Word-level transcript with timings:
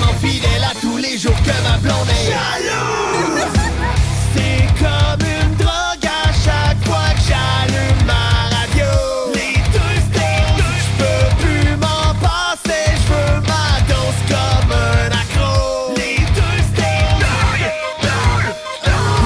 Tellement 0.00 0.14
fidèle 0.18 0.64
à 0.64 0.74
tous 0.80 0.96
les 0.96 1.18
jours 1.18 1.36
que 1.42 1.50
ma 1.62 1.76
blonde 1.78 2.08
est 2.08 2.30
jalouse. 2.30 3.44
C'est 4.34 4.66
comme 4.78 5.26
une 5.26 5.54
drogue 5.56 6.06
à 6.06 6.32
chaque 6.32 6.82
fois 6.84 7.10
que 7.14 7.20
j'allume 7.28 8.06
ma 8.06 8.48
radio. 8.56 8.90
Les 9.34 9.56
deux 9.72 9.96
snooze! 10.10 10.62
Je 10.78 10.90
peux 10.98 11.28
plus 11.42 11.76
m'en 11.76 12.14
passer, 12.14 12.86
je 12.94 13.12
veux 13.12 13.40
ma 13.42 13.80
dose 13.88 14.20
comme 14.28 14.72
un 14.72 15.10
accro. 15.10 15.94
Les 15.96 16.16
deux 16.34 16.60
snooze! 16.72 17.24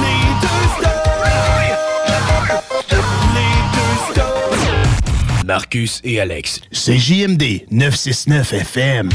Les 0.03 0.25
deux 0.41 0.65
snooze! 0.77 1.25
Les 3.37 3.59
deux 3.73 3.97
snooze! 4.15 5.45
Marcus 5.47 6.01
et 6.05 6.21
Alex. 6.21 6.61
C'est 6.73 6.99
JMD 6.99 7.67
969 7.71 8.53
FM. 8.55 9.11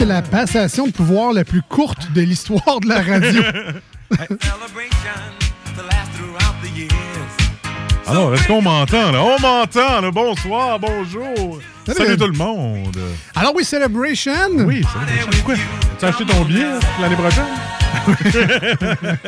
C'est 0.00 0.06
la 0.06 0.22
passation 0.22 0.86
de 0.86 0.92
pouvoir 0.92 1.34
la 1.34 1.44
plus 1.44 1.60
courte 1.60 2.10
de 2.12 2.22
l'histoire 2.22 2.80
de 2.80 2.88
la 2.88 3.02
radio. 3.02 3.42
Alors, 8.06 8.34
est-ce 8.34 8.46
qu'on 8.48 8.62
m'entend, 8.62 9.12
là? 9.12 9.22
On 9.22 9.38
m'entend, 9.38 10.00
là. 10.00 10.10
Bonsoir, 10.10 10.78
bonjour. 10.80 11.60
Salut. 11.86 11.98
Salut, 11.98 12.16
tout 12.16 12.26
le 12.28 12.32
monde. 12.38 12.96
Alors 13.36 13.52
oui, 13.54 13.62
Celebration. 13.62 14.32
Oui, 14.66 14.82
Celebration. 14.90 15.30
Pourquoi? 15.32 15.54
Tu 15.98 16.04
as 16.04 16.08
acheté 16.08 16.24
ton 16.24 16.44
billet 16.44 16.64
hein, 16.64 16.80
l'année 17.00 17.16
prochaine? 17.16 17.44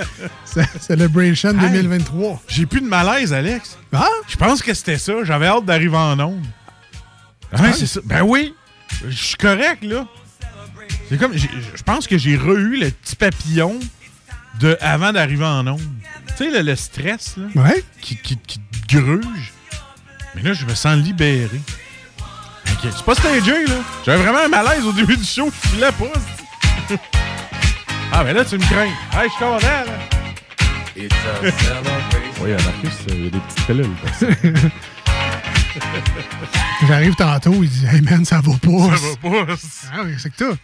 Ce- 0.47 0.61
Celebration 0.81 1.51
Hey. 1.51 1.71
2023. 1.83 2.41
J'ai 2.49 2.65
plus 2.67 2.81
de 2.81 2.87
malaise, 2.89 3.33
Alex. 3.35 3.77
Ah? 3.93 4.07
Je 4.27 4.37
pense 4.37 4.63
que 4.63 4.73
c'était 4.73 4.99
ça. 4.99 5.13
J'avais 5.23 5.47
hâte 5.49 5.65
d'arriver 5.67 5.97
en 5.99 6.19
onde. 6.19 6.43
Ouais, 7.61 7.73
c'est 7.75 7.87
ça. 7.87 8.01
Ben 8.05 8.23
oui. 8.23 8.55
Je 9.07 9.15
suis 9.15 9.37
correct, 9.37 9.85
là. 9.85 10.07
C'est 11.13 11.19
comme. 11.19 11.37
Je 11.37 11.83
pense 11.85 12.07
que 12.07 12.17
j'ai 12.17 12.39
re-eu 12.39 12.79
le 12.81 12.91
petit 12.91 13.17
papillon 13.17 13.79
de 14.61 14.79
avant 14.81 15.13
d'arriver 15.13 15.45
en 15.45 15.67
onde. 15.67 15.83
Tu 16.27 16.37
sais, 16.37 16.51
le, 16.51 16.63
le 16.63 16.75
stress, 16.75 17.37
là. 17.37 17.63
Ouais. 17.63 17.85
Qui, 18.01 18.17
qui, 18.17 18.39
qui 18.39 18.59
te 18.59 18.97
gruge. 18.97 19.53
Mais 20.35 20.41
là, 20.41 20.55
je 20.55 20.65
me 20.65 20.75
sens 20.75 20.97
libéré. 20.97 21.61
Ok, 22.19 22.91
C'est 22.91 23.05
pas 23.05 23.15
stagé, 23.15 23.67
là. 23.67 23.75
J'avais 24.07 24.23
vraiment 24.23 24.39
un 24.39 24.49
malaise 24.49 24.87
au 24.87 24.93
début 24.93 25.19
du 25.19 25.25
show. 25.25 25.51
Je 25.53 25.69
filais 25.69 25.93
pas. 25.93 26.97
ah, 28.13 28.25
mais 28.25 28.33
là, 28.33 28.43
tu 28.47 28.57
me 28.57 28.63
crains. 28.63 28.85
Hey, 29.13 29.25
je 29.25 29.29
suis 29.29 29.39
content, 29.39 29.67
là. 29.67 29.99
Oui, 32.41 32.53
Marcus, 32.53 32.93
il 33.09 33.25
y 33.25 33.27
a 33.27 33.31
des 33.31 33.39
petites 33.39 33.67
pilules. 33.67 33.87
J'arrive 36.89 37.15
tantôt, 37.17 37.63
il 37.63 37.69
dit 37.69 37.85
Hey 37.87 38.01
man, 38.01 38.25
ça 38.25 38.41
va 38.41 38.53
pas. 38.53 38.97
Ça 38.97 39.03
va 39.21 39.45
pas. 39.45 39.55
Ah 39.93 40.01
oui, 40.07 40.15
c'est 40.19 40.31
que 40.31 40.45
toi. 40.45 40.57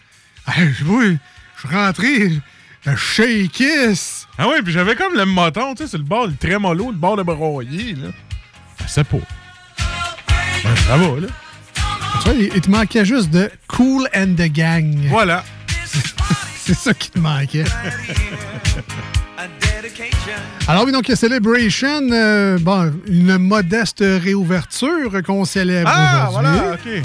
Hey, 0.47 0.69
je 0.77 0.83
vois, 0.83 1.03
je 1.03 1.67
suis 1.67 1.75
rentré, 1.75 2.31
je 2.85 2.95
shakis. 2.95 4.25
Ah 4.37 4.47
oui, 4.47 4.55
puis 4.63 4.71
j'avais 4.73 4.95
comme 4.95 5.13
le 5.15 5.25
moton, 5.25 5.75
tu 5.75 5.83
sais, 5.83 5.89
sur 5.89 5.97
le 5.99 6.03
bord, 6.05 6.27
le 6.27 6.35
trémolo, 6.35 6.91
le 6.91 6.97
bord 6.97 7.17
de 7.17 7.23
broyer, 7.23 7.93
là. 7.95 8.09
Je 8.83 8.87
sais 8.91 9.03
pas. 9.03 9.17
Ben, 10.63 10.75
ça 10.87 10.97
va, 10.97 11.19
là. 11.19 11.27
Tu 12.23 12.29
vois, 12.29 12.33
il, 12.33 12.51
il 12.55 12.61
te 12.61 12.69
manquait 12.69 13.05
juste 13.05 13.29
de 13.29 13.51
Cool 13.67 14.07
and 14.15 14.33
the 14.37 14.51
Gang. 14.51 14.95
Voilà. 15.09 15.43
C'est 16.63 16.73
ça 16.75 16.93
qui 16.93 17.09
te 17.11 17.19
manquait. 17.19 17.63
Alors 20.67 20.85
oui, 20.85 20.91
donc 20.91 21.05
Celebration, 21.15 22.01
euh, 22.11 22.57
bon, 22.59 22.93
une 23.07 23.37
modeste 23.39 23.99
réouverture 24.05 25.21
qu'on 25.25 25.43
célèbre 25.45 25.89
Ah, 25.91 26.27
aujourd'hui. 26.29 26.51
voilà, 26.51 26.73
OK. 26.73 27.03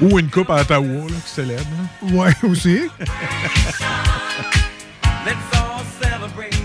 Ou 0.00 0.18
une 0.18 0.28
coupe 0.30 0.48
à 0.50 0.62
Ottawa, 0.62 0.86
là, 1.08 1.14
qui 1.24 1.30
célèbre. 1.30 1.66
Ouais, 2.12 2.32
aussi. 2.42 2.80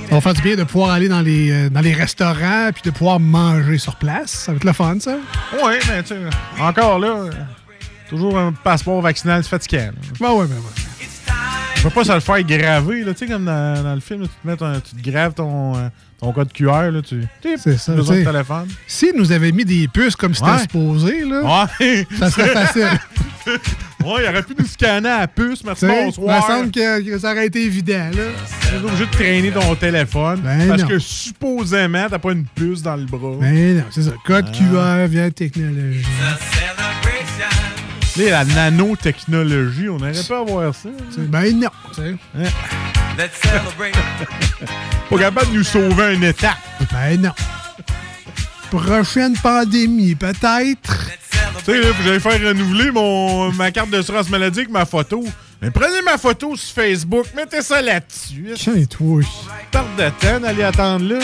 Ça 0.08 0.16
va 0.16 0.22
faire 0.22 0.34
du 0.34 0.42
bien 0.42 0.56
de 0.56 0.64
pouvoir 0.64 0.92
aller 0.92 1.10
dans 1.10 1.22
les, 1.22 1.52
euh, 1.52 1.70
dans 1.70 1.82
les 1.82 1.94
restaurants 1.94 2.70
puis 2.74 2.84
de 2.86 2.92
pouvoir 2.92 3.20
manger 3.20 3.78
sur 3.78 3.96
place. 3.98 4.32
Ça 4.32 4.52
va 4.52 4.58
être 4.58 4.64
le 4.64 4.72
fun, 4.74 4.98
ça. 5.00 5.18
Ouais, 5.64 5.80
mais 5.90 6.04
tu 6.04 6.10
sais, 6.10 6.20
encore 6.60 7.00
là, 7.00 7.26
toujours 8.10 8.38
un 8.38 8.54
passeport 8.54 9.02
vaccinal 9.02 9.44
fatigant. 9.44 9.90
là. 10.22 10.30
Ouais, 10.30 10.36
ouais, 10.40 10.48
ben 10.48 10.56
ouais. 10.56 10.95
Je 11.78 11.84
peux 11.84 11.90
pas 11.90 12.04
se 12.04 12.14
le 12.14 12.20
faire 12.20 12.42
graver, 12.44 13.04
là, 13.04 13.14
tu 13.14 13.20
sais, 13.20 13.32
comme 13.32 13.46
dans, 13.46 13.84
dans 13.84 13.94
le 13.94 14.00
film, 14.02 14.22
là, 14.22 14.28
tu, 14.28 14.34
te 14.42 14.48
mets 14.48 14.58
ton- 14.58 14.80
tu 14.80 14.96
te 15.02 15.10
graves 15.12 15.34
ton, 15.36 15.76
euh, 15.78 15.88
ton 16.20 16.32
code 16.34 16.52
QR, 16.52 16.90
là, 16.92 17.02
tu 17.04 17.22
C'est 17.44 17.78
ça. 17.78 17.94
besoin 17.94 18.16
de 18.16 18.22
tu 18.22 18.26
sais. 18.26 18.32
téléphone. 18.32 18.68
S'ils 18.88 19.14
nous 19.16 19.32
avaient 19.32 19.52
mis 19.52 19.66
des 19.66 19.88
puces 19.88 20.16
comme 20.16 20.34
c'était 20.34 20.50
Ouais. 20.50 20.60
supposé, 20.62 21.24
là, 21.26 21.42
Ouais. 21.80 22.08
ça 22.18 22.32
serait 22.32 22.48
facile. 22.50 22.88
ouais, 23.46 24.24
il 24.24 24.28
aurait 24.30 24.42
pu 24.42 24.56
nous 24.58 24.66
scanner 24.66 25.10
à 25.10 25.20
la 25.20 25.28
puce, 25.28 25.64
merci, 25.64 25.82
Tu 25.86 25.92
sais, 25.92 25.94
il 25.94 26.00
me 26.00 26.06
bonsoir. 26.06 26.48
semble 26.48 26.72
que, 26.72 27.02
que 27.08 27.20
ça 27.20 27.32
aurait 27.34 27.46
été 27.46 27.64
évident, 27.64 28.10
là. 28.16 28.24
T'es 28.72 28.78
obligé 28.84 29.06
de 29.06 29.12
traîner 29.12 29.52
ton 29.52 29.76
téléphone 29.76 30.42
Ben 30.44 30.68
parce 30.68 30.82
non. 30.82 30.88
que 30.88 30.98
supposément, 30.98 32.08
t'as 32.10 32.18
pas 32.20 32.32
une 32.32 32.46
puce 32.46 32.82
dans 32.82 32.96
le 32.96 33.06
bras. 33.06 33.36
Mais 33.40 33.74
non, 33.76 33.84
c'est 33.92 34.02
ça. 34.02 34.12
Code 34.26 34.46
Ah. 34.50 34.58
QR 34.58 35.08
via 35.08 35.30
technologie. 35.30 36.04
Là, 38.18 38.30
la 38.30 38.46
nanotechnologie, 38.46 39.90
on 39.90 39.98
n'aurait 39.98 40.14
pas 40.28 40.40
à 40.40 40.44
voir 40.44 40.74
ça. 40.74 40.90
Ben 41.18 41.60
non, 41.60 41.70
tu 41.94 42.02
sais. 42.02 42.16
Pas 45.10 45.18
capable 45.18 45.52
de 45.52 45.58
nous 45.58 45.64
sauver 45.64 46.16
une 46.16 46.24
étape. 46.24 46.58
Ben 46.92 47.22
non. 47.22 47.32
Prochaine 48.72 49.38
pandémie, 49.38 50.16
peut-être. 50.16 51.10
Tu 51.66 51.72
sais, 51.72 51.82
j'allais 52.04 52.20
faire 52.20 52.40
renouveler 52.42 52.92
mon, 52.92 53.52
ma 53.54 53.72
carte 53.72 53.90
d'assurance 53.90 54.30
maladie 54.30 54.60
avec 54.60 54.72
ma 54.72 54.86
photo. 54.86 55.24
Mais 55.62 55.72
prenez 55.72 56.02
ma 56.04 56.18
photo 56.18 56.56
sur 56.56 56.74
Facebook, 56.74 57.26
mettez 57.36 57.62
ça 57.62 57.82
là-dessus. 57.82 58.54
Tiens, 58.56 58.86
toi. 58.86 59.22
Tarte 59.72 59.96
de 59.98 60.10
temps 60.20 60.40
d'aller 60.40 60.64
attendre 60.64 61.06
là. 61.14 61.20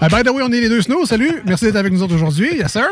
Ah, 0.00 0.08
by 0.08 0.22
the 0.22 0.28
way, 0.30 0.42
on 0.44 0.52
est 0.52 0.60
les 0.60 0.68
deux 0.68 0.80
snows. 0.82 1.06
Salut. 1.06 1.42
Merci 1.44 1.64
d'être 1.66 1.76
avec 1.76 1.92
nous 1.92 2.02
autres 2.02 2.14
aujourd'hui. 2.14 2.56
Yes, 2.56 2.72
sir. 2.72 2.86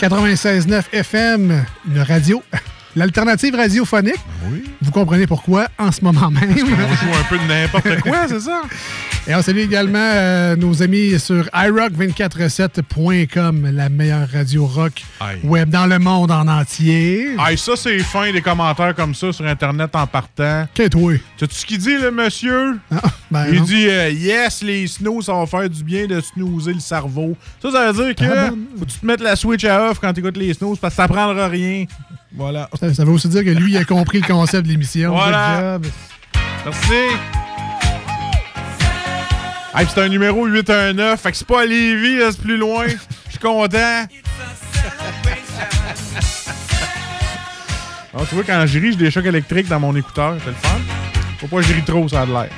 96.9 0.00 0.82
FM, 0.92 1.64
une 1.90 2.00
radio. 2.00 2.42
L'alternative 2.96 3.54
radiophonique. 3.54 4.20
Oui. 4.50 4.64
Vous 4.82 4.90
comprenez 4.90 5.26
pourquoi 5.26 5.68
en 5.78 5.92
ce 5.92 6.02
moment 6.02 6.30
même. 6.30 6.50
On 6.50 6.56
joue 6.56 7.14
un 7.18 7.24
peu 7.28 7.38
de 7.38 7.44
n'importe 7.44 8.00
quoi, 8.00 8.26
c'est 8.28 8.40
ça? 8.40 8.62
Et 9.30 9.34
on 9.34 9.42
salue 9.42 9.58
également 9.58 9.98
euh, 10.00 10.56
nos 10.56 10.82
amis 10.82 11.20
sur 11.20 11.44
iRock247.com, 11.52 13.68
la 13.74 13.90
meilleure 13.90 14.26
radio 14.32 14.64
rock 14.64 15.02
web 15.44 15.68
dans 15.68 15.84
le 15.84 15.98
monde 15.98 16.30
en 16.30 16.48
entier. 16.48 17.34
Hey, 17.38 17.58
ça, 17.58 17.72
c'est 17.76 17.98
fin 17.98 18.32
des 18.32 18.40
commentaires 18.40 18.94
comme 18.94 19.14
ça 19.14 19.30
sur 19.30 19.44
Internet 19.46 19.94
en 19.94 20.06
partant. 20.06 20.66
Qu'est-ce 20.72 20.88
que 20.88 21.18
Sais-tu 21.38 21.54
ce 21.54 21.66
qu'il 21.66 21.76
dit, 21.76 21.98
le 21.98 22.10
monsieur? 22.10 22.78
ben 23.30 23.44
Il 23.52 23.58
non. 23.58 23.64
dit 23.64 23.86
euh, 23.90 24.08
Yes, 24.10 24.62
les 24.62 24.86
snooze, 24.86 25.26
ça 25.26 25.34
va 25.34 25.44
faire 25.44 25.68
du 25.68 25.84
bien 25.84 26.06
de 26.06 26.22
snoozer 26.22 26.72
le 26.72 26.80
cerveau. 26.80 27.36
Ça, 27.60 27.70
ça 27.70 27.92
veut 27.92 28.06
dire 28.06 28.14
que 28.14 28.24
Ah, 28.34 28.48
faut 28.78 28.86
que 28.86 28.90
tu 28.90 28.98
te 28.98 29.04
mettes 29.04 29.20
la 29.20 29.36
switch 29.36 29.62
à 29.64 29.90
off 29.90 29.98
quand 30.00 30.10
tu 30.14 30.20
écoutes 30.20 30.38
les 30.38 30.54
snooze 30.54 30.78
parce 30.78 30.94
que 30.94 31.02
ça 31.02 31.06
prendra 31.08 31.48
rien. 31.48 31.84
Voilà. 32.34 32.70
Ça, 32.80 32.94
ça 32.94 33.04
veut 33.04 33.12
aussi 33.12 33.28
dire 33.28 33.44
que 33.44 33.50
lui, 33.50 33.72
il 33.72 33.76
a 33.76 33.84
compris 33.84 34.22
le 34.22 34.26
concept 34.26 34.64
de 34.64 34.70
l'émission. 34.72 35.12
Voilà. 35.12 35.78
Merci. 36.64 36.94
Hey, 39.78 39.86
c'est 39.88 40.00
un 40.02 40.08
numéro 40.08 40.44
819, 40.44 41.20
fait 41.20 41.30
que 41.30 41.36
c'est 41.36 41.46
pas 41.46 41.60
à 41.60 41.64
Lévis, 41.64 42.18
c'est 42.32 42.40
plus 42.40 42.56
loin. 42.56 42.86
Je 42.88 43.30
suis 43.30 43.38
content. 43.38 44.08
Ah, 48.12 48.22
tu 48.28 48.34
vois, 48.34 48.42
quand 48.42 48.66
je 48.66 48.78
ris, 48.80 48.90
j'ai 48.90 48.96
des 48.96 49.10
chocs 49.12 49.26
électriques 49.26 49.68
dans 49.68 49.78
mon 49.78 49.94
écouteur. 49.94 50.36
C'est 50.40 50.50
le 50.50 50.56
fun. 50.56 50.80
Faut 51.38 51.46
pas 51.46 51.58
que 51.58 51.62
je 51.62 51.74
ris 51.74 51.84
trop, 51.84 52.08
ça 52.08 52.22
a 52.22 52.26
de 52.26 52.32
l'air. 52.32 52.48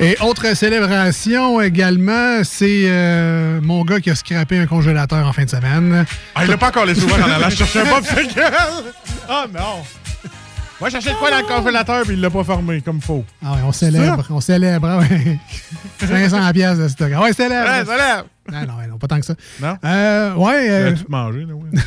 Et 0.00 0.16
autre 0.22 0.56
célébration 0.56 1.60
également, 1.60 2.42
c'est 2.42 2.84
euh, 2.86 3.60
mon 3.60 3.84
gars 3.84 4.00
qui 4.00 4.08
a 4.08 4.14
scrappé 4.14 4.58
un 4.58 4.66
congélateur 4.66 5.26
en 5.26 5.34
fin 5.34 5.44
de 5.44 5.50
semaine. 5.50 6.06
Ah, 6.34 6.46
il 6.46 6.50
l'a 6.50 6.56
pas 6.56 6.68
encore 6.68 6.86
laissé 6.86 7.02
ouvert 7.02 7.26
en 7.26 7.30
allant 7.30 7.50
chercher 7.50 7.80
un 7.80 7.84
popsicle. 7.84 8.40
Ah 9.28 9.44
non. 9.52 9.84
Moi, 10.78 10.90
de 10.90 11.18
quoi 11.18 11.30
dans 11.30 11.38
le 11.38 11.44
congélateur, 11.46 12.02
puis 12.04 12.14
il 12.14 12.20
l'a 12.20 12.28
pas 12.28 12.44
fermé 12.44 12.82
comme 12.82 13.00
faux. 13.00 13.24
Ah 13.42 13.52
ouais, 13.54 13.58
on 13.64 13.72
célèbre, 13.72 14.26
on 14.28 14.40
célèbre, 14.42 14.86
ah 14.88 14.98
ouais. 14.98 15.38
500 16.06 16.52
pièces 16.52 16.78
de 16.78 16.88
stock. 16.88 17.10
Ah 17.14 17.22
ouais, 17.22 17.32
célèbre. 17.32 17.66
Ouais, 17.66 17.96
lève. 17.96 18.24
Non, 18.68 18.76
non, 18.90 18.98
pas 18.98 19.08
tant 19.08 19.18
que 19.18 19.24
ça. 19.26 19.34
Non? 19.60 19.76
Euh, 19.84 20.34
ouais. 20.34 20.70
euh, 20.70 20.92
Tu 20.94 21.04
là, 21.10 21.30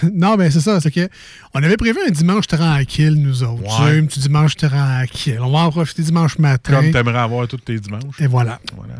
non, 0.13 0.35
ben 0.35 0.51
c'est 0.51 0.59
ça, 0.59 0.81
c'est 0.81 0.91
que 0.91 1.07
on 1.53 1.61
avait 1.63 1.77
prévu 1.77 1.99
un 2.05 2.09
dimanche 2.11 2.47
tranquille, 2.47 3.13
nous 3.21 3.43
autres. 3.43 3.63
Tu 3.63 3.69
sais, 3.69 3.83
Ouais. 3.83 3.99
un 3.99 4.05
petit 4.05 4.19
dimanche 4.21 4.55
tranquille. 4.55 5.39
On 5.39 5.51
va 5.51 5.59
en 5.59 5.71
profiter 5.71 6.01
dimanche 6.01 6.37
matin. 6.39 6.73
Comme 6.73 6.91
t'aimerais 6.91 7.19
avoir 7.19 7.47
tous 7.47 7.57
tes 7.57 7.79
dimanches. 7.79 8.19
Et 8.19 8.27
voilà. 8.27 8.59
Voilà. 8.75 8.95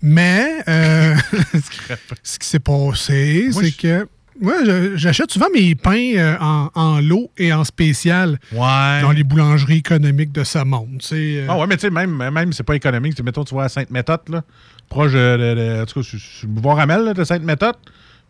Mais 0.00 0.64
euh, 0.68 1.14
ce 2.24 2.38
qui 2.38 2.48
s'est 2.48 2.58
passé, 2.58 3.50
c'est 3.52 3.76
que 3.76 4.08
moi, 4.40 4.54
je- 4.64 4.96
j'achète 4.96 5.30
souvent 5.30 5.46
mes 5.54 5.74
pains 5.74 6.12
euh, 6.16 6.36
en, 6.40 6.68
en 6.74 7.00
lot 7.00 7.30
et 7.38 7.52
en 7.52 7.64
spécial 7.64 8.38
Ouais. 8.52 9.00
dans 9.02 9.12
les 9.12 9.24
boulangeries 9.24 9.78
économiques 9.78 10.32
de 10.32 10.44
ce 10.44 10.58
monde. 10.58 11.00
euh, 11.12 11.46
Ah 11.48 11.58
ouais, 11.58 11.66
mais 11.66 11.76
tu 11.76 11.82
sais, 11.82 11.90
même, 11.90 12.16
même 12.30 12.52
c'est 12.52 12.62
pas 12.62 12.74
économique. 12.76 13.22
Mettons, 13.22 13.44
tu 13.44 13.54
vas 13.54 13.64
à 13.64 13.68
Sainte-Méthode, 13.68 14.20
là, 14.28 14.42
proche 14.88 15.12
de, 15.12 15.18
de- 15.36 15.54
de- 15.54 15.82
En 15.82 15.86
tout 15.86 16.00
cas, 16.00 16.02
sur, 16.02 16.18
sur 16.18 16.46
le 16.48 16.52
boulevard 16.54 16.76
Ramel, 16.76 17.00
là, 17.04 17.14
de 17.14 17.24
Sainte-Méthode. 17.24 17.76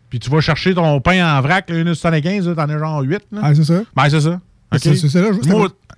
Puis 0.09 0.19
tu 0.19 0.29
vas 0.29 0.41
chercher 0.41 0.75
ton 0.75 1.01
pain 1.01 1.25
en 1.37 1.41
vrac, 1.41 1.69
là, 1.69 1.77
une 1.79 1.95
75, 1.95 2.47
là, 2.47 2.55
t'en 2.55 2.69
as 2.69 2.77
genre 2.77 3.01
8. 3.01 3.19
Là. 3.31 3.39
Ah, 3.43 3.55
c'est 3.55 3.63
ça? 3.63 3.81
Ben, 3.95 4.09
c'est 4.09 4.21
ça. 4.21 4.39
Ah, 4.69 4.75
OK. 4.75 4.81
c'est- 4.83 4.95
c'est 4.95 5.21
là, 5.21 5.29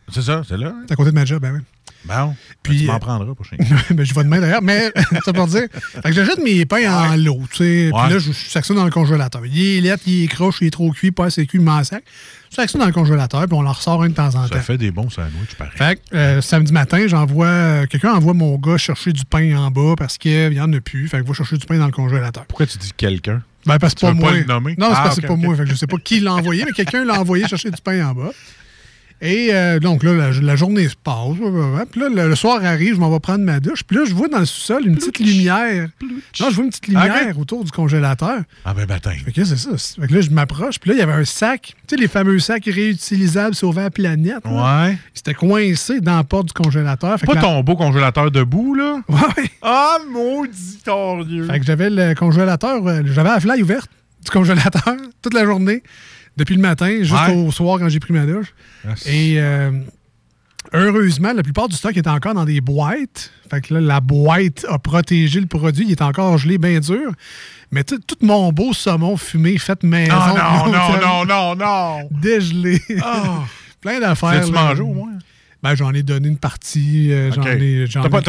C'est 0.10 0.22
ça, 0.22 0.42
c'est 0.48 0.58
là. 0.58 0.74
c'est 0.88 0.94
à 0.94 0.96
côté 0.96 1.10
de 1.10 1.16
ma 1.16 1.26
job, 1.26 1.42
ben 1.42 1.54
oui. 1.56 1.60
Bon. 2.08 2.36
Puis, 2.64 2.80
tu 2.80 2.84
euh, 2.90 2.92
m'en 2.94 3.00
prendras 3.00 3.34
prochain. 3.36 3.58
ben, 3.92 4.04
je 4.06 4.14
vais 4.14 4.24
demain 4.24 4.40
d'ailleurs, 4.40 4.62
mais 4.62 4.92
ça 5.26 5.34
pour 5.34 5.48
dire. 5.48 5.64
Fait 5.72 6.02
que 6.02 6.12
j'achète 6.14 6.40
mes 6.44 6.66
pains 6.66 6.92
en 6.92 7.16
lot, 7.16 7.42
tu 7.52 7.58
sais. 7.58 7.64
Ouais. 7.92 8.02
Puis 8.04 8.14
là, 8.14 8.20
je 8.20 8.32
je 8.32 8.50
sac 8.50 8.66
ça 8.66 8.74
dans 8.74 8.86
le 8.86 8.92
congélateur. 8.92 9.46
Il 9.46 9.60
est 9.78 9.82
lettre, 9.82 10.04
il 10.08 10.24
est 10.24 10.28
croche, 10.28 10.58
il 10.62 10.68
est 10.68 10.72
trop 10.72 10.92
cuit, 10.92 11.12
pas 11.12 11.26
assez 11.26 11.46
cuit, 11.46 11.58
il 11.60 11.64
m'en 11.64 11.84
sac. 11.84 12.04
Je 12.52 12.56
sac 12.56 12.70
ça 12.70 12.78
dans 12.80 12.86
le 12.86 12.92
congélateur, 12.94 13.42
puis 13.48 13.54
on 13.58 13.66
en 13.66 13.72
ressort 13.72 14.04
un 14.04 14.10
de 14.10 14.14
temps 14.14 14.28
en 14.28 14.48
Ça 14.48 14.50
temps. 14.50 14.60
fait 14.62 14.78
des 14.78 14.92
bons 14.92 15.10
sandwichs, 15.10 15.56
pareil. 15.58 15.72
Fait 15.76 15.96
que 16.12 16.16
euh, 16.16 16.42
samedi 16.42 16.72
matin, 16.72 17.06
j'envoie. 17.08 17.48
euh, 17.48 17.86
Quelqu'un 17.88 18.14
envoie 18.14 18.34
mon 18.34 18.56
gars 18.58 18.78
chercher 18.78 19.12
du 19.12 19.26
pain 19.26 19.56
en 19.58 19.72
bas 19.72 19.96
parce 19.98 20.18
qu'il 20.18 20.50
n'y 20.52 20.60
en 20.62 20.72
a 20.72 20.80
plus. 20.80 21.08
Fait 21.08 21.20
que 21.22 21.28
va 21.28 21.34
chercher 21.34 21.58
du 21.58 21.66
pain 21.66 21.78
dans 21.78 21.88
le 21.88 21.92
congélateur. 21.92 22.46
Pourquoi 22.46 22.66
tu 22.68 22.78
dis 22.78 22.92
quelqu'un? 22.96 23.42
Ben, 23.66 23.80
parce 23.80 23.96
que 23.96 24.02
pas 24.02 24.14
moi. 24.14 24.30
pas 24.32 24.38
le 24.38 24.44
nommer? 24.44 24.76
Non, 24.78 24.88
c'est 24.92 24.96
Ah, 24.96 25.02
parce 25.04 25.16
que 25.16 25.22
c'est 25.22 25.28
ok, 25.28 25.36
pas 25.40 25.44
moi. 25.48 25.56
Fait 25.56 25.64
que 25.64 25.70
je 25.72 25.76
sais 25.76 25.88
pas 25.88 25.98
qui 25.98 26.20
l'a 26.20 26.34
envoyé, 26.36 26.64
mais 26.66 26.72
quelqu'un 26.72 27.04
l'a 27.04 27.20
envoyé 27.20 27.48
chercher 27.48 27.72
du 27.72 27.82
pain 27.82 28.06
en 28.08 28.14
bas. 28.14 28.32
Et 29.22 29.50
euh, 29.54 29.80
donc 29.80 30.04
là, 30.04 30.14
la, 30.14 30.32
la 30.32 30.56
journée 30.56 30.88
se 30.90 30.96
passe. 31.02 31.36
Puis 31.92 32.02
là, 32.02 32.10
le, 32.10 32.30
le 32.30 32.36
soir 32.36 32.64
arrive, 32.64 32.96
je 32.96 33.00
m'en 33.00 33.10
vais 33.10 33.20
prendre 33.20 33.44
ma 33.44 33.60
douche. 33.60 33.84
Puis 33.84 33.98
là, 33.98 34.04
je 34.06 34.14
vois 34.14 34.28
dans 34.28 34.40
le 34.40 34.46
sous-sol 34.46 34.86
une 34.86 34.96
petite 34.98 35.20
lumière. 35.20 35.88
Non, 36.40 36.50
je 36.50 36.56
vois 36.56 36.64
une 36.66 36.70
petite 36.70 36.88
lumière 36.90 37.32
Ok. 37.32 37.40
autour 37.42 37.64
du 37.64 37.72
congélateur. 37.72 38.40
Ah 38.66 38.74
ben 38.74 38.86
baptême. 38.86 39.14
Fait 39.26 39.32
que 39.32 39.44
c'est 39.46 39.56
ça. 39.58 39.70
Fait 40.02 40.08
que 40.08 40.14
là, 40.14 40.22
je 40.22 40.30
m'approche. 40.30 40.80
Puis 40.80 40.90
là, 40.90 40.96
il 40.96 41.00
y 41.00 41.02
avait 41.02 41.14
un 41.14 41.26
sac. 41.26 41.76
Tu 41.88 41.96
sais, 41.96 42.02
les 42.02 42.08
fameux 42.08 42.40
sacs 42.40 42.66
réutilisables 42.66 43.56
sauvant 43.56 43.82
la 43.84 43.90
planète. 43.92 44.44
là. 44.46 44.86
Ouais. 44.88 44.92
Il 44.94 45.18
s'était 45.18 45.34
coincé 45.34 46.02
dans 46.02 46.18
la 46.18 46.24
porte 46.24 46.48
du 46.48 46.54
congélateur. 46.54 47.18
Fait 47.20 47.26
que 47.26 47.32
Pas 47.32 47.36
la- 47.36 47.42
ton 47.42 47.62
beau 47.64 47.76
congélateur 47.76 48.30
debout, 48.32 48.76
là? 48.76 48.98
Ouais. 49.10 49.50
Ah, 49.62 49.98
maudit 50.12 50.80
torieux. 50.84 51.46
Fait 51.48 51.60
que 51.60 51.66
j'avais 51.66 51.90
le 51.90 52.14
congélateur, 52.16 52.86
euh, 52.86 53.02
j'avais 53.06 53.30
la 53.30 53.40
fly 53.40 53.62
ouverte 53.64 53.90
du 54.24 54.30
congélateur 54.30 54.96
toute 55.22 55.34
la 55.34 55.46
journée, 55.46 55.82
depuis 56.38 56.56
le 56.56 56.62
matin 56.62 56.98
jusqu'au 57.02 57.46
Ouais. 57.46 57.52
soir 57.52 57.80
quand 57.80 57.90
j'ai 57.90 58.00
pris 58.00 58.14
ma 58.14 58.26
douche. 58.26 58.54
Et 59.06 59.36
euh, 59.38 59.72
heureusement, 60.74 61.34
la 61.34 61.44
plupart 61.44 61.68
du 61.68 61.76
stock 61.76 61.96
était 61.96 62.10
encore 62.10 62.34
dans 62.34 62.46
des 62.46 62.62
boîtes. 62.62 63.32
Fait 63.50 63.62
que 63.62 63.74
là, 63.74 63.82
la 63.82 64.00
boîte 64.02 64.66
a 64.70 64.80
protégé 64.80 65.40
le 65.40 65.46
produit. 65.48 65.86
Il 65.86 65.92
est 65.92 66.02
encore 66.02 66.38
gelé 66.38 66.58
bien 66.58 66.80
dur. 66.80 67.12
Mais 67.72 67.84
tu 67.84 68.00
tout 68.00 68.16
mon 68.22 68.52
beau 68.52 68.74
saumon 68.74 69.18
fumé 69.18 69.58
fait 69.58 69.82
maison. 69.84 70.14
Ah 70.16 70.64
non, 70.66 70.72
non, 70.72 71.26
non, 71.26 71.26
non, 71.26 71.56
non. 71.56 72.10
Dégelé. 72.12 72.82
Ah. 73.02 73.44
Plein 73.82 74.00
d'affaires. 74.00 74.48
Là. 74.52 74.52
mangé 74.52 74.82
au 74.82 74.94
moins? 74.94 75.14
Ben, 75.62 75.76
j'en 75.76 75.94
ai 75.94 76.04
donné 76.04 76.28
une 76.28 76.38
partie. 76.38 77.12
euh, 77.12 77.32
J'en 77.32 77.42
Ok. 77.42 77.48
ai, 77.48 77.86
j'en 77.88 78.04
T'as 78.04 78.10
pas, 78.10 78.20
ai 78.20 78.24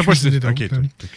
là. 0.71 0.77
t'as- 0.97 1.07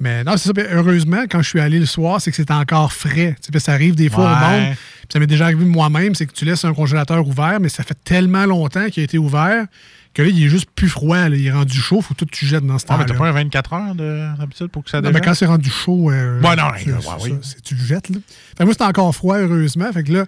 Mais 0.00 0.22
non, 0.24 0.36
c'est 0.36 0.48
ça. 0.48 0.62
Heureusement, 0.72 1.24
quand 1.28 1.42
je 1.42 1.48
suis 1.48 1.60
allé 1.60 1.78
le 1.80 1.86
soir, 1.86 2.20
c'est 2.20 2.30
que 2.30 2.36
c'était 2.36 2.52
encore 2.52 2.92
frais. 2.92 3.34
Tu 3.42 3.50
ça 3.60 3.72
arrive 3.72 3.94
des 3.94 4.08
fois 4.08 4.24
au 4.24 4.34
monde. 4.36 4.74
Puis 5.06 5.12
ça 5.12 5.18
m'est 5.20 5.26
déjà 5.26 5.44
arrivé 5.46 5.64
moi-même, 5.64 6.14
c'est 6.14 6.26
que 6.26 6.32
tu 6.32 6.44
laisses 6.44 6.64
un 6.64 6.74
congélateur 6.74 7.26
ouvert, 7.26 7.58
mais 7.60 7.68
ça 7.68 7.82
fait 7.84 7.96
tellement 8.04 8.46
longtemps 8.46 8.88
qu'il 8.88 9.02
a 9.02 9.04
été 9.04 9.18
ouvert 9.18 9.66
que 10.14 10.22
là, 10.22 10.28
il 10.28 10.44
est 10.44 10.48
juste 10.48 10.70
plus 10.74 10.88
froid. 10.88 11.28
là. 11.28 11.34
Il 11.36 11.44
est 11.46 11.50
rendu 11.52 11.76
chaud, 11.76 12.00
faut 12.00 12.14
tout 12.14 12.24
que 12.24 12.30
tu 12.30 12.46
jettes 12.46 12.64
dans 12.64 12.78
ce 12.78 12.84
Ah, 12.88 12.96
mais 12.98 13.04
temps-là. 13.04 13.18
t'as 13.18 13.18
pas 13.18 13.28
un 13.30 13.32
24 13.32 13.72
heures 13.72 13.94
de- 13.96 14.28
d'habitude 14.38 14.68
pour 14.68 14.84
que 14.84 14.90
ça 14.90 15.00
Non, 15.00 15.10
mais 15.12 15.20
quand 15.20 15.34
c'est 15.34 15.46
rendu 15.46 15.68
chaud, 15.70 16.10
euh, 16.10 16.40
Ouais, 16.40 16.54
non, 16.56 16.62
ouais, 16.70 16.94
oui. 17.22 17.32
tu 17.64 17.74
le 17.74 17.80
jettes. 17.84 18.08
Là. 18.10 18.18
Fait 18.50 18.58
que 18.58 18.64
moi, 18.64 18.72
c'était 18.72 18.84
encore 18.84 19.12
froid, 19.14 19.38
heureusement. 19.38 19.92
Fait 19.92 20.04
que 20.04 20.12
là, 20.12 20.24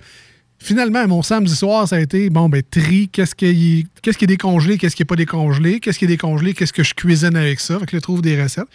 finalement, 0.59 1.07
mon 1.07 1.23
samedi 1.23 1.55
soir, 1.55 1.87
ça 1.87 1.97
a 1.97 2.01
été 2.01 2.31
bon, 2.31 2.49
ben, 2.49 2.63
tri, 2.69 3.09
qu'est-ce 3.13 3.35
qui, 3.37 3.47
est- 3.47 3.87
qu'est-ce 4.03 4.19
qui 4.19 4.25
est 4.25 4.29
décongelé, 4.29 4.77
qu'est-ce 4.77 4.97
qui 4.97 5.03
n'est 5.03 5.07
pas 5.07 5.15
décongelé, 5.17 5.79
qu'est-ce 5.79 5.99
qui 6.01 6.05
est 6.07 6.09
décongelé, 6.09 6.53
qu'est-ce 6.55 6.73
que 6.73 6.83
je 6.83 6.95
cuisine 6.95 7.37
avec 7.37 7.61
ça. 7.61 7.79
Fait 7.79 7.87
que 7.87 7.95
là, 7.97 8.01
trouve 8.01 8.23
des 8.23 8.43
recettes. 8.43 8.67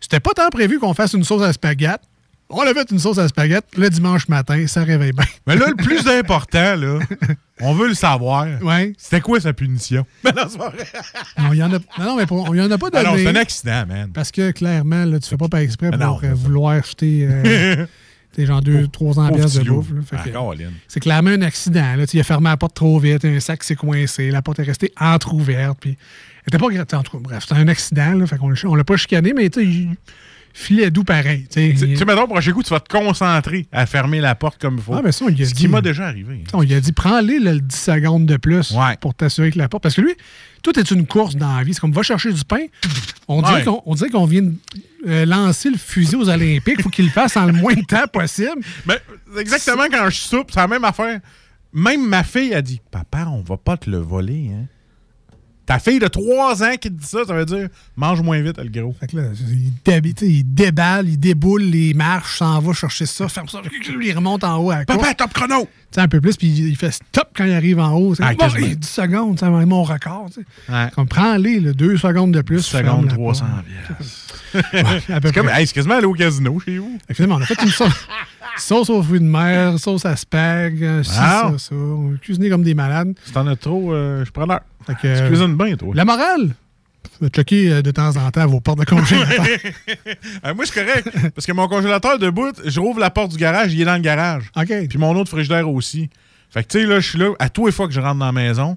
C'était 0.00 0.20
pas 0.20 0.32
tant 0.34 0.48
prévu 0.48 0.78
qu'on 0.78 0.94
fasse 0.94 1.12
une 1.12 1.24
sauce 1.24 1.42
à 1.42 1.52
spaghetti. 1.52 2.02
On 2.48 2.60
a 2.60 2.72
fait 2.72 2.90
une 2.92 3.00
sauce 3.00 3.18
à 3.18 3.26
spaghetti 3.26 3.66
le 3.76 3.90
dimanche 3.90 4.28
matin, 4.28 4.66
ça 4.68 4.84
réveille 4.84 5.12
bien. 5.12 5.24
Mais 5.48 5.56
là, 5.56 5.66
le 5.68 5.74
plus 5.74 6.06
important, 6.06 6.76
là, 6.76 7.00
on 7.60 7.74
veut 7.74 7.88
le 7.88 7.94
savoir. 7.94 8.46
Ouais. 8.62 8.92
C'était 8.96 9.20
quoi 9.20 9.40
sa 9.40 9.52
punition? 9.52 10.06
Mais 10.24 10.30
non, 10.36 10.42
c'est 10.48 10.58
pas 10.58 10.70
vrai. 10.70 10.86
Non, 11.38 11.52
il 11.52 11.58
y 11.58 11.62
en 11.62 11.72
a, 11.72 11.78
non, 11.98 12.16
mais 12.16 12.26
pour- 12.26 12.48
on 12.48 12.54
y 12.54 12.60
en 12.60 12.70
a 12.70 12.78
pas 12.78 12.90
donné. 12.90 13.04
non, 13.04 13.16
c'est 13.16 13.26
un 13.26 13.36
accident, 13.36 13.84
man. 13.88 14.10
Parce 14.14 14.30
que 14.30 14.52
clairement, 14.52 15.04
là, 15.04 15.18
tu 15.18 15.28
fais 15.28 15.36
pas 15.36 15.48
par 15.48 15.60
exprès 15.60 15.90
pour 15.90 15.98
non, 15.98 16.20
euh, 16.22 16.34
vouloir 16.34 16.84
jeter 16.84 17.26
euh, 17.28 17.86
tes 18.32 18.46
genre 18.46 18.62
deux, 18.62 18.86
trois 18.86 19.18
ans 19.18 19.28
Pauvre 19.28 19.48
de 19.48 19.68
bouffe. 19.68 19.88
Ah. 20.12 20.22
C'est 20.86 21.00
clairement 21.00 21.30
un 21.30 21.42
accident. 21.42 21.96
Là. 21.96 22.04
Il 22.12 22.20
a 22.20 22.24
fermé 22.24 22.48
la 22.50 22.56
porte 22.56 22.76
trop 22.76 23.00
vite, 23.00 23.24
un 23.24 23.40
sac 23.40 23.64
s'est 23.64 23.74
coincé, 23.74 24.30
la 24.30 24.42
porte 24.42 24.60
est 24.60 24.64
restée 24.64 24.92
entrouverte. 25.00 25.78
Puis, 25.80 25.98
elle 26.46 26.54
était 26.54 26.58
pas 26.58 26.68
Bref, 27.18 27.42
c'était 27.42 27.60
un 27.60 27.66
accident. 27.66 28.12
Là, 28.12 28.26
fait 28.28 28.38
on 28.40 28.74
l'a 28.76 28.84
pas 28.84 28.96
chicané, 28.96 29.32
mais 29.34 29.50
tu 29.50 29.60
sais, 29.60 29.66
il 29.66 29.96
filait 30.58 30.90
doux 30.90 31.04
pareil. 31.04 31.46
tu 31.50 31.76
sais. 31.76 32.04
Mettons, 32.04 32.26
prochain 32.26 32.52
coup, 32.52 32.62
tu 32.62 32.70
vas 32.70 32.80
te 32.80 32.88
concentrer 32.88 33.66
à 33.72 33.84
fermer 33.86 34.20
la 34.20 34.34
porte 34.34 34.60
comme 34.60 34.76
il 34.76 34.82
faut. 34.82 34.94
Ah, 34.94 35.02
mais 35.04 35.12
ça, 35.12 35.24
on 35.26 35.28
lui 35.28 35.42
a 35.42 35.46
Ce 35.46 35.52
dit. 35.52 35.62
qui 35.62 35.68
m'a 35.68 35.80
déjà 35.82 36.06
arrivé. 36.06 36.44
On 36.54 36.62
lui 36.62 36.72
a 36.74 36.80
dit, 36.80 36.92
prends-les 36.92 37.38
le 37.38 37.60
10 37.60 37.76
secondes 37.76 38.26
de 38.26 38.36
plus 38.38 38.70
Ouais. 38.72 38.96
pour 39.00 39.14
t'assurer 39.14 39.50
que 39.50 39.58
la 39.58 39.68
porte. 39.68 39.82
Parce 39.82 39.94
que 39.94 40.00
lui, 40.00 40.14
tout 40.62 40.78
est 40.78 40.90
une 40.90 41.06
course 41.06 41.36
dans 41.36 41.54
la 41.56 41.62
vie. 41.62 41.74
C'est 41.74 41.80
comme 41.80 41.92
va 41.92 42.02
chercher 42.02 42.32
du 42.32 42.42
pain. 42.44 42.64
On 43.28 43.42
dirait 43.42 43.56
Ouais. 43.56 43.64
qu'on 43.64 43.82
on 43.84 43.94
dirait 43.94 44.10
qu'on 44.10 44.24
vient 44.26 44.42
de 44.42 44.54
euh, 45.06 45.26
lancer 45.26 45.68
le 45.70 45.76
fusil 45.78 46.16
aux 46.16 46.28
Olympiques. 46.28 46.76
Il 46.78 46.82
faut 46.82 46.88
qu'il 46.90 47.04
le 47.04 47.10
fasse 47.10 47.36
en 47.36 47.44
le 47.46 47.52
moins 47.52 47.74
de 47.74 47.82
temps 47.82 48.06
possible. 48.12 48.62
Mais 48.86 48.98
exactement 49.38 49.84
quand 49.90 50.08
je 50.10 50.16
soupe, 50.16 50.50
c'est 50.52 50.60
la 50.60 50.68
même 50.68 50.84
affaire. 50.84 51.20
Même 51.72 52.06
ma 52.08 52.24
fille 52.24 52.54
a 52.54 52.62
dit 52.62 52.80
Papa, 52.90 53.26
on 53.30 53.42
va 53.42 53.58
pas 53.58 53.76
te 53.76 53.90
le 53.90 53.98
voler, 53.98 54.50
hein. 54.54 54.64
Ta 55.66 55.80
fille 55.80 55.98
de 55.98 56.06
3 56.06 56.62
ans 56.62 56.72
qui 56.80 56.88
te 56.90 56.94
dit 56.94 57.06
ça, 57.06 57.24
ça 57.26 57.34
veut 57.34 57.44
dire 57.44 57.68
mange 57.96 58.22
moins 58.22 58.40
vite, 58.40 58.56
le 58.58 58.68
gros. 58.70 58.94
Fait 59.00 59.08
que 59.08 59.16
là, 59.16 59.24
il, 59.50 59.72
dé- 59.84 60.14
il 60.22 60.44
déballe, 60.54 61.08
il 61.08 61.18
déboule 61.18 61.62
les 61.64 61.92
marches, 61.92 62.38
s'en 62.38 62.60
va 62.60 62.72
chercher 62.72 63.04
ça, 63.04 63.28
ferme 63.28 63.48
ça, 63.48 63.60
il 64.00 64.12
remonte 64.12 64.44
en 64.44 64.58
haut 64.58 64.70
à 64.70 64.78
la 64.78 64.84
course. 64.84 64.98
Papa, 64.98 65.14
top 65.14 65.32
chrono! 65.32 65.62
Tu 65.62 65.68
sais, 65.92 66.00
un 66.00 66.08
peu 66.08 66.20
plus, 66.20 66.36
puis 66.36 66.48
il 66.48 66.76
fait 66.76 66.92
stop 66.92 67.30
quand 67.34 67.44
il 67.44 67.52
arrive 67.52 67.78
en 67.80 67.92
haut. 67.94 68.14
Ah, 68.20 68.30
bon, 68.30 68.36
quasiment. 68.36 68.66
hey, 68.66 68.76
10 68.76 68.88
secondes, 68.88 69.38
c'est 69.40 69.48
mon 69.50 69.82
record. 69.82 70.30
Ouais. 70.68 71.04
Prends-les, 71.08 71.60
là, 71.60 71.72
deux 71.72 71.96
secondes 71.96 72.32
de 72.32 72.42
plus. 72.42 72.58
10 72.58 72.64
tu 72.64 72.70
fermes 72.70 72.86
secondes, 72.86 73.06
la 73.06 73.12
300 73.14 73.46
porte. 73.88 74.00
C'est 74.52 75.34
comme, 75.34 75.48
hey, 75.48 75.66
c'est 75.66 75.74
quasiment 75.74 75.96
aller 75.96 76.06
au 76.06 76.12
casino 76.12 76.58
chez 76.60 76.78
vous. 76.78 76.98
Effectivement, 77.04 77.36
on 77.36 77.42
a 77.42 77.46
fait 77.46 77.60
une 77.62 77.68
sauce, 77.70 78.06
sauce 78.58 78.90
aux 78.90 79.02
fruits 79.02 79.20
de 79.20 79.24
mer, 79.24 79.78
sauce 79.78 80.04
à 80.04 80.16
spag, 80.16 80.82
euh, 80.82 81.02
ci, 81.02 81.10
Wow. 81.10 81.16
ça, 81.18 81.54
ça. 81.58 81.74
On 81.74 82.14
a 82.14 82.18
cuisiné 82.18 82.48
comme 82.50 82.62
des 82.62 82.74
malades. 82.74 83.14
Si 83.24 83.32
t'en 83.32 83.46
as 83.46 83.56
trop, 83.56 83.92
euh, 83.92 84.24
je 84.24 84.30
prends 84.30 84.46
l'heure. 84.46 84.60
Tu 84.86 84.94
euh, 85.06 85.28
cuisines 85.28 85.56
bien, 85.56 85.74
toi. 85.76 85.92
la 85.94 86.04
morale, 86.04 86.50
checker 87.32 87.82
de 87.82 87.90
temps 87.90 88.16
en 88.16 88.30
temps 88.30 88.40
à 88.42 88.46
vos 88.46 88.60
portes 88.60 88.78
de 88.80 88.84
congélateur. 88.84 89.44
Euh, 90.44 90.54
moi, 90.54 90.64
je 90.64 90.70
suis 90.72 90.80
correct. 90.80 91.08
parce 91.34 91.46
que 91.46 91.52
mon 91.52 91.66
congélateur 91.66 92.18
de 92.18 92.30
bout, 92.30 92.54
je 92.64 92.78
rouvre 92.80 93.00
la 93.00 93.10
porte 93.10 93.32
du 93.32 93.36
garage, 93.38 93.72
il 93.72 93.80
est 93.80 93.84
dans 93.84 93.94
le 93.94 94.00
garage. 94.00 94.50
OK. 94.56 94.72
Puis 94.88 94.98
mon 94.98 95.14
autre 95.16 95.30
frigidaire 95.30 95.68
aussi. 95.68 96.08
Fait 96.50 96.62
que, 96.62 96.68
tu 96.68 96.80
sais, 96.80 96.86
là, 96.86 97.00
je 97.00 97.08
suis 97.08 97.18
là, 97.18 97.32
à 97.38 97.48
tous 97.48 97.66
les 97.66 97.72
fois 97.72 97.86
que 97.88 97.92
je 97.92 98.00
rentre 98.00 98.18
dans 98.18 98.26
la 98.26 98.32
maison, 98.32 98.76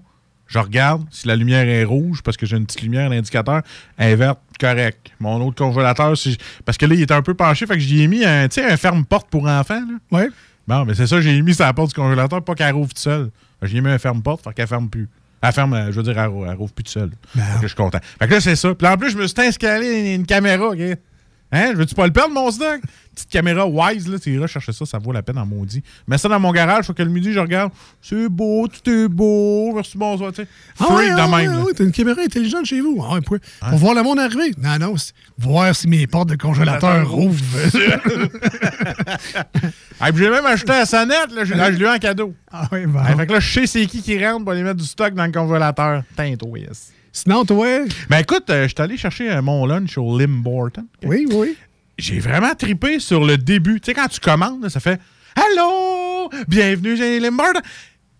je 0.49 0.59
regarde 0.59 1.03
si 1.11 1.27
la 1.27 1.37
lumière 1.37 1.65
est 1.67 1.85
rouge, 1.85 2.21
parce 2.21 2.35
que 2.35 2.45
j'ai 2.45 2.57
une 2.57 2.65
petite 2.65 2.81
lumière, 2.81 3.09
l'indicateur, 3.09 3.61
est 3.97 4.15
verte, 4.15 4.39
correct. 4.59 5.11
Mon 5.21 5.41
autre 5.45 5.55
congélateur, 5.55 6.17
si 6.17 6.33
je- 6.33 6.37
parce 6.65 6.77
que 6.77 6.85
là, 6.85 6.95
il 6.95 7.01
était 7.01 7.13
un 7.13 7.21
peu 7.21 7.33
penché, 7.35 7.65
fait 7.65 7.75
que 7.75 7.79
j'y 7.79 8.01
ai 8.03 8.07
mis 8.07 8.25
un, 8.25 8.45
un 8.45 8.77
ferme-porte 8.77 9.29
pour 9.29 9.47
enfants. 9.47 9.81
Ouais. 10.11 10.27
Bon, 10.67 10.83
mais 10.85 10.93
c'est 10.95 11.07
ça, 11.07 11.21
j'ai 11.21 11.41
mis 11.41 11.53
la 11.57 11.71
porte 11.73 11.89
du 11.89 11.95
congélateur, 11.95 12.43
pas 12.43 12.53
qu'elle 12.55 12.73
rouvre 12.73 12.89
toute 12.89 12.99
seule. 12.99 13.29
J'ai 13.61 13.79
mis 13.81 13.89
un 13.89 13.97
ferme-porte, 13.97 14.43
fait 14.43 14.53
qu'elle 14.53 14.67
ferme 14.67 14.89
plus. 14.89 15.07
Elle 15.41 15.53
ferme, 15.53 15.73
euh, 15.73 15.85
je 15.91 15.97
veux 15.97 16.03
dire, 16.03 16.19
elle, 16.19 16.27
rou- 16.27 16.45
elle 16.45 16.53
rouvre 16.55 16.73
plus 16.73 16.83
toute 16.83 16.93
seule. 16.93 17.11
Ben. 17.33 17.43
Fait 17.43 17.55
que 17.55 17.61
je 17.61 17.67
suis 17.67 17.75
content. 17.75 17.99
Fait 18.19 18.27
que 18.27 18.33
là, 18.33 18.41
c'est 18.41 18.55
ça. 18.57 18.75
Puis 18.75 18.87
en 18.87 18.97
plus, 18.97 19.11
je 19.11 19.17
me 19.17 19.25
suis 19.25 19.39
installé 19.41 19.87
une, 19.99 20.21
une 20.21 20.25
caméra, 20.25 20.67
OK? 20.67 20.79
Hein? 21.51 21.73
Veux-tu 21.73 21.95
pas 21.95 22.05
le 22.05 22.13
perdre, 22.13 22.33
mon 22.33 22.51
stock? 22.51 22.79
Petite 23.15 23.29
caméra 23.31 23.67
Wise, 23.67 24.07
là, 24.07 24.19
tu 24.19 24.31
iras 24.33 24.47
chercher 24.47 24.71
ça, 24.71 24.85
ça 24.85 24.97
vaut 24.99 25.11
la 25.11 25.23
peine 25.23 25.37
en 25.39 25.45
maudit. 25.45 25.81
Mets 26.07 26.17
ça 26.19 26.29
dans 26.29 26.39
mon 26.39 26.51
garage, 26.51 26.85
faut 26.85 26.93
que 26.93 27.01
le 27.03 27.09
midi, 27.09 27.33
je 27.33 27.39
regarde. 27.39 27.71
C'est 28.01 28.29
beau, 28.29 28.67
tout 28.67 28.87
est 28.89 29.07
beau, 29.07 29.73
merci, 29.73 29.97
bonsoir, 29.97 30.31
tu 30.31 30.43
sais. 30.43 30.47
Ah 30.79 30.85
Freak 30.85 30.97
ouais, 30.97 31.09
de 31.09 31.19
ah 31.19 31.27
ouais, 31.29 31.47
même. 31.47 31.63
ouais, 31.63 31.73
t'as 31.75 31.83
une 31.83 31.91
caméra 31.91 32.21
intelligente 32.21 32.65
chez 32.65 32.79
vous. 32.81 33.03
Ah 33.03 33.15
ouais, 33.15 33.21
pour, 33.21 33.37
pour 33.67 33.77
voir 33.77 33.93
le 33.95 34.03
monde 34.03 34.19
arriver. 34.19 34.53
Non, 34.57 34.77
non, 34.79 34.95
c'est 34.95 35.13
voir 35.37 35.75
si 35.75 35.87
mes 35.87 36.05
portes 36.07 36.29
de 36.29 36.35
congélateur 36.35 37.09
rouvrent. 37.09 37.43
Ah, 40.01 40.11
j'ai 40.15 40.29
même 40.29 40.45
acheté 40.45 40.71
la 40.71 40.85
sonnette, 40.85 41.31
là, 41.35 41.43
je, 41.43 41.53
là, 41.53 41.71
je 41.73 41.77
l'ai 41.77 41.83
eu 41.83 41.87
en 41.89 41.97
cadeau. 41.97 42.33
ah 42.51 42.67
ouais, 42.71 42.85
bon. 42.85 42.99
Ah, 43.03 43.15
fait 43.17 43.27
que 43.27 43.33
là, 43.33 43.39
je 43.41 43.51
sais 43.51 43.67
c'est 43.67 43.85
qui 43.85 44.01
qui 44.01 44.23
rentre 44.25 44.43
pour 44.45 44.53
aller 44.53 44.63
mettre 44.63 44.77
du 44.79 44.85
stock 44.85 45.13
dans 45.13 45.25
le 45.25 45.31
congélateur. 45.31 46.03
Tinto, 46.15 46.55
yes. 46.55 46.93
Sinon, 47.11 47.45
toi, 47.45 47.65
Ben 48.09 48.19
écoute, 48.19 48.49
euh, 48.49 48.63
je 48.63 48.67
suis 48.69 48.81
allé 48.81 48.97
chercher 48.97 49.29
euh, 49.31 49.41
mon 49.41 49.65
lunch 49.65 49.97
au 49.97 50.17
Limborton. 50.17 50.85
oui, 51.03 51.27
oui. 51.31 51.57
J'ai 51.97 52.19
vraiment 52.19 52.55
tripé 52.55 52.99
sur 52.99 53.25
le 53.25 53.37
début. 53.37 53.81
Tu 53.81 53.87
sais, 53.87 53.93
quand 53.93 54.07
tu 54.07 54.21
commandes, 54.21 54.63
là, 54.63 54.69
ça 54.69 54.79
fait 54.79 55.01
Allô, 55.35 56.29
bienvenue 56.47 56.95
chez 56.95 57.19
Limborton. 57.19 57.59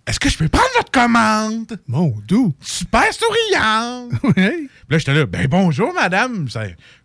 Est-ce 0.06 0.20
que 0.20 0.28
je 0.28 0.38
peux 0.38 0.50
prendre 0.50 0.68
votre 0.76 0.92
commande? 0.92 1.80
Mon 1.88 2.14
doux. 2.28 2.54
Super 2.60 3.06
souriant. 3.14 4.10
Oui. 4.24 4.34
Puis 4.34 4.70
là, 4.90 4.98
j'étais 4.98 5.14
là, 5.14 5.26
ben 5.28 5.46
bonjour, 5.48 5.94
madame. 5.94 6.48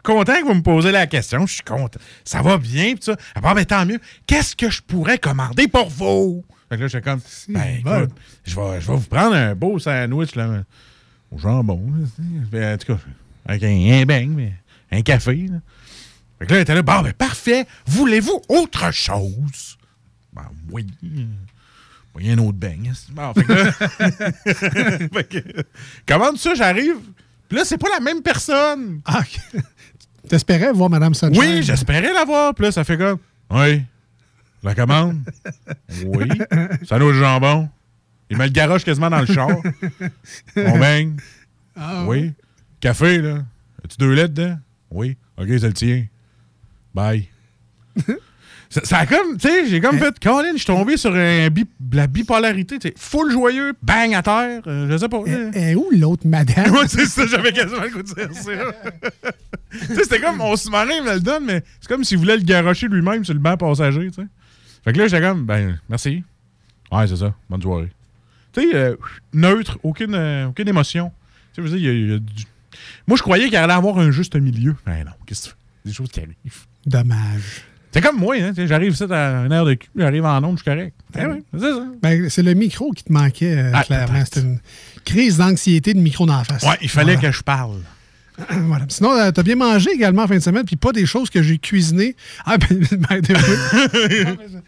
Content 0.02 0.40
que 0.40 0.44
vous 0.46 0.54
me 0.54 0.62
posez 0.62 0.90
la 0.90 1.06
question? 1.06 1.46
Je 1.46 1.52
suis 1.54 1.62
content. 1.62 2.00
Ça 2.24 2.40
va 2.40 2.56
bien, 2.56 2.94
pis 2.94 3.02
ça? 3.02 3.16
Ah, 3.34 3.40
bon, 3.42 3.52
ben 3.52 3.64
tant 3.66 3.84
mieux. 3.84 4.00
Qu'est-ce 4.26 4.56
que 4.56 4.70
je 4.70 4.80
pourrais 4.80 5.18
commander 5.18 5.68
pour 5.68 5.90
vous? 5.90 6.44
Fait 6.70 6.76
que 6.76 6.82
là, 6.82 6.88
j'étais 6.88 7.02
comme, 7.08 7.20
ben 7.50 7.82
bon. 7.84 7.98
écoute, 7.98 8.10
je 8.46 8.56
vais, 8.56 8.80
je 8.80 8.86
vais 8.90 8.96
vous 8.96 9.08
prendre 9.08 9.36
un 9.36 9.54
beau 9.54 9.78
sandwich, 9.78 10.34
là, 10.34 10.62
au 11.34 11.38
jambon. 11.38 11.82
là. 11.96 12.06
Ben, 12.50 12.74
en 12.74 12.78
tout 12.78 12.94
cas, 12.94 13.00
avec 13.46 13.62
un, 13.64 14.00
un 14.00 14.04
beigne, 14.04 14.32
mais 14.32 14.52
un 14.90 15.02
café, 15.02 15.46
là. 15.50 15.58
Fait 16.38 16.46
que 16.46 16.50
là, 16.52 16.56
elle 16.58 16.62
était 16.62 16.74
là, 16.74 16.82
bon, 16.82 17.02
ben 17.02 17.12
parfait. 17.12 17.66
Voulez-vous 17.86 18.42
autre 18.48 18.92
chose? 18.92 19.78
Ben 20.32 20.46
oui. 20.70 20.86
Il 21.02 22.26
y 22.26 22.30
a 22.30 22.34
un 22.34 22.38
autre 22.38 22.58
beigne. 22.58 22.92
Bon, 23.10 23.32
fait 23.34 23.44
que 23.44 23.52
là, 23.52 23.72
fait 25.12 25.28
que, 25.28 25.38
commande 26.06 26.38
ça, 26.38 26.54
j'arrive. 26.54 26.96
Puis 27.48 27.58
là, 27.58 27.64
c'est 27.64 27.78
pas 27.78 27.88
la 27.92 28.00
même 28.00 28.22
personne. 28.22 29.00
Ah. 29.04 29.22
T'espérais 30.28 30.72
voir 30.72 30.90
Madame 30.90 31.14
Sunshine? 31.14 31.38
Oui, 31.38 31.62
j'espérais 31.62 32.12
l'avoir. 32.12 32.54
Puis 32.54 32.64
là, 32.64 32.72
ça 32.72 32.84
fait 32.84 32.96
comme. 32.96 33.18
Oui. 33.50 33.82
La 34.62 34.74
commande? 34.74 35.20
oui. 36.06 36.28
Ça 36.88 36.98
nous 36.98 37.12
de 37.12 37.18
jambon. 37.18 37.68
Il 38.34 38.38
met 38.38 38.46
le 38.46 38.52
garoche 38.52 38.84
quasiment 38.84 39.10
dans 39.10 39.20
le 39.20 39.26
char. 39.26 39.48
On 40.56 40.78
baigne. 40.78 41.16
Ah, 41.76 42.04
Oui. 42.06 42.32
Café, 42.80 43.18
là. 43.18 43.44
As-tu 43.84 43.96
deux 43.98 44.12
lettres 44.12 44.34
dedans? 44.34 44.58
Oui. 44.90 45.16
OK, 45.38 45.46
c'est 45.48 45.60
le 45.68 45.72
tien. 45.72 46.06
Bye. 46.94 47.28
ça, 48.68 48.80
ça 48.84 48.98
a 48.98 49.06
comme, 49.06 49.36
tu 49.38 49.48
sais, 49.48 49.68
j'ai 49.68 49.80
comme 49.80 49.98
fait, 49.98 50.18
Colin, 50.20 50.52
je 50.52 50.56
suis 50.58 50.66
tombé 50.66 50.96
sur 50.96 51.14
un 51.14 51.48
bi- 51.48 51.66
la 51.92 52.06
bipolarité, 52.06 52.78
tu 52.78 52.88
sais, 52.88 52.94
full 52.96 53.30
joyeux, 53.30 53.72
bang 53.82 54.14
à 54.14 54.22
terre, 54.22 54.62
euh, 54.66 54.88
je 54.90 54.96
sais 54.96 55.08
pas. 55.08 55.20
Eh, 55.26 55.50
eh, 55.70 55.74
où 55.76 55.86
l'autre 55.92 56.26
madame? 56.26 56.74
C'est 56.88 57.06
ça, 57.06 57.26
j'avais 57.26 57.52
quasiment 57.52 57.82
le 57.82 57.90
goût 57.90 58.02
de 58.02 58.14
dire 58.14 58.32
ça. 58.34 58.50
tu 59.70 59.86
sais, 59.86 60.02
c'était 60.04 60.20
comme, 60.20 60.36
mon 60.38 60.56
sous-marin 60.56 61.02
me 61.04 61.14
le 61.14 61.20
donne, 61.20 61.44
mais 61.46 61.62
c'est 61.80 61.88
comme 61.88 62.04
s'il 62.04 62.18
voulait 62.18 62.36
le 62.36 62.42
garocher 62.42 62.88
lui-même 62.88 63.24
sur 63.24 63.34
le 63.34 63.40
banc 63.40 63.56
passager, 63.56 64.08
tu 64.10 64.22
sais. 64.22 64.28
Fait 64.84 64.92
que 64.92 64.98
là, 64.98 65.06
j'étais 65.08 65.22
comme, 65.22 65.44
ben, 65.46 65.78
merci. 65.88 66.22
Ouais, 66.92 67.06
c'est 67.06 67.16
ça, 67.16 67.34
bonne 67.48 67.62
soirée. 67.62 67.90
Tu 68.54 68.60
sais, 68.70 68.74
euh, 68.74 68.96
neutre, 69.32 69.78
aucune, 69.82 70.14
euh, 70.14 70.46
aucune 70.48 70.68
émotion. 70.68 71.10
Tu 71.54 71.62
sais, 71.62 71.68
je 71.68 71.72
veux 71.72 71.78
dire, 71.78 71.92
il 71.92 71.98
y 72.00 72.02
a- 72.02 72.04
il 72.06 72.10
y 72.10 72.14
a 72.14 72.18
du- 72.18 72.44
Moi, 73.06 73.16
je 73.16 73.22
croyais 73.22 73.46
qu'il 73.48 73.56
allait 73.56 73.72
avoir 73.72 73.98
un 73.98 74.10
juste 74.10 74.34
milieu. 74.36 74.74
Ben 74.86 75.04
non, 75.04 75.12
qu'est-ce 75.26 75.42
que 75.42 75.48
tu 75.48 75.50
fais? 75.50 75.88
Des 75.88 75.92
choses 75.92 76.08
qui 76.10 76.20
arrivent. 76.20 76.34
Dommage. 76.86 77.62
C'est 77.92 78.00
comme 78.00 78.18
moi, 78.18 78.34
hein, 78.40 78.52
j'arrive 78.56 79.00
à 79.12 79.44
une 79.44 79.52
heure 79.52 79.64
de 79.66 79.74
cul, 79.74 79.88
j'arrive 79.94 80.24
en 80.24 80.42
onde, 80.42 80.58
je 80.58 80.62
suis 80.62 80.70
correct. 80.70 80.94
Oui, 81.14 81.42
c'est 81.52 81.60
ça. 81.60 81.86
Ben, 82.02 82.28
c'est 82.28 82.42
le 82.42 82.54
micro 82.54 82.90
qui 82.90 83.04
te 83.04 83.12
manquait, 83.12 83.56
euh, 83.56 83.70
Ah, 83.72 83.84
clairement. 83.84 84.24
C'était 84.24 84.40
une 84.40 84.58
crise 85.04 85.36
d'anxiété 85.36 85.94
de 85.94 86.00
micro 86.00 86.26
dans 86.26 86.38
la 86.38 86.42
face. 86.44 86.62
Ouais, 86.64 86.76
il 86.82 86.88
fallait 86.88 87.14
Voilà. 87.14 87.28
que 87.30 87.36
je 87.36 87.42
parle. 87.42 87.78
Voilà. 88.50 88.84
Sinon, 88.88 89.12
euh, 89.12 89.30
t'as 89.30 89.44
bien 89.44 89.54
mangé 89.54 89.90
également 89.92 90.24
en 90.24 90.26
fin 90.26 90.34
de 90.34 90.40
semaine, 90.40 90.64
puis 90.64 90.74
pas 90.74 90.90
des 90.90 91.06
choses 91.06 91.30
que 91.30 91.40
j'ai 91.40 91.58
cuisinées. 91.58 92.16
Ah, 92.44 92.58
ben, 92.58 92.80
ben, 92.90 93.20
ben. 93.20 94.36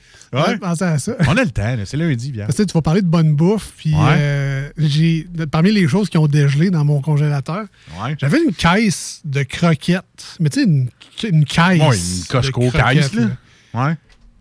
Ouais, 0.45 0.59
pensez 0.59 0.85
à 0.85 0.99
ça. 0.99 1.13
On 1.29 1.37
a 1.37 1.45
le 1.45 1.51
temps, 1.51 1.77
là, 1.77 1.85
c'est 1.85 1.97
lundi, 1.97 2.33
bien. 2.33 2.47
Parce 2.47 2.59
que 2.59 2.63
tu 2.65 2.73
vas 2.73 2.83
parler 2.83 3.03
de 3.03 3.07
bonne 3.09 3.35
bouffe, 3.35 3.73
puis 3.77 3.95
Ouais. 3.95 4.01
euh, 4.19 4.69
j'ai 4.79 5.27
parmi 5.51 5.73
les 5.73 5.87
choses 5.89 6.09
qui 6.09 6.19
ont 6.19 6.27
dégelé 6.27 6.71
dans 6.71 6.85
mon 6.85 7.01
congélateur, 7.01 7.67
Ouais. 8.03 8.17
j'avais 8.21 8.43
une 8.43 8.53
caisse 8.55 9.21
de 9.25 9.43
croquettes. 9.43 10.37
Mais 10.41 10.51
tu 10.51 10.61
sais, 10.61 10.67
une, 10.67 10.89
une 11.29 11.45
caisse. 11.45 11.81
Ouais, 11.81 11.97
une 11.97 12.25
Costco 12.29 12.71
caisse, 12.71 13.15
là. 13.15 13.27
Ouais. 13.75 13.95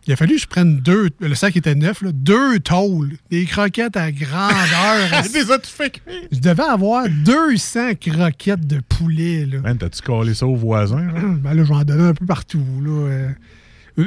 Il 0.07 0.13
a 0.13 0.15
fallu 0.15 0.35
que 0.35 0.41
je 0.41 0.45
prenne 0.47 0.77
deux, 0.81 1.09
le 1.19 1.33
sac 1.33 1.57
était 1.57 1.73
neuf, 1.73 2.03
là, 2.03 2.11
deux 2.13 2.59
tôles, 2.59 3.13
des 3.31 3.45
croquettes 3.45 3.97
à 3.97 4.11
grandeur. 4.11 5.23
Tu 5.23 5.31
cuire. 5.41 6.27
je 6.31 6.39
devais 6.39 6.61
avoir 6.63 7.05
200 7.09 7.95
croquettes 7.99 8.67
de 8.67 8.81
poulet. 8.87 9.47
Là. 9.47 9.61
Man, 9.61 9.77
t'as-tu 9.79 10.03
collé 10.03 10.35
ça 10.35 10.45
aux 10.45 10.55
voisins? 10.55 11.01
là? 11.01 11.21
Ben 11.41 11.55
là, 11.55 11.63
j'en 11.63 11.83
donnais 11.83 12.09
un 12.09 12.13
peu 12.13 12.25
partout. 12.27 12.63
Là. 12.83 13.29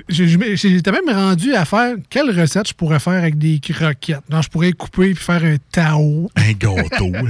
J'étais 0.08 0.92
même 0.92 1.08
rendu 1.08 1.54
à 1.54 1.64
faire 1.64 1.96
quelle 2.10 2.38
recette 2.38 2.68
je 2.68 2.74
pourrais 2.74 3.00
faire 3.00 3.14
avec 3.14 3.38
des 3.38 3.58
croquettes. 3.58 4.20
Non, 4.30 4.42
je 4.42 4.48
pourrais 4.50 4.72
couper 4.72 5.10
et 5.10 5.14
faire 5.14 5.42
un 5.42 5.56
tao. 5.72 6.30
Un 6.36 6.52
gâteau. 6.52 7.10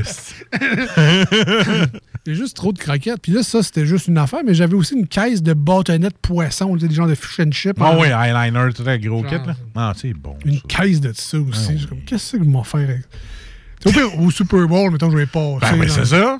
J'ai 2.26 2.34
juste 2.34 2.56
trop 2.56 2.72
de 2.72 2.78
croquettes. 2.78 3.20
Puis 3.22 3.32
là, 3.32 3.42
ça, 3.42 3.62
c'était 3.62 3.86
juste 3.86 4.08
une 4.08 4.18
affaire, 4.18 4.40
mais 4.44 4.52
j'avais 4.54 4.74
aussi 4.74 4.94
une 4.94 5.06
caisse 5.06 5.42
de 5.42 5.54
bâtonnets 5.54 6.08
de 6.10 6.14
poisson, 6.20 6.76
des 6.76 6.90
genres 6.90 7.06
de 7.06 7.14
fish 7.14 7.40
and 7.40 7.52
chips. 7.52 7.76
Ah 7.80 7.92
en- 7.92 8.00
oui, 8.00 8.08
eyeliner, 8.08 8.72
tout 8.74 8.82
un 8.86 8.98
gros 8.98 9.22
Genre, 9.22 9.30
kit, 9.30 9.46
là. 9.46 9.54
Ah, 9.76 9.92
c'est 9.96 10.12
bon. 10.12 10.36
Une 10.44 10.56
ça. 10.56 10.60
caisse 10.68 11.00
de 11.00 11.12
ça 11.14 11.38
aussi. 11.38 11.68
Ah 11.70 11.74
oui. 11.74 11.86
comme, 11.88 12.00
Qu'est-ce 12.04 12.36
que 12.36 12.44
je 12.44 12.50
vais 12.50 12.64
faire 12.64 12.90
avec 12.90 14.14
Au, 14.18 14.24
au 14.24 14.30
Super 14.30 14.66
Bowl, 14.66 14.90
mettons, 14.92 15.10
je 15.10 15.16
vais 15.16 15.26
passer. 15.26 15.78
Ben, 15.78 15.86
dans- 15.86 15.94
c'est 15.94 16.04
ça. 16.06 16.38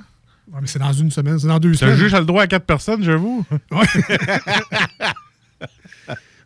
Ouais, 0.53 0.59
mais 0.61 0.67
c'est 0.67 0.79
dans 0.79 0.93
une 0.93 1.11
semaine, 1.11 1.39
c'est 1.39 1.47
dans 1.47 1.59
deux 1.61 1.69
Le 1.71 1.75
semaines. 1.77 1.97
juge 1.97 2.13
a 2.13 2.21
le 2.21 2.27
droit 2.27 2.43
à 2.43 2.47
quatre 2.47 2.67
personnes, 2.67 3.03
j'avoue. 3.05 3.45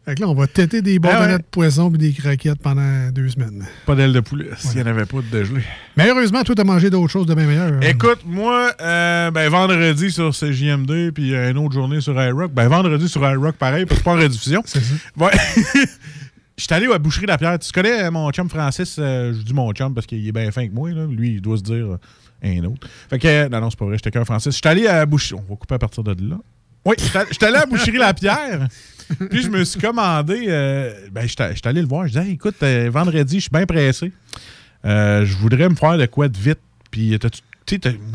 Fait 0.05 0.17
que 0.17 0.21
là, 0.21 0.29
on 0.29 0.35
va 0.35 0.49
têter 0.49 0.83
des 0.83 0.99
Ah 1.05 1.21
ouais. 1.27 1.39
de 1.39 1.43
poisson 1.49 1.89
et 1.95 1.97
des 1.99 2.13
croquettes 2.13 2.61
pendant 2.61 3.09
deux 3.13 3.29
semaines. 3.29 3.65
Pas 3.87 3.95
d'aile 3.95 4.13
de 4.13 4.19
poulet, 4.19 4.49
s'il 4.59 4.75
n'y 4.77 4.83
en 4.83 4.87
avait 4.87 5.07
pas 5.07 5.19
de 5.19 5.27
dégelé. 5.39 5.63
Mais 5.97 6.09
heureusement, 6.09 6.43
toi, 6.43 6.57
t'as 6.57 6.65
mangé 6.65 6.91
d'autres 6.91 7.11
choses 7.13 7.27
de 7.27 7.35
bien 7.35 7.47
meilleures. 7.47 7.81
Écoute, 7.85 8.19
moi, 8.27 8.73
euh, 8.81 9.31
ben, 9.31 9.49
vendredi 9.49 10.11
sur 10.11 10.31
CJMD, 10.35 11.13
puis 11.15 11.33
une 11.37 11.57
autre 11.59 11.75
journée 11.75 12.01
sur 12.01 12.21
iRock. 12.21 12.53
Ben, 12.53 12.67
vendredi 12.67 13.09
sur 13.09 13.23
iRock, 13.29 13.55
pareil, 13.55 13.87
parce 13.87 14.01
que 14.01 14.05
pas 14.05 14.15
en 14.15 14.17
rediffusion. 14.19 14.63
C'est 14.65 14.81
ça. 14.81 14.95
Ouais. 15.17 15.31
Je 16.59 16.65
suis 16.65 16.75
allé 16.75 16.87
à 16.93 16.99
boucherie 16.99 17.27
La 17.27 17.39
Pierre. 17.39 17.59
Tu 17.59 17.73
connais 17.73 18.03
euh, 18.05 18.11
mon 18.11 18.31
chum 18.31 18.49
Francis? 18.49 18.97
euh, 18.99 19.33
je 19.33 19.39
dis 19.43 19.55
mon 19.55 19.73
chum 19.73 19.95
parce 19.95 20.07
qu'il 20.07 20.27
est 20.27 20.33
bien 20.33 20.51
fin 20.53 20.67
que 20.69 20.73
moi. 20.73 20.91
Là. 20.91 21.07
Lui, 21.07 21.35
il 21.35 21.41
doit 21.41 21.57
se 21.57 21.63
dire 21.63 21.97
un 22.45 22.65
autre. 22.65 22.87
Fait 23.09 23.19
que, 23.19 23.49
non, 23.49 23.61
non, 23.61 23.71
c'est 23.71 23.79
pas 23.79 23.87
vrai. 23.87 23.97
J'étais 23.97 24.11
qu'un 24.11 24.25
Francis. 24.25 24.53
Je 24.53 24.59
suis 24.59 24.69
allé 24.69 24.87
à 24.87 25.07
boucherie. 25.07 25.41
On 25.49 25.51
va 25.51 25.57
couper 25.57 25.77
à 25.77 25.79
partir 25.79 26.05
de 26.05 26.11
là. 26.29 26.37
Oui, 26.85 26.95
j'étais 26.99 27.19
allé- 27.19 27.29
j'étais 27.31 27.47
allé 27.47 27.57
à 27.57 27.67
boucherie 27.67 27.97
La 27.99 28.13
Pierre. 28.13 28.69
Puis 29.31 29.43
je 29.43 29.49
me 29.49 29.65
suis 29.65 29.81
commandé. 29.81 30.45
euh, 30.49 30.93
ben, 31.13 31.27
j'étais 31.29 31.55
j'étais 31.55 31.69
allé 31.69 31.81
le 31.83 31.89
voir. 31.89 32.07
Je 32.07 32.13
disais, 32.13 32.25
Hey, 32.27 32.33
écoute, 32.33 32.57
euh, 32.63 32.91
vendredi, 32.93 33.37
je 33.37 33.41
suis 33.43 33.51
bien 33.51 33.67
pressé. 33.67 34.13
Euh, 34.85 35.25
je 35.25 35.37
voudrais 35.37 35.69
me 35.69 35.75
faire 35.75 35.97
de 35.99 36.07
quoi 36.07 36.29
de 36.29 36.37
vite. 36.39 36.59
Puis, 36.91 37.19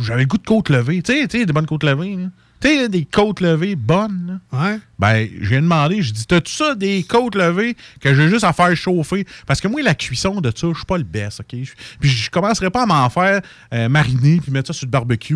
j'avais 0.02 0.22
le 0.22 0.28
goût 0.28 0.38
de 0.38 0.44
côte 0.46 0.70
levée. 0.70 1.02
Tu 1.02 1.14
sais, 1.30 1.46
des 1.46 1.54
bonnes 1.54 1.66
côtes 1.66 1.84
levées. 1.84 2.18
Tu 2.60 2.68
sais, 2.70 2.90
des 2.90 3.06
côtes 3.06 3.40
levées 3.40 3.76
bonnes. 3.76 4.40
Ouais. 4.52 4.80
Ben, 5.00 5.28
j'ai 5.42 5.58
demandé, 5.58 6.02
je 6.02 6.12
dis, 6.12 6.26
t'as-tu 6.26 6.52
ça 6.52 6.74
des 6.76 7.04
côtes 7.04 7.36
levées 7.36 7.76
que 8.02 8.14
j'ai 8.16 8.30
juste 8.30 8.44
à 8.44 8.52
faire 8.52 8.76
chauffer? 8.76 9.26
Parce 9.46 9.62
que 9.62 9.68
moi, 9.68 9.82
la 9.84 9.94
cuisson 9.96 10.42
de 10.42 10.52
ça, 10.56 10.68
je 10.72 10.76
suis 10.78 10.86
pas 10.86 10.98
le 10.98 11.04
best, 11.04 11.40
OK? 11.40 11.56
Je- 11.64 11.72
Puis 12.00 12.10
je 12.10 12.30
commencerai 12.32 12.70
pas 12.72 12.84
à 12.84 12.86
m'en 12.88 13.10
faire 13.12 13.42
euh, 13.74 13.90
mariner 13.90 14.40
puis 14.42 14.52
mettre 14.52 14.68
ça 14.68 14.74
sur 14.74 14.88
le 14.88 14.92
barbecue. 14.92 15.36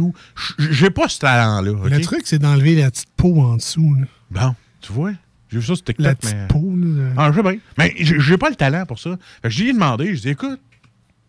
Je- 0.60 0.72
J'ai 0.72 0.90
pas 0.90 1.08
ce 1.10 1.20
talent-là? 1.20 1.72
Le 1.84 1.90
truc, 2.02 2.22
c'est 2.26 2.40
d'enlever 2.40 2.76
la 2.76 2.90
petite 2.92 3.10
peau 3.16 3.40
en 3.42 3.56
dessous. 3.58 3.96
là. 4.00 4.06
Bon, 4.32 4.56
tu 4.82 4.92
vois? 4.92 5.12
J'ai 5.52 5.58
vu 5.60 5.66
ça 5.66 5.76
sur 5.76 5.84
TikTok, 5.84 6.06
La 6.06 6.16
petite 6.16 6.36
mais... 6.36 6.48
peau. 6.48 6.74
Là, 6.76 7.10
Ah, 7.18 7.32
je 7.32 7.38
sais 7.38 7.44
bien. 7.44 7.58
Mais 7.78 7.94
j'ai 7.98 8.38
pas 8.38 8.50
le 8.50 8.56
talent 8.56 8.86
pour 8.86 9.00
ça. 9.00 9.12
Fait 9.42 9.50
que 9.50 9.54
je 9.54 9.62
lui 9.64 9.70
ai 9.70 9.74
demandé, 9.74 10.16
je 10.16 10.22
dis, 10.22 10.30
écoute, 10.30 10.60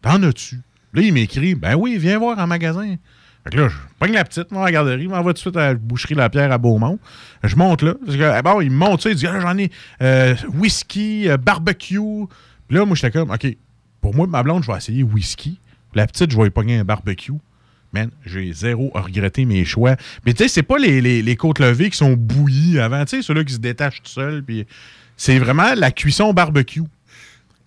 t'en 0.01 0.23
as-tu? 0.23 0.61
Là, 0.95 1.03
il 1.03 1.13
m'écrit, 1.13 1.55
ben 1.55 1.75
oui, 1.75 1.97
viens 1.99 2.19
voir 2.19 2.39
en 2.39 2.47
magasin. 2.47 2.97
Fait 3.45 3.51
que 3.51 3.57
là, 3.57 3.69
je 3.69 3.77
pogne 3.99 4.13
la 4.13 4.25
petite, 4.25 4.53
moi, 4.53 4.63
à 4.63 4.65
la 4.67 4.73
garderie, 4.73 5.09
m'envoie 5.09 5.33
tout 5.33 5.39
de 5.39 5.41
suite 5.41 5.57
à 5.57 5.69
la 5.69 5.75
boucherie 5.75 6.15
La 6.15 6.31
Pierre 6.31 6.53
à 6.53 6.59
Beaumont. 6.59 7.01
Je 7.43 7.57
monte 7.57 7.83
là. 7.83 7.95
Parce 8.05 8.17
que, 8.17 8.39
eh 8.39 8.43
bon, 8.43 8.61
il 8.61 8.71
me 8.71 8.77
monte 8.77 9.03
ça, 9.03 9.11
il 9.11 9.17
dit, 9.17 9.27
ah, 9.27 9.41
j'en 9.41 9.59
ai 9.59 9.71
euh, 10.01 10.37
whisky, 10.55 11.29
euh, 11.29 11.37
barbecue. 11.39 11.99
Puis 12.69 12.77
là, 12.77 12.85
moi, 12.85 12.95
j'étais 12.95 13.11
comme, 13.11 13.31
OK, 13.33 13.47
pour 14.01 14.15
moi, 14.15 14.27
ma 14.29 14.43
blonde, 14.45 14.63
je 14.63 14.71
vais 14.71 14.77
essayer 14.79 15.03
whisky. 15.03 15.59
La 15.95 16.07
petite, 16.07 16.31
je 16.31 16.37
vais 16.37 16.47
y 16.47 16.51
pogner 16.51 16.77
un 16.79 16.85
barbecue. 16.85 17.33
Man, 17.93 18.11
j'ai 18.25 18.53
zéro 18.53 18.91
à 18.95 19.01
regretter 19.03 19.45
mes 19.45 19.65
choix. 19.65 19.97
Mais 20.25 20.33
tu 20.33 20.43
sais, 20.45 20.49
c'est 20.49 20.63
pas 20.63 20.79
les, 20.79 21.01
les, 21.01 21.23
les 21.23 21.37
côtes 21.37 21.59
levées 21.59 21.91
qui 21.91 21.99
sont 21.99 22.15
bouillies 22.15 22.79
avant, 22.79 23.05
tu 23.05 23.17
sais, 23.17 23.23
ceux-là 23.23 23.45
qui 23.45 23.53
se 23.53 23.59
détachent 23.59 24.03
tout 24.03 24.11
seuls. 24.11 24.43
Puis 24.43 24.67
c'est 25.17 25.39
vraiment 25.39 25.75
la 25.77 25.91
cuisson 25.91 26.33
barbecue. 26.33 26.83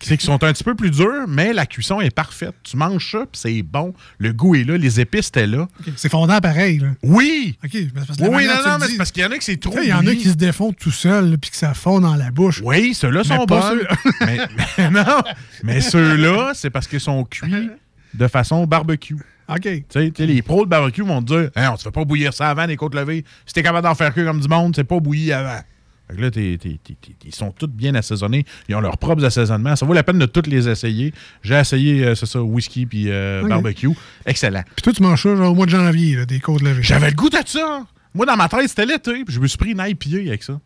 c'est 0.00 0.16
qu'ils 0.16 0.26
sont 0.26 0.42
un 0.42 0.52
petit 0.52 0.64
peu 0.64 0.74
plus 0.74 0.90
durs, 0.90 1.26
mais 1.28 1.52
la 1.52 1.64
cuisson 1.64 2.00
est 2.00 2.10
parfaite. 2.14 2.54
Tu 2.64 2.76
manges 2.76 3.12
ça, 3.12 3.20
puis 3.20 3.40
c'est 3.40 3.62
bon. 3.62 3.94
Le 4.18 4.32
goût 4.32 4.56
est 4.56 4.64
là, 4.64 4.76
les 4.76 4.98
épices 5.00 5.28
étaient 5.28 5.46
là. 5.46 5.68
C'est 5.96 6.10
fondant 6.10 6.40
pareil. 6.40 6.80
Là. 6.80 6.88
Oui! 7.04 7.56
OK. 7.64 7.70
mais 7.72 7.80
c'est 7.84 8.06
parce 8.06 8.18
que 8.18 8.24
Oui, 8.24 8.46
non, 8.46 8.54
non, 8.66 8.78
mais 8.80 8.86
c'est 8.88 8.96
parce 8.96 9.12
qu'il 9.12 9.22
y 9.22 9.26
en 9.26 9.30
a 9.30 9.38
qui 9.38 9.44
c'est 9.44 9.56
trop. 9.58 9.78
Il 9.80 9.88
y 9.88 9.92
en 9.92 10.06
a 10.06 10.14
qui 10.14 10.28
se 10.28 10.34
défont 10.34 10.72
tout 10.72 10.90
seul, 10.90 11.38
puis 11.38 11.50
que 11.52 11.56
ça 11.56 11.72
fond 11.72 12.00
dans 12.00 12.16
la 12.16 12.32
bouche. 12.32 12.60
Oui, 12.64 12.94
ceux-là 12.94 13.22
sont 13.22 13.44
bons. 13.44 13.62
mais, 14.22 14.38
mais 14.76 14.90
non, 14.90 15.22
mais 15.62 15.80
ceux-là, 15.80 16.50
c'est 16.54 16.70
parce 16.70 16.88
qu'ils 16.88 17.00
sont 17.00 17.24
cuits 17.24 17.70
de 18.14 18.26
façon 18.28 18.66
barbecue. 18.66 19.16
OK. 19.48 19.60
Tu 19.62 19.84
sais, 19.90 20.12
les 20.26 20.42
pros 20.42 20.64
de 20.64 20.70
barbecue 20.70 21.02
vont 21.02 21.22
te 21.22 21.26
dire 21.26 21.50
Hein, 21.54 21.68
on 21.70 21.72
ne 21.74 21.78
fait 21.78 21.90
pas 21.90 22.04
bouillir 22.04 22.32
ça 22.34 22.48
avant 22.50 22.66
les 22.66 22.76
côtes 22.76 22.94
levées. 22.94 23.24
Si 23.46 23.54
t'es 23.54 23.62
capable 23.62 23.86
d'en 23.86 23.94
faire 23.94 24.12
cuire 24.12 24.26
comme 24.26 24.40
du 24.40 24.48
monde, 24.48 24.74
c'est 24.74 24.84
pas 24.84 24.98
bouilli 25.00 25.32
avant. 25.32 25.60
Fait 26.08 26.16
que 26.16 26.20
là, 26.20 26.30
t'es- 26.30 26.56
t'es- 26.60 26.78
t'es- 26.84 26.94
t'es- 27.00 27.14
ils 27.24 27.34
sont 27.34 27.50
tous 27.50 27.66
bien 27.66 27.94
assaisonnés. 27.96 28.44
Ils 28.68 28.76
ont 28.76 28.80
leurs 28.80 28.96
propres 28.98 29.24
assaisonnements. 29.24 29.74
Ça 29.74 29.84
vaut 29.86 29.92
la 29.92 30.04
peine 30.04 30.18
de 30.20 30.26
tous 30.26 30.48
les 30.48 30.68
essayer. 30.68 31.12
J'ai 31.42 31.54
essayé, 31.54 32.04
euh, 32.04 32.14
c'est 32.14 32.26
ça, 32.26 32.40
whisky 32.42 32.86
puis 32.86 33.06
euh, 33.08 33.42
barbecue. 33.48 33.90
Excellent. 34.24 34.62
Puis 34.76 34.82
toi, 34.82 34.92
tu 34.92 35.02
manges 35.02 35.22
ça 35.22 35.34
genre, 35.34 35.50
au 35.50 35.54
mois 35.56 35.66
de 35.66 35.70
janvier, 35.72 36.14
là, 36.16 36.24
des 36.24 36.38
côtes 36.38 36.62
levées. 36.62 36.82
J'avais 36.82 37.10
le 37.10 37.16
goût 37.16 37.28
de 37.30 37.38
ça. 37.44 37.84
Moi, 38.14 38.24
dans 38.24 38.36
ma 38.36 38.48
tête, 38.48 38.68
c'était 38.68 38.86
l'été. 38.86 39.24
Puis 39.24 39.34
je 39.34 39.40
me 39.40 39.46
suis 39.48 39.58
pris 39.58 39.72
une 39.72 39.80
IPA 39.84 40.28
avec 40.28 40.42
ça. 40.44 40.58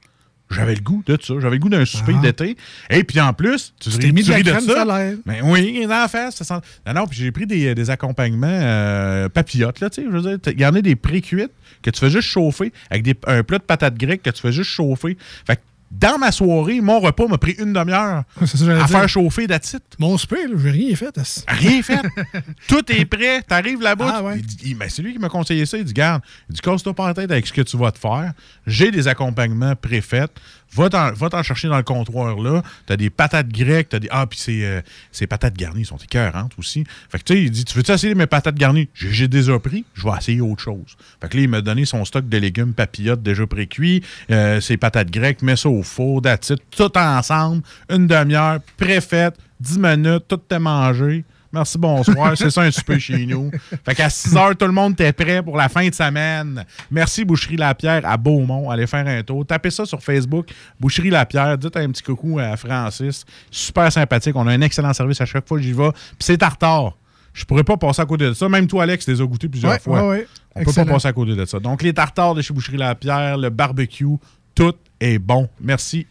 J'avais 0.50 0.74
le 0.74 0.80
goût 0.80 1.02
de 1.06 1.16
ça. 1.20 1.34
J'avais 1.40 1.56
le 1.56 1.60
goût 1.60 1.68
d'un 1.68 1.84
souper 1.84 2.14
Ah. 2.18 2.22
d'été. 2.22 2.56
Et 2.90 3.04
puis 3.04 3.20
en 3.20 3.32
plus, 3.32 3.72
tu, 3.80 3.90
t'es 3.90 4.10
mis 4.12 4.22
de 4.24 4.32
la 4.50 4.60
ça. 4.60 4.74
solaire. 4.80 5.14
Mais 5.26 5.40
oui, 5.42 5.82
dans 5.84 5.88
la 5.90 6.08
face. 6.08 6.36
Ça 6.36 6.44
sent... 6.44 6.54
Non, 6.86 6.92
non, 6.94 7.06
puis 7.06 7.18
j'ai 7.20 7.30
pris 7.30 7.46
des, 7.46 7.74
des 7.74 7.90
accompagnements 7.90 8.46
euh, 8.50 9.28
papillotes, 9.28 9.80
là, 9.80 9.90
tu 9.90 10.02
sais. 10.02 10.08
Je 10.10 10.16
veux 10.16 10.22
dire, 10.36 10.38
il 10.52 10.60
y 10.60 10.66
en 10.66 10.74
a 10.74 10.80
des 10.82 10.96
pré-cuites 10.96 11.52
que 11.82 11.90
tu 11.90 12.00
fais 12.00 12.10
juste 12.10 12.28
chauffer 12.28 12.72
avec 12.90 13.02
des, 13.04 13.14
un 13.26 13.42
plat 13.42 13.58
de 13.58 13.62
patates 13.64 13.96
grecques 13.96 14.22
que 14.22 14.30
tu 14.30 14.42
fais 14.42 14.52
juste 14.52 14.70
chauffer. 14.70 15.16
Fait 15.46 15.56
que 15.56 15.60
dans 15.90 16.18
ma 16.18 16.30
soirée, 16.30 16.80
mon 16.80 17.00
repas 17.00 17.26
m'a 17.26 17.36
pris 17.36 17.52
une 17.58 17.72
demi-heure 17.72 18.22
à 18.40 18.44
dire. 18.44 18.88
faire 18.88 19.08
chauffer 19.08 19.46
d'attitude. 19.46 19.80
Mon 19.98 20.16
souper, 20.16 20.46
j'ai 20.56 20.70
rien 20.70 20.94
fait. 20.94 21.44
Rien 21.48 21.82
fait. 21.82 22.00
Tout 22.68 22.92
est 22.92 23.04
prêt. 23.04 23.42
T'arrives 23.42 23.82
là-bas. 23.82 24.12
Ah 24.18 24.22
ouais. 24.22 24.40
ben, 24.76 24.88
c'est 24.88 25.02
lui 25.02 25.12
qui 25.12 25.18
m'a 25.18 25.28
conseillé 25.28 25.66
ça. 25.66 25.78
Il 25.78 25.84
dit 25.84 25.92
Garde, 25.92 26.22
il 26.48 26.54
dit 26.54 26.60
casse-toi 26.60 26.94
pas 26.94 27.08
la 27.08 27.14
tête 27.14 27.30
avec 27.30 27.46
ce 27.46 27.52
que 27.52 27.62
tu 27.62 27.76
vas 27.76 27.90
te 27.90 27.98
faire. 27.98 28.32
J'ai 28.66 28.90
des 28.90 29.08
accompagnements 29.08 29.74
préfaits. 29.74 30.30
Va 30.72 30.88
t'en, 30.88 31.42
chercher 31.42 31.68
dans 31.68 31.76
le 31.76 31.82
comptoir 31.82 32.36
là. 32.38 32.62
T'as 32.86 32.96
des 32.96 33.10
patates 33.10 33.48
grecques. 33.48 33.88
T'as 33.88 33.98
des... 33.98 34.08
Ah, 34.10 34.26
puis 34.26 34.64
euh, 34.64 34.80
ces 35.10 35.26
patates 35.26 35.56
garnies 35.56 35.84
sont 35.84 35.96
écœurantes 35.96 36.52
aussi. 36.58 36.84
Fait 37.08 37.18
que 37.18 37.24
tu 37.24 37.34
sais, 37.34 37.42
il 37.42 37.50
dit 37.50 37.64
Tu 37.64 37.76
veux-tu 37.76 37.90
essayer 37.90 38.14
mes 38.14 38.26
patates 38.26 38.54
garnies? 38.54 38.88
J'ai, 38.94 39.28
déjà 39.28 39.58
pris. 39.58 39.84
Je 39.94 40.04
vais 40.04 40.16
essayer 40.16 40.40
autre 40.40 40.62
chose. 40.62 40.96
Fait 41.20 41.28
que 41.28 41.36
là, 41.36 41.42
il 41.42 41.48
m'a 41.48 41.60
donné 41.60 41.84
son 41.84 42.04
stock 42.04 42.28
de 42.28 42.38
légumes 42.38 42.72
papillotes 42.72 43.22
déjà 43.22 43.46
pré-cuits. 43.46 44.02
euh, 44.30 44.60
ses 44.60 44.76
patates 44.76 45.10
grecques. 45.10 45.42
Mets 45.42 45.56
ça 45.56 45.68
au 45.68 45.82
four, 45.82 46.22
it, 46.26 46.54
Tout 46.70 46.96
ensemble. 46.96 47.62
Une 47.88 48.06
demi-heure. 48.06 48.60
Préfaite. 48.76 49.34
10 49.60 49.78
minutes. 49.78 50.24
Tout 50.28 50.40
est 50.50 50.58
mangé. 50.58 51.24
Merci, 51.52 51.78
bonsoir. 51.78 52.36
C'est 52.36 52.50
ça 52.50 52.62
un 52.62 52.70
souper 52.70 53.00
chez 53.00 53.26
nous. 53.26 53.50
Fait 53.84 53.94
qu'à 53.94 54.08
6 54.08 54.36
heures, 54.36 54.56
tout 54.56 54.66
le 54.66 54.72
monde 54.72 54.92
était 54.92 55.12
prêt 55.12 55.42
pour 55.42 55.56
la 55.56 55.68
fin 55.68 55.88
de 55.88 55.94
semaine. 55.94 56.64
Merci 56.90 57.24
Boucherie 57.24 57.56
Lapierre 57.56 58.02
à 58.04 58.16
Beaumont. 58.16 58.70
Allez 58.70 58.86
faire 58.86 59.06
un 59.06 59.22
tour. 59.24 59.44
Tapez 59.44 59.70
ça 59.70 59.84
sur 59.84 60.00
Facebook. 60.02 60.48
Boucherie 60.78 61.10
Lapierre. 61.10 61.58
Dites 61.58 61.76
un 61.76 61.90
petit 61.90 62.02
coucou 62.04 62.38
à 62.38 62.56
Francis. 62.56 63.24
Super 63.50 63.90
sympathique. 63.90 64.36
On 64.36 64.46
a 64.46 64.52
un 64.52 64.60
excellent 64.60 64.92
service 64.92 65.20
à 65.20 65.26
chaque 65.26 65.48
fois 65.48 65.58
que 65.58 65.64
j'y 65.64 65.72
vais. 65.72 65.90
Puis 65.90 66.00
c'est 66.20 66.38
tartare. 66.38 66.96
Je 67.32 67.44
pourrais 67.44 67.64
pas 67.64 67.76
passer 67.76 68.02
à 68.02 68.06
côté 68.06 68.26
de 68.26 68.32
ça. 68.32 68.48
Même 68.48 68.66
toi, 68.68 68.84
Alex, 68.84 69.04
tu 69.04 69.10
les 69.12 69.20
as 69.20 69.24
goûtés 69.24 69.48
plusieurs 69.48 69.72
Ouais, 69.72 69.78
fois. 69.80 70.02
ouais, 70.02 70.08
ouais. 70.18 70.26
On 70.54 70.60
peut 70.62 70.68
Excellent. 70.70 70.86
pas 70.86 70.92
passer 70.94 71.08
à 71.08 71.12
côté 71.12 71.34
de 71.36 71.44
ça. 71.44 71.58
Donc, 71.60 71.82
les 71.82 71.92
tartares 71.94 72.34
de 72.34 72.42
chez 72.42 72.52
Boucherie 72.54 72.76
Lapierre, 72.76 73.38
le 73.38 73.50
barbecue, 73.50 74.06
tout 74.54 74.74
est 75.00 75.18
bon. 75.18 75.48
Merci, 75.60 76.06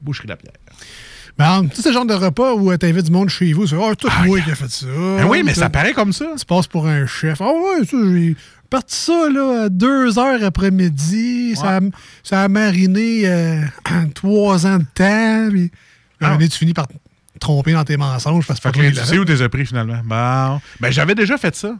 Boucherie 0.00 0.28
Lapierre. 0.28 0.54
Ben, 1.36 1.66
tu 1.68 1.76
sais, 1.76 1.82
ce 1.82 1.92
genre 1.92 2.06
de 2.06 2.14
repas 2.14 2.54
où 2.54 2.76
tu 2.76 2.86
invites 2.86 3.06
du 3.06 3.10
monde 3.10 3.28
chez 3.28 3.52
vous, 3.52 3.66
c'est 3.66 3.76
oh, 3.76 3.94
tout 3.96 4.08
moi 4.24 4.40
qui 4.40 4.50
a 4.50 4.54
fait 4.54 4.70
ça. 4.70 4.86
Ben 4.86 5.24
oui, 5.26 5.42
mais 5.42 5.54
ça 5.54 5.68
paraît 5.68 5.92
comme 5.92 6.12
ça. 6.12 6.26
Tu 6.38 6.44
passes 6.44 6.68
pour 6.68 6.86
un 6.86 7.06
chef. 7.06 7.40
Ah 7.40 7.50
ouais, 7.50 7.84
ça, 7.84 7.96
j'ai 8.12 8.36
parti 8.70 8.96
ça 8.96 9.28
là, 9.30 9.64
à 9.64 9.68
deux 9.68 10.18
heures 10.18 10.44
après-midi. 10.44 11.56
Ça, 11.56 11.78
a, 11.78 11.80
ça 12.22 12.42
a 12.42 12.48
mariné 12.48 13.22
euh, 13.24 13.62
trois 14.14 14.66
ans 14.66 14.78
de 14.78 14.86
temps. 14.94 15.48
Puis, 15.50 15.72
donné, 16.20 16.48
tu 16.48 16.58
finis 16.58 16.72
par 16.72 16.86
te 16.86 16.94
tromper 17.40 17.72
dans 17.72 17.84
tes 17.84 17.96
mensonges 17.96 18.46
parce 18.46 18.60
que 18.60 18.70
Fait 18.70 18.92
que 18.92 19.00
tu 19.00 19.04
sais 19.04 19.18
où 19.18 19.24
t'es 19.24 19.48
pris 19.48 19.66
finalement? 19.66 20.00
Bon. 20.04 20.60
Ben, 20.80 20.90
j'avais 20.90 21.16
déjà 21.16 21.36
fait 21.36 21.54
ça. 21.56 21.74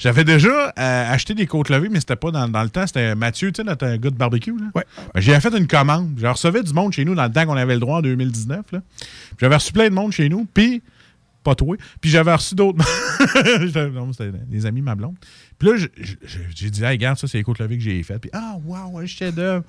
J'avais 0.00 0.24
déjà 0.24 0.72
euh, 0.78 1.12
acheté 1.12 1.34
des 1.34 1.46
côtes 1.46 1.68
levées, 1.68 1.90
mais 1.90 2.00
c'était 2.00 2.16
pas 2.16 2.30
dans, 2.30 2.48
dans 2.48 2.62
le 2.62 2.70
temps. 2.70 2.86
C'était 2.86 3.14
Mathieu, 3.14 3.52
tu 3.52 3.58
sais, 3.60 3.64
notre 3.64 3.86
gars 3.96 4.10
de 4.10 4.16
barbecue. 4.16 4.56
Là. 4.58 4.66
Ouais. 4.74 4.84
Ben, 5.14 5.20
j'ai 5.20 5.38
fait 5.38 5.54
une 5.56 5.66
commande. 5.66 6.14
Je 6.18 6.26
recevais 6.26 6.62
du 6.62 6.72
monde 6.72 6.92
chez 6.92 7.04
nous 7.04 7.14
dans 7.14 7.24
le 7.26 7.32
temps 7.32 7.44
qu'on 7.44 7.56
avait 7.56 7.74
le 7.74 7.80
droit 7.80 7.98
en 7.98 8.02
2019. 8.02 8.72
Là. 8.72 8.80
Puis 8.98 9.36
J'avais 9.40 9.56
reçu 9.56 9.72
plein 9.72 9.90
de 9.90 9.94
monde 9.94 10.12
chez 10.12 10.30
nous, 10.30 10.46
puis 10.52 10.82
pas 11.44 11.54
toi. 11.54 11.76
Puis 12.00 12.10
j'avais 12.10 12.34
reçu 12.34 12.54
d'autres. 12.54 12.82
J'avais- 13.72 13.90
non, 13.90 14.10
c'était 14.12 14.32
des 14.46 14.64
amis, 14.66 14.80
ma 14.82 14.94
blonde. 14.94 15.16
Puis 15.58 15.68
là, 15.68 15.76
j'ai 16.54 16.70
dit, 16.70 16.82
hey, 16.82 16.90
regarde, 16.92 17.18
ça, 17.18 17.26
c'est 17.28 17.36
les 17.38 17.44
côtes 17.44 17.58
levées 17.58 17.76
que 17.76 17.84
j'ai 17.84 18.02
faites. 18.02 18.20
Puis, 18.22 18.30
ah, 18.32 18.56
waouh, 18.64 18.98
un 18.98 19.06
chef-d'œuvre. 19.06 19.64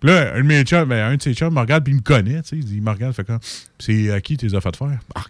Puis 0.00 0.10
là, 0.10 0.34
un 0.34 0.38
de 0.38 0.42
mes 0.42 0.62
chums, 0.62 0.88
ben, 0.88 1.10
un 1.12 1.16
de 1.16 1.22
ses 1.22 1.34
chums 1.34 1.52
me 1.52 1.58
regarde, 1.60 1.82
puis 1.84 1.92
il 1.92 1.96
me 1.96 2.02
connaît, 2.02 2.40
tu 2.42 2.60
sais. 2.62 2.68
Il 2.70 2.82
me 2.82 2.90
regarde, 2.90 3.14
fait 3.14 3.24
comme, 3.24 3.40
c'est 3.78 4.10
à 4.12 4.20
qui 4.20 4.36
tu 4.36 4.46
les 4.46 4.54
as 4.54 4.60
fait 4.60 4.76
faire? 4.76 4.98
Ah, 5.14 5.22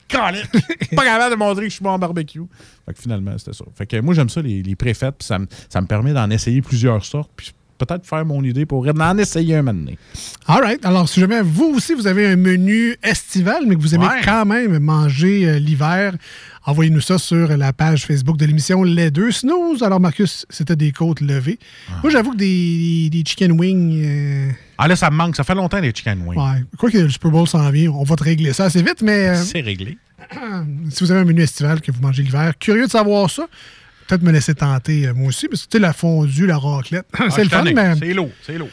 pas 0.94 1.04
capable 1.04 1.34
de 1.34 1.38
montrer 1.38 1.62
que 1.64 1.68
je 1.70 1.74
suis 1.74 1.82
bon 1.82 1.90
en 1.90 1.98
barbecue. 1.98 2.42
Fait 2.86 2.94
que 2.94 3.00
finalement, 3.00 3.36
c'était 3.38 3.52
ça. 3.54 3.64
Fait 3.76 3.86
que 3.86 4.00
moi, 4.00 4.14
j'aime 4.14 4.28
ça, 4.28 4.42
les, 4.42 4.62
les 4.62 4.76
préfaites, 4.76 5.14
puis 5.18 5.26
ça, 5.26 5.38
me- 5.38 5.46
ça 5.68 5.80
me 5.80 5.86
permet 5.86 6.12
d'en 6.12 6.28
essayer 6.30 6.60
plusieurs 6.62 7.04
sortes, 7.04 7.30
puis 7.36 7.52
peut-être 7.78 8.04
faire 8.06 8.24
mon 8.26 8.42
idée 8.42 8.66
pour 8.66 8.86
en 8.88 9.18
essayer 9.18 9.54
un 9.54 9.62
moment 9.62 9.78
donné. 9.78 9.96
All 10.48 10.60
right. 10.62 10.84
Alors, 10.84 11.08
si 11.08 11.20
jamais 11.20 11.40
vous 11.42 11.72
aussi, 11.76 11.94
vous 11.94 12.06
avez 12.08 12.26
un 12.26 12.36
menu 12.36 12.96
estival, 13.04 13.62
mais 13.68 13.76
que 13.76 13.80
vous 13.80 13.94
aimez 13.94 14.06
Ouais. 14.06 14.20
quand 14.24 14.44
même 14.44 14.78
manger 14.80 15.48
euh, 15.48 15.58
l'hiver, 15.60 16.14
envoyez-nous 16.68 17.00
ça 17.00 17.18
sur 17.18 17.48
la 17.56 17.72
page 17.72 18.04
Facebook 18.06 18.36
de 18.36 18.44
l'émission 18.44 18.82
Les 18.82 19.10
Deux 19.10 19.32
Snooze. 19.32 19.82
Alors, 19.82 20.00
Marcus, 20.00 20.44
c'était 20.50 20.76
des 20.76 20.92
côtes 20.92 21.20
levées. 21.20 21.58
Moi, 22.02 22.10
j'avoue 22.12 22.32
que 22.32 22.36
des, 22.36 23.08
des 23.10 23.24
chicken 23.26 23.52
wings... 23.52 24.02
euh, 24.04 24.50
Ah 24.76 24.86
là, 24.86 24.94
ça 24.96 25.10
me 25.10 25.16
manque. 25.16 25.34
Ça 25.36 25.44
fait 25.44 25.54
longtemps, 25.54 25.80
les 25.80 25.92
chicken 25.94 26.20
wings. 26.26 26.38
ouais. 26.38 26.62
Quoi 26.78 26.90
que 26.90 26.98
le 26.98 27.08
Super 27.08 27.30
Bowl 27.30 27.48
s'en 27.48 27.68
vient, 27.70 27.90
on 27.90 28.04
va 28.04 28.16
te 28.16 28.24
régler 28.24 28.52
ça 28.52 28.64
assez 28.66 28.82
vite, 28.82 29.00
mais... 29.02 29.28
euh, 29.28 29.42
C'est 29.42 29.60
réglé. 29.60 29.96
si 30.90 31.04
vous 31.04 31.10
avez 31.10 31.20
un 31.20 31.24
menu 31.24 31.42
estival 31.42 31.80
que 31.80 31.90
vous 31.90 32.02
mangez 32.02 32.22
l'hiver, 32.22 32.52
curieux 32.58 32.86
de 32.86 32.90
savoir 32.90 33.30
ça, 33.30 33.46
peut-être 34.06 34.22
me 34.22 34.30
laisser 34.32 34.54
tenter 34.54 35.06
euh, 35.08 35.14
moi 35.14 35.28
aussi, 35.28 35.48
parce 35.48 35.62
que 35.62 35.68
tu 35.70 35.78
sais, 35.78 35.82
la 35.82 35.92
fondue, 35.94 36.46
la 36.46 36.58
raclette, 36.58 37.06
Ah, 37.18 37.30
c'est 37.30 37.44
le 37.44 37.50
fun, 37.50 37.64
mais 37.64 37.94
C'est 37.98 38.12
lourd, 38.12 38.30
c'est 38.46 38.58
lourd. 38.58 38.68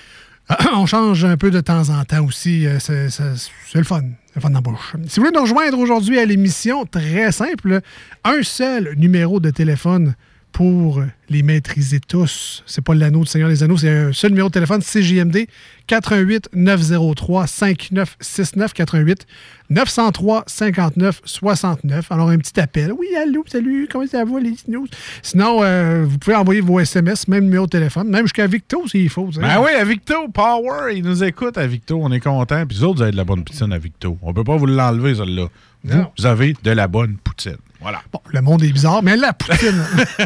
on 0.75 0.85
change 0.85 1.25
un 1.25 1.37
peu 1.37 1.49
de 1.51 1.59
temps 1.61 1.89
en 1.89 2.03
temps 2.05 2.23
aussi. 2.25 2.67
euh, 2.67 2.77
C'est 2.79 3.77
le 3.77 3.83
fun. 3.83 4.01
Le 4.35 4.41
fun 4.41 4.49
bouche. 4.51 4.95
Si 5.07 5.19
vous 5.19 5.25
voulez 5.25 5.35
nous 5.35 5.41
rejoindre 5.41 5.79
aujourd'hui 5.79 6.19
à 6.19 6.25
l'émission, 6.25 6.85
très 6.85 7.31
simple, 7.31 7.79
un 8.23 8.43
seul 8.43 8.93
numéro 8.97 9.39
de 9.39 9.49
téléphone 9.49 10.13
pour 10.55 11.03
les 11.27 11.43
maîtriser 11.43 11.99
tous. 11.99 12.63
C'est 12.65 12.81
pas 12.81 12.95
l'anneau 12.95 13.23
du 13.23 13.25
Seigneur 13.25 13.49
des 13.49 13.61
Anneaux, 13.61 13.75
c'est 13.75 13.89
un 13.89 14.13
seul 14.13 14.31
numéro 14.31 14.47
de 14.47 14.53
téléphone, 14.53 14.81
CJMD 14.81 15.47
88 15.87 16.47
903 16.53 17.45
5969 17.45 18.71
88 18.73 19.27
903 19.69 20.43
59 20.47 21.21
69. 21.25 22.09
Alors 22.09 22.29
un 22.29 22.37
petit 22.37 22.57
appel. 22.57 22.93
Oui, 22.93 23.07
allô, 23.21 23.43
salut, 23.47 23.89
comment 23.91 24.07
ça 24.07 24.23
va 24.23 24.39
les 24.39 24.55
news? 24.69 24.87
Sinon, 25.21 25.61
euh, 25.61 26.05
vous 26.07 26.17
pouvez 26.19 26.37
envoyer 26.37 26.61
vos 26.61 26.79
SMS, 26.79 27.27
même 27.27 27.43
numéro 27.43 27.65
de 27.65 27.71
téléphone, 27.71 28.07
même 28.07 28.23
jusqu'à 28.23 28.47
Victo 28.47 28.87
s'il 28.87 29.09
faut. 29.09 29.29
Ben 29.37 29.59
oui, 29.61 29.71
à 29.77 29.83
Victo, 29.83 30.29
Power, 30.29 30.95
il 30.95 31.03
nous 31.03 31.21
écoute 31.21 31.57
à 31.57 31.67
Victo, 31.67 31.99
on 32.01 32.13
est 32.13 32.21
content. 32.21 32.65
Puis 32.65 32.77
vous 32.77 32.85
autres, 32.85 32.99
vous 32.99 33.01
avez 33.01 33.11
de 33.11 33.17
la 33.17 33.25
bonne 33.25 33.43
poutine 33.43 33.73
à 33.73 33.77
Victo. 33.77 34.17
On 34.21 34.33
peut 34.33 34.45
pas 34.45 34.55
vous 34.55 34.67
l'enlever, 34.67 35.15
celle-là. 35.15 35.47
Vous, 35.83 36.03
vous 36.17 36.25
avez 36.25 36.55
de 36.63 36.71
la 36.71 36.87
bonne 36.87 37.17
poutine. 37.17 37.57
Voilà. 37.85 38.01
Bon, 38.11 38.19
le 38.33 38.41
monde 38.41 38.63
est 38.63 38.71
bizarre, 38.71 39.03
mais 39.03 39.15
la 39.15 39.31
poutine. 39.31 39.79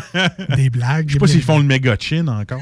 des 0.56 0.70
blagues. 0.70 1.10
Je 1.10 1.14
sais 1.16 1.20
pas 1.20 1.28
s'ils 1.28 1.42
font 1.42 1.58
le 1.58 1.66
méga 1.66 1.98
chin 2.00 2.26
encore. 2.30 2.62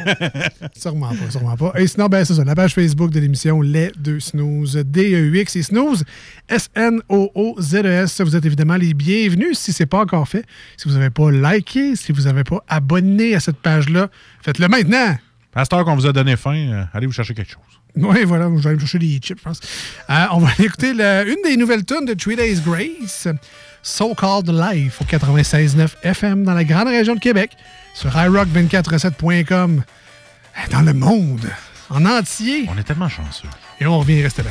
Sûrement 0.74 1.10
pas, 1.10 1.30
sûrement 1.30 1.54
pas. 1.54 1.72
Et 1.76 1.86
sinon, 1.86 2.06
ben, 2.06 2.24
c'est 2.24 2.32
ça, 2.32 2.42
la 2.42 2.54
page 2.54 2.72
Facebook 2.72 3.10
de 3.10 3.20
l'émission 3.20 3.60
Les 3.60 3.92
Deux 3.98 4.20
Snooze, 4.20 4.76
D-E-U-X 4.86 5.56
et 5.56 5.62
Snooze, 5.62 6.04
S-N-O-O-Z-E-S. 6.48 8.22
Vous 8.22 8.34
êtes 8.34 8.46
évidemment 8.46 8.76
les 8.76 8.94
bienvenus 8.94 9.58
si 9.58 9.70
ce 9.74 9.82
n'est 9.82 9.86
pas 9.86 10.00
encore 10.00 10.26
fait. 10.26 10.46
Si 10.78 10.88
vous 10.88 10.94
n'avez 10.94 11.10
pas 11.10 11.30
liké, 11.30 11.94
si 11.94 12.12
vous 12.12 12.22
n'avez 12.22 12.44
pas 12.44 12.64
abonné 12.68 13.34
à 13.34 13.40
cette 13.40 13.58
page-là, 13.58 14.08
faites-le 14.40 14.66
maintenant. 14.68 15.14
Heure 15.54 15.84
qu'on 15.84 15.94
vous 15.94 16.06
a 16.06 16.12
donné 16.14 16.36
faim, 16.36 16.56
euh, 16.56 16.84
allez 16.94 17.06
vous 17.06 17.12
chercher 17.12 17.34
quelque 17.34 17.52
chose. 17.52 17.60
Oui, 17.96 18.24
voilà, 18.24 18.48
je 18.56 18.62
vais 18.62 18.68
aller 18.68 18.76
me 18.76 18.80
chercher 18.80 18.98
des 18.98 19.18
chips, 19.18 19.38
je 19.38 19.42
pense. 19.44 19.60
Euh, 20.08 20.24
on 20.32 20.38
va 20.38 20.48
aller 20.56 20.64
écouter 20.64 20.94
la- 20.94 21.24
une 21.24 21.36
des 21.44 21.58
nouvelles 21.58 21.84
tunes 21.84 22.06
de 22.06 22.14
Three 22.14 22.36
Days 22.36 22.60
Grace, 22.64 23.28
So 23.82 24.14
Called 24.14 24.48
Life, 24.48 25.00
au 25.00 25.04
96.9 25.04 25.88
FM 26.04 26.44
dans 26.44 26.54
la 26.54 26.64
grande 26.64 26.88
région 26.88 27.14
de 27.14 27.20
Québec, 27.20 27.50
sur 27.94 28.10
iRock247.com, 28.10 29.82
dans 30.70 30.82
le 30.82 30.92
monde, 30.92 31.50
en 31.90 32.06
entier. 32.06 32.66
On 32.68 32.78
est 32.78 32.84
tellement 32.84 33.08
chanceux. 33.08 33.48
Et 33.80 33.86
on 33.86 33.98
revient 33.98 34.22
rester 34.22 34.44
là. 34.44 34.50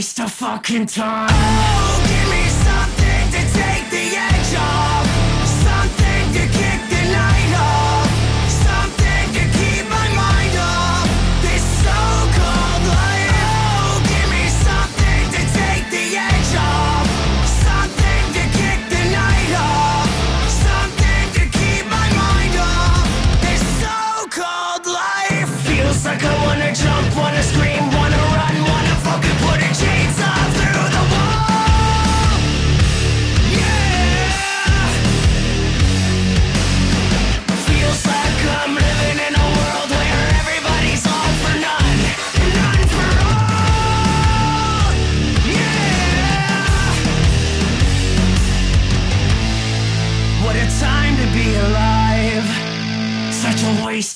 waste 0.00 0.20
of 0.20 0.32
fucking 0.32 0.86
time. 0.86 1.28
Oh, 1.30 2.29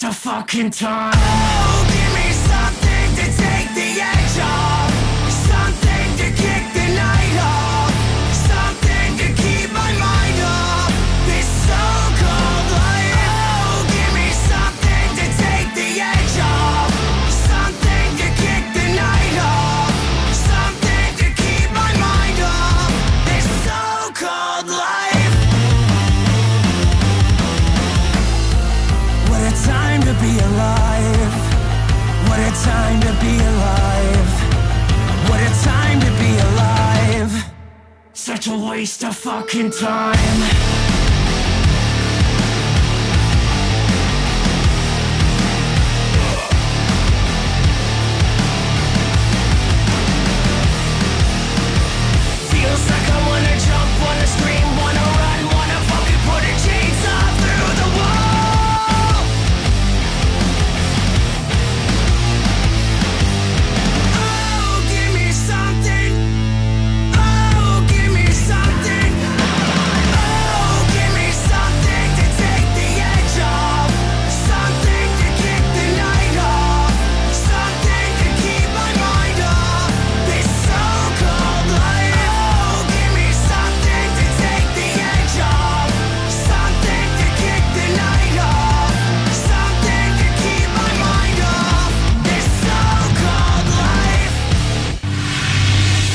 waste 0.05 0.21
fucking 0.21 0.71
time. 0.71 1.13
Oh, 1.17 1.87
give 1.89 2.13
me 2.15 2.33
something 2.33 3.09
to 3.17 3.25
take 3.43 3.69
the 3.75 4.01
edge. 4.01 4.34
such 38.25 38.49
a 38.49 38.57
waste 38.57 39.05
of 39.05 39.15
fucking 39.15 39.69
time. 39.69 40.74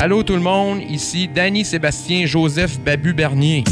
Allô 0.09 0.23
tout 0.23 0.33
le 0.33 0.41
monde, 0.41 0.81
ici 0.89 1.27
Danny 1.27 1.63
Sébastien 1.63 2.25
Joseph 2.25 2.79
Babu 2.79 3.13
Bernier. 3.13 3.63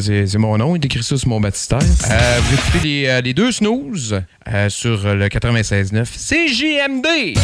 C'est 0.00 0.38
mon 0.38 0.56
nom, 0.56 0.76
il 0.76 0.78
décrit 0.78 1.02
ça 1.02 1.18
sur 1.18 1.28
mon 1.28 1.40
baptistère. 1.40 1.78
Euh, 2.10 2.38
vous 2.40 2.54
écoutez 2.54 2.78
les, 2.82 3.06
euh, 3.06 3.20
les 3.20 3.34
deux 3.34 3.52
snooze 3.52 4.22
euh, 4.48 4.70
sur 4.70 5.14
le 5.14 5.26
96.9 5.28 6.06
CJMD. 6.06 7.38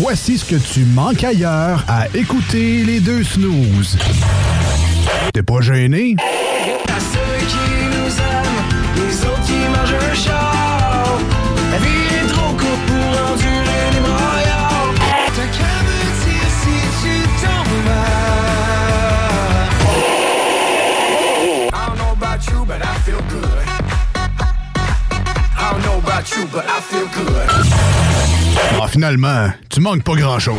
Voici 0.00 0.38
ce 0.38 0.46
que 0.46 0.56
tu 0.56 0.86
manques 0.86 1.24
ailleurs 1.24 1.84
à 1.88 2.06
écouter 2.14 2.84
les 2.84 3.00
deux 3.00 3.22
snooze. 3.22 3.98
T'es 5.34 5.42
pas 5.42 5.60
gêné? 5.60 6.16
Ah, 28.80 28.88
finalement, 28.88 29.48
tu 29.68 29.80
manques 29.80 30.02
pas 30.02 30.14
grand-chose. 30.14 30.58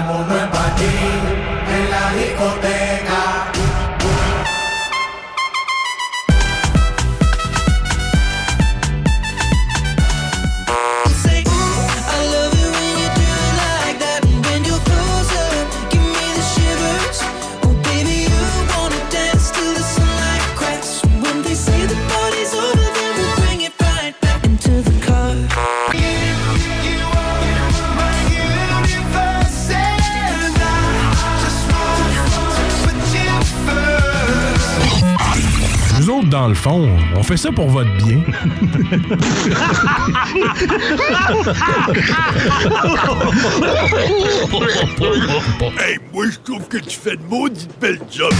Dans 36.41 36.47
le 36.47 36.55
fond, 36.55 36.89
on 37.15 37.21
fait 37.21 37.37
ça 37.37 37.51
pour 37.51 37.67
votre 37.67 37.95
bien. 37.97 38.17
hey, 45.79 45.99
moi, 46.11 46.25
je 46.31 46.39
trouve 46.39 46.67
que 46.67 46.79
tu 46.79 46.97
fais 46.97 47.15
de 47.15 47.21
maudite 47.29 47.69
belle 47.79 47.99
job. 48.11 48.33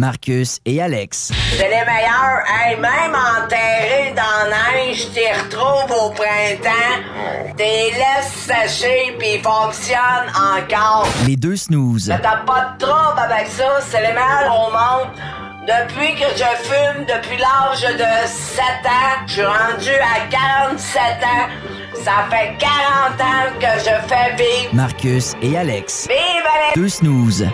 Marcus 0.00 0.60
et 0.64 0.80
Alex. 0.82 1.32
C'est 1.56 1.68
les 1.68 1.84
meilleurs. 1.84 2.42
Hey, 2.48 2.76
même 2.76 3.14
enterrés 3.14 4.14
dans 4.14 4.50
neige, 4.50 5.08
t'y 5.12 5.26
retrouves 5.32 5.90
au 5.90 6.10
printemps. 6.10 7.02
T'es 7.56 7.92
laisses 7.92 8.32
sécher 8.46 9.16
puis 9.18 9.38
fonctionnent 9.42 10.32
encore. 10.34 11.06
Les 11.26 11.36
deux 11.36 11.56
snooze. 11.56 12.12
T'as 12.22 12.38
pas 12.38 12.74
de 12.78 12.84
trouble 12.84 13.18
avec 13.18 13.48
ça. 13.48 13.80
C'est 13.88 14.00
les 14.00 14.12
meilleurs 14.12 14.68
au 14.68 14.70
monde. 14.70 15.10
Depuis 15.66 16.14
que 16.14 16.26
je 16.36 16.68
fume, 16.68 17.04
depuis 17.06 17.38
l'âge 17.38 17.82
de 17.82 18.26
7 18.28 18.62
ans, 18.84 19.26
je 19.26 19.32
suis 19.32 19.42
rendu 19.42 19.90
à 19.90 20.26
47 20.30 21.00
ans. 21.24 21.48
Ça 22.04 22.12
fait 22.30 22.54
40 22.58 23.20
ans 23.20 23.58
que 23.58 23.78
je 23.80 24.08
fais 24.08 24.36
vivre. 24.36 24.74
Marcus 24.74 25.34
et 25.42 25.58
Alex. 25.58 26.06
Vive 26.08 26.18
les... 26.74 26.80
Deux 26.80 26.88
snooze. 26.88 27.48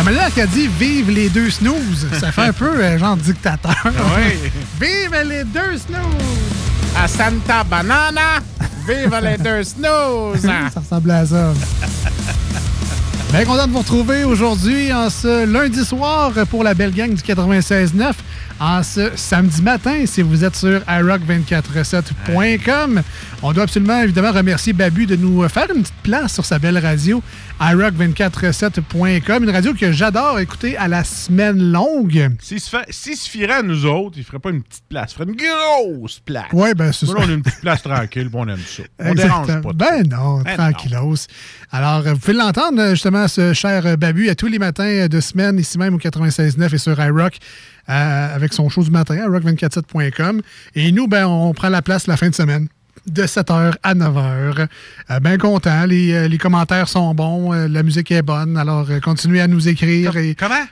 La 0.00 0.04
manière 0.04 0.32
qu'elle 0.32 0.48
dit 0.48 0.66
vive 0.66 1.10
les 1.10 1.28
deux 1.28 1.50
snooze, 1.50 2.06
ça 2.18 2.32
fait 2.32 2.40
un 2.40 2.52
peu 2.54 2.82
euh, 2.82 2.98
genre 2.98 3.18
dictateur. 3.18 3.76
Oui. 3.84 4.50
vive 4.80 5.28
les 5.28 5.44
deux 5.44 5.76
snooze! 5.76 6.96
À 6.96 7.06
Santa 7.06 7.62
Banana, 7.64 8.40
vive 8.88 9.14
les 9.22 9.36
deux 9.36 9.62
snooze! 9.62 10.40
ça 10.40 10.80
ressemble 10.80 11.10
à 11.10 11.26
ça. 11.26 11.52
Bien 13.30 13.44
content 13.44 13.66
de 13.66 13.72
vous 13.72 13.80
retrouver 13.80 14.24
aujourd'hui 14.24 14.90
en 14.90 15.10
ce 15.10 15.44
lundi 15.44 15.84
soir 15.84 16.32
pour 16.48 16.64
la 16.64 16.72
belle 16.72 16.94
gang 16.94 17.12
du 17.12 17.20
96.9. 17.20 18.14
En 18.60 18.82
ce 18.82 19.16
samedi 19.16 19.62
matin, 19.62 20.04
si 20.04 20.20
vous 20.20 20.44
êtes 20.44 20.54
sur 20.54 20.80
iRock247.com, 20.80 23.02
on 23.42 23.52
doit 23.54 23.62
absolument 23.62 24.02
évidemment 24.02 24.32
remercier 24.32 24.74
Babu 24.74 25.06
de 25.06 25.16
nous 25.16 25.48
faire 25.48 25.68
une 25.74 25.80
petite 25.80 25.94
place 26.02 26.34
sur 26.34 26.44
sa 26.44 26.58
belle 26.58 26.76
radio 26.76 27.22
iRock247.com, 27.58 29.44
une 29.44 29.50
radio 29.50 29.72
que 29.72 29.92
j'adore 29.92 30.38
écouter 30.40 30.76
à 30.76 30.88
la 30.88 31.04
semaine 31.04 31.72
longue. 31.72 32.32
S'il 32.40 32.60
se, 32.60 32.76
fierait 33.30 33.54
à 33.54 33.62
nous 33.62 33.86
autres, 33.86 34.18
il 34.18 34.24
ferait 34.24 34.38
pas 34.38 34.50
une 34.50 34.62
petite 34.62 34.84
place, 34.90 35.12
il 35.12 35.14
ferait 35.14 35.30
une 35.30 35.36
grosse 35.36 36.20
place. 36.20 36.52
Ouais, 36.52 36.74
ben, 36.74 36.92
c'est 36.92 37.06
ça. 37.06 37.14
on 37.16 37.22
a 37.22 37.32
une 37.32 37.40
petite 37.42 37.62
place 37.62 37.80
tranquille, 37.82 38.28
puis 38.28 38.38
on 38.38 38.46
aime 38.46 38.58
ça. 38.58 38.82
On 38.98 39.14
dérange 39.14 39.48
Exactement. 39.48 39.74
pas. 39.74 39.86
Ben 39.92 40.06
non, 40.06 40.42
Ben 40.42 40.54
tranquillos. 40.56 41.16
Alors, 41.72 42.02
vous 42.02 42.18
pouvez 42.18 42.34
l'entendre, 42.34 42.90
justement, 42.90 43.26
ce 43.26 43.54
cher 43.54 43.96
Babu, 43.96 44.28
à 44.28 44.34
tous 44.34 44.48
les 44.48 44.58
matins 44.58 45.06
de 45.06 45.20
semaine, 45.20 45.58
ici 45.58 45.78
même 45.78 45.94
au 45.94 45.98
96.9 45.98 46.74
et 46.74 46.78
sur 46.78 47.00
iRock, 47.00 47.38
avec 47.90 48.52
son 48.52 48.68
show 48.68 48.82
du 48.82 48.90
matin, 48.90 49.16
à 49.18 49.28
rock247.com. 49.28 50.42
Et 50.74 50.92
nous, 50.92 51.08
ben, 51.08 51.26
on 51.26 51.52
prend 51.54 51.68
la 51.68 51.82
place 51.82 52.06
la 52.06 52.16
fin 52.16 52.28
de 52.28 52.34
semaine. 52.34 52.68
De 53.06 53.22
7h 53.22 53.74
à 53.82 53.94
9h. 53.94 54.66
Euh, 55.10 55.20
ben 55.20 55.38
content. 55.38 55.86
Les, 55.86 56.12
euh, 56.12 56.28
les 56.28 56.36
commentaires 56.38 56.88
sont 56.88 57.14
bons. 57.14 57.52
euh, 57.54 57.66
la 57.66 57.82
musique 57.82 58.10
est 58.10 58.22
bonne. 58.22 58.56
Alors, 58.58 58.86
euh, 58.90 59.00
continuez 59.00 59.40
à 59.40 59.46
nous 59.48 59.68
écrire. 59.68 60.16
et... 60.18 60.34
Comment? 60.34 60.64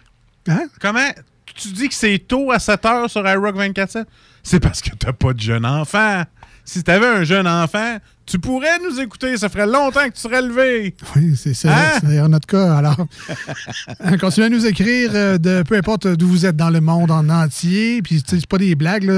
Hein? 0.49 0.67
Comment? 0.81 1.09
Tu 1.55 1.69
dis 1.69 1.89
que 1.89 1.95
c'est 1.95 2.19
tôt 2.19 2.53
à 2.53 2.59
7 2.59 2.83
h 2.83 3.09
sur 3.09 3.27
iRock 3.27 3.57
24 3.57 4.05
C'est 4.43 4.61
parce 4.61 4.81
que 4.83 4.91
t'as 4.95 5.13
pas 5.13 5.33
de 5.33 5.41
jeune 5.41 5.65
enfant. 5.65 6.23
Si 6.65 6.83
t'avais 6.83 7.07
un 7.07 7.25
jeune 7.25 7.49
enfant, 7.49 7.97
tu 8.29 8.39
pourrais 8.39 8.79
nous 8.89 9.01
écouter. 9.01 9.37
Ça 9.37 9.49
ferait 9.49 9.67
longtemps 9.67 10.05
que 10.09 10.15
tu 10.15 10.21
serais 10.21 10.43
levé. 10.43 10.95
Oui, 11.17 11.35
c'est 11.37 11.55
ça. 11.55 11.71
Hein? 11.77 11.83
C'est 12.01 12.07
d'ailleurs 12.07 12.29
notre 12.29 12.47
cas. 12.47 12.77
Alors, 12.77 12.97
continuez 14.21 14.47
à 14.47 14.51
nous 14.51 14.67
écrire 14.67 15.11
euh, 15.15 15.39
de 15.39 15.63
peu 15.63 15.77
importe 15.77 16.07
d'où 16.07 16.29
vous 16.29 16.47
êtes 16.47 16.57
dans 16.57 16.71
le 16.71 16.81
monde 16.81 17.11
en 17.11 17.29
entier. 17.29 18.03
Puis, 18.03 18.23
c'est 18.27 18.47
pas 18.47 18.59
des 18.59 18.75
blagues. 18.75 19.11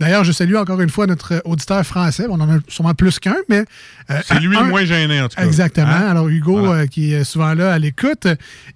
D'ailleurs, 0.00 0.24
je 0.24 0.32
salue 0.32 0.56
encore 0.56 0.80
une 0.80 0.90
fois 0.90 1.06
notre 1.06 1.40
auditeur 1.44 1.84
français. 1.84 2.26
On 2.28 2.40
en 2.40 2.48
a 2.50 2.58
sûrement 2.68 2.94
plus 2.94 3.18
qu'un, 3.18 3.36
mais. 3.48 3.64
euh, 4.10 4.20
C'est 4.26 4.40
lui 4.40 4.56
un- 4.56 4.62
le 4.64 4.68
moins 4.70 4.84
gêné, 4.84 5.20
en 5.20 5.28
tout 5.28 5.36
cas. 5.36 5.44
Exactement. 5.44 5.86
Hein? 5.88 6.08
Alors, 6.10 6.28
Hugo, 6.28 6.58
Voilà. 6.64 6.82
euh, 6.82 6.86
qui 6.86 7.12
est 7.14 7.24
souvent 7.24 7.54
là 7.54 7.72
à 7.72 7.78
l'écoute. 7.78 8.26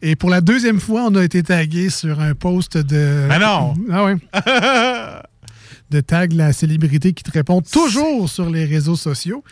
Et 0.00 0.16
pour 0.16 0.30
la 0.30 0.40
deuxième 0.40 0.80
fois, 0.80 1.02
on 1.08 1.14
a 1.16 1.24
été 1.24 1.42
tagué 1.42 1.90
sur 1.90 2.20
un 2.20 2.34
post 2.34 2.76
de. 2.78 3.26
Mais 3.28 3.38
non! 3.38 3.74
Ah 3.92 4.04
oui. 4.04 4.12
de 5.92 6.00
tag 6.00 6.32
la 6.32 6.52
célébrité 6.52 7.12
qui 7.12 7.22
te 7.22 7.30
répond 7.30 7.60
toujours 7.60 8.28
sur 8.28 8.50
les 8.50 8.64
réseaux 8.64 8.96
sociaux. 8.96 9.44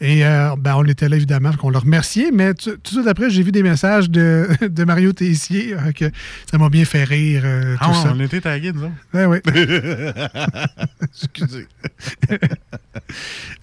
Et 0.00 0.24
euh, 0.24 0.54
ben, 0.56 0.76
on 0.76 0.84
était 0.84 1.08
là, 1.08 1.16
évidemment, 1.16 1.50
qu'on 1.54 1.70
le 1.70 1.78
remerciait. 1.78 2.30
Mais 2.32 2.54
tout 2.54 2.70
de 2.76 2.86
suite 2.88 3.08
après, 3.08 3.30
j'ai 3.30 3.42
vu 3.42 3.50
des 3.50 3.64
messages 3.64 4.08
de, 4.08 4.46
de 4.68 4.84
Mario 4.84 5.12
Tessier 5.12 5.74
euh, 5.74 5.90
que 5.90 6.04
ça 6.48 6.56
m'a 6.56 6.68
bien 6.68 6.84
fait 6.84 7.02
rire. 7.02 7.42
euh, 7.44 7.74
Ah, 7.80 7.84
tout 7.86 7.90
ouais, 7.90 7.96
ça. 8.04 8.12
on 8.14 8.20
était 8.20 8.40
tagués, 8.40 8.70
autres. 8.70 8.92
Ouais, 9.12 9.26
ouais. 9.26 9.42
Excusez. 11.02 11.66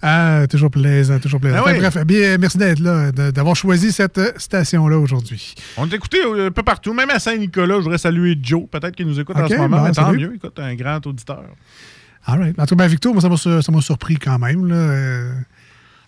Ah, 0.02 0.44
toujours 0.50 0.70
plaisant, 0.70 1.18
toujours 1.20 1.40
plaisant. 1.40 1.56
Ah 1.58 1.62
Enfin, 1.62 1.72
oui. 1.74 1.78
bref, 1.78 2.04
bien, 2.04 2.36
merci 2.36 2.58
d'être 2.58 2.80
là, 2.80 3.12
d'avoir 3.12 3.54
choisi 3.56 3.92
cette 3.92 4.20
station-là 4.40 4.98
aujourd'hui. 4.98 5.54
On 5.76 5.86
t'a 5.86 5.96
écouté 5.96 6.18
un 6.22 6.50
peu 6.50 6.62
partout, 6.62 6.92
même 6.92 7.10
à 7.10 7.18
Saint-Nicolas. 7.18 7.76
Je 7.76 7.80
voudrais 7.82 7.98
saluer 7.98 8.36
Joe, 8.42 8.64
peut-être 8.70 8.94
qu'il 8.96 9.06
nous 9.06 9.18
écoute 9.20 9.36
en 9.36 9.44
Ok, 9.44 9.50
ce 9.50 9.56
moment. 9.56 9.78
bon, 9.78 9.84
mais 9.84 9.92
tant 9.92 10.06
salut. 10.06 10.18
mieux, 10.28 10.34
écoute, 10.34 10.58
un 10.58 10.74
grand 10.74 11.06
auditeur. 11.06 11.44
All 12.26 12.38
right. 12.40 12.58
En 12.58 12.66
tout 12.66 12.74
cas, 12.76 12.84
ben, 12.84 12.90
Victor, 12.90 13.12
moi, 13.14 13.22
ça 13.22 13.72
m'a 13.72 13.80
surpris 13.80 14.16
quand 14.16 14.38
même. 14.38 14.66
Là. 14.66 14.74
euh, 14.74 15.32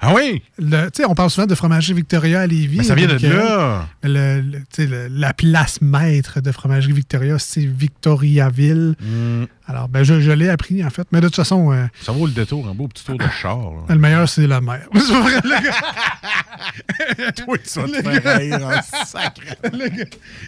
Ah 0.00 0.14
oui? 0.14 0.42
Tu 0.58 0.64
sais, 0.94 1.04
on 1.06 1.14
parle 1.14 1.30
souvent 1.30 1.46
de 1.46 1.54
fromagerie 1.54 1.92
Victoria 1.94 2.40
à 2.42 2.46
Lévis. 2.46 2.78
Ben, 2.78 2.82
ça 2.84 2.94
vient 2.94 3.06
de 3.08 3.18
euh, 3.24 3.36
là. 3.36 3.88
le- 4.04 5.08
la 5.10 5.32
place 5.34 5.80
maître 5.80 6.40
de 6.40 6.52
fromagerie 6.52 6.92
Victoria, 6.92 7.38
c'est 7.38 7.64
Victoriaville. 7.64 8.94
Mm. 9.00 9.44
Alors, 9.68 9.86
ben, 9.88 10.02
je, 10.02 10.18
je 10.20 10.30
l'ai 10.30 10.48
appris, 10.48 10.82
en 10.82 10.88
fait. 10.88 11.06
Mais 11.12 11.20
de 11.20 11.26
toute 11.26 11.36
façon, 11.36 11.72
euh, 11.72 11.84
Ça 12.00 12.10
vaut 12.12 12.26
le 12.26 12.32
détour, 12.32 12.66
un 12.68 12.74
beau 12.74 12.88
petit 12.88 13.04
tour 13.04 13.18
de 13.18 13.24
char. 13.40 13.58
là. 13.58 13.82
le 13.94 14.00
meilleur, 14.00 14.26
c'est 14.28 14.46
la 14.46 14.60
mer. 14.62 14.80
C'est 14.94 15.12
pas 15.12 15.20
vrai, 15.20 15.40
le 15.44 15.62
gars. 15.62 17.32
Toi, 17.36 17.56
tu 17.58 17.80
vas 17.80 17.86
te 17.88 18.18
gars- 18.24 18.36
rire 18.36 18.66
en 18.66 19.04
sacré. 19.06 19.56
le, 19.72 19.88
gars, 19.88 20.04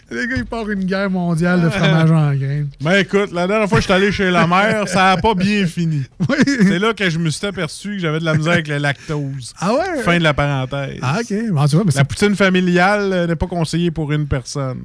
le 0.09 0.25
gars, 0.25 0.35
il 0.37 0.45
part 0.45 0.69
une 0.69 0.83
guerre 0.85 1.09
mondiale 1.09 1.61
de 1.61 1.69
fromage 1.69 2.11
en 2.11 2.33
graines. 2.33 2.69
Ben 2.81 2.93
écoute, 2.99 3.31
la 3.31 3.47
dernière 3.47 3.69
fois 3.69 3.77
que 3.77 3.81
je 3.83 3.85
suis 3.85 3.93
allé 3.93 4.11
chez 4.11 4.31
la 4.31 4.47
mère, 4.47 4.87
ça 4.87 5.15
n'a 5.15 5.17
pas 5.21 5.33
bien 5.35 5.65
fini. 5.67 6.03
C'est 6.45 6.79
là 6.79 6.93
que 6.93 7.09
je 7.09 7.17
me 7.19 7.29
suis 7.29 7.45
aperçu 7.45 7.89
que 7.95 7.99
j'avais 7.99 8.19
de 8.19 8.25
la 8.25 8.33
misère 8.33 8.53
avec 8.53 8.67
le 8.67 8.77
lactose. 8.77 9.53
Ah 9.59 9.73
ouais? 9.73 10.01
Fin 10.03 10.17
de 10.17 10.23
la 10.23 10.33
parenthèse. 10.33 10.97
Ah, 11.01 11.19
OK. 11.21 11.33
Bon, 11.51 11.67
tu 11.67 11.75
vois, 11.75 11.85
mais 11.85 11.91
La 11.95 12.05
poutine 12.05 12.35
familiale 12.35 13.13
euh, 13.13 13.27
n'est 13.27 13.35
pas 13.35 13.47
conseillée 13.47 13.91
pour 13.91 14.11
une 14.11 14.27
personne. 14.27 14.81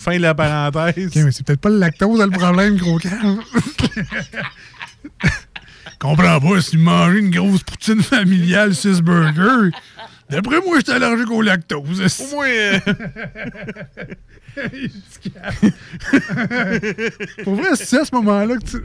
Fin 0.00 0.16
de 0.16 0.22
la 0.22 0.34
parenthèse. 0.34 1.08
OK, 1.08 1.16
mais 1.16 1.30
c'est 1.30 1.44
peut-être 1.44 1.60
pas 1.60 1.68
le 1.68 1.76
lactose 1.76 2.18
le 2.20 2.30
problème, 2.30 2.78
gros 2.78 2.98
calme. 2.98 3.42
Comprends 5.98 6.40
pas, 6.40 6.60
si 6.62 6.70
tu 6.70 6.78
manges 6.78 7.16
une 7.16 7.30
grosse 7.30 7.62
poutine 7.62 8.02
familiale, 8.02 8.74
6 8.74 9.02
burgers, 9.02 9.68
d'après 10.30 10.58
moi, 10.62 10.78
j'étais 10.78 10.92
allergique 10.92 11.30
au 11.30 11.42
lactose. 11.42 12.00
Au 12.18 12.26
moins. 12.34 12.48
euh, 12.48 12.80
Pour 17.44 17.56
vrai, 17.56 17.68
c'est 17.74 18.00
à 18.00 18.04
ce 18.06 18.14
moment-là 18.14 18.56
que 18.56 18.64
tu. 18.64 18.78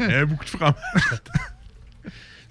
Il 0.00 0.06
y 0.06 0.12
avait 0.12 0.26
beaucoup 0.26 0.44
de 0.44 0.50
fromage. 0.50 0.74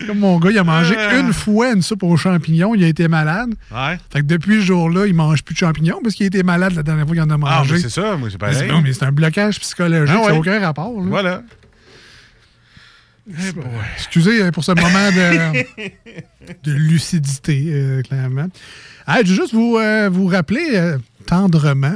Comme 0.08 0.20
mon 0.20 0.40
gars, 0.40 0.52
il 0.52 0.58
a 0.58 0.64
mangé 0.64 0.96
Euh. 0.98 1.20
une 1.22 1.34
fois 1.34 1.72
une 1.74 1.82
soupe 1.82 2.04
aux 2.04 2.18
champignons, 2.18 2.74
il 2.76 2.84
a 2.84 2.88
été 2.88 3.08
malade. 3.08 3.54
Ouais. 3.72 3.98
Fait 4.12 4.20
que 4.20 4.26
depuis 4.26 4.56
ce 4.62 4.66
jour-là, 4.68 5.06
il 5.08 5.14
mange 5.14 5.44
plus 5.44 5.54
de 5.54 5.60
champignons 5.60 6.00
parce 6.04 6.16
qu'il 6.16 6.24
a 6.26 6.28
été 6.28 6.44
malade 6.44 6.74
la 6.76 6.84
dernière 6.84 7.06
fois 7.06 7.14
qu'il 7.16 7.24
en 7.24 7.30
a 7.30 7.34
Ah, 7.34 7.38
mangé. 7.60 7.74
mais 7.76 7.80
c'est 7.80 7.90
ça, 7.90 8.18
moi, 8.18 8.30
c'est 8.32 8.42
Mais 8.42 8.54
c'est- 8.54 8.60
pareil. 8.60 8.72
non, 8.72 8.82
mais 8.82 8.94
c'est 8.94 9.04
un 9.06 9.12
blocage 9.12 9.60
psychologique, 9.60 10.16
Ah 10.20 10.26
ça 10.26 10.32
n'a 10.34 10.38
aucun 10.40 10.60
rapport. 10.60 10.94
là. 11.02 11.08
Voilà. 11.08 11.44
Excusez 13.96 14.42
euh, 14.44 14.52
pour 14.52 14.64
ce 14.64 14.72
moment 14.72 15.10
de, 15.12 15.64
de 16.64 16.72
lucidité, 16.72 17.66
euh, 17.70 18.02
clairement. 18.02 18.48
Ah, 19.06 19.20
je 19.24 19.30
veux 19.30 19.36
juste 19.36 19.54
vous, 19.54 19.78
euh, 19.78 20.10
vous 20.12 20.26
rappeler 20.28 20.96
tendrement 21.28 21.96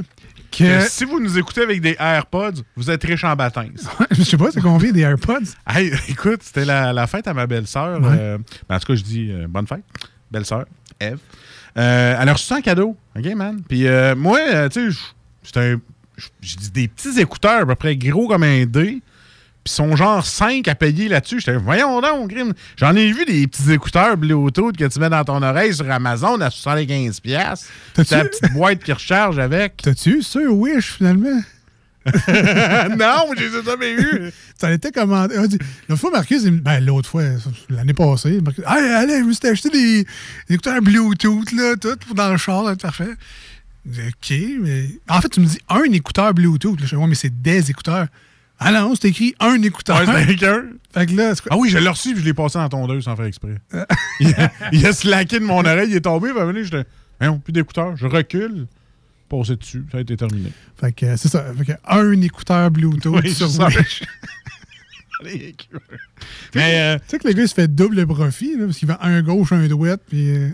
que. 0.58 0.82
Si 0.88 1.06
vous 1.06 1.20
nous 1.20 1.38
écoutez 1.38 1.62
avec 1.62 1.82
des 1.82 1.95
AirPods, 1.99 2.62
vous 2.76 2.89
êtes 2.89 3.03
riche 3.03 3.24
en 3.24 3.36
baptême. 3.36 3.74
je 4.12 4.24
sais 4.24 4.38
pas, 4.38 4.51
c'est 4.51 4.62
combien 4.62 4.91
des 4.91 5.01
AirPods? 5.01 5.53
Hey, 5.68 5.91
écoute, 6.10 6.41
c'était 6.43 6.66
la, 6.66 6.93
la 6.93 7.08
fête 7.08 7.28
à 7.28 7.34
ma 7.34 7.47
belle-sœur. 7.47 8.01
Ouais. 8.01 8.18
euh, 8.20 8.38
ben, 8.70 8.76
en 8.76 8.80
tout 8.80 8.88
cas, 8.88 8.95
je 8.95 9.03
dis 9.03 9.32
euh, 9.32 9.47
bonne 9.47 9.68
fête. 9.68 9.84
Belle-sœur, 10.32 10.66
Eve. 10.99 11.20
Euh, 11.78 12.18
elle 12.20 12.30
a 12.30 12.34
reçu 12.34 12.53
un 12.53 12.62
cadeau. 12.62 12.95
OK, 13.18 13.26
man? 13.36 13.62
Puis 13.68 13.88
euh, 13.88 14.16
moi, 14.16 14.70
tu 14.70 14.91
sais, 15.43 15.78
J'ai 16.41 16.58
des 16.72 16.88
petits 16.88 17.20
écouteurs 17.20 17.62
à 17.62 17.66
peu 17.66 17.76
près 17.76 17.95
gros 17.97 18.28
comme 18.28 18.43
un 18.43 18.66
dé. 18.66 19.01
Puis 19.66 19.74
sont 19.74 19.95
genre 19.95 20.24
5 20.24 20.68
à 20.68 20.76
payer 20.76 21.09
là-dessus. 21.09 21.39
J'étais, 21.39 21.57
voyons 21.57 21.99
donc, 21.99 22.30
Grim. 22.30 22.53
J'en 22.78 22.95
ai 22.95 23.11
vu 23.11 23.26
des 23.26 23.47
petits 23.47 23.72
écouteurs 23.72 24.16
Bluetooth 24.16 24.78
que 24.78 24.86
tu 24.86 24.99
mets 24.99 25.09
dans 25.09 25.24
ton 25.24 25.41
oreille 25.41 25.74
sur 25.74 25.89
Amazon 25.89 26.39
à 26.39 26.49
75$. 26.49 27.20
piastres. 27.20 27.68
T'as-tu- 27.95 28.09
T'as 28.11 28.18
la 28.24 28.26
petite 28.30 28.53
boîte 28.53 28.84
qui 28.84 28.93
recharge 28.93 29.39
avec. 29.39 29.78
T'as-tu 29.82 30.22
eu 30.39 30.47
Wish, 30.47 30.93
finalement? 30.93 31.41
non, 32.05 33.26
je 33.36 33.43
les 33.43 33.57
ai 33.57 33.63
jamais 33.63 33.91
eu. 33.93 34.32
Ça 34.55 34.72
été 34.72 34.91
commandé. 34.91 35.36
Ah, 35.38 35.45
L'autre 35.89 35.99
fois, 36.01 36.11
Marcus, 36.11 36.43
il 36.43 36.51
me- 36.51 36.59
ben, 36.59 36.80
l'autre 36.86 37.09
fois, 37.09 37.24
l'année 37.70 37.93
passée, 37.95 38.39
Marcus, 38.41 38.63
hey, 38.68 38.91
allez, 38.93 39.18
je 39.20 39.24
me 39.24 39.34
suis 39.34 39.47
acheté 39.47 39.70
des, 39.72 40.03
des 40.47 40.53
écouteurs 40.55 40.82
Bluetooth, 40.84 41.51
là, 41.53 41.76
tout, 41.82 41.97
pour 42.05 42.13
dans 42.16 42.30
le 42.32 42.38
char, 42.38 42.63
là, 42.63 42.76
parfait. 42.76 43.16
OK, 43.88 44.34
mais. 44.61 44.89
En 45.09 45.20
fait, 45.22 45.30
tu 45.30 45.39
me 45.39 45.47
dis 45.47 45.57
un 45.70 45.84
écouteur 45.91 46.36
Bluetooth. 46.36 46.80
Là, 46.80 46.86
je 46.86 46.95
dis, 46.95 47.01
ouais, 47.01 47.07
mais 47.07 47.16
c'est 47.16 47.41
des 47.41 47.72
écouteurs. 47.72 48.05
Ah 48.60 48.72
non, 48.72 48.93
c'est 48.95 49.10
écrit 49.10 49.36
un 49.39 49.62
écouteur. 49.62 50.08
Ouais, 50.08 50.36
qu'un. 50.36 50.64
Fait 50.93 51.06
que 51.06 51.14
là, 51.14 51.36
c'est 51.36 51.41
quoi? 51.41 51.51
Ah 51.53 51.58
oui, 51.58 51.70
je 51.70 51.78
l'ai 51.78 51.89
reçu 51.89 52.14
puis 52.14 52.22
je 52.22 52.26
l'ai 52.26 52.34
passé 52.34 52.58
dans 52.58 52.70
ton 52.70 52.82
tondeuse 52.88 53.03
sans 53.03 53.16
faire 53.16 53.26
exprès. 53.26 53.56
il, 54.20 54.34
a, 54.34 54.51
il 54.72 54.86
a 54.86 54.93
slacké 54.93 55.39
de 55.39 55.45
mon 55.45 55.60
oreille, 55.60 55.89
il 55.89 55.95
est 55.95 56.01
tombé, 56.01 56.30
il 56.30 56.34
va 56.34 56.45
venir, 56.45 56.64
j'étais. 56.64 56.86
Non, 57.22 57.39
plus 57.39 57.51
d'écouteurs. 57.51 57.95
Je 57.97 58.08
recule, 58.08 58.68
passer 59.30 59.56
dessus, 59.58 59.84
ça 59.91 59.97
a 59.97 60.01
été 60.01 60.16
terminé. 60.16 60.51
Fait 60.80 60.91
que 60.93 61.06
euh, 61.06 61.18
c'est 61.18 61.28
ça. 61.30 61.45
Fait 61.58 61.66
que 61.66 61.72
un 61.88 62.22
écouteur 62.22 62.72
Bluetooth 62.72 63.22
Oui, 63.24 63.34
sur. 63.34 63.47
Wish. 63.47 64.03
Mais 66.56 66.80
euh, 66.80 66.97
Tu 66.99 67.03
sais 67.08 67.20
que 67.20 67.28
le 67.28 67.34
gars, 67.34 67.43
il 67.43 67.47
se 67.47 67.53
fait 67.53 67.74
double 67.74 68.06
profit, 68.06 68.58
là, 68.58 68.66
parce 68.66 68.78
qu'il 68.78 68.88
vend 68.88 68.97
un 69.01 69.22
gauche, 69.22 69.51
un 69.53 69.66
douette, 69.68 70.01
puis... 70.08 70.30
euh, 70.30 70.49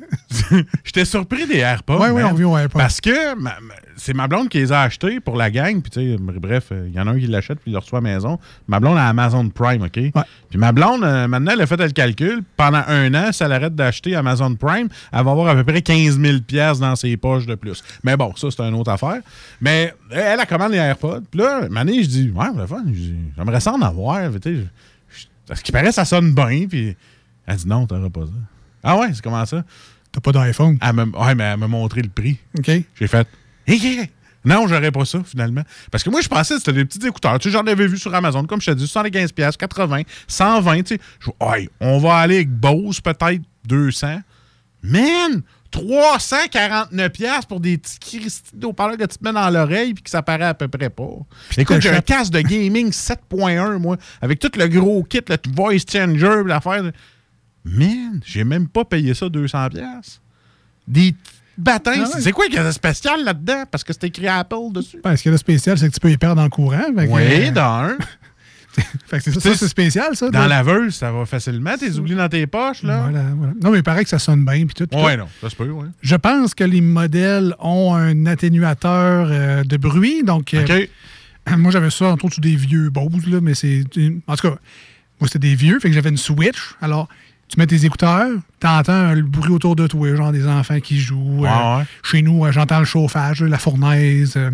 J'étais 0.84 1.06
surpris 1.06 1.48
des 1.48 1.58
AirPods. 1.58 1.98
Ouais, 2.00 2.12
man. 2.12 2.26
on 2.26 2.30
revient 2.34 2.44
aux 2.46 2.58
AirPods. 2.58 2.78
Parce 2.80 3.02
que 3.02 3.36
ma- 3.36 3.60
ma- 3.60 3.74
c'est 4.02 4.16
ma 4.16 4.28
blonde 4.28 4.50
qui 4.50 4.58
les 4.58 4.72
a 4.72 4.82
achetés 4.82 5.20
pour 5.20 5.36
la 5.36 5.52
gang. 5.52 5.80
Puis, 5.80 5.92
tu 5.92 6.16
sais, 6.16 6.18
bref, 6.20 6.70
euh, 6.72 6.88
il 6.88 6.94
y 6.96 7.00
en 7.00 7.06
a 7.06 7.12
un 7.12 7.20
qui 7.20 7.28
l'achète 7.28 7.60
puis 7.60 7.70
il 7.70 7.74
le 7.74 7.78
reçoit 7.78 8.00
à 8.00 8.02
la 8.02 8.10
maison. 8.10 8.40
Ma 8.68 8.80
blonde 8.80 8.98
a 8.98 9.08
Amazon 9.08 9.48
Prime, 9.50 9.84
OK? 9.84 9.92
Puis 9.92 10.58
ma 10.58 10.72
blonde, 10.72 11.04
euh, 11.04 11.28
maintenant, 11.28 11.52
elle 11.54 11.62
a 11.62 11.68
fait 11.68 11.78
le 11.78 11.92
calcul. 11.92 12.42
Pendant 12.58 12.82
un 12.88 13.14
an, 13.14 13.32
si 13.32 13.44
elle 13.44 13.52
arrête 13.52 13.76
d'acheter 13.76 14.16
Amazon 14.16 14.56
Prime, 14.56 14.90
elle 15.12 15.24
va 15.24 15.32
avoir 15.32 15.50
à 15.50 15.54
peu 15.56 15.64
près 15.64 15.84
15 15.84 16.20
000 16.20 16.40
piastres 16.40 16.82
dans 16.82 16.96
ses 16.96 17.16
poches 17.16 17.46
de 17.46 17.54
plus. 17.54 17.84
Mais 18.04 18.18
bon, 18.18 18.34
ça, 18.36 18.48
c'est 18.50 18.64
une 18.64 18.74
autre 18.74 18.90
affaire. 18.90 19.22
Mais 19.62 19.94
elle, 20.10 20.20
elle 20.20 20.40
a 20.40 20.48
commandé 20.48 20.78
les 20.78 20.82
AirPods. 20.82 21.22
Puis 21.30 21.40
là, 21.40 21.70
Mané, 21.70 22.02
je 22.02 22.10
dis, 22.10 22.32
ouais, 22.32 22.46
c'est 22.54 22.60
le 22.60 22.68
fun. 22.68 22.84
J'aimerais 23.38 23.60
ça 23.60 23.74
en 23.74 23.82
avoir. 23.84 24.20
Tu 24.42 24.42
sais, 24.42 24.68
Parce 25.48 25.62
qu'il 25.62 25.74
paraît, 25.74 25.92
ça 25.92 26.06
sonne 26.06 26.34
bien. 26.34 26.66
Puis 26.68 26.98
elle 27.46 27.56
dit, 27.56 27.68
non, 27.68 27.86
t'auras 27.86 28.10
pas 28.10 28.22
ça. 28.22 28.32
Ah 28.84 28.98
ouais, 28.98 29.10
c'est 29.14 29.22
comment 29.22 29.46
ça? 29.46 29.64
T'as 30.12 30.22
pas 30.22 30.32
d'iPhone? 30.32 30.80
Elle 30.82 30.96
ouais, 30.96 31.36
mais 31.36 31.44
elle 31.44 31.60
m'a 31.60 31.68
montré 31.68 32.02
le 32.02 32.10
prix. 32.10 32.38
OK. 32.58 32.70
J'ai 33.00 33.08
fait, 33.08 33.28
Non, 34.44 34.68
j'aurais 34.68 34.92
pas 34.92 35.06
ça, 35.06 35.20
finalement. 35.24 35.62
Parce 35.92 36.04
que 36.04 36.10
moi, 36.10 36.22
je 36.22 36.28
pensais 36.28 36.56
que 36.56 36.60
c'était 36.60 36.74
des 36.74 36.86
petits 36.86 37.06
écouteurs. 37.06 37.38
Tu 37.40 37.50
sais, 37.50 37.54
j'en 37.54 37.66
avais 37.66 37.88
vu 37.88 37.98
sur 37.98 38.14
Amazon, 38.14 38.44
comme 38.46 38.62
je 38.62 38.72
te 38.72 38.76
dis, 38.76 38.88
75 38.88 39.32
pièces, 39.34 39.58
80, 39.58 40.02
120, 40.28 40.82
tu 40.84 40.96
sais. 40.96 41.02
Je 41.20 41.30
Ouais, 41.46 41.70
on 41.80 42.00
va 42.00 42.16
aller 42.16 42.38
avec 42.38 42.50
Bose, 42.50 43.00
peut-être 43.02 43.42
200. 43.66 44.22
Man, 44.82 45.44
349 45.70 47.12
pièces 47.12 47.46
pour 47.46 47.60
des 47.60 47.78
petits 47.78 48.00
cristis 48.00 48.56
d'eau-parleurs 48.56 48.98
que 48.98 49.06
tu 49.06 49.18
te 49.18 49.24
mets 49.24 49.32
dans 49.32 49.50
l'oreille 49.50 49.94
puis 49.94 50.04
que 50.04 50.10
ça 50.10 50.24
paraît 50.24 50.46
à 50.46 50.54
peu 50.54 50.68
près 50.68 50.90
pas. 50.90 51.10
Écoute, 51.58 51.80
j'ai 51.80 51.90
un 51.90 52.02
casque 52.02 52.34
de 52.34 52.42
gaming 52.42 52.90
7.1, 52.90 53.78
moi, 53.78 53.98
avec 54.22 54.40
tout 54.40 54.52
le 54.58 54.68
gros 54.68 55.04
kit, 55.04 55.22
le 55.28 55.38
voice 55.54 55.78
changer, 55.90 56.44
l'affaire. 56.46 56.92
Man, 57.64 58.22
j'ai 58.26 58.44
même 58.44 58.68
pas 58.68 58.86
payé 58.86 59.14
ça 59.14 59.30
200 59.30 59.70
pièces. 59.70 60.20
Des 60.88 61.14
Ah 61.68 61.80
ouais. 61.86 62.22
C'est 62.22 62.32
quoi 62.32 62.46
qu'il 62.46 62.56
y 62.56 62.60
a 62.60 62.66
de 62.66 62.72
spécial 62.72 63.24
là-dedans? 63.24 63.64
Parce 63.70 63.84
que 63.84 63.94
c'est 63.94 64.06
écrit 64.06 64.28
Apple 64.28 64.72
dessus. 64.72 65.00
Ben, 65.04 65.16
ce 65.16 65.22
qu'il 65.24 65.30
y 65.32 65.34
a 65.34 65.38
de 65.38 65.40
spécial, 65.40 65.78
c'est 65.78 65.88
que 65.88 65.94
tu 65.94 66.00
peux 66.00 66.12
y 66.12 66.18
perdre 66.18 66.42
le 66.42 66.50
courant. 66.50 66.86
Oui, 66.96 67.06
euh, 67.10 67.52
dans 67.52 67.62
un. 67.86 67.98
fait 69.08 69.18
que 69.18 69.24
c'est 69.32 69.40
ça, 69.40 69.54
c'est 69.56 69.68
spécial, 69.68 70.16
ça. 70.16 70.30
Dans 70.30 70.48
laveuse, 70.48 70.96
ça 70.96 71.12
va 71.12 71.26
facilement. 71.26 71.76
T'es 71.78 71.92
oublié 71.98 72.16
dans 72.16 72.30
tes 72.30 72.48
poches, 72.48 72.84
là. 72.84 73.02
Voilà, 73.10 73.26
voilà. 73.36 73.54
Non, 73.62 73.72
mais 73.72 73.80
il 73.80 73.84
paraît 73.84 74.04
que 74.04 74.10
ça 74.10 74.20
sonne 74.20 74.46
bien. 74.46 74.66
Puis 74.66 74.74
tout, 74.76 74.88
puis 74.88 75.00
Ouais, 75.00 75.16
tout. 75.16 75.24
non, 75.24 75.28
ça 75.42 75.50
se 75.50 75.56
peut, 75.56 75.70
ouais. 75.70 75.88
Je 76.02 76.16
pense 76.16 76.54
que 76.54 76.64
les 76.64 76.80
modèles 76.82 77.54
ont 77.60 77.94
un 77.96 78.26
atténuateur 78.28 79.28
euh, 79.30 79.64
de 79.64 79.78
bruit. 79.78 80.24
Donc, 80.24 80.54
euh, 80.54 80.86
moi, 81.58 81.72
j'avais 81.72 81.90
ça, 81.90 82.06
entre 82.06 82.26
autres, 82.26 82.36
sur 82.36 82.42
des 82.42 82.56
vieux 82.56 82.90
Bose, 82.90 83.28
là, 83.28 83.40
mais 83.42 83.56
c'est. 83.56 83.84
En 84.28 84.36
tout 84.36 84.50
cas, 84.50 84.56
moi, 85.20 85.28
c'était 85.28 85.40
des 85.40 85.56
vieux, 85.56 85.80
fait 85.80 85.90
que 85.90 85.94
j'avais 85.94 86.10
une 86.10 86.18
Switch. 86.18 86.76
Alors, 86.82 87.10
tu 87.52 87.60
mets 87.60 87.68
tes 87.68 87.84
écouteurs, 87.86 88.30
t'entends 88.60 89.14
le 89.14 89.24
bruit 89.24 89.52
autour 89.52 89.76
de 89.76 89.86
toi, 89.88 90.16
genre 90.16 90.32
des 90.32 90.48
enfants 90.48 90.80
qui 90.80 91.00
jouent. 91.00 91.42
Ouais, 91.42 91.50
Euh. 91.50 91.84
Chez 92.04 92.22
nous, 92.22 92.46
euh, 92.46 92.52
j'entends 92.52 92.80
le 92.80 92.86
chauffage, 92.86 93.44
la 93.44 93.58
fournaise. 93.58 94.34
euh, 94.38 94.52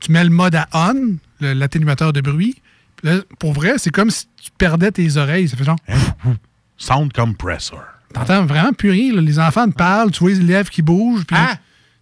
tu 0.00 0.12
mets 0.12 0.24
le 0.24 0.30
mode 0.30 0.54
à 0.54 0.68
on, 0.74 1.16
l'atténuateur 1.40 2.12
de 2.12 2.20
bruit. 2.20 2.56
Là, 3.02 3.18
pour 3.38 3.52
vrai, 3.54 3.74
c'est 3.78 3.90
comme 3.90 4.10
si 4.10 4.26
tu 4.42 4.50
perdais 4.58 4.90
tes 4.92 5.16
oreilles. 5.16 5.48
Ça 5.48 5.56
fait 5.56 5.64
genre. 5.64 5.78
Sound 6.76 7.12
compressor. 7.12 7.80
T'entends 8.12 8.44
vraiment 8.46 8.72
plus 8.72 8.90
rien. 8.90 9.14
là. 9.14 9.20
Les 9.22 9.38
enfants 9.38 9.66
te 9.68 9.74
parlent, 9.74 10.10
tu 10.10 10.20
vois 10.20 10.30
les 10.30 10.40
lèvres 10.40 10.70
qui 10.70 10.82
bougent, 10.82 11.24
puis 11.24 11.36
Ah! 11.38 11.56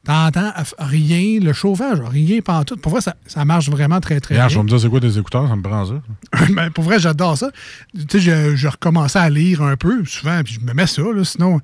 T'entends 0.05 0.53
rien, 0.79 1.41
le 1.41 1.53
chauffage, 1.53 1.99
rien 2.01 2.41
tout. 2.67 2.77
Pour 2.77 2.93
vrai, 2.93 3.01
ça, 3.01 3.17
ça 3.27 3.45
marche 3.45 3.69
vraiment 3.69 4.01
très, 4.01 4.21
très 4.21 4.35
Regarde, 4.35 4.51
je 4.51 4.55
vais 4.55 4.59
bien. 4.59 4.65
me 4.65 4.69
dire 4.69 4.81
c'est 4.81 4.89
quoi 4.91 5.01
tes 5.01 5.19
écouteurs, 5.19 5.49
ça 5.49 5.57
me 5.57 5.63
prend 5.63 5.85
ça. 5.87 5.95
Ben, 6.51 6.71
pour 6.71 6.85
vrai, 6.85 6.99
j'adore 6.99 7.37
ça. 7.39 7.51
Tu 7.95 8.05
sais, 8.11 8.21
je, 8.21 8.57
je 8.57 8.69
recommençais 8.69 9.19
à 9.19 9.31
lire 9.31 9.63
un 9.63 9.77
peu, 9.77 10.05
souvent, 10.05 10.43
puis 10.45 10.55
je 10.55 10.61
me 10.61 10.73
mets 10.75 10.87
ça, 10.87 11.03
là, 11.03 11.25
sinon... 11.25 11.61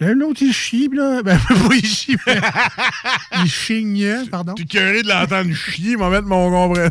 là, 0.00 0.12
L'autre, 0.12 0.42
il 0.42 0.52
chie, 0.52 0.90
là. 0.92 1.22
Ben, 1.24 1.38
pas 1.48 1.74
il 1.74 1.86
chie, 1.86 2.16
mais 2.26 2.40
il 3.44 3.50
chigne, 3.50 4.26
pardon. 4.30 4.54
T'es 4.54 4.64
curé 4.64 5.02
de 5.02 5.08
l'entendre 5.08 5.52
chier, 5.54 5.96
va 5.96 6.10
mettre 6.10 6.26
mon 6.26 6.50
compresseur. 6.50 6.90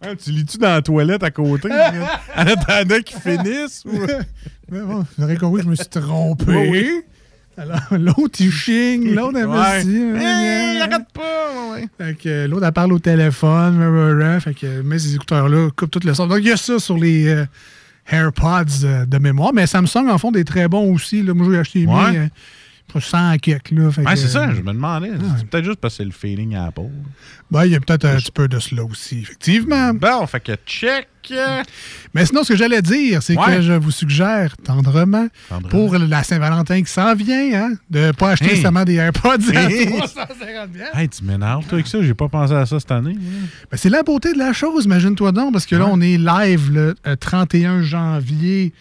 Hein, 0.00 0.14
tu 0.22 0.30
lis-tu 0.30 0.58
dans 0.58 0.74
la 0.74 0.82
toilette 0.82 1.24
à 1.24 1.30
côté? 1.30 1.68
en 1.72 2.46
attendant 2.46 3.00
qu'ils 3.00 3.18
finissent? 3.18 3.82
Ou... 3.84 3.98
Mais 4.70 4.80
bon, 4.80 5.04
j'aurais 5.18 5.36
compris 5.36 5.58
que 5.58 5.64
je 5.64 5.70
me 5.70 5.74
suis 5.74 5.88
trompé. 5.88 6.44
Oui, 6.46 6.68
oui. 6.70 7.02
Alors, 7.58 7.80
l'autre, 7.98 8.40
il 8.40 8.50
chigne, 8.52 9.14
l'autre, 9.14 9.36
elle 9.38 9.46
Ouais. 9.46 9.84
me 9.84 10.14
dit... 10.18 10.22
Hey, 10.24 10.76
il 10.76 10.80
arrête 10.82 11.06
pas! 11.12 11.72
ouais. 11.74 11.88
Fait 11.98 12.14
que 12.16 12.28
euh, 12.28 12.46
l'autre, 12.48 12.64
elle 12.66 12.72
parle 12.72 12.92
au 12.92 12.98
téléphone. 12.98 14.40
Fait 14.40 14.54
que 14.54 14.66
euh, 14.66 14.82
met 14.82 14.98
ces 14.98 15.14
écouteurs-là, 15.16 15.68
coupe 15.76 15.90
tout 15.90 16.00
le 16.04 16.14
son. 16.14 16.26
Donc, 16.28 16.38
il 16.40 16.46
y 16.46 16.52
a 16.52 16.56
ça 16.56 16.78
sur 16.78 16.96
les 16.96 17.26
euh, 17.28 17.44
AirPods 18.10 18.84
euh, 18.84 19.06
de 19.06 19.18
mémoire. 19.18 19.52
Mais 19.52 19.66
Samsung 19.66 20.08
en 20.08 20.18
font 20.18 20.30
des 20.30 20.44
très 20.44 20.68
bons 20.68 20.94
aussi. 20.94 21.22
Là. 21.22 21.34
Moi, 21.34 21.46
j'ai 21.50 21.58
acheté 21.58 21.78
les 21.80 21.86
Ouais. 21.86 22.12
miens, 22.12 22.28
pour 22.28 22.36
100 22.98 23.36
quelques. 23.38 23.70
Là. 23.70 23.88
Ouais, 23.88 24.16
c'est 24.16 24.28
ça, 24.28 24.44
euh, 24.48 24.54
je 24.54 24.62
me 24.62 24.72
demandais. 24.72 25.10
C'est 25.38 25.46
peut-être 25.48 25.64
juste 25.64 25.80
parce 25.80 25.94
que 25.94 25.98
c'est 25.98 26.04
le 26.04 26.10
feeling 26.12 26.54
Apple. 26.56 26.82
ben, 27.50 27.64
il 27.64 27.72
y 27.72 27.74
a 27.76 27.80
peut-être 27.80 28.04
un 28.06 28.16
petit 28.16 28.32
peu 28.32 28.48
de 28.48 28.58
cela 28.58 28.84
aussi, 28.84 29.20
effectivement. 29.20 29.92
Bon, 29.94 30.26
fait 30.26 30.40
que 30.40 30.52
check. 30.66 31.08
Mais 32.14 32.24
sinon, 32.24 32.42
ce 32.42 32.52
que 32.52 32.56
j'allais 32.58 32.80
dire, 32.80 33.22
c'est 33.22 33.36
Ouais. 33.36 33.56
que 33.56 33.60
je 33.60 33.74
vous 33.74 33.90
suggère 33.90 34.56
tendrement, 34.56 35.26
Tendrement. 35.50 35.68
pour 35.68 35.98
la 35.98 36.22
Saint-Valentin 36.22 36.82
qui 36.82 36.90
s'en 36.90 37.14
vient, 37.14 37.52
hein, 37.64 37.72
de 37.90 37.98
ne 38.06 38.12
pas 38.12 38.30
acheter 38.30 38.46
Hey. 38.46 38.50
nécessairement 38.52 38.84
des 38.84 38.94
AirPods 38.94 39.50
à 39.54 39.70
Hey. 39.70 39.86
350 39.98 40.70
Hey, 40.94 41.08
tu 41.10 41.24
m'énerves, 41.24 41.64
toi, 41.66 41.74
avec 41.74 41.86
ça. 41.86 42.00
J'ai 42.00 42.14
pas 42.14 42.28
pensé 42.28 42.54
à 42.54 42.64
ça 42.64 42.80
cette 42.80 42.90
année. 42.92 43.14
Ben, 43.70 43.76
c'est 43.76 43.90
la 43.90 44.02
beauté 44.02 44.32
de 44.32 44.38
la 44.38 44.54
chose, 44.54 44.86
imagine-toi 44.86 45.32
donc, 45.32 45.52
parce 45.52 45.66
que 45.66 45.76
là, 45.76 45.86
on 45.90 46.00
est 46.00 46.16
live 46.16 46.72
le 46.72 46.94
euh, 47.06 47.16
31 47.16 47.82
janvier 47.82 48.72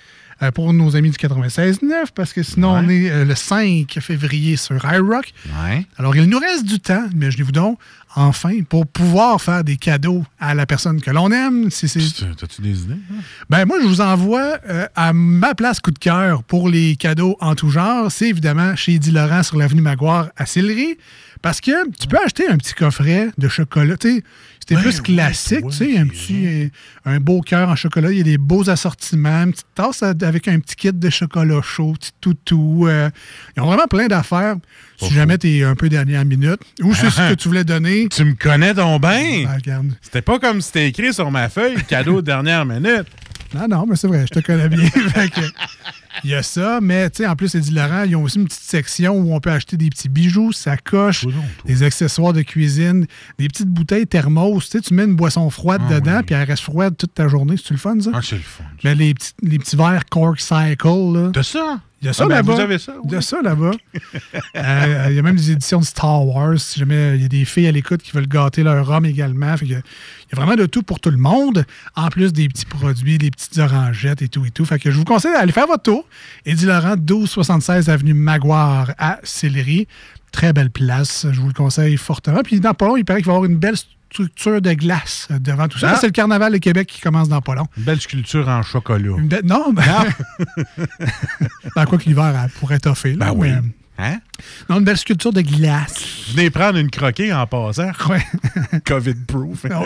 euh, 0.41 0.51
pour 0.51 0.71
nos 0.73 0.95
amis 0.95 1.09
du 1.11 1.17
96.9, 1.17 2.07
parce 2.15 2.33
que 2.33 2.43
sinon, 2.43 2.73
Ouais. 2.73 2.81
on 2.85 2.89
est 2.89 3.09
euh, 3.09 3.25
le 3.25 3.35
5 3.35 3.97
février 4.01 4.55
sur 4.57 4.75
iRock. 4.85 5.33
Ouais. 5.65 5.85
Alors, 5.97 6.15
il 6.15 6.25
nous 6.25 6.39
reste 6.39 6.65
du 6.65 6.79
temps, 6.79 7.05
imaginez-vous 7.13 7.51
donc, 7.51 7.79
enfin, 8.15 8.59
pour 8.67 8.87
pouvoir 8.87 9.41
faire 9.41 9.63
des 9.63 9.77
cadeaux 9.77 10.23
à 10.39 10.53
la 10.55 10.65
personne 10.65 11.01
que 11.01 11.11
l'on 11.11 11.31
aime. 11.31 11.69
Si 11.71 11.87
T'as-tu 11.87 12.61
des 12.61 12.81
idées? 12.83 12.93
hein? 13.11 13.21
ben 13.49 13.65
moi, 13.65 13.77
je 13.81 13.87
vous 13.87 14.01
envoie 14.01 14.57
euh, 14.69 14.87
à 14.95 15.13
ma 15.13 15.55
place 15.55 15.79
coup 15.79 15.91
de 15.91 15.99
cœur 15.99 16.43
pour 16.43 16.69
les 16.69 16.95
cadeaux 16.95 17.37
en 17.41 17.55
tout 17.55 17.69
genre. 17.69 18.11
C'est 18.11 18.29
évidemment 18.29 18.75
chez 18.75 18.93
Eddie 18.95 19.11
Laurent 19.11 19.43
sur 19.43 19.57
l'avenue 19.57 19.81
Maguire 19.81 20.29
à 20.35 20.45
Sillery. 20.45 20.97
Parce 21.43 21.61
que 21.61 21.71
tu 21.99 22.07
peux 22.07 22.17
acheter 22.17 22.47
un 22.47 22.57
petit 22.57 22.73
coffret 22.73 23.29
de 23.37 23.47
chocolat. 23.47 23.95
tu 23.97 24.15
sais, 24.15 24.23
C'était 24.67 24.81
plus 24.81 24.99
classique, 25.01 25.65
tu 25.69 25.75
sais, 25.77 25.97
un 25.97 26.07
petit 26.07 26.45
euh, 26.45 26.67
un 27.05 27.19
beau 27.21 27.39
cœur 27.41 27.69
en 27.69 27.75
chocolat. 27.75 28.11
Il 28.11 28.17
y 28.17 28.21
a 28.21 28.23
des 28.23 28.37
beaux 28.37 28.69
assortiments, 28.69 29.43
une 29.43 29.51
petite 29.53 29.67
tasse 29.73 30.03
avec 30.03 30.47
un 30.49 30.59
petit 30.59 30.75
kit 30.75 30.91
de 30.91 31.09
chocolat 31.09 31.61
chaud, 31.61 31.93
petit 31.93 32.11
toutou. 32.19 32.87
euh, 32.87 33.09
ils 33.55 33.61
ont 33.61 33.65
vraiment 33.67 33.87
plein 33.87 34.07
d'affaires. 34.07 34.55
Si 34.99 35.13
jamais 35.13 35.37
tu 35.37 35.47
es 35.47 35.63
un 35.63 35.75
peu 35.75 35.87
dernière 35.89 36.25
minute, 36.25 36.59
ou 36.81 36.93
c'est 36.93 37.09
ce 37.09 37.29
que 37.29 37.33
tu 37.35 37.47
voulais 37.47 37.63
donner? 37.63 38.07
Tu 38.17 38.23
me 38.25 38.33
connais 38.33 38.73
ton 38.73 38.97
bain? 38.99 39.45
Regarde. 39.55 39.91
C'était 40.01 40.21
pas 40.23 40.39
comme 40.39 40.59
si 40.59 40.67
c'était 40.67 40.87
écrit 40.87 41.13
sur 41.13 41.29
ma 41.29 41.49
feuille, 41.49 41.75
cadeau 41.87 42.21
de 42.21 42.25
dernière 42.25 42.65
minute. 42.65 43.05
Non, 43.53 43.67
non, 43.67 43.85
mais 43.87 43.95
c'est 43.95 44.07
vrai, 44.07 44.25
je 44.27 44.39
te 44.39 44.45
connais 44.45 44.69
bien. 44.69 44.87
Il 46.23 46.31
y 46.31 46.33
a 46.33 46.41
ça, 46.41 46.79
mais 46.81 47.09
tu 47.09 47.17
sais, 47.17 47.27
en 47.27 47.35
plus, 47.35 47.53
Eddie 47.53 47.71
Laurent, 47.71 48.03
ils 48.03 48.15
ont 48.15 48.23
aussi 48.23 48.39
une 48.39 48.45
petite 48.45 48.63
section 48.63 49.13
où 49.19 49.35
on 49.35 49.39
peut 49.39 49.51
acheter 49.51 49.77
des 49.77 49.89
petits 49.89 50.09
bijoux, 50.09 50.51
sacoches, 50.51 51.25
des 51.65 51.83
accessoires 51.83 52.33
de 52.33 52.41
cuisine, 52.41 53.05
des 53.37 53.47
petites 53.47 53.69
bouteilles 53.69 54.07
thermos. 54.07 54.65
Tu 54.65 54.71
sais, 54.71 54.81
tu 54.81 54.93
mets 54.95 55.03
une 55.05 55.15
boisson 55.15 55.47
froide 55.51 55.81
Ah 55.87 55.99
dedans, 55.99 56.21
puis 56.25 56.33
elle 56.33 56.47
reste 56.47 56.63
froide 56.63 56.97
toute 56.97 57.13
ta 57.13 57.27
journée. 57.27 57.55
C'est-tu 57.57 57.73
le 57.73 57.79
fun, 57.79 57.99
ça? 58.01 58.09
Ah, 58.13 58.21
c'est 58.23 58.37
le 58.37 58.41
fun. 58.41 58.63
Mais 58.83 58.95
les 58.95 59.13
petits, 59.13 59.33
les 59.43 59.59
petits 59.59 59.75
verres 59.75 60.05
Cork 60.09 60.39
Cycle, 60.39 61.13
là. 61.13 61.29
T'as 61.33 61.43
ça? 61.43 61.81
Il 62.01 62.05
y 62.05 62.09
a 62.09 62.13
ça 62.13 62.25
Ah, 62.25 62.27
ben, 62.27 62.35
là-bas. 62.35 62.53
vous 62.53 62.59
avez 62.59 62.77
ça, 62.77 62.93
Il 63.05 63.11
y 63.11 63.15
a 63.15 63.21
ça 63.21 63.41
là-bas. 63.41 63.71
Euh, 64.55 65.05
il 65.09 65.15
y 65.15 65.19
a 65.19 65.21
même 65.21 65.35
des 65.35 65.51
éditions 65.51 65.79
de 65.79 65.85
Star 65.85 66.25
Wars. 66.27 66.59
Si 66.59 66.79
jamais 66.79 67.15
il 67.15 67.21
y 67.21 67.25
a 67.25 67.27
des 67.27 67.45
filles 67.45 67.67
à 67.67 67.71
l'écoute 67.71 68.01
qui 68.01 68.11
veulent 68.11 68.27
gâter 68.27 68.63
leur 68.63 68.89
homme 68.89 69.05
également. 69.05 69.55
Fait 69.57 69.65
que 69.65 69.71
il 69.71 69.75
y 69.75 69.75
a 69.75 70.35
vraiment 70.35 70.55
de 70.55 70.65
tout 70.65 70.83
pour 70.83 70.99
tout 70.99 71.09
le 71.09 71.17
monde. 71.17 71.65
En 71.95 72.09
plus 72.09 72.33
des 72.33 72.47
petits 72.49 72.65
produits, 72.65 73.17
des 73.17 73.31
petites 73.31 73.57
orangettes 73.57 74.21
et 74.21 74.27
tout 74.27 74.45
et 74.45 74.51
tout. 74.51 74.65
Fait 74.65 74.77
que 74.79 74.91
je 74.91 74.97
vous 74.97 75.05
conseille 75.05 75.31
d'aller 75.33 75.51
faire 75.51 75.67
votre 75.67 75.83
tour. 75.83 76.05
Eddie 76.45 76.65
Laurent, 76.65 76.95
1276 76.97 77.89
avenue 77.89 78.13
Maguire 78.13 78.93
à 78.97 79.19
Sillery. 79.23 79.87
Très 80.31 80.53
belle 80.53 80.69
place. 80.69 81.25
Je 81.31 81.39
vous 81.39 81.47
le 81.47 81.53
conseille 81.53 81.97
fortement. 81.97 82.41
Puis 82.43 82.59
dans 82.59 82.73
pas 82.73 82.87
long, 82.87 82.97
il 82.97 83.05
paraît 83.05 83.19
qu'il 83.21 83.27
va 83.27 83.33
y 83.33 83.35
avoir 83.37 83.49
une 83.49 83.57
belle 83.57 83.75
structure 84.25 84.61
de 84.61 84.73
glace 84.73 85.27
euh, 85.31 85.37
devant 85.39 85.67
tout 85.67 85.77
ça. 85.77 85.91
Ah. 85.93 85.97
C'est 86.01 86.07
le 86.07 86.11
carnaval 86.11 86.51
de 86.53 86.57
Québec 86.57 86.87
qui 86.87 87.01
commence 87.01 87.29
dans 87.29 87.41
pas 87.41 87.53
long. 87.55 87.67
Une 87.77 87.83
belle 87.83 88.01
sculpture 88.01 88.47
en 88.49 88.63
chocolat. 88.63 89.15
Une 89.17 89.27
belle- 89.27 89.45
Non, 89.45 89.71
ben, 89.71 89.83
ben, 91.75 91.85
quoi 91.85 91.97
que 91.97 92.05
l'hiver 92.05 92.47
pourrait 92.59 92.79
toffer. 92.79 93.13
Là, 93.13 93.27
Ben 93.27 93.33
oui. 93.35 93.49
mais- 93.51 93.61
Hein? 93.99 94.19
Non, 94.69 94.77
une 94.77 94.83
belle 94.85 94.97
sculpture 94.97 95.33
de 95.33 95.41
glace. 95.41 96.03
Venez 96.35 96.51
prendre 96.51 96.77
une 96.77 96.91
croquée 96.91 97.33
en 97.33 97.47
passant. 97.47 97.89
Ouais. 98.09 98.23
COVID-proof. 98.85 99.65
Ah 99.71 99.81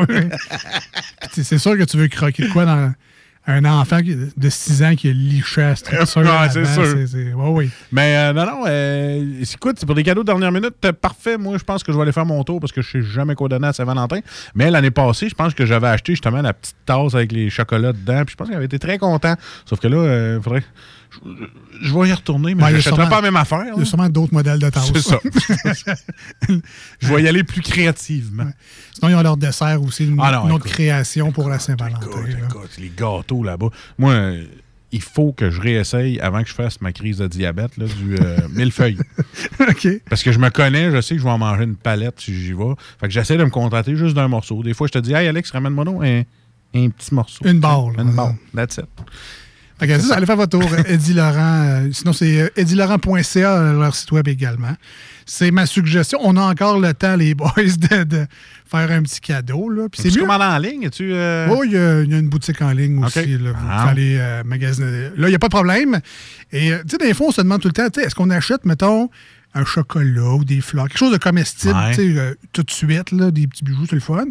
c'est 1.32 1.58
sûr 1.58 1.78
que 1.78 1.84
tu 1.84 1.96
veux 1.96 2.10
croquer 2.10 2.44
de 2.44 2.50
quoi 2.52 2.66
dans, 2.66 2.94
un 3.48 3.66
enfant 3.66 4.00
de 4.02 4.50
6 4.50 4.84
ans 4.84 4.96
qui 4.96 5.10
a 5.10 5.14
liché 5.14 5.74
c'est 5.76 5.96
avant, 5.96 6.06
sûr. 6.06 6.24
ouais, 6.28 7.50
oui. 7.50 7.70
Mais 7.92 8.16
euh, 8.16 8.34
non, 8.34 8.46
non, 8.46 8.64
euh, 8.68 9.42
écoute, 9.42 9.78
c'est 9.80 9.86
pour 9.86 9.96
des 9.96 10.04
cadeaux 10.04 10.22
de 10.22 10.28
dernière 10.28 10.52
minute, 10.52 10.76
euh, 10.86 10.94
parfait. 10.94 11.38
Moi, 11.38 11.58
je 11.58 11.64
pense 11.64 11.84
que 11.84 11.92
je 11.92 11.98
vais 11.98 12.04
aller 12.04 12.12
faire 12.12 12.26
mon 12.26 12.44
tour 12.44 12.60
parce 12.60 12.72
que 12.72 12.82
je 12.82 12.90
sais 12.92 13.02
jamais 13.02 13.36
quoi 13.36 13.50
donner 13.50 13.68
à 13.68 13.74
Saint-Valentin. 13.74 14.20
Mais 14.54 14.70
l'année 14.70 14.92
passée, 14.92 15.28
je 15.28 15.36
pense 15.36 15.54
que 15.54 15.66
j'avais 15.66 15.88
acheté 15.88 16.14
justement 16.14 16.42
la 16.42 16.54
petite 16.54 16.76
tasse 16.86 17.16
avec 17.16 17.32
les 17.32 17.50
chocolats 17.50 17.94
dedans. 17.94 18.24
Puis 18.26 18.34
je 18.34 18.38
pense 18.38 18.48
qu'il 18.48 18.56
avait 18.56 18.66
été 18.66 18.80
très 18.80 18.98
content. 18.98 19.36
Sauf 19.66 19.80
que 19.80 19.88
là, 19.88 19.98
euh, 19.98 20.42
faudrait. 20.42 20.64
Je, 21.82 21.94
vais 21.94 22.10
y 22.10 22.14
retourner, 22.14 22.56
mais 22.56 22.64
Ouais, 22.64 22.70
y 22.70 22.72
je 22.72 22.78
n'achèterai 22.78 23.10
pas 23.10 23.18
la 23.18 23.22
même 23.22 23.36
affaire. 23.36 23.66
Il 23.76 23.80
y 23.80 23.82
a 23.82 23.86
sûrement 23.86 24.10
d'autres 24.10 24.34
modèles 24.34 24.60
de 24.60 24.70
tasses. 24.70 24.92
C'est 24.94 25.02
ça. 25.02 25.20
je 27.00 27.14
vais 27.14 27.24
y 27.24 27.28
aller 27.28 27.44
plus 27.44 27.62
créativement. 27.62 28.50
Sinon, 28.94 29.10
ils 29.10 29.16
ont 29.16 29.22
leur 29.22 29.38
dessert 29.38 29.82
aussi, 29.84 30.06
une, 30.06 30.18
Ah 30.22 30.32
non, 30.32 30.46
une 30.46 30.52
autre 30.54 30.66
écoute. 30.66 30.78
création 30.78 31.32
pour 31.32 31.50
la 31.50 31.60
Saint-Valentin. 31.60 32.08
les 32.78 32.92
gâteaux 32.96 33.44
là-bas. 33.44 33.70
Moi, 33.98 34.14
euh, 34.14 34.46
il 34.92 35.02
faut 35.02 35.32
que 35.32 35.50
je 35.50 35.62
réessaye 35.62 36.20
avant 36.20 36.44
que 36.44 36.50
je 36.50 36.54
fasse 36.54 36.82
ma 36.82 36.92
crise 36.92 37.18
de 37.18 37.28
diabète 37.28 37.78
là, 37.78 37.86
du 37.86 38.18
euh, 38.20 38.38
millefeuille. 38.50 38.98
OK. 39.60 39.88
Parce 40.10 40.24
que 40.24 40.32
je 40.32 40.40
me 40.40 40.50
connais, 40.50 40.92
je 40.92 41.02
sais 41.02 41.16
que 41.16 41.20
je 41.20 41.26
vais 41.26 41.32
en 41.32 41.38
manger 41.38 41.64
une 41.64 41.76
palette 41.76 42.20
si 42.20 42.34
j'y 42.34 42.54
vais. 42.54 42.74
Fait 43.00 43.08
que 43.08 43.14
j'essaie 43.14 43.38
de 43.38 43.44
me 43.44 43.50
contenter 43.50 43.96
juste 43.96 44.16
d'un 44.16 44.28
morceau. 44.28 44.64
Des 44.64 44.74
fois, 44.74 44.88
je 44.88 44.94
te 44.94 45.00
dis, 45.00 45.14
hey 45.14 45.28
Alex, 45.28 45.52
ramène-moi 45.52 45.86
donc 45.86 46.04
un, 46.04 46.24
un 46.76 46.90
petit 46.90 47.14
morceau. 47.14 47.46
Une 47.46 47.60
barre. 47.60 47.92
Une 47.98 48.14
barre. 48.14 48.36
That's 48.56 48.78
it. 48.78 48.86
Ça, 50.00 50.16
allez 50.16 50.26
faire 50.26 50.36
votre 50.36 50.58
tour. 50.60 50.70
Eddie 50.86 51.14
Laurent. 51.14 51.64
euh, 51.66 51.90
sinon, 51.92 52.14
c'est 52.14 52.42
euh, 52.42 52.50
eddielaurent.ca, 52.56 53.58
euh, 53.58 53.74
leur 53.80 53.96
site 53.96 54.12
web 54.12 54.28
également. 54.28 54.76
C'est 55.26 55.52
ma 55.52 55.66
suggestion. 55.66 56.20
On 56.22 56.36
a 56.38 56.42
encore 56.42 56.80
le 56.80 56.94
temps, 56.94 57.16
les 57.16 57.34
boys, 57.36 57.50
de, 57.56 58.04
de 58.04 58.26
faire 58.70 58.92
un 58.92 59.02
petit 59.04 59.20
cadeau. 59.22 59.70
Là. 59.70 59.88
Puis 59.92 60.02
c'est 60.04 60.10
mieux. 60.16 60.22
commandes 60.22 60.42
en 60.42 60.58
ligne? 60.58 60.90
Tu, 60.90 61.12
euh, 61.14 61.48
Oh, 61.50 61.64
il 61.64 61.72
y, 61.72 61.78
a 61.78 62.02
il 62.02 62.12
y 62.12 62.16
a 62.16 62.18
une 62.20 62.30
boutique 62.30 62.62
en 62.62 62.72
ligne 62.72 63.04
aussi. 63.04 63.38
Là, 63.38 63.52
vous 63.52 63.68
Ah. 63.70 63.94
euh, 63.98 64.44
magasiner. 64.46 65.10
Là, 65.16 65.28
il 65.28 65.30
n'y 65.30 65.36
a 65.36 65.40
pas 65.40 65.48
de 65.48 65.54
problème. 65.54 66.00
Et, 66.52 66.72
euh, 66.74 66.80
tu 66.84 66.92
sais, 66.92 66.98
des 66.98 67.14
fois, 67.14 67.28
on 67.28 67.32
se 67.32 67.42
demande 67.42 67.62
tout 67.62 67.68
le 67.70 67.74
temps, 67.74 67.90
tu 67.90 68.00
sais, 68.02 68.08
est-ce 68.08 68.16
qu'on 68.16 68.30
achète, 68.30 68.66
mettons, 68.66 69.10
un 69.54 69.66
chocolat 69.66 70.34
ou 70.36 70.44
des 70.46 70.62
fleurs, 70.62 70.88
quelque 70.88 70.98
chose 70.98 71.12
de 71.12 71.18
comestible, 71.18 71.74
Ouais. 71.74 71.94
euh, 72.00 72.34
tout 72.54 72.64
de 72.64 72.72
suite, 72.72 73.12
là, 73.12 73.32
des 73.32 73.48
petits 73.48 73.64
bijoux, 73.64 73.86
c'est 73.90 73.96
le 73.96 74.02
fun. 74.02 74.26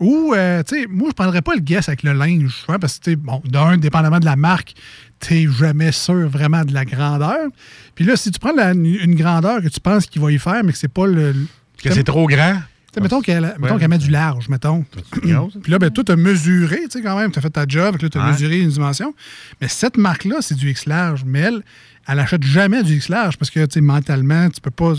Ou, 0.00 0.32
euh, 0.34 0.62
tu 0.62 0.80
sais, 0.82 0.86
moi, 0.88 1.08
je 1.10 1.14
prendrais 1.14 1.42
pas 1.42 1.54
le 1.54 1.60
guess 1.60 1.88
avec 1.88 2.02
le 2.02 2.12
linge, 2.12 2.50
souvent, 2.64 2.78
parce 2.78 2.98
que, 2.98 3.14
bon, 3.14 3.42
d'un, 3.44 3.76
dépendamment 3.76 4.18
de 4.18 4.24
la 4.24 4.36
marque, 4.36 4.74
tu 5.20 5.50
jamais 5.52 5.92
sûr 5.92 6.28
vraiment 6.28 6.64
de 6.64 6.72
la 6.74 6.84
grandeur. 6.84 7.48
Puis 7.94 8.04
là, 8.04 8.16
si 8.16 8.30
tu 8.30 8.38
prends 8.40 8.52
la- 8.54 8.72
une 8.72 9.14
grandeur 9.14 9.62
que 9.62 9.68
tu 9.68 9.78
penses 9.80 10.06
qu'il 10.06 10.20
va 10.22 10.32
y 10.32 10.38
faire, 10.38 10.64
mais 10.64 10.72
que 10.72 10.78
c'est 10.78 10.88
pas 10.88 11.06
le. 11.06 11.34
Que 11.82 11.92
c'est 11.92 12.04
trop 12.04 12.26
grand? 12.26 12.60
Mettons 13.00 13.22
qu'elle 13.22 13.54
Ouais. 13.58 13.88
met 13.88 13.96
du 13.98 14.10
large, 14.10 14.48
mettons. 14.50 14.84
Puis 15.22 15.30
là, 15.72 15.78
ben, 15.78 15.88
toi, 15.90 16.04
tu 16.04 16.12
as 16.12 16.16
mesuré, 16.16 16.80
tu 16.84 16.90
sais, 16.98 17.02
quand 17.02 17.18
même, 17.18 17.30
tu 17.32 17.38
as 17.38 17.42
fait 17.42 17.48
ta 17.50 17.64
job, 17.66 17.96
tu 17.98 18.06
as 18.18 18.20
Ouais. 18.22 18.30
mesuré 18.32 18.60
une 18.60 18.68
dimension. 18.68 19.14
Mais 19.62 19.68
cette 19.68 19.96
marque-là, 19.96 20.36
c'est 20.40 20.54
du 20.56 20.68
X 20.70 20.84
large. 20.86 21.22
Mais 21.24 21.38
elle, 21.40 21.62
elle 22.08 22.18
achète 22.18 22.42
jamais 22.42 22.82
du 22.82 22.96
X 22.96 23.08
large 23.08 23.38
parce 23.38 23.50
que, 23.50 23.64
tu 23.66 23.80
mentalement, 23.80 24.48
tu 24.50 24.60
peux 24.60 24.70
pas 24.70 24.94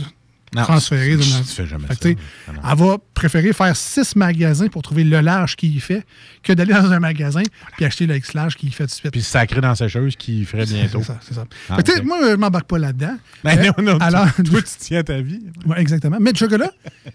Non, 0.56 0.64
transférer. 0.64 1.18
sais, 1.22 1.64
Elle 2.04 2.78
va 2.78 2.98
préférer 3.14 3.54
faire 3.54 3.76
six 3.76 4.16
magasins 4.16 4.68
pour 4.68 4.82
trouver 4.82 5.04
le 5.04 5.20
large 5.22 5.56
qu'il 5.56 5.80
fait 5.82 6.06
que 6.44 6.54
d'aller 6.54 6.74
dans 6.74 6.92
un 6.92 7.00
magasin 7.00 7.42
puis 7.76 7.86
acheter 7.86 8.06
le 8.06 8.16
X 8.16 8.34
large 8.34 8.56
qu'il 8.56 8.74
fait 8.74 8.84
tout 8.86 8.90
de 8.90 8.96
suite. 8.96 9.12
Puis 9.12 9.22
sacré 9.22 9.62
dans 9.62 9.76
sa 9.76 9.86
sécheuse 9.86 10.16
qui 10.16 10.46
ferait 10.46 10.66
bientôt. 10.66 11.00
C'est 11.00 11.08
ça, 11.08 11.18
c'est 11.22 11.34
ça. 11.34 11.46
Ah, 11.70 11.78
Fait 11.86 12.04
moi, 12.04 12.18
je 12.32 12.36
m'embarque 12.36 12.68
pas 12.68 12.78
là-dedans. 12.80 13.16
Ben 13.44 13.60
non, 13.78 13.84
non, 13.84 13.98
tu- 13.98 14.04
alors, 14.04 14.28
toi, 14.46 14.62
tu 14.62 14.72
tiens 14.80 15.04
ta 15.04 15.22
vie. 15.22 15.42
Ouais, 15.66 15.80
exactement. 15.80 16.18
Mais 16.20 16.34
du 16.34 16.40
chocolat, 16.40 16.72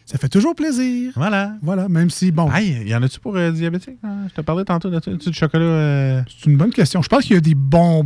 ça 0.07 0.18
fait 0.18 0.28
toujours 0.28 0.55
plaisir. 0.55 1.12
Voilà. 1.16 1.53
Voilà, 1.62 1.89
même 1.89 2.11
si, 2.11 2.30
bon. 2.32 2.51
Hey, 2.53 2.89
y 2.89 2.95
en 2.95 3.03
a-tu 3.03 3.20
pour 3.20 3.36
euh, 3.36 3.51
diabétiques? 3.51 3.99
hein? 4.05 4.26
Je 4.28 4.34
te 4.34 4.41
parlais 4.41 4.64
tantôt 4.64 4.91
de 4.91 4.99
du 4.99 5.32
chocolat. 5.32 5.64
euh, 5.64 6.22
C'est 6.41 6.51
une 6.51 6.57
bonne 6.57 6.70
question. 6.72 7.03
Je 7.03 7.09
pense 7.09 7.24
qu'il 7.24 7.34
y 7.34 7.39
a 7.39 7.41
des 7.41 7.55
bons. 7.55 8.05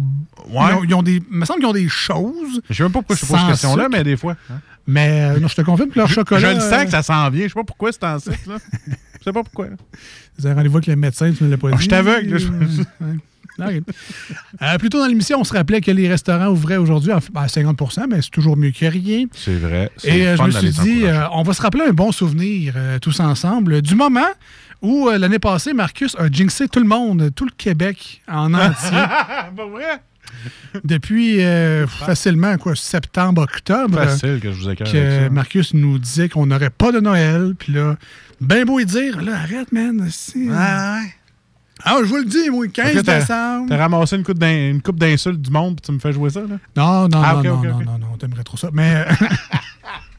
Ouais. 0.48 0.60
Ils 0.70 0.74
ont, 0.74 0.84
ils 0.84 0.94
ont 0.94 1.02
des. 1.02 1.22
Il 1.30 1.36
me 1.38 1.44
semble 1.44 1.60
qu'ils 1.60 1.68
ont 1.68 1.72
des 1.72 1.88
choses. 1.88 2.60
Je 2.68 2.74
sais 2.74 2.82
même 2.82 2.92
pas 2.92 2.98
pourquoi 3.00 3.16
je 3.16 3.20
te 3.22 3.26
pose 3.26 3.38
cette 3.38 3.48
question-là, 3.48 3.88
mais 3.90 4.02
des 4.04 4.16
fois. 4.16 4.36
hein. 4.50 4.54
Mais 4.86 5.32
euh, 5.36 5.40
non, 5.40 5.48
je 5.48 5.54
te 5.54 5.62
confirme 5.62 5.90
que 5.90 5.98
leur 5.98 6.08
chocolat. 6.08 6.50
Je 6.50 6.54
le 6.56 6.60
sens 6.60 6.72
euh, 6.72 6.84
que 6.84 6.90
ça 6.90 7.02
s'en 7.02 7.30
vient. 7.30 7.42
Je 7.44 7.48
sais 7.48 7.54
pas 7.54 7.64
pourquoi 7.64 7.92
c'est 7.92 8.04
en 8.04 8.18
cycle. 8.18 8.36
là. 8.48 8.56
Je 9.20 9.24
sais 9.26 9.32
pas 9.32 9.44
pourquoi. 9.44 9.68
Vous 10.36 10.46
avez 10.46 10.56
rendez-vous 10.56 10.78
avec 10.78 10.88
le 10.88 10.96
médecin, 10.96 11.30
tu 11.32 11.44
ne 11.44 11.50
l'as 11.50 11.56
pas 11.56 11.68
Ah, 11.72 11.76
dit. 11.76 11.78
je 11.78 11.82
suis 11.84 11.94
aveugle, 11.94 12.30
là, 12.32 12.38
je- 12.38 12.46
Euh, 12.48 13.14
ouais. 13.68 13.76
OK. 13.78 13.94
Euh, 14.62 14.78
plus 14.78 14.88
tôt 14.88 14.98
dans 14.98 15.06
l'émission, 15.06 15.38
on 15.38 15.44
se 15.44 15.52
rappelait 15.52 15.80
que 15.80 15.92
les 15.92 16.08
restaurants 16.08 16.48
ouvraient 16.48 16.78
aujourd'hui 16.78 17.12
à 17.12 17.20
à 17.36 17.46
50% 17.46 18.06
mais 18.10 18.20
c'est 18.22 18.30
toujours 18.30 18.56
mieux 18.56 18.72
que 18.72 18.84
rien. 18.86 19.26
C'est 19.32 19.54
vrai. 19.54 19.92
Et 20.02 20.26
euh, 20.26 20.36
je 20.36 20.42
me 20.42 20.50
suis 20.50 20.70
dit, 20.70 21.04
euh, 21.04 21.28
on 21.32 21.42
va 21.44 21.52
se 21.52 21.62
rappeler 21.62 21.84
un 21.84 21.92
bon 21.92 22.10
souvenir 22.10 22.74
tous 23.00 23.20
ensemble 23.20 23.80
du 23.82 23.94
moment 23.94 24.26
où 24.80 25.08
l'année 25.10 25.38
passée, 25.38 25.72
Marcus 25.74 26.16
a 26.18 26.28
jinxé 26.28 26.66
tout 26.66 26.80
le 26.80 26.86
monde, 26.86 27.30
tout 27.36 27.44
le 27.44 27.52
Québec 27.56 28.22
en 28.26 28.52
entier. 28.54 28.90
Pas 28.90 29.66
vrai? 29.70 30.02
Depuis 30.84 31.42
euh, 31.42 31.86
facilement 31.86 32.56
quoi, 32.58 32.74
septembre, 32.74 33.42
octobre. 33.42 33.98
Facile 34.02 34.40
que 34.40 34.50
je 34.52 34.58
vous 34.58 34.66
avec 34.68 34.86
ça. 34.86 35.30
Marcus 35.30 35.74
nous 35.74 35.98
disait 35.98 36.28
qu'on 36.28 36.46
n'aurait 36.46 36.70
pas 36.70 36.92
de 36.92 37.00
Noël. 37.00 37.54
Puis 37.58 37.72
là, 37.72 37.96
ben 38.40 38.64
beau 38.64 38.80
y 38.80 38.86
dire, 38.86 39.20
là, 39.22 39.36
arrête, 39.40 39.70
man. 39.72 40.06
si. 40.10 40.48
Ah, 41.84 41.96
je 42.00 42.04
vous 42.04 42.16
le 42.18 42.24
dis, 42.24 42.48
moi, 42.48 42.68
15 42.68 42.86
Fait 42.86 42.92
que 42.94 43.00
t'as- 43.00 43.18
décembre. 43.20 43.66
T'as 43.68 43.76
ramassé 43.76 44.16
une 44.16 44.22
coupe 44.82 44.98
d'insultes 44.98 45.40
du 45.42 45.50
monde 45.50 45.76
puis 45.76 45.82
tu 45.86 45.92
me 45.92 45.98
fais 45.98 46.12
jouer 46.12 46.30
ça, 46.30 46.40
là? 46.40 46.56
Non, 46.76 47.08
non, 47.08 47.22
Ah, 47.24 47.32
non, 47.34 47.38
ok, 47.40 47.44
non, 47.44 47.62
non, 47.62 47.76
ok. 47.78 47.84
non, 47.86 47.98
non, 47.98 48.16
t'aimerais 48.18 48.44
trop 48.44 48.56
ça. 48.56 48.68
Mais 48.72 49.04
euh, 49.08 49.26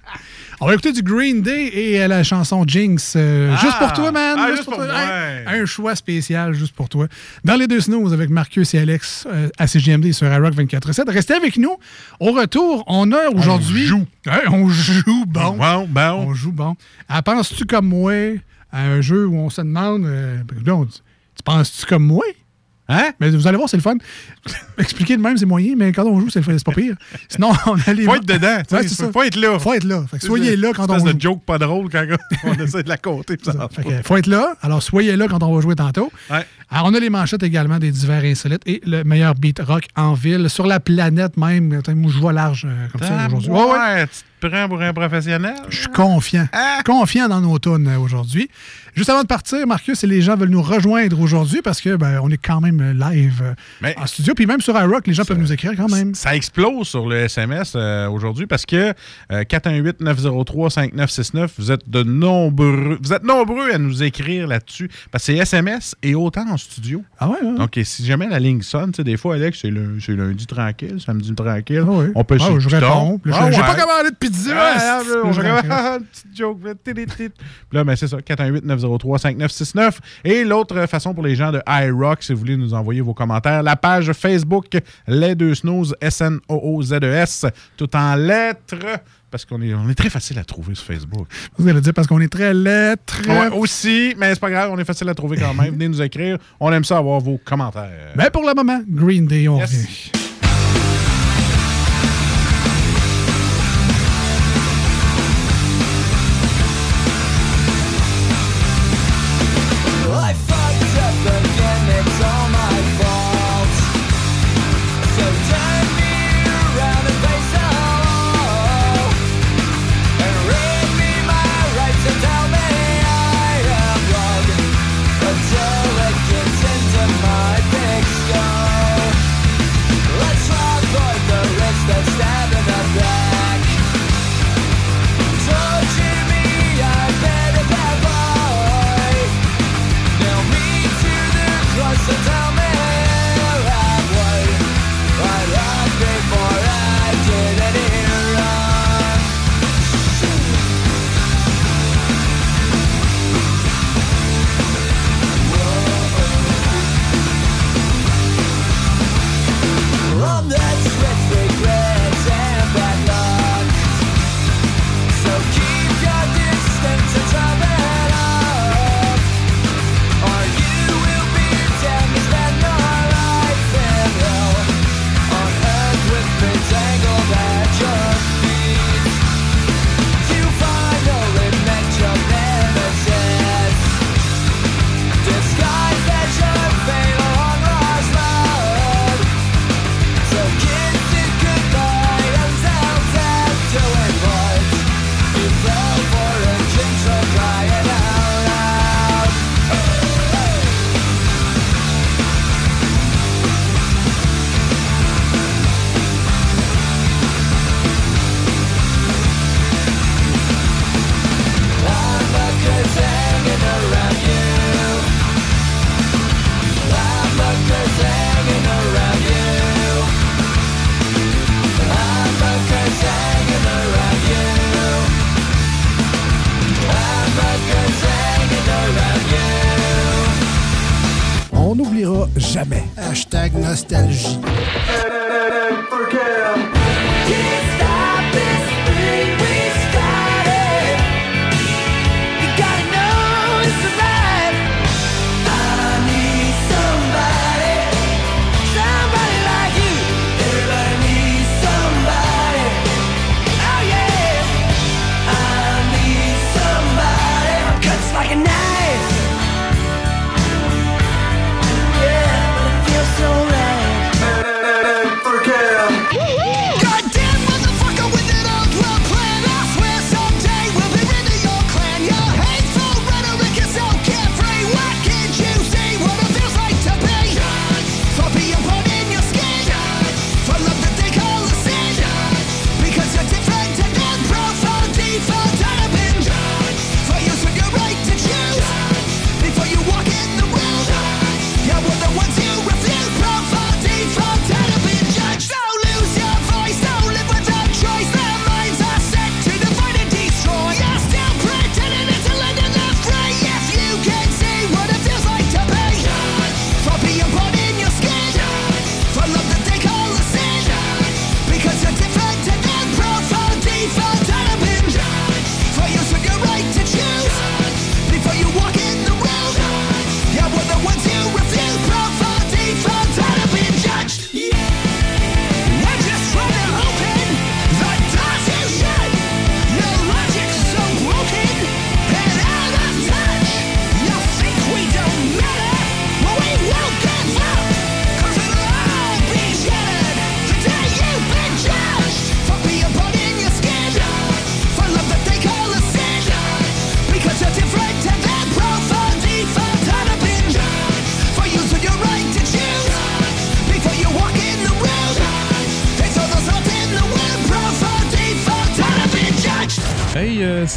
on 0.61 0.67
va 0.67 0.73
écouter 0.73 0.91
du 0.93 1.01
Green 1.01 1.41
Day 1.41 1.67
et 1.73 2.01
euh, 2.01 2.07
la 2.07 2.23
chanson 2.23 2.63
Jinx. 2.67 3.13
euh, 3.15 3.53
Ah! 3.55 3.61
juste 3.61 3.77
pour 3.79 3.93
toi, 3.93 4.11
man. 4.11 4.37
Ah, 4.39 4.51
juste 4.51 4.65
pour 4.65 4.75
toi. 4.75 4.85
Un, 4.87 5.61
un 5.61 5.65
choix 5.65 5.95
spécial 5.95 6.53
juste 6.53 6.73
pour 6.75 6.89
toi. 6.89 7.07
Dans 7.43 7.55
les 7.55 7.67
deux 7.67 7.81
snooze 7.81 8.13
avec 8.13 8.29
Marcus 8.29 8.73
et 8.73 8.79
Alex 8.79 9.27
euh, 9.29 9.49
à 9.57 9.67
CGMD 9.67 10.11
sur 10.11 10.27
iRock 10.31 10.53
24.7. 10.55 11.09
Restez 11.11 11.33
avec 11.33 11.57
nous. 11.57 11.75
Au 12.19 12.31
retour, 12.31 12.83
on 12.87 13.11
a 13.11 13.29
aujourd'hui... 13.29 13.85
joue. 13.85 14.05
Ouais, 14.25 14.47
on 14.51 14.69
joue 14.69 15.25
bon. 15.27 15.57
Bon, 15.57 15.87
bon. 15.89 16.25
On 16.27 16.33
joue 16.33 16.51
bon. 16.51 16.75
Ah, 17.09 17.21
penses-tu 17.21 17.65
comme 17.65 17.87
moi 17.87 18.13
à 18.71 18.81
un 18.83 19.01
jeu 19.01 19.27
où 19.27 19.35
on 19.37 19.49
se 19.49 19.61
demande... 19.61 20.05
euh, 20.05 20.37
on 20.67 20.85
tu 20.85 21.43
penses-tu 21.43 21.85
comme 21.85 22.03
moi? 22.05 22.23
Hein? 22.89 23.11
Mais 23.19 23.29
vous 23.29 23.47
allez 23.47 23.57
voir, 23.57 23.69
c'est 23.69 23.77
le 23.77 23.83
fun. 23.83 23.95
Expliquer 24.77 25.15
de 25.15 25.21
même, 25.21 25.37
c'est 25.37 25.45
moyen, 25.45 25.75
mais 25.77 25.91
quand 25.93 26.05
on 26.05 26.19
joue, 26.19 26.29
c'est 26.29 26.39
le 26.39 26.45
fun, 26.45 26.51
c'est 26.57 26.65
pas 26.65 26.73
pire. 26.73 26.95
Sinon, 27.29 27.51
on 27.65 27.75
a 27.75 27.93
les. 27.93 28.03
Faut 28.03 28.15
être 28.15 28.25
dedans. 28.25 28.57
Ouais, 28.71 28.87
c'est 28.87 29.11
faut 29.11 29.23
être 29.23 29.35
là. 29.37 29.57
Faut 29.59 29.73
être 29.73 29.85
là. 29.85 30.03
Fait 30.09 30.19
que 30.19 30.25
soyez 30.25 30.57
là 30.57 30.71
quand 30.75 30.89
on 30.89 30.99
joue. 30.99 31.13
de 31.13 31.21
joke 31.21 31.43
pas 31.45 31.57
drôle 31.57 31.89
quand 31.89 32.05
on 32.43 32.53
essaie 32.63 32.83
de 32.83 32.89
la 32.89 32.97
compter. 32.97 33.37
ça 33.41 33.69
Fait 33.71 33.83
que 33.83 34.03
faut 34.03 34.17
être 34.17 34.27
là. 34.27 34.55
Alors, 34.61 34.83
soyez 34.83 35.15
là 35.15 35.27
quand 35.29 35.41
on 35.43 35.55
va 35.55 35.61
jouer 35.61 35.75
tantôt. 35.75 36.11
Ouais. 36.29 36.45
Alors, 36.73 36.87
on 36.87 36.93
a 36.95 36.99
les 36.99 37.11
manchettes 37.11 37.43
également 37.43 37.77
des 37.77 37.91
divers 37.91 38.23
insolites 38.23 38.63
et 38.65 38.81
le 38.83 39.03
meilleur 39.03 39.35
beat 39.35 39.59
rock 39.59 39.83
en 39.95 40.13
ville, 40.13 40.49
sur 40.49 40.65
la 40.65 40.79
planète 40.79 41.37
même. 41.37 41.67
Moi, 41.95 42.11
je 42.11 42.17
vois 42.19 42.33
large 42.33 42.65
euh, 42.67 42.87
comme 42.91 43.01
ça 43.01 43.27
aujourd'hui. 43.27 43.51
ouais. 43.51 44.07
Tu 44.07 44.49
te 44.49 44.53
prends 44.53 44.67
pour 44.67 44.81
un 44.81 44.91
professionnel? 44.91 45.55
Je 45.69 45.77
suis 45.77 45.87
confiant. 45.87 46.45
Ah! 46.51 46.79
Confiant 46.83 47.29
dans 47.29 47.39
nos 47.39 47.57
tunes 47.59 47.87
euh, 47.87 47.97
aujourd'hui. 47.97 48.49
Juste 48.93 49.09
avant 49.09 49.21
de 49.21 49.27
partir, 49.27 49.65
Marcus 49.65 50.03
et 50.03 50.07
les 50.07 50.21
gens 50.21 50.35
veulent 50.35 50.49
nous 50.49 50.61
rejoindre 50.61 51.17
aujourd'hui 51.21 51.61
parce 51.61 51.79
que 51.79 51.95
ben, 51.95 52.19
on 52.21 52.29
est 52.29 52.37
quand 52.37 52.59
même 52.59 52.81
euh, 52.81 52.93
live 52.93 53.39
euh, 53.41 53.53
Mais- 53.81 53.95
en 53.97 54.05
studio. 54.05 54.33
Puis 54.35 54.45
même 54.45 54.59
sur 54.59 54.77
iRock, 54.77 55.07
les 55.07 55.13
gens 55.13 55.23
peuvent 55.23 55.37
nous 55.37 55.53
écrire 55.53 55.71
quand 55.77 55.89
même. 55.89 56.13
Ça 56.13 56.35
explose 56.35 56.89
sur 56.89 57.07
le 57.07 57.15
SMS 57.19 57.73
aujourd'hui 57.75 58.45
parce 58.45 58.65
que 58.65 58.93
euh, 59.31 59.43
418-903-5969, 59.43 61.47
vous 61.57 61.71
êtes 61.71 61.89
de 61.89 62.03
nombreux. 62.03 62.99
Vous 63.01 63.13
êtes 63.13 63.23
nombreux 63.23 63.71
à 63.71 63.77
nous 63.77 64.03
écrire 64.03 64.45
là-dessus. 64.47 64.89
Parce 65.11 65.25
que 65.25 65.31
c'est 65.33 65.37
SMS 65.39 65.95
et 66.03 66.15
autant 66.15 66.45
en 66.49 66.57
studio. 66.63 67.03
Ah 67.19 67.29
ouais, 67.29 67.37
ouais. 67.41 67.57
Donc, 67.57 67.77
et 67.77 67.83
si 67.83 68.05
jamais 68.05 68.27
la 68.27 68.39
ligne 68.39 68.61
sonne, 68.61 68.91
tu 68.91 68.97
sais, 68.97 69.03
des 69.03 69.17
fois, 69.17 69.35
Alex, 69.35 69.59
c'est 69.61 69.69
lundi 70.15 70.45
tranquille, 70.45 70.99
samedi 70.99 71.33
tranquille. 71.33 71.83
Ah 71.85 71.91
ouais. 71.91 72.11
On 72.15 72.23
peut 72.23 72.37
Ah 72.39 72.49
le 72.49 72.59
je 72.59 72.69
réponds. 72.69 73.19
Ah 73.31 73.51
J'ai 73.51 73.57
ouais. 73.57 73.65
pas 73.65 73.75
commandé 73.75 74.09
de 74.11 74.15
pizza. 74.15 74.51
Ah, 74.55 75.01
ah, 75.01 75.01
on 75.23 75.31
une 75.31 76.05
petite 76.11 76.35
joke. 76.35 76.59
Puis 76.83 77.29
là, 77.71 77.83
ben, 77.83 77.95
c'est 77.95 78.07
ça, 78.07 78.17
418-903-5969. 78.17 79.97
Et 80.23 80.43
l'autre 80.43 80.85
façon 80.87 81.13
pour 81.13 81.23
les 81.23 81.35
gens 81.35 81.51
de 81.51 81.61
iRock, 81.67 82.23
si 82.23 82.33
vous 82.33 82.39
voulez 82.39 82.57
nous 82.57 82.73
envoyer 82.73 83.01
vos 83.01 83.13
commentaires, 83.13 83.63
la 83.63 83.75
page 83.75 84.11
Facebook 84.13 84.67
Les 85.07 85.35
Deux 85.35 85.55
Snooze, 85.55 85.95
S-N-O-O-Z-E-S, 86.01 87.45
E 87.45 87.49
tout 87.77 87.95
en 87.95 88.15
lettres, 88.15 88.75
parce 89.33 89.45
qu'on 89.45 89.59
est, 89.63 89.73
on 89.73 89.89
est 89.89 89.95
très 89.95 90.11
facile 90.11 90.37
à 90.37 90.43
trouver 90.43 90.75
sur 90.75 90.85
Facebook. 90.85 91.27
Vous 91.57 91.67
allez 91.67 91.81
dire 91.81 91.91
parce 91.91 92.07
qu'on 92.07 92.21
est 92.21 92.31
très 92.31 92.53
lettres. 92.53 93.19
Ouais, 93.27 93.49
aussi, 93.57 94.13
mais 94.15 94.29
c'est 94.29 94.39
pas 94.39 94.51
grave, 94.51 94.69
on 94.71 94.77
est 94.77 94.85
facile 94.85 95.09
à 95.09 95.15
trouver 95.15 95.37
quand 95.37 95.55
même. 95.55 95.71
Venez 95.73 95.87
nous 95.87 96.01
écrire. 96.03 96.37
On 96.59 96.71
aime 96.71 96.83
ça 96.83 96.99
avoir 96.99 97.19
vos 97.19 97.39
commentaires. 97.43 98.13
Mais 98.15 98.29
pour 98.29 98.43
le 98.47 98.53
moment, 98.53 98.81
Green 98.87 99.25
Day, 99.25 99.47
on 99.47 99.57
Yes. 99.57 99.71
revient. 99.71 100.22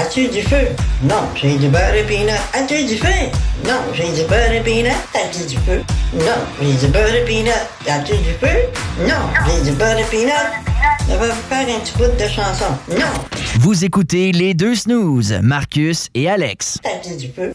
As-tu 0.00 0.28
du 0.28 0.42
feu? 0.42 0.68
Non, 1.02 1.22
j'ai 1.34 1.56
du 1.56 1.68
beurre 1.68 1.94
et 1.94 2.02
peanut. 2.04 2.30
As-tu 2.54 2.84
du 2.84 2.96
feu? 2.96 3.06
Non, 3.66 3.80
j'ai 3.92 4.04
du 4.12 4.22
beurre 4.28 4.52
et 4.52 4.60
peanut. 4.60 4.92
As-tu 5.14 5.44
du 5.46 5.56
feu? 5.58 5.82
Non, 6.14 6.24
j'ai 6.60 6.72
du 6.74 6.86
beurre 6.92 7.14
et 7.14 7.24
peanut. 7.24 7.52
As-tu 7.86 8.12
du 8.16 8.32
feu? 8.40 8.58
Non, 9.06 9.14
j'ai 9.46 9.70
du 9.70 9.76
beurre 9.76 9.98
et 9.98 10.04
peanut. 10.04 10.32
Vais 11.08 11.16
vous 11.16 11.24
faire 11.48 11.66
un 11.68 11.80
petit 11.80 11.92
bout 11.98 12.04
de 12.04 12.28
chanson. 12.28 12.66
Non, 12.88 13.06
Vous 13.60 13.84
écoutez 13.84 14.32
les 14.32 14.54
deux 14.54 14.74
snooze, 14.74 15.38
Marcus 15.42 16.08
et 16.14 16.28
Alex. 16.30 16.78
as-tu 16.84 17.16
du 17.16 17.28
feu? 17.32 17.52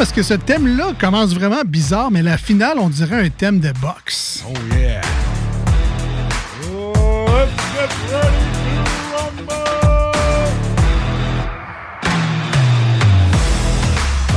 Parce 0.00 0.12
que 0.12 0.22
ce 0.22 0.32
thème-là 0.32 0.94
commence 0.98 1.34
vraiment 1.34 1.60
bizarre, 1.62 2.10
mais 2.10 2.22
la 2.22 2.38
finale, 2.38 2.78
on 2.78 2.88
dirait 2.88 3.26
un 3.26 3.28
thème 3.28 3.60
de 3.60 3.70
boxe. 3.82 4.42
Oh 4.48 4.54
yeah. 4.74 5.02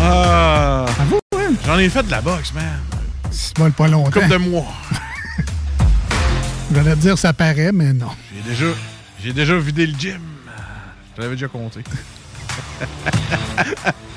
Ah. 0.02 0.86
J'en 1.66 1.80
ai 1.80 1.88
fait 1.88 2.04
de 2.04 2.12
la 2.12 2.20
boxe, 2.20 2.54
man. 2.54 2.66
C'est 3.32 3.56
pas, 3.56 3.70
pas 3.70 3.88
longtemps. 3.88 4.20
Coupe 4.20 4.28
de 4.28 4.36
mois. 4.36 4.68
J'allais 6.76 6.96
te 6.96 7.00
dire 7.00 7.18
ça 7.18 7.32
paraît, 7.32 7.72
mais 7.72 7.94
non. 7.94 8.10
J'ai 8.36 8.52
déjà, 8.52 8.66
j'ai 9.24 9.32
déjà 9.32 9.58
vidé 9.58 9.88
le 9.88 9.98
gym. 9.98 10.20
Je 11.16 11.22
l'avais 11.22 11.36
déjà 11.36 11.48
compté. 11.48 11.86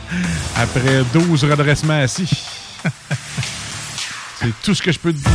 Après 0.56 1.02
12 1.12 1.44
redressements 1.44 2.00
assis. 2.00 2.30
C'est 4.40 4.52
tout 4.62 4.74
ce 4.74 4.82
que 4.82 4.92
je 4.92 4.98
peux 4.98 5.12
te 5.12 5.18
dire. 5.18 5.30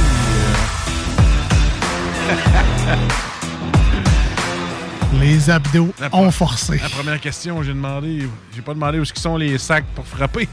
Les 5.19 5.49
abdos 5.49 5.93
La 5.99 6.09
ont 6.15 6.31
forcé. 6.31 6.77
La 6.77 6.89
première 6.89 7.19
question, 7.19 7.61
j'ai 7.61 7.73
demandé. 7.73 8.27
J'ai 8.55 8.61
pas 8.61 8.73
demandé 8.73 8.99
où 8.99 9.05
ce 9.05 9.13
sont 9.15 9.37
les 9.37 9.57
sacs 9.57 9.85
pour 9.93 10.07
frapper. 10.07 10.47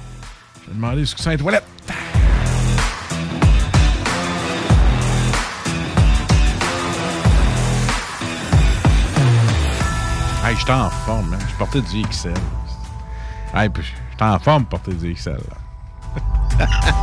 J'ai 0.67 0.75
demandé 0.75 1.03
où 1.03 1.07
ce 1.07 1.17
sont 1.17 1.31
les 1.31 1.39
toilettes. 1.39 1.65
Hey, 10.45 10.57
j'étais 10.59 10.73
en 10.73 10.91
forme, 10.91 11.31
man. 11.31 11.41
Je 11.49 11.55
portais 11.57 11.81
du 11.83 12.03
XL. 12.03 12.33
Hey, 13.55 13.69
puis 13.69 13.85
j'étais 14.19 14.25
en 14.31 14.39
forme 14.39 14.65
pour 14.65 14.81
du 14.81 15.15
XL. 15.15 15.33
là. 15.33 16.67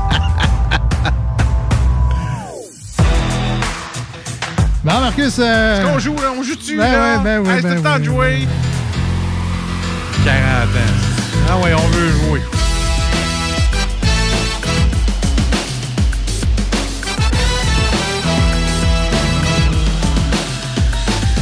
Bon, 4.83 4.99
Marcus. 4.99 5.39
euh, 5.39 5.81
Est-ce 5.81 5.87
qu'on 5.91 5.99
joue, 5.99 6.15
là? 6.15 6.31
On 6.37 6.43
joue-tu, 6.43 6.77
Ben 6.77 6.91
là? 6.91 7.17
ouais, 7.17 7.23
ben 7.23 7.39
ouais, 7.39 7.55
Hey, 7.55 7.61
c'est 7.61 7.67
ben 7.69 7.75
le 7.75 7.81
temps 7.81 7.99
de 7.99 8.03
jouer. 8.03 8.47
40 10.23 10.35
ans. 10.37 11.49
Ah 11.49 11.57
ouais, 11.57 11.73
on 11.73 11.87
veut 11.87 12.09
jouer. 12.27 12.41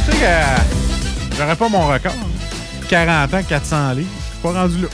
Tu 0.06 0.12
sais 0.12 0.18
que 0.18 1.36
j'aurais 1.36 1.56
pas 1.56 1.68
mon 1.68 1.86
record. 1.86 2.12
hein. 2.12 2.86
40 2.88 3.34
ans, 3.34 3.42
400 3.48 3.92
livres. 3.92 4.08
Je 4.18 4.32
suis 4.32 4.42
pas 4.42 4.52
rendu 4.62 4.82
là. 4.82 4.88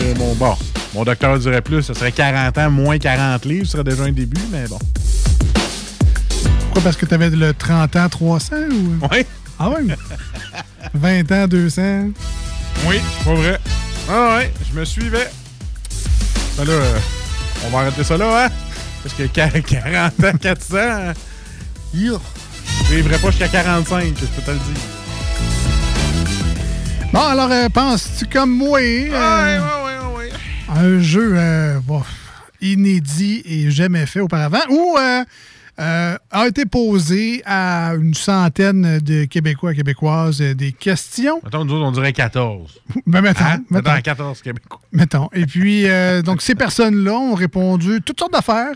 Euh, 0.00 0.14
bon, 0.36 0.56
mon 0.94 1.04
docteur 1.04 1.38
dirait 1.38 1.60
plus, 1.62 1.82
ce 1.82 1.94
serait 1.94 2.12
40 2.12 2.56
ans, 2.58 2.70
moins 2.70 2.98
40 2.98 3.44
livres, 3.44 3.66
ce 3.66 3.72
serait 3.72 3.84
déjà 3.84 4.04
un 4.04 4.12
début, 4.12 4.40
mais 4.50 4.66
bon. 4.68 4.78
Pourquoi? 6.64 6.82
Parce 6.82 6.96
que 6.96 7.06
t'avais 7.06 7.30
le 7.30 7.52
30 7.54 7.96
ans 7.96 8.08
300 8.08 8.56
ou... 8.70 9.06
Oui. 9.12 9.26
Ah 9.58 9.70
ouais? 9.70 9.82
20 10.94 11.32
ans 11.32 11.46
200. 11.48 11.82
Oui, 12.86 13.00
pas 13.24 13.34
vrai. 13.34 13.58
Ah 14.08 14.36
ouais, 14.38 14.52
je 14.72 14.78
me 14.78 14.84
suivais. 14.84 15.28
Ben 16.56 16.64
là, 16.64 16.72
euh, 16.72 16.98
on 17.66 17.70
va 17.70 17.80
arrêter 17.80 18.04
ça 18.04 18.16
là, 18.16 18.46
hein? 18.46 18.48
Parce 19.02 19.14
que 19.14 19.24
quar- 19.24 19.62
40 19.62 20.24
ans, 20.24 20.38
400, 20.40 20.76
hein? 20.78 21.12
Yo. 21.94 22.20
Je 22.88 22.94
vivrai 22.94 23.18
pas 23.18 23.30
jusqu'à 23.30 23.48
45, 23.48 24.04
je 24.20 24.26
peux 24.26 24.42
te 24.42 24.50
le 24.52 24.56
dire. 24.56 24.82
Bon, 27.12 27.20
alors, 27.20 27.50
euh, 27.50 27.68
penses-tu 27.68 28.26
comme 28.26 28.50
moi? 28.54 28.78
euh, 28.80 28.82
ouais, 28.82 29.58
ouais, 29.58 29.84
ouais. 29.84 29.87
Un 30.68 31.00
jeu 31.00 31.32
euh, 31.34 31.80
bon, 31.80 32.02
inédit 32.60 33.42
et 33.44 33.70
jamais 33.70 34.06
fait 34.06 34.20
auparavant, 34.20 34.58
ou 34.68 34.96
euh, 34.98 35.24
euh, 35.80 36.16
a 36.30 36.46
été 36.48 36.66
posé 36.66 37.42
à 37.46 37.92
une 37.94 38.12
centaine 38.14 38.98
de 38.98 39.24
Québécois 39.24 39.72
et 39.72 39.76
Québécoises 39.76 40.40
euh, 40.42 40.54
des 40.54 40.72
questions. 40.72 41.40
Mettons, 41.44 41.64
nous 41.64 41.74
autres, 41.74 41.84
on 41.86 41.92
dirait 41.92 42.12
14. 42.12 42.80
Ben, 43.06 43.22
mettons, 43.22 43.44
Hein? 43.44 43.58
mettons. 43.70 43.90
Mettons, 43.90 44.02
14 44.02 44.42
Québécois. 44.42 44.80
Mettons. 44.92 45.28
Et 45.32 45.46
puis, 45.46 45.88
euh, 45.88 46.20
donc, 46.20 46.42
ces 46.42 46.54
personnes-là 46.54 47.14
ont 47.14 47.34
répondu 47.34 48.00
toutes 48.04 48.18
sortes 48.18 48.32
d'affaires 48.32 48.72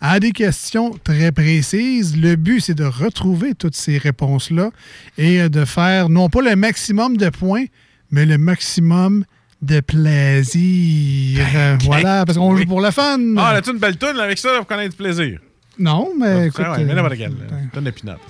à 0.00 0.18
des 0.20 0.32
questions 0.32 0.92
très 1.04 1.32
précises. 1.32 2.16
Le 2.16 2.36
but, 2.36 2.60
c'est 2.60 2.74
de 2.74 2.84
retrouver 2.84 3.54
toutes 3.54 3.76
ces 3.76 3.98
réponses-là 3.98 4.70
et 5.18 5.48
de 5.48 5.64
faire 5.64 6.08
non 6.08 6.28
pas 6.30 6.40
le 6.42 6.56
maximum 6.56 7.16
de 7.16 7.28
points, 7.28 7.64
mais 8.10 8.24
le 8.24 8.38
maximum 8.38 9.24
de 9.62 9.80
plaisir. 9.80 11.44
Euh, 11.54 11.76
Voilà, 11.84 12.24
parce 12.26 12.38
qu'on 12.38 12.56
joue 12.56 12.66
pour 12.66 12.80
le 12.80 12.90
fun. 12.90 13.18
Ah, 13.38 13.52
là, 13.54 13.62
tu 13.62 13.70
une 13.70 13.78
belle 13.78 13.96
toune 13.96 14.18
avec 14.20 14.38
ça 14.38 14.52
là, 14.52 14.58
pour 14.58 14.66
connaître 14.66 14.90
du 14.90 14.96
plaisir. 14.96 15.38
Non, 15.78 16.10
mais 16.18 16.46
écoute. 16.48 16.64
Ah 16.66 16.72
ouais, 16.72 16.84
mais 16.84 16.92
euh, 16.92 16.94
n'importe 16.96 17.16
quelle. 17.16 17.34
Tonne 17.72 17.86
de. 17.86 18.20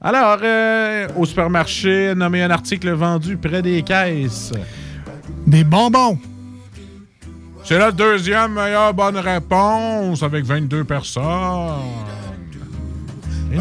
Alors, 0.00 0.38
euh, 0.42 1.08
au 1.16 1.24
supermarché, 1.24 2.14
nommé 2.16 2.42
un 2.42 2.50
article 2.50 2.90
vendu 2.92 3.36
près 3.36 3.62
des 3.62 3.82
caisses. 3.82 4.52
Des 5.46 5.64
bonbons. 5.64 6.18
C'est 7.68 7.76
la 7.78 7.92
deuxième 7.92 8.54
meilleure 8.54 8.94
bonne 8.94 9.18
réponse 9.18 10.22
avec 10.22 10.42
22 10.42 10.84
personnes. 10.84 11.22
Une. 13.52 13.60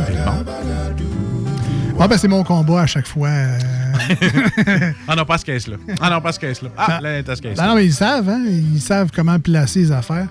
Ah, 1.99 2.07
ben, 2.07 2.17
c'est 2.17 2.29
mon 2.29 2.41
combat 2.45 2.83
à 2.83 2.85
chaque 2.85 3.05
fois. 3.05 3.27
euh. 3.27 3.59
Ah 5.09 5.15
non, 5.17 5.25
pas 5.25 5.37
ce 5.37 5.43
caisse-là. 5.43 5.75
Ah 5.99 6.09
non, 6.09 6.21
pas 6.21 6.31
ce 6.31 6.39
caisse-là. 6.39 6.69
Ah, 6.77 7.01
là, 7.01 7.21
t'as 7.21 7.35
ce 7.35 7.41
caisse 7.41 7.57
Ben 7.57 7.67
non, 7.67 7.75
mais 7.75 7.83
ils 7.83 7.93
savent, 7.93 8.29
hein? 8.29 8.45
Ils 8.47 8.79
savent 8.79 9.09
comment 9.13 9.37
placer 9.41 9.79
les 9.79 9.91
affaires. 9.91 10.29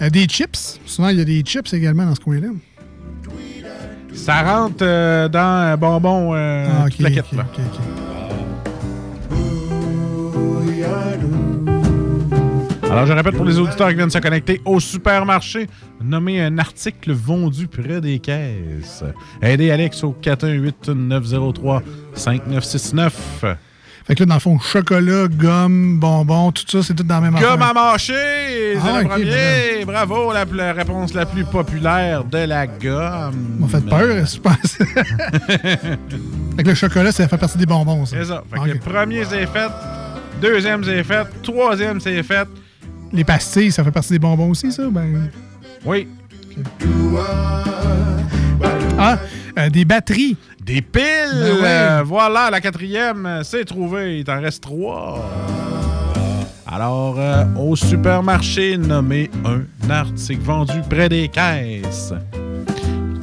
Euh, 0.00 0.08
des 0.08 0.26
chips. 0.26 0.78
Souvent, 0.86 1.08
il 1.08 1.18
y 1.18 1.20
a 1.20 1.24
des 1.24 1.40
chips 1.40 1.74
également 1.74 2.06
dans 2.06 2.14
ce 2.14 2.20
coin-là. 2.20 2.50
Ça 4.14 4.42
rentre 4.42 4.76
euh, 4.82 5.26
dans 5.26 5.40
un 5.40 5.76
bonbon 5.76 6.30
euh, 6.32 6.68
Ah, 6.70 6.88
toute 6.88 7.00
la 7.00 7.10
quête, 7.10 7.32
là. 7.32 7.44
Alors, 12.96 13.06
je 13.08 13.12
répète 13.12 13.36
pour 13.36 13.44
les 13.44 13.58
auditeurs 13.58 13.88
qui 13.90 13.94
viennent 13.94 14.08
se 14.10 14.16
connecter 14.18 14.60
au 14.64 14.80
supermarché, 14.80 15.66
nommez 16.02 16.40
un 16.42 16.56
article 16.58 17.12
vendu 17.12 17.68
près 17.68 18.00
des 18.00 18.18
caisses. 18.20 19.04
Aidez 19.42 19.70
Alex 19.70 20.02
au 20.02 20.16
418-903-5969. 20.22 23.10
Fait 24.06 24.14
que 24.14 24.20
là, 24.22 24.26
dans 24.26 24.34
le 24.34 24.40
fond, 24.40 24.58
chocolat, 24.60 25.26
gomme, 25.28 25.98
bonbons, 25.98 26.52
tout 26.52 26.62
ça, 26.68 26.80
c'est 26.82 26.94
tout 26.94 27.02
dans 27.02 27.16
la 27.16 27.20
même 27.22 27.34
affaire. 27.36 27.60
à 27.60 27.72
mâcher, 27.74 28.14
c'est 28.14 28.78
Ah, 28.82 29.02
le 29.02 29.08
premier. 29.08 29.84
Bravo, 29.84 30.32
la, 30.32 30.44
la 30.44 30.72
réponse 30.72 31.12
la 31.12 31.26
plus 31.26 31.44
populaire 31.44 32.22
de 32.24 32.38
la 32.38 32.66
gomme. 32.68 33.56
m'a 33.58 33.66
fait 33.68 33.84
peur, 33.84 34.24
je 34.26 34.38
pense. 34.38 34.78
fait 36.56 36.62
que 36.62 36.68
le 36.68 36.74
chocolat, 36.74 37.10
ça 37.12 37.26
fait 37.26 37.36
partie 37.36 37.58
des 37.58 37.66
bonbons, 37.66 38.06
ça. 38.06 38.16
C'est 38.16 38.26
ça. 38.26 38.44
Fait 38.50 38.58
que 38.58 38.64
Ok. 38.64 38.68
le 38.74 38.78
premier, 38.78 39.24
c'est 39.24 39.46
fait. 39.46 39.70
Deuxième, 40.40 40.84
c'est 40.84 41.02
fait. 41.02 41.26
Troisième, 41.42 42.00
c'est 42.00 42.22
fait. 42.22 42.46
Les 43.12 43.24
pastilles, 43.24 43.72
ça 43.72 43.84
fait 43.84 43.90
partie 43.90 44.12
des 44.12 44.18
bonbons 44.18 44.50
aussi, 44.50 44.70
ça? 44.72 44.82
Ben... 44.90 45.30
Oui. 45.84 46.08
Ah, 48.98 49.18
euh, 49.58 49.70
des 49.70 49.84
batteries. 49.84 50.36
Des 50.66 50.82
piles! 50.82 51.02
Ben 51.32 51.52
ouais. 51.54 51.62
Euh, 51.64 52.02
voilà, 52.04 52.50
la 52.50 52.60
quatrième, 52.60 53.24
euh, 53.24 53.42
c'est 53.44 53.64
trouvé. 53.64 54.18
Il 54.18 54.24
t'en 54.24 54.40
reste 54.40 54.62
trois. 54.64 55.24
Alors, 56.66 57.14
euh, 57.18 57.44
au 57.56 57.76
supermarché, 57.76 58.76
nommez 58.76 59.30
un 59.44 59.60
article 59.88 60.42
vendu 60.42 60.80
près 60.90 61.08
des 61.08 61.28
caisses. 61.28 62.12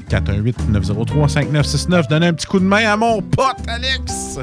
418-903-5969. 0.09 2.07
Donnez 2.07 2.27
un 2.27 2.33
petit 2.33 2.47
coup 2.47 2.59
de 2.59 2.65
main 2.65 2.85
à 2.85 2.95
mon 2.95 3.21
pote, 3.21 3.57
Alex! 3.67 4.39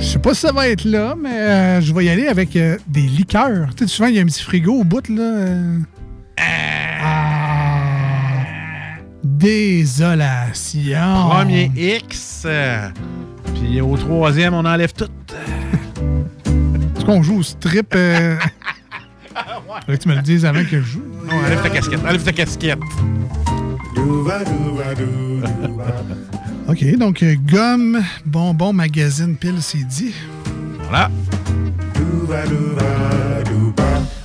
Je 0.00 0.04
sais 0.06 0.18
pas 0.18 0.34
si 0.34 0.40
ça 0.40 0.52
va 0.52 0.68
être 0.68 0.84
là, 0.84 1.14
mais 1.18 1.30
euh, 1.38 1.80
je 1.80 1.92
vais 1.94 2.04
y 2.06 2.08
aller 2.08 2.26
avec 2.28 2.56
euh, 2.56 2.76
des 2.88 3.02
liqueurs. 3.02 3.68
Tu 3.76 3.84
sais, 3.84 3.90
souvent, 3.94 4.08
il 4.08 4.16
y 4.16 4.18
a 4.18 4.22
un 4.22 4.26
petit 4.26 4.42
frigo 4.42 4.72
au 4.80 4.84
bout, 4.84 5.08
là. 5.08 5.22
euh. 5.22 5.78
Ah. 7.02 7.80
Désolation. 9.22 11.28
Premier 11.30 11.70
X. 11.76 12.42
euh, 12.46 12.88
Puis 13.54 13.80
au 13.80 13.96
troisième, 13.96 14.54
on 14.54 14.64
enlève 14.64 14.92
tout. 14.92 15.08
Est-ce 16.96 17.04
qu'on 17.04 17.22
joue 17.22 17.38
au 17.38 17.42
strip? 17.42 17.92
Euh... 17.94 18.36
Faudrait 19.80 19.98
que 19.98 20.02
tu 20.02 20.08
me 20.08 20.14
le 20.16 20.22
dises 20.22 20.44
avant 20.44 20.62
que 20.64 20.80
je 20.80 20.80
joue. 20.80 21.02
Non, 21.26 21.36
enlève 21.44 21.62
ta 21.62 21.70
casquette. 21.70 22.00
Enlève 22.04 22.22
ta 22.22 22.32
casquette. 22.32 22.78
OK, 26.70 26.96
donc 26.96 27.20
euh, 27.24 27.34
gomme, 27.50 28.00
bonbon, 28.24 28.72
magazine, 28.72 29.34
pile, 29.34 29.60
c'est 29.60 29.82
dit. 29.82 30.14
Voilà. 30.88 31.10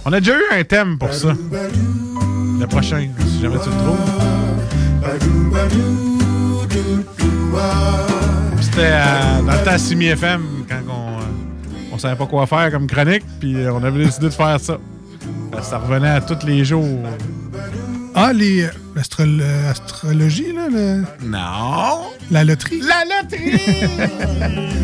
On 0.05 0.13
a 0.13 0.19
déjà 0.19 0.37
eu 0.37 0.43
un 0.59 0.63
thème 0.63 0.99
pour 0.99 1.11
ça. 1.11 1.33
Le 2.59 2.67
prochain, 2.67 3.07
si 3.27 3.41
jamais 3.41 3.57
tu 3.57 3.69
le 3.69 3.75
trouves. 3.77 3.97
C'était 8.61 8.91
euh, 8.91 9.41
dans 9.41 9.51
le 9.51 9.65
temps 9.65 9.71
à 9.71 9.77
Simi 9.79 10.05
FM, 10.05 10.43
quand 10.69 10.75
on, 10.87 10.91
euh, 10.91 11.23
on 11.93 11.97
savait 11.97 12.15
pas 12.15 12.27
quoi 12.27 12.45
faire 12.45 12.69
comme 12.69 12.85
chronique, 12.85 13.23
puis 13.39 13.55
euh, 13.55 13.73
on 13.73 13.83
avait 13.83 14.05
décidé 14.05 14.27
de 14.27 14.31
faire 14.31 14.59
ça. 14.59 14.77
Ça 15.63 15.79
revenait 15.79 16.09
à 16.09 16.21
tous 16.21 16.45
les 16.45 16.63
jours. 16.63 16.99
Ah, 18.13 18.31
les 18.33 18.69
l'astrologie, 18.95 20.53
là? 20.53 20.67
le- 20.71 21.03
Non! 21.23 22.05
La 22.31 22.43
loterie? 22.43 22.81
La 22.81 23.03
loterie! 23.03 23.59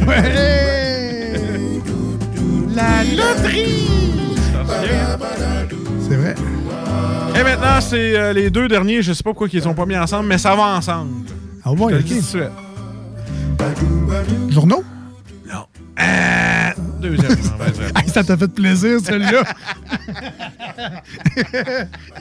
ouais! 0.08 1.80
La 2.76 3.04
loterie! 3.04 3.88
C'est 6.10 6.16
vrai. 6.18 6.36
Et 7.40 7.44
maintenant, 7.44 7.80
c'est 7.80 8.18
euh, 8.18 8.34
les 8.34 8.50
deux 8.50 8.68
derniers. 8.68 9.02
Je 9.02 9.14
sais 9.14 9.24
pas 9.24 9.30
pourquoi 9.32 9.48
ils 9.52 9.62
sont 9.62 9.74
pas 9.74 9.86
mis 9.86 9.98
ensemble, 9.98 10.28
mais 10.28 10.38
ça 10.38 10.56
va 10.56 10.64
ensemble. 10.76 11.26
Ah 11.64 11.72
ouais, 11.72 11.94
OK. 11.96 12.12
Journaux? 14.50 14.84
Non. 15.48 15.64
Euh, 16.00 16.04
deuxième. 17.02 17.32
Hey, 17.96 18.10
ça 18.10 18.24
t'a 18.24 18.36
fait 18.38 18.48
plaisir, 18.48 19.00
celui-là? 19.04 19.44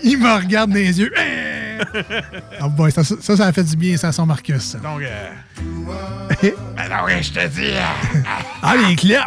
Il 0.03 0.18
me 0.18 0.35
regarde 0.37 0.70
dans 0.70 0.76
les 0.76 0.99
yeux. 1.01 1.12
Ah 2.61 2.68
boy, 2.68 2.91
ça, 2.93 3.03
ça, 3.05 3.37
ça 3.37 3.47
a 3.47 3.53
fait 3.53 3.64
du 3.64 3.76
bien, 3.76 3.97
ça, 3.97 4.12
son 4.12 4.26
Marcus. 4.26 4.62
ça. 4.62 4.78
Donc, 4.78 5.01
euh, 5.03 5.31
ben 6.43 6.89
non, 6.89 7.05
ouais, 7.07 7.22
je 7.22 7.33
te 7.33 7.47
dis. 7.49 7.70
euh, 7.70 7.81
Ah, 8.62 8.74
les 8.76 8.97
clopes! 8.97 9.18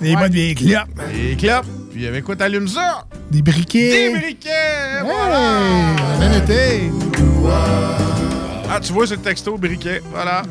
Les 0.00 0.14
bonnes 0.16 0.32
vieilles 0.32 0.54
clopes. 0.54 0.88
Les 1.12 1.36
clopes. 1.36 1.66
Puis 1.92 2.06
avec 2.06 2.24
quoi 2.24 2.36
t'allumes 2.36 2.68
ça? 2.68 3.04
Des 3.30 3.42
briquets. 3.42 4.12
Des 4.12 4.18
briquets! 4.18 5.00
Voilà! 5.02 6.36
été. 6.36 6.90
Ah, 8.70 8.78
tu 8.80 8.92
vois, 8.92 9.06
c'est 9.06 9.16
le 9.16 9.22
texto 9.22 9.56
briquet. 9.58 10.00
Voilà. 10.12 10.42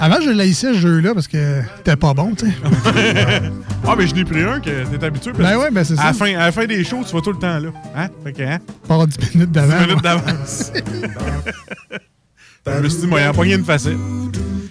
Avant, 0.00 0.20
je 0.20 0.30
laissais 0.30 0.74
ce 0.74 0.78
jeu-là 0.78 1.12
parce 1.14 1.26
que 1.26 1.60
t'es 1.82 1.96
pas 1.96 2.14
bon, 2.14 2.32
tu 2.34 2.46
sais. 2.46 2.52
ah, 3.86 3.94
mais 3.98 4.06
je 4.06 4.14
n'ai 4.14 4.24
pris 4.24 4.42
un 4.42 4.60
que 4.60 4.70
t'es 4.96 5.04
habitué. 5.04 5.32
parce 5.32 5.42
Ben 5.50 5.56
ouais, 5.58 5.70
ben 5.72 5.82
c'est 5.82 5.94
à 5.98 6.04
la 6.04 6.12
ça. 6.12 6.12
fin, 6.14 6.34
à 6.36 6.46
la 6.46 6.52
fin 6.52 6.66
des 6.66 6.84
shows, 6.84 7.02
tu 7.06 7.12
vas 7.14 7.20
tout 7.20 7.32
le 7.32 7.38
temps 7.38 7.58
là. 7.58 7.70
Hein? 7.96 8.08
Fait 8.22 8.32
que, 8.32 8.42
hein? 8.42 8.58
Pas 8.86 9.04
10 9.06 9.34
minutes 9.34 9.50
10 9.50 9.54
d'avant. 9.60 9.74
minutes 9.80 9.92
moi. 9.92 10.02
d'avance. 10.02 10.72
je 12.66 12.72
me 12.80 12.88
suis 12.88 13.00
dit, 13.00 13.06
moi, 13.08 13.20
il 13.20 13.24
a 13.24 13.32
pogné 13.32 13.54
une 13.54 13.64
facile. 13.64 13.96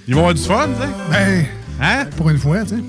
Ils 0.08 0.14
vont 0.16 0.22
avoir 0.22 0.34
du 0.34 0.42
fun, 0.44 0.68
tu 0.68 0.82
sais. 0.82 0.90
Ben, 1.12 1.46
Hein? 1.82 2.06
pour 2.16 2.30
une 2.30 2.38
fois, 2.40 2.64
tu 2.64 2.70
sais. 2.70 2.82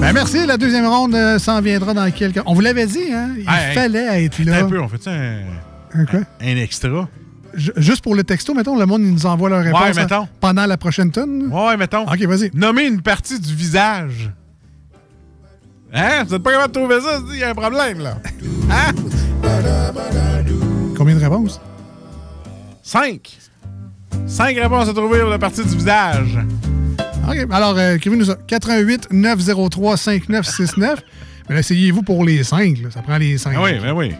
Ben 0.00 0.12
merci, 0.12 0.46
la 0.46 0.56
deuxième 0.56 0.86
ronde 0.86 1.14
euh, 1.14 1.38
s'en 1.38 1.60
viendra 1.60 1.94
dans 1.94 2.10
quelques... 2.10 2.40
On 2.46 2.54
vous 2.54 2.60
l'avait 2.60 2.86
dit, 2.86 3.12
hein? 3.12 3.30
Il 3.36 3.48
Hey, 3.48 3.68
hey. 3.70 3.74
fallait 3.74 4.24
être 4.24 4.38
là. 4.44 4.58
Un 4.64 4.64
peu, 4.68 4.80
on 4.80 4.88
fait 4.88 5.02
ça 5.02 5.10
un, 5.12 5.40
Un 6.00 6.04
quoi? 6.04 6.20
un 6.40 6.56
extra? 6.56 7.08
Ju- 7.56 7.72
Juste 7.76 8.02
pour 8.02 8.14
le 8.14 8.22
texto, 8.24 8.54
mettons, 8.54 8.78
le 8.78 8.86
monde 8.86 9.02
il 9.02 9.12
nous 9.12 9.26
envoie 9.26 9.48
leur 9.50 9.62
réponse 9.64 9.96
Ouais, 9.96 10.12
hein, 10.12 10.28
pendant 10.40 10.66
la 10.66 10.76
prochaine 10.76 11.10
tonne. 11.10 11.48
Ouais, 11.52 11.76
mettons. 11.76 12.02
OK, 12.04 12.20
vas-y. 12.22 12.50
Nommer 12.54 12.84
une 12.86 13.00
partie 13.02 13.40
du 13.40 13.54
visage. 13.54 14.30
Hein? 15.92 16.24
Vous 16.26 16.34
êtes 16.34 16.42
pas 16.42 16.52
capable 16.52 16.74
de 16.74 16.78
trouver 16.80 17.00
ça? 17.00 17.20
Il 17.32 17.38
y 17.38 17.42
a 17.44 17.50
un 17.50 17.54
problème, 17.54 18.00
là. 18.00 18.18
Hein? 18.70 18.92
Combien 20.96 21.14
de 21.14 21.20
réponses? 21.20 21.60
Cinq. 22.82 23.36
Cinq 24.26 24.56
réponses 24.58 24.88
à 24.88 24.92
trouver 24.94 25.20
pour 25.20 25.30
la 25.30 25.38
partie 25.38 25.62
du 25.64 25.76
visage. 25.76 26.38
OK, 27.28 27.36
alors, 27.50 27.76
euh, 27.76 27.94
écrivez-nous 27.96 28.24
ça. 28.26 28.36
88 28.46 29.08
903 29.12 29.96
5969. 29.96 31.00
Mais 31.48 31.54
là, 31.54 31.60
essayez-vous 31.60 32.02
pour 32.02 32.24
les 32.24 32.42
5. 32.44 32.78
Ça 32.90 33.02
prend 33.02 33.16
les 33.18 33.38
5. 33.38 33.54
Ah 33.56 33.62
oui, 33.62 33.78
ben 33.80 33.92
oui. 33.92 34.12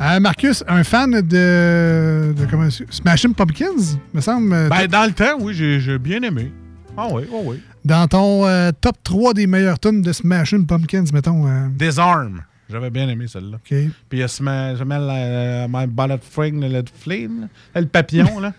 Euh, 0.00 0.20
Marcus, 0.20 0.64
un 0.68 0.84
fan 0.84 1.10
de, 1.10 2.32
de 2.36 2.46
comment, 2.50 2.68
Smashing 2.70 3.34
Pumpkins, 3.34 3.98
me 4.14 4.20
semble. 4.20 4.52
euh, 4.52 4.68
Ben, 4.68 4.86
dans 4.86 5.04
le 5.04 5.12
temps, 5.12 5.36
oui, 5.40 5.54
j'ai 5.54 5.98
bien 5.98 6.22
aimé. 6.22 6.52
Ah 6.96 7.08
oui, 7.10 7.24
oh 7.32 7.42
oui. 7.46 7.60
Dans 7.84 8.06
ton 8.06 8.46
euh, 8.46 8.70
top 8.80 8.96
3 9.02 9.34
des 9.34 9.46
meilleures 9.46 9.78
tunes 9.78 10.02
de 10.02 10.12
Smashing 10.12 10.66
Pumpkins, 10.66 11.04
mettons. 11.12 11.46
euh, 11.48 11.68
Disarm. 11.70 12.42
J'avais 12.70 12.90
bien 12.90 13.08
aimé 13.08 13.26
celle-là. 13.28 13.56
OK. 13.56 13.68
Puis 13.68 13.90
il 14.12 14.18
y 14.18 14.22
a 14.22 14.26
Sma- 14.26 14.76
je 14.76 14.84
mets 14.84 14.98
la, 14.98 15.14
euh, 15.14 15.66
My 15.68 15.86
Bullet 15.86 16.20
Fring, 16.22 16.60
le 16.60 16.82
Flame, 17.00 17.48
là. 17.74 17.80
le 17.80 17.86
papillon, 17.88 18.40
là. 18.40 18.52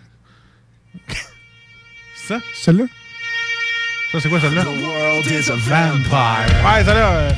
C'est 1.08 2.28
ça? 2.28 2.40
Celle-là? 2.54 2.84
Ça, 4.14 4.20
c'est 4.20 4.28
quoi 4.28 4.38
celle-là? 4.38 4.62
The 4.62 4.68
world 4.68 5.26
is 5.26 5.50
a 5.50 5.56
vampire. 5.56 6.46
Ouais, 6.64 6.84
celle-là. 6.84 7.10
euh, 7.10 7.30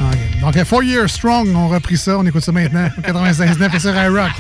OK. 0.43 0.55
Donc, 0.55 0.65
Four 0.65 0.83
Years 0.83 1.09
Strong, 1.11 1.49
on 1.57 1.71
a 1.73 1.75
repris 1.77 1.97
ça. 1.97 2.19
On 2.19 2.27
écoute 2.27 2.45
ça 2.45 2.53
maintenant. 2.53 2.91
96.9 3.03 3.75
et 3.75 3.81
sur 3.81 3.97
iRock. 3.97 4.33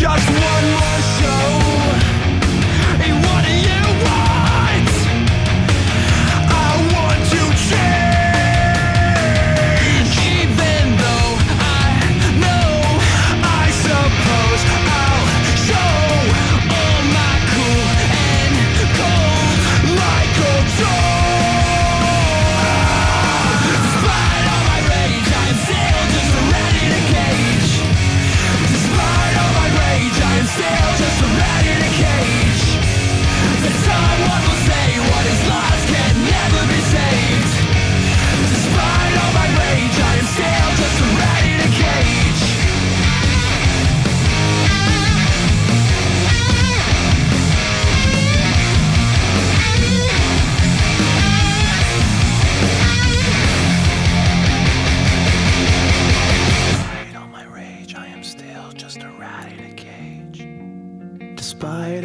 Just 0.00 0.30
one 0.30 0.80
more 0.80 0.89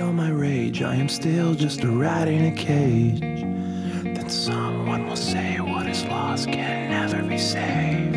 rage, 0.01 0.81
I 0.81 0.95
am 0.95 1.07
still 1.07 1.53
just 1.53 1.83
a 1.83 1.89
rat 1.89 2.27
in 2.27 2.45
a 2.45 2.51
cage. 2.51 3.19
Then 3.19 4.29
someone 4.29 5.07
will 5.07 5.15
say 5.15 5.59
what 5.59 5.87
is 5.87 6.03
lost 6.05 6.47
can 6.47 6.89
never 6.89 7.21
be 7.23 7.37
saved. 7.37 8.13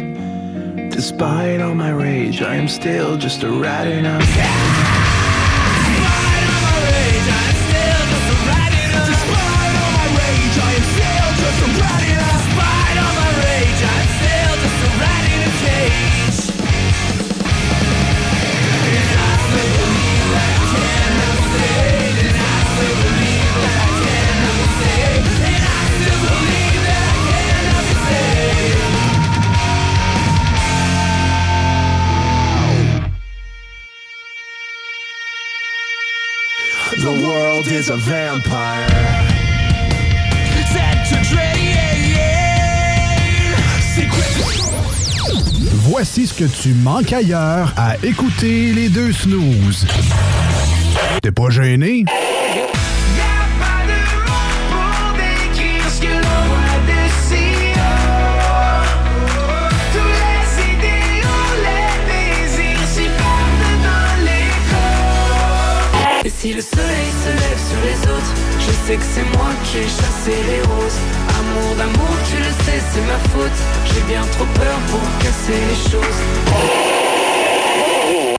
Despite 0.90 1.60
all 1.60 1.74
my 1.74 1.90
rage, 1.90 2.42
I 2.42 2.56
am 2.56 2.68
still 2.68 3.16
just 3.16 3.42
a 3.42 3.50
rat 3.50 3.86
in 3.86 4.06
a 4.06 4.18
cage. 4.18 4.88
The 11.60 11.97
Voici 45.72 46.26
ce 46.26 46.34
que 46.34 46.44
tu 46.44 46.74
manques 46.74 47.12
ailleurs 47.12 47.72
à 47.76 47.94
écouter 48.02 48.72
les 48.72 48.88
deux 48.88 49.12
snooze. 49.12 49.86
T'es 51.22 51.30
pas 51.30 51.50
gêné? 51.50 52.04
Sais 68.88 68.96
que 68.96 69.02
c'est 69.02 69.36
moi 69.36 69.50
qui 69.64 69.78
ai 69.78 69.82
chassé 69.82 70.34
les 70.50 70.62
roses 70.62 71.00
Amour 71.38 71.76
d'amour, 71.76 72.14
tu 72.30 72.36
le 72.38 72.52
sais, 72.64 72.80
c'est 72.90 73.06
ma 73.12 73.18
faute 73.30 73.58
J'ai 73.84 74.00
bien 74.12 74.22
trop 74.32 74.46
peur 74.46 74.76
pour 74.90 75.02
casser 75.22 75.60
les 75.68 75.90
choses 75.90 76.20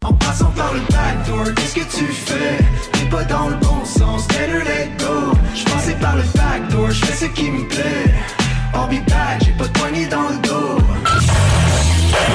En 0.04 0.14
passant 0.14 0.52
par 0.56 0.74
le 0.74 0.80
backdoor, 0.90 1.54
qu'est-ce 1.56 1.76
que 1.76 1.98
tu 1.98 2.06
fais? 2.06 2.58
T'es 2.94 3.06
pas 3.12 3.24
dans 3.26 3.50
le 3.50 3.56
bon 3.58 3.86
sens, 3.86 4.28
better 4.28 4.64
let 4.66 4.90
go. 4.98 5.38
J'passais 5.54 5.98
par 6.02 6.16
le 6.16 6.24
backdoor, 6.34 6.90
j'fais 6.92 7.26
ce 7.26 7.32
qui 7.32 7.52
me 7.52 7.68
plaît. 7.68 8.14
I'll 8.74 8.88
be 8.90 9.06
back, 9.08 9.44
j'ai 9.46 9.52
pas 9.52 9.68
de 9.68 9.80
poignée 9.80 10.08
dans 10.08 10.30
le 10.30 10.48
dos. 10.48 10.84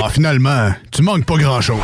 Ah, 0.04 0.08
finalement, 0.08 0.72
tu 0.92 1.02
manques 1.02 1.24
pas 1.24 1.36
grand-chose. 1.36 1.80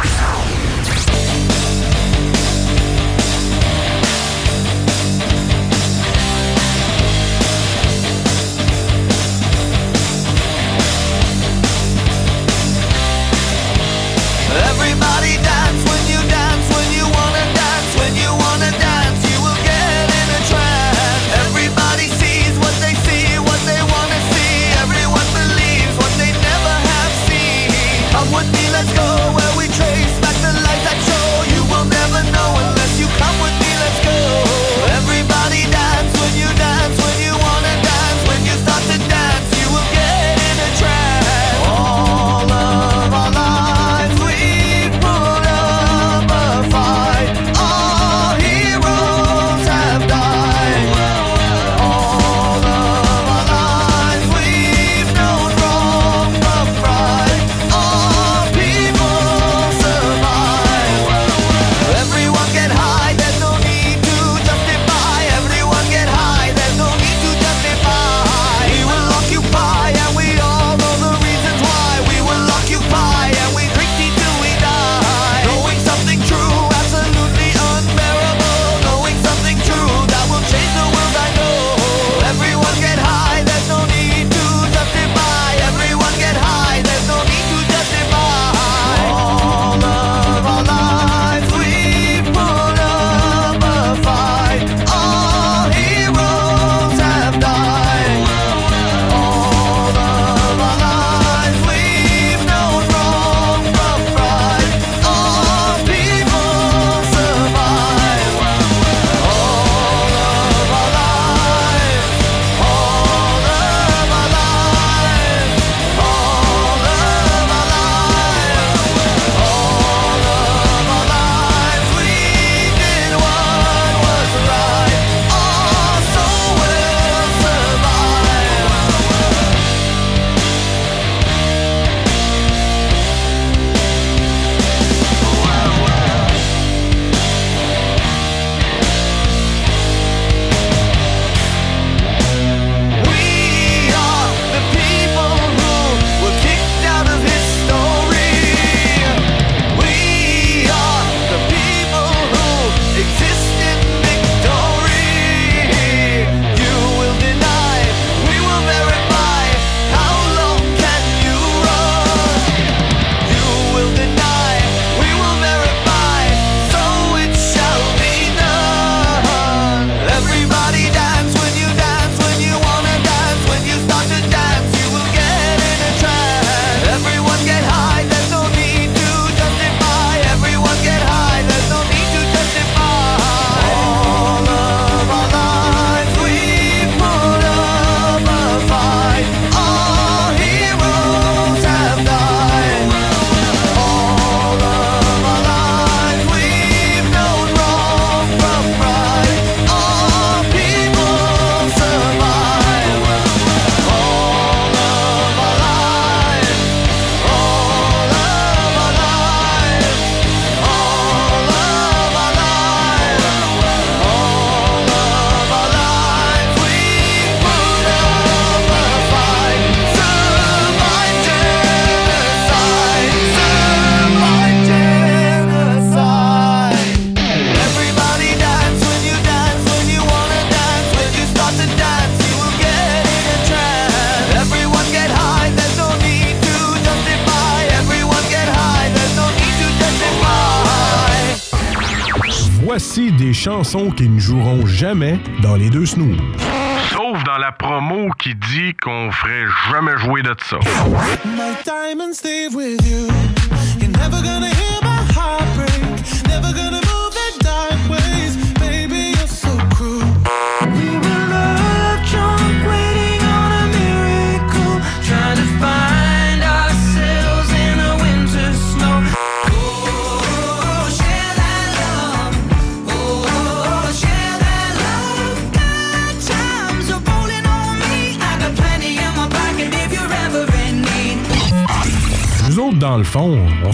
Qui 243.70 244.08
ne 244.08 244.18
joueront 244.18 244.66
jamais 244.66 245.20
dans 245.42 245.54
les 245.54 245.70
deux 245.70 245.86
snooze. 245.86 246.49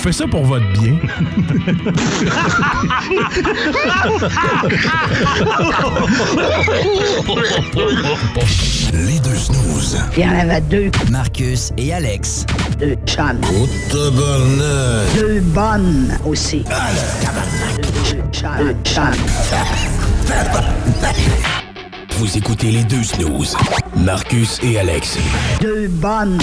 Fait 0.06 0.12
ça 0.12 0.26
pour 0.28 0.44
votre 0.44 0.64
bien. 0.72 0.96
Les 8.92 9.18
deux 9.18 9.34
snooze. 9.34 9.98
Il 10.16 10.22
y 10.22 10.26
en 10.26 10.38
avait 10.38 10.60
deux. 10.60 10.90
Marcus 11.10 11.72
et 11.76 11.92
Alex. 11.92 12.46
Deux 12.78 12.94
chums. 13.04 13.40
Deux 13.90 15.40
bonnes 15.40 16.16
aussi. 16.24 16.62
Deux 18.08 18.22
chums. 18.32 18.50
Deux 18.58 18.76
chums. 18.84 19.12
Vous 22.18 22.38
écoutez 22.38 22.70
les 22.70 22.84
deux 22.84 23.02
snooze. 23.02 23.56
Marcus 23.96 24.60
et 24.62 24.78
Alex. 24.78 25.18
Deux 25.60 25.88
bonnes. 25.88 26.38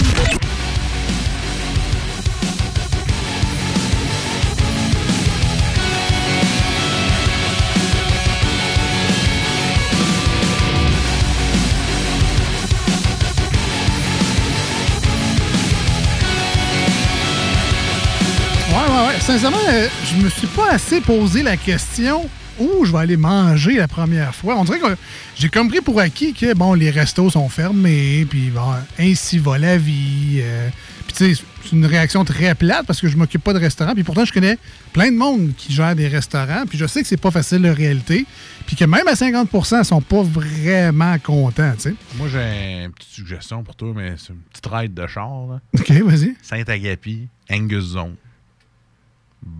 Sincèrement, 19.26 19.58
euh, 19.70 19.88
je 20.06 20.22
me 20.22 20.30
suis 20.30 20.48
pas 20.48 20.72
assez 20.72 21.00
posé 21.00 21.44
la 21.44 21.56
question 21.56 22.30
où 22.60 22.84
je 22.84 22.92
vais 22.92 22.98
aller 22.98 23.16
manger 23.18 23.78
la 23.78 23.88
première 23.88 24.36
fois. 24.36 24.58
On 24.58 24.66
dirait 24.66 24.80
que 24.80 24.96
j'ai 25.38 25.48
compris 25.48 25.80
pour 25.80 26.00
acquis 26.02 26.34
que, 26.34 26.54
bon, 26.54 26.74
les 26.74 26.90
restos 26.90 27.30
sont 27.30 27.48
fermés, 27.48 28.28
puis 28.30 28.50
bon, 28.50 28.74
ainsi 29.00 29.40
va 29.40 29.58
la 29.58 29.78
vie. 29.78 30.42
euh, 30.42 30.68
puis 31.08 31.16
tu 31.16 31.36
sais, 31.36 31.44
c'est 31.64 31.72
une 31.72 31.86
réaction 31.86 32.26
très 32.26 32.54
plate 32.54 32.86
parce 32.86 33.00
que 33.00 33.08
je 33.08 33.16
m'occupe 33.16 33.42
pas 33.42 33.54
de 33.54 33.60
restaurant, 33.60 33.94
puis 33.94 34.04
pourtant, 34.04 34.26
je 34.26 34.34
connais 34.34 34.58
plein 34.92 35.10
de 35.10 35.16
monde 35.16 35.54
qui 35.58 35.72
gère 35.72 35.96
des 35.96 36.10
restaurants, 36.10 36.66
puis 36.68 36.78
je 36.78 36.86
sais 36.86 37.02
que 37.02 37.08
c'est 37.08 37.16
pas 37.16 37.32
facile 37.32 37.62
de 37.62 37.70
réalité, 37.70 38.26
puis 38.68 38.76
que 38.76 38.84
même 38.84 39.08
à 39.08 39.14
50% 39.14 39.80
ils 39.80 39.86
sont 39.86 40.02
pas 40.02 40.22
vraiment 40.22 41.18
contents, 41.20 41.74
tu 41.76 41.82
sais. 41.84 41.96
Moi, 42.18 42.28
j'ai 42.28 42.84
une 42.84 42.92
petite 42.92 43.14
suggestion 43.14 43.64
pour 43.64 43.78
toi, 43.78 43.94
mais 43.96 44.16
c'est 44.18 44.34
une 44.34 44.42
petite 44.52 44.68
ride 44.70 44.94
de 44.94 45.08
char. 45.08 45.48
Là. 45.50 45.62
OK, 45.80 45.92
vas-y. 45.92 46.36
Saint-Agapi, 46.42 47.30
Angus 47.50 47.86
Zone. 47.86 48.16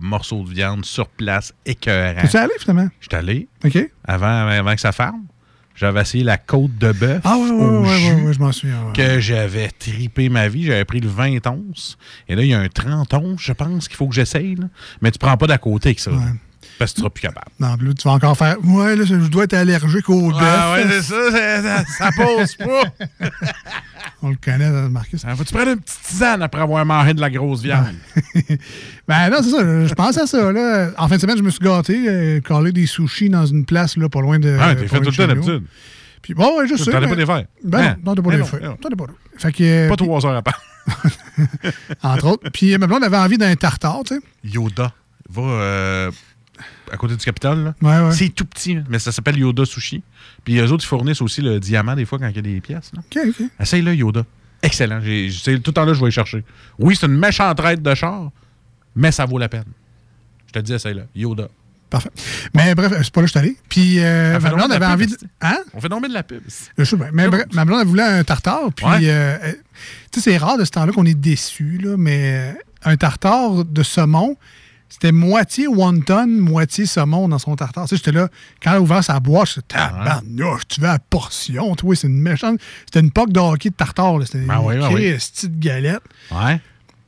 Morceau 0.00 0.42
de 0.44 0.50
viande 0.50 0.84
sur 0.84 1.08
place, 1.08 1.52
écœurant. 1.66 2.20
T'es-tu 2.22 2.36
allé, 2.36 2.52
finalement? 2.58 2.88
Je 3.00 3.06
suis 3.08 3.16
allé. 3.16 3.48
OK. 3.64 3.90
Avant, 4.06 4.48
avant 4.48 4.74
que 4.74 4.80
ça 4.80 4.92
ferme. 4.92 5.24
J'avais 5.76 6.02
essayé 6.02 6.22
la 6.22 6.36
côte 6.38 6.76
de 6.78 6.92
bœuf. 6.92 7.20
Ah, 7.24 7.36
ouais, 7.36 7.48
jus 7.48 7.52
ouais, 7.52 8.22
ouais, 8.26 8.32
je 8.32 8.38
m'en 8.38 8.52
souviens. 8.52 8.80
ouais. 8.86 8.92
Que 8.94 9.18
j'avais 9.18 9.68
tripé 9.70 10.28
ma 10.28 10.46
vie. 10.46 10.64
J'avais 10.64 10.84
pris 10.84 11.00
le 11.00 11.08
20 11.08 11.44
onces. 11.48 11.98
Et 12.28 12.36
là, 12.36 12.42
il 12.42 12.48
y 12.48 12.54
a 12.54 12.60
un 12.60 12.68
30 12.68 13.12
onces, 13.14 13.42
je 13.42 13.52
pense, 13.52 13.88
qu'il 13.88 13.96
faut 13.96 14.06
que 14.06 14.14
j'essaye. 14.14 14.54
là. 14.54 14.66
Mais 15.02 15.10
tu 15.10 15.18
prends 15.18 15.36
pas 15.36 15.48
d'à 15.48 15.58
côté 15.58 15.88
avec 15.88 15.98
ça. 16.00 16.12
Parce 16.78 16.92
que 16.92 16.96
tu 16.96 17.00
seras 17.02 17.10
plus 17.10 17.22
capable. 17.22 17.50
Non, 17.58 17.76
là, 17.80 17.92
tu 17.94 18.06
vas 18.08 18.14
encore 18.14 18.36
faire. 18.36 18.56
Ouais, 18.64 18.94
là, 18.94 19.04
je 19.04 19.14
dois 19.16 19.44
être 19.44 19.54
allergique 19.54 20.08
au 20.10 20.30
bœuf. 20.30 20.38
Ah 20.40 20.74
ouais, 20.74 20.84
c'est 20.88 21.02
ça, 21.02 21.30
ça, 21.62 21.84
ça 21.86 22.10
pose 22.16 22.54
pas. 22.56 22.84
On 24.26 24.30
le 24.30 24.36
connaît, 24.42 24.64
euh, 24.64 24.88
Marcus. 24.88 25.22
Faut-tu 25.36 25.52
prendre 25.52 25.72
une 25.72 25.80
petite 25.80 26.00
tisane 26.02 26.40
après 26.42 26.62
avoir 26.62 26.82
mangé 26.86 27.12
de 27.12 27.20
la 27.20 27.28
grosse 27.28 27.60
viande? 27.62 27.94
Ben 29.06 29.28
non, 29.28 29.36
c'est 29.42 29.50
ça. 29.50 29.86
Je 29.86 29.92
pense 29.94 30.16
à 30.16 30.26
ça. 30.26 30.50
Là. 30.50 30.92
En 30.96 31.08
fin 31.08 31.16
de 31.16 31.20
semaine, 31.20 31.36
je 31.36 31.42
me 31.42 31.50
suis 31.50 31.60
gâté, 31.62 32.08
euh, 32.08 32.40
collé 32.40 32.72
des 32.72 32.86
sushis 32.86 33.28
dans 33.28 33.44
une 33.44 33.66
place 33.66 33.98
là, 33.98 34.08
pas 34.08 34.22
loin 34.22 34.38
de. 34.38 34.56
Ah, 34.58 34.74
t'es 34.74 34.88
fait 34.88 34.96
tout 34.96 35.04
le 35.04 35.10
de 35.10 35.16
temps 35.16 35.26
d'habitude. 35.26 35.62
Puis 36.22 36.32
bon, 36.32 36.58
ouais, 36.58 36.66
je 36.66 36.74
sais. 36.76 36.90
T'en 36.90 37.02
as 37.02 37.06
pas 37.08 37.14
des 37.16 37.26
faire? 37.26 37.44
Ben 37.62 37.78
Hein? 37.80 37.96
non, 38.02 38.14
t'en 38.14 38.22
as 38.22 38.24
pas 38.24 38.30
des 38.30 38.38
non. 38.38 38.76
T'en 38.80 38.88
as 38.88 38.96
pas 38.96 39.04
des- 39.06 39.38
Fait 39.38 39.52
que. 39.52 39.88
Pas 39.90 39.96
trois 39.96 40.24
heures 40.24 40.36
à 40.36 40.42
part. 40.42 40.62
Entre 42.02 42.26
autres. 42.26 42.48
Puis 42.50 42.76
ma 42.78 42.86
blonde 42.86 43.04
avait 43.04 43.16
envie 43.18 43.36
d'un 43.38 43.54
tartare, 43.56 44.00
tu 44.06 44.14
sais. 44.14 44.20
Yoda. 44.42 44.92
Va 45.28 45.42
euh, 45.42 46.10
à 46.92 46.96
côté 46.96 47.16
du 47.16 47.24
Capitole. 47.24 47.64
là. 47.64 47.74
Ouais, 47.82 48.06
ouais. 48.08 48.12
C'est 48.14 48.28
tout 48.30 48.44
petit, 48.44 48.78
mais 48.88 48.98
ça 48.98 49.12
s'appelle 49.12 49.38
Yoda 49.38 49.64
Sushi. 49.64 50.02
Puis 50.44 50.58
eux 50.58 50.70
autres, 50.72 50.84
ils 50.84 50.88
fournissent 50.88 51.22
aussi 51.22 51.40
le 51.42 51.58
diamant 51.60 51.94
des 51.96 52.04
fois 52.04 52.18
quand 52.18 52.28
il 52.28 52.36
y 52.36 52.38
a 52.38 52.42
des 52.42 52.60
pièces. 52.60 52.90
là. 52.94 53.00
OK, 53.04 53.28
OK. 53.28 53.46
Essaye-le, 53.60 53.94
Yoda. 53.94 54.24
Excellent. 54.62 55.00
J'ai- 55.02 55.30
tout 55.60 55.70
le 55.70 55.72
temps 55.72 55.84
là, 55.84 55.92
je 55.94 56.00
vais 56.02 56.08
y 56.08 56.12
chercher. 56.12 56.44
Oui, 56.78 56.96
c'est 56.98 57.06
une 57.06 57.16
méchante 57.18 57.56
traite 57.56 57.82
de 57.82 57.94
char, 57.94 58.30
mais 58.96 59.12
ça 59.12 59.24
vaut 59.26 59.38
la 59.38 59.48
peine. 59.48 59.64
Je 60.46 60.52
te 60.52 60.58
dis, 60.60 60.72
essaye-le. 60.72 61.04
Yoda. 61.14 61.48
Parfait. 61.90 62.10
Mais 62.54 62.74
bref, 62.74 62.92
c'est 63.02 63.12
pas 63.12 63.20
là 63.20 63.26
que 63.26 63.32
je 63.32 63.38
suis 63.38 63.38
allé. 63.38 63.56
Puis 63.68 63.96
euh, 64.00 64.40
ma 64.40 64.50
blonde 64.50 64.72
avait 64.72 64.86
envie 64.86 65.06
de. 65.06 65.16
Hein? 65.42 65.58
On 65.74 65.80
fait 65.80 65.88
nommer 65.88 66.08
de 66.08 66.14
la 66.14 66.22
pub. 66.24 66.40
Je 66.78 66.82
sais. 66.84 66.96
Mais 67.12 67.28
bref, 67.28 67.44
ma 67.52 67.64
blonde 67.64 67.80
elle 67.82 67.86
voulait 67.86 68.02
un 68.02 68.24
tartare. 68.24 68.72
Puis, 68.74 68.84
Ouais. 68.86 68.98
euh, 69.04 69.36
euh, 69.44 69.52
tu 70.10 70.20
sais, 70.20 70.30
c'est 70.32 70.36
rare 70.38 70.58
de 70.58 70.64
ce 70.64 70.70
temps-là 70.72 70.92
qu'on 70.92 71.04
est 71.06 71.14
déçu, 71.14 71.78
là, 71.78 71.96
mais 71.96 72.52
euh, 72.54 72.90
un 72.90 72.96
tartare 72.96 73.64
de 73.64 73.82
saumon, 73.84 74.36
c'était 74.88 75.12
moitié 75.12 75.66
wonton, 75.66 76.26
moitié 76.26 76.86
saumon 76.86 77.28
dans 77.28 77.38
son 77.38 77.56
tartare. 77.56 77.84
Tu 77.84 77.90
sais, 77.90 77.96
j'étais 77.96 78.12
là, 78.12 78.28
quand 78.62 78.70
elle 78.70 78.76
a 78.76 78.80
ouvert 78.80 79.02
sa 79.02 79.18
boîte, 79.20 79.54
je 79.56 79.60
Ah, 79.74 79.90
tabarnouche, 79.90 80.62
tu 80.68 80.80
veux 80.80 80.86
la 80.86 80.98
portion, 80.98 81.74
toi, 81.74 81.96
c'est 81.96 82.06
une 82.06 82.20
méchante. 82.20 82.60
C'était 82.86 83.00
une 83.00 83.10
poque 83.10 83.32
de 83.32 83.40
hockey 83.40 83.70
de 83.70 83.74
tartare. 83.74 84.18
C'était 84.24 84.40
Ben 84.46 84.60
oui, 84.62 84.74
une 84.76 84.80
ben 84.80 84.92
oui. 84.94 85.10
Christie 85.10 85.48
de 85.48 85.58
galette. 85.58 86.02
Ouais. 86.30 86.60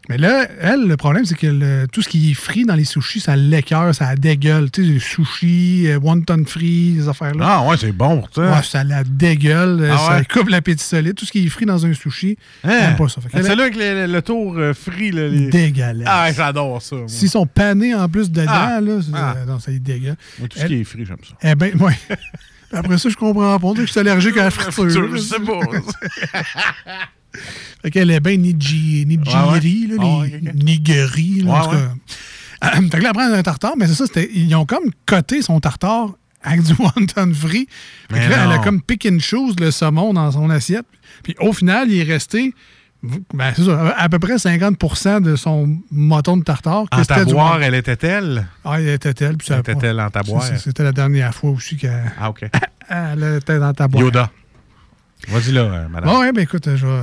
Mais 0.08 0.18
là, 0.18 0.46
elle, 0.60 0.86
le 0.86 0.96
problème, 0.96 1.24
c'est 1.24 1.36
que 1.36 1.46
le- 1.48 1.86
tout 1.90 2.00
ce 2.00 2.08
qui 2.08 2.30
est 2.30 2.34
frit 2.34 2.64
dans 2.64 2.76
les 2.76 2.84
sushis, 2.84 3.18
ça 3.20 3.34
l'écœure, 3.34 3.92
ça 3.94 4.14
dégueule. 4.14 4.70
Tu 4.70 4.84
sais, 4.84 4.92
les 4.92 4.98
sushis, 5.00 5.88
euh, 5.88 5.98
wonton 5.98 6.44
frit, 6.46 6.96
ces 7.00 7.08
affaires-là. 7.08 7.44
Ah 7.44 7.66
ouais, 7.68 7.76
c'est 7.76 7.90
bon, 7.90 8.22
tu 8.22 8.40
sais. 8.40 8.40
Ouais, 8.48 8.62
ça 8.62 8.84
la 8.84 9.02
dégueule, 9.02 9.88
Ah 9.92 9.98
ça 9.98 10.16
ouais? 10.18 10.24
coupe 10.32 10.48
l'appétit 10.48 10.84
solide. 10.84 11.14
Tout 11.16 11.24
ce 11.26 11.32
qui 11.32 11.44
est 11.46 11.48
frit 11.48 11.66
dans 11.66 11.84
un 11.84 11.92
sushi, 11.92 12.38
Hein? 12.62 12.78
j'aime 12.82 12.96
pas 12.96 13.08
ça. 13.08 13.20
Là 13.32 13.62
avec 13.62 13.76
le, 13.76 14.06
le 14.06 14.22
tour 14.22 14.54
euh, 14.56 14.72
frit. 14.74 15.10
Là, 15.10 15.26
les... 15.28 15.48
Dégueulasse. 15.48 16.06
Ah, 16.08 16.32
j'adore 16.32 16.80
ça. 16.82 16.96
S'ils 17.08 17.28
sont 17.30 17.46
panés 17.46 17.94
en 17.94 18.08
plus 18.08 18.30
dedans, 18.30 18.44
Ah. 18.48 18.80
là, 18.80 18.98
Ah. 19.12 19.34
euh, 19.38 19.44
non, 19.46 19.58
ça 19.58 19.72
y 19.72 19.80
dégueule. 19.80 20.16
Moi, 20.38 20.48
tout 20.48 20.58
ce 20.58 20.66
qui 20.66 20.74
est 20.74 20.84
frit, 20.84 21.04
j'aime 21.04 21.16
ça. 21.28 21.34
Eh 21.42 21.54
ben, 21.56 21.74
ouais. 21.80 21.94
Après 22.72 22.98
ça, 22.98 23.08
je 23.08 23.16
comprends 23.16 23.58
pas. 23.58 23.66
On 23.66 23.74
que 23.74 23.80
je 23.86 23.90
suis 23.90 24.00
allergique 24.00 24.36
à 24.36 24.44
la 24.44 24.50
friture. 24.50 24.88
Je 25.14 25.16
sais 25.18 25.40
pas. 25.40 25.60
Fait 27.82 27.90
qu'elle 27.90 28.10
est 28.10 28.20
bien 28.20 28.36
nigiri, 28.36 29.04
Ouais, 29.06 29.12
ouais. 29.52 29.96
là, 29.96 29.96
Ah 29.98 30.18
ouais, 30.18 30.40
là, 31.42 31.52
en 31.52 31.70
fait 31.70 31.70
que 31.70 31.76
elle 32.62 33.34
un 33.34 33.42
tartare, 33.42 33.74
mais 33.76 33.86
c'est 33.86 33.94
ça, 33.94 34.04
ils 34.34 34.54
ont 34.54 34.64
comme 34.66 34.90
coté 35.04 35.42
son 35.42 35.60
tartare 35.60 36.14
avec 36.42 36.62
du 36.62 36.72
wonton 36.78 37.32
free. 37.34 37.68
Fait 38.10 38.18
que 38.20 38.32
elle 38.32 38.52
a 38.52 38.58
comme 38.58 38.80
pick 38.82 39.06
and 39.10 39.18
choose 39.20 39.56
le 39.60 39.70
saumon 39.70 40.14
dans 40.14 40.30
son 40.32 40.48
assiette. 40.50 40.86
Puis 41.22 41.34
au 41.40 41.52
final, 41.52 41.90
il 41.90 41.98
est 42.00 42.02
resté 42.12 42.54
ben, 43.34 43.52
c'est 43.54 43.62
ça, 43.64 43.94
à 43.96 44.08
peu 44.08 44.18
près 44.18 44.38
50 44.38 45.22
de 45.22 45.36
son 45.36 45.76
moton 45.92 46.38
de 46.38 46.42
tartare. 46.42 46.86
En 46.90 47.02
taboire, 47.04 47.62
elle 47.62 47.74
était-elle? 47.74 48.46
Ah, 48.64 48.80
elle 48.80 48.88
était-elle. 48.88 49.36
puis 49.36 49.46
ça- 49.46 49.58
Était-elle 49.58 50.00
en 50.00 50.10
taboire? 50.10 50.42
C'était 50.58 50.82
la 50.82 50.92
dernière 50.92 51.32
fois 51.34 51.50
aussi 51.50 51.76
qu'elle 51.76 52.12
Ah, 52.18 52.30
elle 52.88 53.36
était 53.38 53.58
dans 53.58 53.72
ta 53.74 53.86
boîte. 53.86 54.02
Yoda. 54.02 54.30
Vas-y 55.28 55.52
là, 55.52 55.60
euh, 55.62 55.88
madame. 55.88 56.10
Bon, 56.10 56.20
ouais, 56.20 56.32
ben 56.32 56.42
écoute, 56.42 56.68
je 56.76 56.86
vais. 56.86 57.00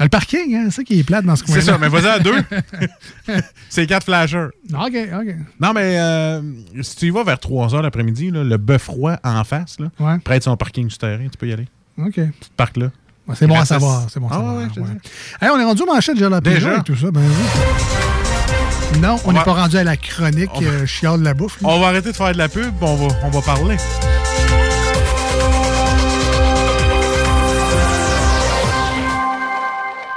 Le 0.00 0.08
parking, 0.08 0.54
hein, 0.56 0.64
c'est 0.70 0.76
ça 0.76 0.84
qui 0.84 0.98
est 0.98 1.04
plate 1.04 1.24
dans 1.24 1.36
ce 1.36 1.44
coin-là. 1.44 1.60
C'est 1.60 1.66
ça, 1.70 1.78
mais 1.78 1.88
vas-y 1.88 2.06
à 2.08 2.18
deux. 2.18 2.34
C'est 3.68 3.86
quatre 3.86 4.04
flashers. 4.04 4.48
OK, 4.74 4.96
OK. 5.20 5.34
Non, 5.60 5.72
mais 5.74 5.98
euh, 6.00 6.40
si 6.80 6.96
tu 6.96 7.06
y 7.06 7.10
vas 7.10 7.22
vers 7.24 7.38
3 7.38 7.68
h 7.68 7.82
l'après-midi, 7.82 8.30
le 8.32 8.56
bœuf 8.56 8.88
roi 8.88 9.18
en 9.22 9.44
face, 9.44 9.78
là, 9.78 9.88
Ouais. 10.00 10.18
près 10.18 10.38
de 10.38 10.44
son 10.44 10.56
parking 10.56 10.88
souterrain, 10.90 11.28
tu 11.30 11.36
peux 11.38 11.46
y 11.46 11.52
aller. 11.52 11.68
OK. 11.98 12.14
Tu 12.14 12.20
te 12.22 12.54
parques 12.56 12.78
là. 12.78 12.86
Ouais, 13.28 13.36
c'est 13.38 13.46
bon 13.46 13.60
à 13.60 13.64
savoir. 13.64 14.06
C'est 14.10 14.18
bon 14.18 14.26
à 14.28 14.30
Ah, 14.32 14.34
savoir. 14.38 14.56
ouais. 14.56 14.96
Hey, 15.40 15.48
on 15.52 15.60
est 15.60 15.64
rendu 15.64 15.82
au 15.82 15.86
manchette 15.86 16.16
de 16.16 16.20
jalapeno 16.20 16.54
Déjà? 16.54 16.78
et 16.78 16.82
tout 16.82 16.96
ça. 16.96 17.10
Ben, 17.12 17.20
oui. 17.20 18.98
Non, 19.00 19.16
on 19.24 19.32
n'est 19.32 19.38
va- 19.38 19.44
pas 19.44 19.52
rendu 19.54 19.76
à 19.76 19.84
la 19.84 19.96
chronique 19.96 20.50
On 20.54 20.60
va- 20.60 20.68
euh, 20.70 20.86
chiale 20.86 21.20
de 21.20 21.24
la 21.24 21.34
bouffe. 21.34 21.60
là. 21.62 21.68
On 21.68 21.80
va 21.80 21.88
arrêter 21.88 22.10
de 22.10 22.16
faire 22.16 22.32
de 22.32 22.38
la 22.38 22.48
pub, 22.48 22.72
on 22.80 22.96
va, 22.96 23.14
on 23.22 23.30
va 23.30 23.40
parler. 23.42 23.76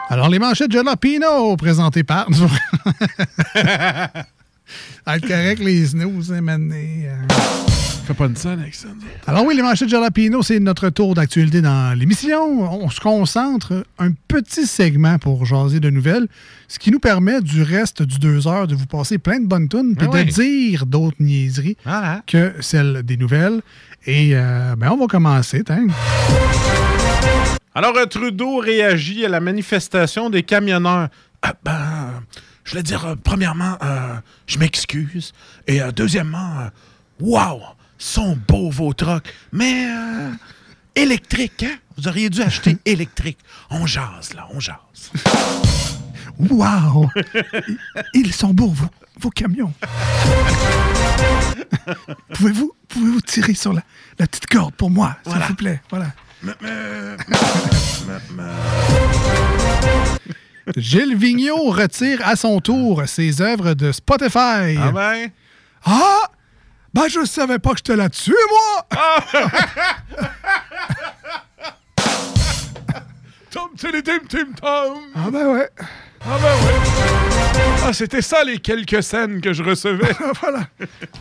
Alors, 0.09 0.29
les 0.29 0.39
manchettes 0.39 0.69
de 0.69 0.73
jalapeno 0.73 1.55
présentées 1.57 2.03
par... 2.03 2.27
Être 5.07 5.27
correct, 5.27 5.59
les 5.59 5.85
snooze, 5.87 6.31
hein, 6.33 6.41
maintenant. 6.41 6.75
euh. 6.75 7.15
Fais 8.05 8.13
pas 8.13 8.25
une 8.25 8.35
scène 8.35 8.59
avec 8.59 8.75
ça. 8.75 8.87
Alors 9.25 9.45
oui, 9.45 9.55
les 9.55 9.63
manchettes 9.63 9.87
de 9.87 9.91
Jalapino, 9.91 10.43
c'est 10.43 10.59
notre 10.59 10.89
tour 10.89 11.15
d'actualité 11.15 11.61
dans 11.61 11.97
l'émission. 11.97 12.61
On 12.71 12.87
se 12.91 12.99
concentre 12.99 13.83
un 13.97 14.11
petit 14.27 14.67
segment 14.67 15.17
pour 15.17 15.43
jaser 15.45 15.79
de 15.79 15.89
nouvelles, 15.89 16.27
ce 16.67 16.77
qui 16.77 16.91
nous 16.91 16.99
permet 16.99 17.41
du 17.41 17.63
reste 17.63 18.03
du 18.03 18.19
deux 18.19 18.47
heures 18.47 18.67
de 18.67 18.75
vous 18.75 18.85
passer 18.85 19.17
plein 19.17 19.39
de 19.39 19.47
bonnes 19.47 19.67
tunes 19.67 19.95
puis 19.95 20.07
Ah 20.11 20.23
de 20.23 20.29
dire 20.29 20.85
d'autres 20.85 21.17
niaiseries 21.19 21.77
que 22.27 22.53
celles 22.59 23.01
des 23.01 23.17
nouvelles. 23.17 23.61
Et 24.05 24.31
euh, 24.33 24.75
ben, 24.77 24.91
on 24.91 24.97
va 24.97 25.07
commencer. 25.07 25.63
tiens. 25.63 25.87
Alors, 27.75 27.95
euh, 27.97 28.05
Trudeau 28.05 28.57
réagit 28.59 29.25
à 29.25 29.29
la 29.29 29.39
manifestation 29.41 30.29
des 30.29 30.43
camionneurs. 30.43 31.09
Ah, 31.41 31.53
ben, 31.63 32.23
je 32.63 32.71
voulais 32.71 32.83
dire, 32.83 33.05
euh, 33.05 33.15
premièrement, 33.21 33.77
euh, 33.83 34.15
je 34.47 34.57
m'excuse. 34.59 35.33
Et 35.67 35.81
euh, 35.81 35.91
deuxièmement, 35.91 36.59
euh, 36.61 36.69
wow, 37.19 37.61
sont 37.97 38.37
beaux 38.47 38.69
vos 38.71 38.93
trucks. 38.93 39.33
Mais 39.51 39.87
électrique, 40.95 41.63
hein? 41.63 41.75
Vous 41.97 42.07
auriez 42.07 42.29
dû 42.29 42.41
acheter 42.41 42.77
électrique. 42.85 43.39
On 43.69 43.85
jase, 43.85 44.33
là, 44.33 44.47
on 44.53 44.59
jase. 44.61 45.11
Wow! 46.37 47.09
Ils 48.13 48.33
sont 48.33 48.53
beaux, 48.53 48.67
vos, 48.69 48.87
vos 49.19 49.29
camions. 49.29 49.73
Pouvez-vous 52.33 52.73
pouvez 52.89 53.21
tirer 53.21 53.53
sur 53.53 53.71
la, 53.73 53.81
la 54.19 54.27
petite 54.27 54.47
corde 54.47 54.73
pour 54.75 54.89
moi, 54.89 55.15
s'il 55.23 55.31
Voilà. 55.31 55.47
vous 55.47 55.55
plaît? 55.55 55.81
Voilà. 55.89 56.07
Gilles 60.77 61.15
Vigneault 61.15 61.71
retire 61.71 62.21
à 62.25 62.35
son 62.35 62.59
tour 62.59 63.03
ses 63.07 63.41
œuvres 63.41 63.73
de 63.73 63.91
Spotify. 63.91 64.77
Ah 64.79 64.91
ben? 64.93 65.29
Ah! 65.85 66.21
Ben, 66.93 67.07
je 67.09 67.25
savais 67.25 67.57
pas 67.59 67.71
que 67.71 67.77
j'étais 67.77 67.95
là-dessus, 67.95 68.35
moi! 68.49 68.85
Tom, 73.51 73.69
tim, 73.77 74.01
tim, 74.01 74.19
tim, 74.27 74.51
tom. 74.59 74.97
Ah 75.15 75.29
ben 75.31 75.47
ouais. 75.47 75.69
Ah 76.19 76.37
ben 76.41 76.55
ouais. 76.65 76.73
Ah, 77.85 77.93
c'était 77.93 78.21
ça 78.21 78.43
les 78.43 78.57
quelques 78.57 79.01
scènes 79.01 79.39
que 79.39 79.53
je 79.53 79.63
recevais. 79.63 80.11
voilà. 80.41 80.67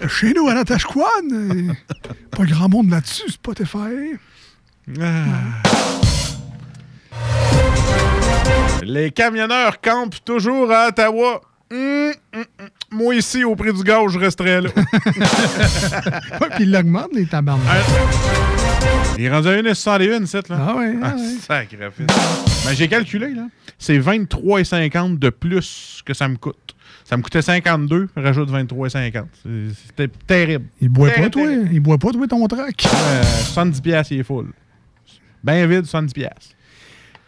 Chez 0.09 0.33
nous, 0.33 0.49
à 0.49 0.55
Natashquan, 0.55 1.05
euh, 1.31 1.73
pas 2.33 2.45
grand 2.45 2.69
monde 2.69 2.91
là-dessus, 2.91 3.31
Spotify. 3.31 4.17
Ah. 5.01 5.63
Les 8.83 9.11
camionneurs 9.11 9.81
campent 9.81 10.23
toujours 10.25 10.71
à 10.71 10.89
Ottawa. 10.89 11.41
Hum, 11.73 12.13
hum, 12.35 12.45
hum. 12.61 12.69
Moi, 12.93 13.15
ici, 13.17 13.43
au 13.45 13.57
prix 13.57 13.73
du 13.73 13.83
gaz, 13.83 14.13
je 14.13 14.19
resterais 14.19 14.61
là. 14.61 14.69
Ouais, 14.77 16.49
Puis 16.55 16.65
ils 16.65 16.71
l'augmentent, 16.71 17.15
les 17.15 17.27
tabarnak. 17.27 17.65
Il 19.19 19.25
est 19.25 19.31
rendu 19.31 19.49
à 19.49 19.53
1,61, 19.63 20.27
cette, 20.27 20.49
là. 20.51 20.59
Ah 20.61 20.77
ouais, 20.77 20.95
ah 21.03 21.13
Ah, 21.13 21.17
ouais. 21.17 21.23
sacrifice. 21.41 22.07
Ben, 22.67 22.75
j'ai 22.75 22.89
calculé, 22.89 23.31
là. 23.35 23.47
C'est 23.79 23.99
23,50 23.99 25.19
de 25.19 25.31
plus 25.31 26.03
que 26.05 26.13
ça 26.15 26.29
me 26.29 26.37
coûte. 26.37 26.75
Ça 27.05 27.17
me 27.17 27.23
coûtait 27.23 27.43
52, 27.43 28.09
rajoute 28.17 28.51
23,50. 28.51 29.25
C'est- 29.43 29.75
C'était 29.87 30.09
terrible. 30.27 30.67
Il 30.81 30.89
boit 30.91 31.09
pas, 31.09 31.15
Terrible, 31.15 31.31
toi. 31.31 31.51
Il 31.73 31.81
boit 31.81 31.99
pas, 31.99 32.11
toi, 32.11 32.27
ton 32.29 32.47
track. 32.47 32.87
Euh, 32.87 33.23
70 33.23 33.81
piastres, 33.81 34.13
il 34.13 34.21
est 34.21 34.25
full. 34.25 34.47
Ben 35.45 35.69
vide, 35.69 35.85
70 35.85 36.13
piastres. 36.15 36.41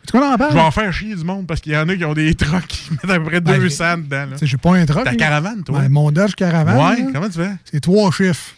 Tu 0.06 0.12
qu'on 0.12 0.22
en 0.24 0.36
parle? 0.38 0.50
Je 0.52 0.56
vais 0.56 0.62
en 0.62 0.70
faire 0.70 0.92
chier 0.92 1.14
du 1.14 1.24
monde 1.24 1.46
parce 1.46 1.60
qu'il 1.60 1.72
y 1.72 1.76
en 1.76 1.88
a 1.88 1.96
qui 1.96 2.04
ont 2.04 2.14
des 2.14 2.34
trucks 2.34 2.66
qui 2.66 2.90
mettent 2.92 3.10
à 3.10 3.18
peu 3.18 3.24
près 3.24 3.40
Ben, 3.40 3.58
200 3.60 3.98
dedans. 3.98 4.26
sais, 4.36 4.46
J'ai 4.46 4.56
pas 4.56 4.74
un 4.76 4.86
truck. 4.86 5.04
Ta 5.04 5.10
là. 5.10 5.16
caravane, 5.16 5.62
toi? 5.64 5.80
Ben, 5.80 5.88
mon 5.88 6.10
Dodge 6.12 6.34
Caravane. 6.34 6.76
Ouais, 6.76 7.02
là, 7.04 7.10
comment 7.12 7.28
tu 7.28 7.38
fais? 7.38 7.50
C'est 7.64 7.80
trois 7.80 8.10
chiffres. 8.12 8.54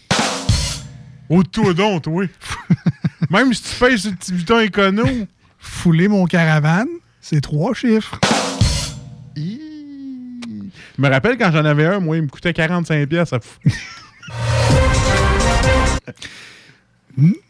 Oh, 1.30 1.42
toi 1.42 1.74
donc, 1.74 2.02
toi. 2.02 2.24
Même 3.30 3.52
si 3.52 3.62
tu 3.62 3.74
payes 3.84 3.98
sur 3.98 4.10
le 4.10 4.16
petit 4.16 4.32
bouton 4.32 4.60
écono. 4.60 5.04
Fouler 5.58 6.06
mon 6.08 6.24
caravane, 6.26 6.86
c'est 7.20 7.40
trois 7.40 7.74
chiffres. 7.74 8.18
Je 9.36 11.02
me 11.02 11.08
rappelle 11.08 11.36
quand 11.38 11.50
j'en 11.52 11.64
avais 11.64 11.86
un, 11.86 11.98
moi, 12.00 12.16
il 12.16 12.22
me 12.22 12.28
coûtait 12.28 12.52
45 12.52 13.08
pièces 13.08 13.32
à 13.32 13.40
fou. 13.40 13.58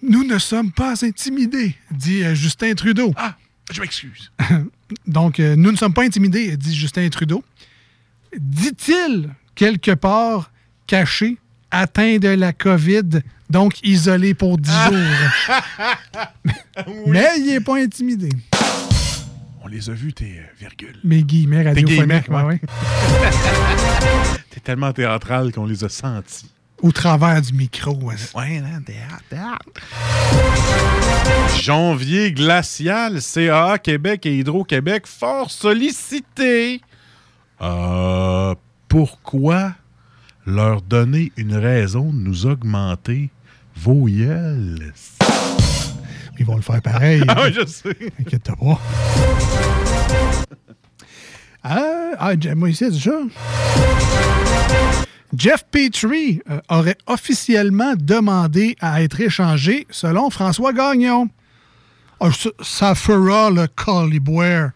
Nous 0.03 0.25
ne 0.25 0.39
sommes 0.39 0.73
pas 0.73 1.05
intimidés, 1.05 1.75
dit 1.91 2.25
euh, 2.25 2.35
Justin 2.35 2.75
Trudeau. 2.75 3.13
Ah, 3.17 3.37
je 3.71 3.81
m'excuse. 3.81 4.33
Donc, 5.07 5.41
euh, 5.41 5.57
nous 5.57 5.71
ne 5.71 5.77
sommes 5.77 5.93
pas 5.93 6.05
intimidés, 6.05 6.57
dit 6.57 6.75
Justin 6.75 7.09
Trudeau. 7.11 7.45
Dit-il, 8.39 9.29
quelque 9.55 9.91
part, 9.91 10.51
caché, 10.87 11.37
atteint 11.71 12.17
de 12.19 12.29
la 12.29 12.53
COVID, 12.53 13.21
donc 13.51 13.83
isolé 13.83 14.35
pour 14.35 14.59
10 14.59 14.71
jours. 14.71 14.93
Mais 17.07 17.29
il 17.39 17.47
n'est 17.47 17.61
pas 17.61 17.77
intimidé. 17.77 18.31
On 19.63 19.69
les 19.69 19.91
a 19.91 19.93
vus, 19.93 20.15
tes 20.15 20.39
euh, 20.39 20.43
virgules. 20.59 20.99
Mes 21.05 21.23
guillemets 21.23 21.63
Tes 21.63 21.69
radiophoniques, 21.81 22.29
ouais. 22.31 22.43
ouais. 22.43 22.61
T'es 24.51 24.61
tellement 24.61 24.93
théâtral 24.93 25.53
qu'on 25.53 25.67
les 25.67 25.85
a 25.85 25.89
sentis. 25.91 26.47
Au 26.81 26.93
travers 26.93 27.43
du 27.43 27.53
micro. 27.55 27.93
ouais. 28.03 28.15
Ouais, 28.35 28.59
hein, 28.65 28.81
théâtre, 28.87 29.23
théâtre. 29.29 29.59
Janvier 31.61 32.33
glacial, 32.33 33.19
CAA 33.21 33.79
Québec 33.79 34.25
et 34.27 34.39
Hydro-Québec 34.39 35.07
fort 35.07 35.51
sollicités. 35.51 36.81
Euh, 37.61 38.55
pourquoi 38.89 39.73
leur 40.47 40.81
donner 40.83 41.33
une 41.37 41.57
raison 41.57 42.13
de 42.13 42.19
nous 42.19 42.47
augmenter 42.47 43.31
vos 43.77 44.05
gueules? 44.07 44.93
Ils 46.39 46.47
vont 46.47 46.57
le 46.57 46.63
faire 46.63 46.81
pareil. 46.81 47.23
Ah 47.29 47.43
oui, 47.45 47.53
je 47.53 47.67
sais. 47.67 47.97
Inquiète 48.21 48.45
pas. 48.45 48.81
Ah, 51.65 52.11
ah, 52.19 52.33
Je- 52.41 52.55
moi 52.55 52.71
ici, 52.71 52.85
ça? 53.01 53.11
Jeff 55.37 55.65
Petrie 55.71 56.41
euh, 56.51 56.61
aurait 56.69 56.97
officiellement 57.07 57.95
demandé 57.97 58.77
à 58.81 59.03
être 59.03 59.21
échangé 59.21 59.87
selon 59.91 60.31
François 60.31 60.73
Gagnon. 60.73 61.29
Ah, 62.21 62.31
ça, 62.63 62.95
fera 62.95 63.51
le 63.51 63.67
Colliboire. 63.69 64.71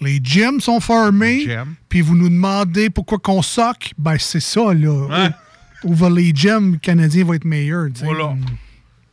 Les 0.00 0.18
gyms 0.22 0.60
sont 0.60 0.80
formés, 0.80 1.40
Gym. 1.42 1.74
puis 1.88 2.00
vous 2.00 2.16
nous 2.16 2.30
demandez 2.30 2.88
pourquoi 2.88 3.18
qu'on 3.18 3.42
soque? 3.42 3.92
Ben, 3.98 4.16
c'est 4.18 4.40
ça, 4.40 4.72
là. 4.72 5.06
Ouais. 5.06 5.30
Où, 5.84 5.90
où 5.92 5.94
va 5.94 6.08
les 6.08 6.32
gyms? 6.34 6.78
Canadiens 6.78 7.24
vont 7.24 7.34
être 7.34 7.44
meilleurs. 7.44 7.88
tu 7.92 8.00
sais. 8.00 8.06
Voilà. 8.06 8.34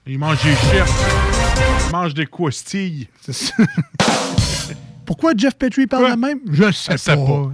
Ils 0.05 0.17
mangent 0.17 0.41
des 0.41 0.51
chips. 0.55 0.93
Ils 1.87 1.91
mangent 1.91 2.13
des 2.13 2.25
coustilles. 2.25 3.09
C'est 3.21 3.33
ça. 3.33 3.53
Pourquoi 5.05 5.33
Jeff 5.35 5.55
Petrie 5.55 5.87
parle 5.87 6.11
de 6.11 6.17
même? 6.17 6.39
Je 6.49 6.71
sais 6.71 6.93
Je 6.93 6.97
sais 6.97 7.15
pas. 7.15 7.51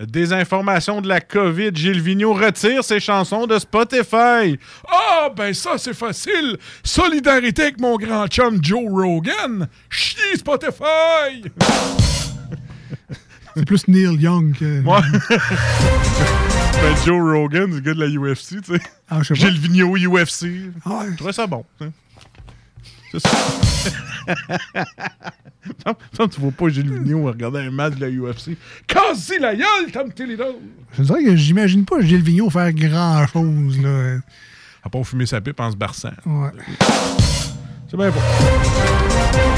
Des 0.00 0.32
informations 0.32 1.00
de 1.00 1.08
la 1.08 1.20
COVID, 1.20 1.70
Gilles 1.74 2.00
Vigneault 2.00 2.32
retire 2.34 2.82
ses 2.82 2.98
chansons 2.98 3.46
de 3.46 3.58
Spotify. 3.58 4.58
Ah, 4.88 5.28
ben 5.36 5.54
ça, 5.54 5.78
c'est 5.78 5.94
facile. 5.94 6.56
Solidarité 6.82 7.62
avec 7.62 7.80
mon 7.80 7.96
grand 7.96 8.26
chum 8.26 8.58
Joe 8.62 8.84
Rogan. 8.90 9.68
Chier 9.90 10.36
Spotify! 10.36 11.42
C'est 13.54 13.66
plus 13.66 13.86
Neil 13.86 14.18
Young 14.18 14.56
que. 14.56 14.82
Ouais. 14.82 15.00
ben, 15.28 16.96
Joe 17.04 17.20
Rogan, 17.20 17.66
c'est 17.68 17.74
le 17.74 17.80
gars 17.80 17.92
de 17.92 18.00
la 18.00 18.06
UFC, 18.08 18.62
tu 18.62 18.78
sais. 18.78 18.80
Ah. 19.10 19.20
Gilles 19.22 19.58
Vigneault, 19.58 19.96
UFC. 19.98 20.46
Ah, 20.86 21.02
Je 21.10 21.16
trouvais 21.16 21.34
ça 21.34 21.46
bon. 21.46 21.64
C'est 23.12 23.20
ça. 23.20 23.30
Ça, 26.16 26.28
tu 26.28 26.40
vois 26.40 26.50
pas 26.52 26.68
Gilles 26.68 26.90
Vigneault 26.90 27.24
regarder 27.26 27.60
un 27.60 27.70
match 27.70 27.94
de 27.96 28.00
la 28.06 28.08
UFC. 28.10 28.56
Casse 28.86 29.32
la 29.40 29.54
gueule, 29.54 29.92
Tom 29.92 30.12
Tillido! 30.12 30.60
Je 30.96 31.02
dirais 31.02 31.22
que 31.24 31.36
j'imagine 31.36 31.84
pas 31.84 32.00
Gilles 32.00 32.22
Vigneault 32.22 32.50
faire 32.50 32.72
grand 32.72 33.26
chose, 33.26 33.78
là. 33.80 34.18
À 34.82 34.88
part 34.88 35.04
fumer 35.06 35.26
sa 35.26 35.40
pipe 35.40 35.60
en 35.60 35.70
se 35.70 35.76
barçant. 35.76 36.10
Ouais. 36.26 36.50
C'est 37.88 37.96
bien 37.96 38.10
bon. 38.10 38.20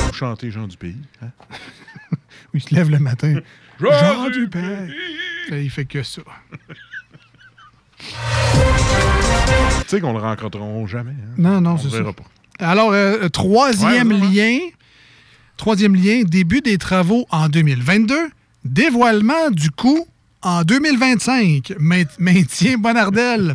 Pour 0.06 0.14
chanter 0.14 0.50
Jean 0.50 0.66
du 0.66 0.76
pays. 0.76 0.96
Hein? 1.22 1.28
Il 2.54 2.62
se 2.62 2.74
lève 2.74 2.90
le 2.90 2.98
matin. 2.98 3.34
Jean 3.80 3.90
Jean 3.90 4.30
du 4.30 4.48
Père. 4.48 4.88
Il 5.52 5.70
fait 5.70 5.84
que 5.86 6.02
ça. 6.02 6.22
Tu 7.98 8.04
sais 9.88 10.00
qu'on 10.00 10.12
le 10.12 10.18
rencontrera 10.18 10.86
jamais. 10.86 11.12
hein? 11.12 11.34
Non, 11.38 11.60
non, 11.60 11.72
On 11.72 11.78
c'est 11.78 11.90
ça. 11.90 11.98
verra 11.98 12.12
pas. 12.12 12.24
Alors, 12.58 12.92
euh, 12.92 13.28
troisième 13.28 14.08
Ouais, 14.12 14.20
ouais, 14.20 14.28
lien. 14.28 14.58
Troisième 15.56 15.94
lien, 15.94 16.22
début 16.24 16.60
des 16.60 16.78
travaux 16.78 17.26
en 17.30 17.48
2022. 17.48 18.14
Dévoilement 18.64 19.50
du 19.50 19.70
coût 19.70 20.06
en 20.42 20.62
2025. 20.62 21.72
Main- 21.78 22.04
maintien 22.18 22.76
Bonardel. 22.78 23.54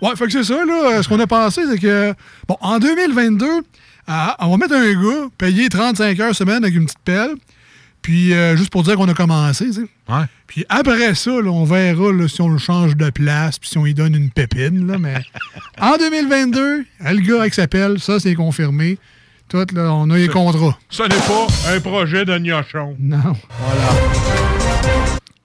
ouais, 0.00 0.16
fait 0.16 0.26
que 0.26 0.32
c'est 0.32 0.44
ça, 0.44 0.64
là. 0.64 1.02
Ce 1.02 1.08
qu'on 1.08 1.20
a 1.20 1.26
pensé, 1.26 1.62
c'est 1.70 1.78
que, 1.78 2.14
bon, 2.48 2.56
en 2.60 2.78
2022, 2.78 3.46
ah, 4.08 4.36
on 4.40 4.50
va 4.50 4.56
mettre 4.56 4.74
un 4.74 4.92
gars, 4.94 5.28
payer 5.38 5.68
35 5.68 6.18
heures 6.20 6.34
semaine 6.34 6.64
avec 6.64 6.74
une 6.74 6.86
petite 6.86 6.98
pelle, 7.04 7.34
Puis 8.02 8.34
euh, 8.34 8.56
juste 8.56 8.70
pour 8.70 8.82
dire 8.82 8.96
qu'on 8.96 9.08
a 9.08 9.14
commencé, 9.14 9.66
tu 9.66 9.72
sais. 9.72 9.80
Ouais. 10.08 10.24
Puis 10.48 10.64
après 10.68 11.14
ça, 11.14 11.30
là, 11.30 11.50
on 11.50 11.64
verra 11.64 12.12
là, 12.12 12.28
si 12.28 12.42
on 12.42 12.48
le 12.48 12.58
change 12.58 12.96
de 12.96 13.10
place, 13.10 13.58
puis 13.58 13.70
si 13.70 13.78
on 13.78 13.84
lui 13.84 13.94
donne 13.94 14.14
une 14.14 14.30
pépine. 14.30 14.86
Là, 14.86 14.98
mais 14.98 15.22
en 15.80 15.96
2022, 15.96 16.84
le 17.00 17.20
gars 17.20 17.40
avec 17.40 17.54
s'appelle, 17.54 18.00
ça 18.00 18.18
c'est 18.18 18.34
confirmé. 18.34 18.98
Tout, 19.48 19.66
là, 19.74 19.92
on 19.92 20.10
a 20.10 20.16
les 20.16 20.28
contrats. 20.28 20.78
Ce 20.88 21.02
n'est 21.02 21.08
pas 21.08 21.46
un 21.74 21.80
projet 21.80 22.24
de 22.24 22.38
gnochon. 22.38 22.96
Non. 22.98 23.36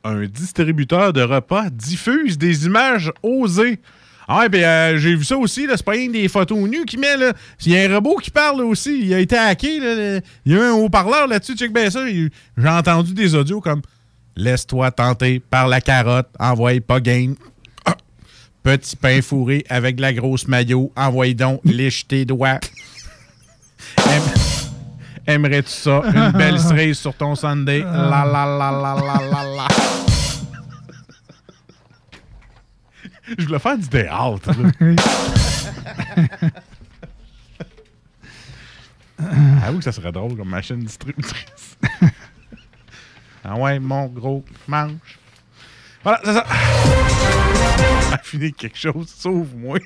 Un 0.04 0.26
distributeur 0.26 1.12
de 1.12 1.22
repas 1.22 1.70
diffuse 1.70 2.38
des 2.38 2.66
images 2.66 3.12
osées. 3.22 3.80
Ah 4.28 4.40
ouais, 4.40 4.50
ben 4.50 4.62
euh, 4.64 4.98
j'ai 4.98 5.16
vu 5.16 5.24
ça 5.24 5.38
aussi, 5.38 5.68
c'est 5.70 5.84
pas 5.86 5.94
rien 5.94 6.10
des 6.10 6.28
photos 6.28 6.58
nues 6.70 6.84
qui 6.86 6.98
met, 6.98 7.16
là. 7.16 7.32
Il 7.66 7.72
y 7.72 7.78
a 7.78 7.90
un 7.90 7.96
robot 7.96 8.18
qui 8.18 8.30
parle 8.30 8.60
là, 8.60 8.66
aussi, 8.66 9.00
il 9.00 9.14
a 9.14 9.20
été 9.20 9.38
hacké, 9.38 9.80
là, 9.80 10.20
il 10.46 10.52
y 10.52 10.56
a 10.56 10.58
eu 10.58 10.62
un 10.62 10.74
haut-parleur 10.74 11.28
là-dessus, 11.28 11.56
check 11.56 11.72
bien 11.74 11.90
ça. 11.90 12.06
J'ai 12.08 12.30
entendu 12.68 13.14
des 13.14 13.36
audios 13.36 13.62
comme 13.62 13.82
«Laisse-toi 14.36 14.92
tenter 14.92 15.40
par 15.40 15.68
la 15.70 15.80
carotte, 15.80 16.28
envoie 16.40 16.80
pas 16.86 17.00
game. 17.00 17.36
Ah. 17.86 17.96
Petit 18.64 18.98
pain 18.98 19.22
fourré 19.22 19.64
avec 19.70 19.96
de 19.96 20.02
la 20.02 20.12
grosse 20.14 20.46
maillot, 20.48 20.92
envoie 20.98 21.34
donc, 21.34 21.62
liche 21.64 22.06
tes 22.08 22.26
doigts. 22.26 22.60
Aime- 23.98 24.22
Aimerais-tu 25.26 25.72
ça? 25.72 26.02
Une 26.14 26.32
belle 26.38 26.60
cerise 26.68 27.00
sur 27.00 27.14
ton 27.14 27.34
Sunday? 27.36 27.80
La 27.80 28.26
la 28.26 28.46
la 28.46 28.72
la 28.72 28.96
la 28.96 29.30
la 29.32 29.56
la. 29.56 29.97
Je 33.38 33.46
voulais 33.46 33.60
faire 33.60 33.78
du 33.78 33.88
théâtre. 33.88 34.52
Avoue 39.64 39.80
que 39.80 39.84
ça 39.84 39.92
serait 39.92 40.12
drôle 40.12 40.36
comme 40.38 40.50
machine 40.50 40.80
distributrice. 40.80 41.78
ah 43.44 43.56
ouais, 43.56 43.80
mon 43.80 44.06
gros 44.08 44.46
manche. 44.68 45.18
Voilà, 46.04 46.22
c'est 46.24 46.34
ça. 46.34 46.46
A 48.14 48.18
fini 48.20 48.54
quelque 48.54 48.78
chose, 48.78 49.10
sauve-moi. 49.10 49.80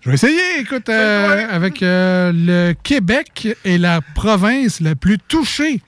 Je 0.00 0.08
vais 0.08 0.14
essayer, 0.14 0.60
écoute, 0.60 0.88
euh, 0.88 1.46
avec 1.50 1.82
euh, 1.82 2.32
le 2.34 2.72
Québec 2.72 3.48
est 3.64 3.76
la 3.76 4.00
province 4.00 4.80
la 4.80 4.94
plus 4.94 5.18
touchée 5.18 5.82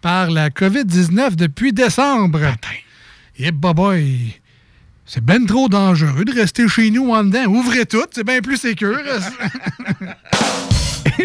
par 0.00 0.30
la 0.30 0.50
COVID-19 0.50 1.34
depuis 1.34 1.72
décembre. 1.72 2.38
Et 3.38 3.50
boy, 3.50 4.40
c'est 5.04 5.22
ben 5.22 5.44
trop 5.44 5.68
dangereux 5.68 6.24
de 6.24 6.32
rester 6.32 6.66
chez 6.68 6.90
nous 6.90 7.12
en 7.12 7.22
dedans. 7.22 7.44
Ouvrez 7.48 7.84
tout, 7.84 8.06
c'est 8.10 8.24
bien 8.24 8.40
plus 8.40 8.56
sécure. 8.56 8.98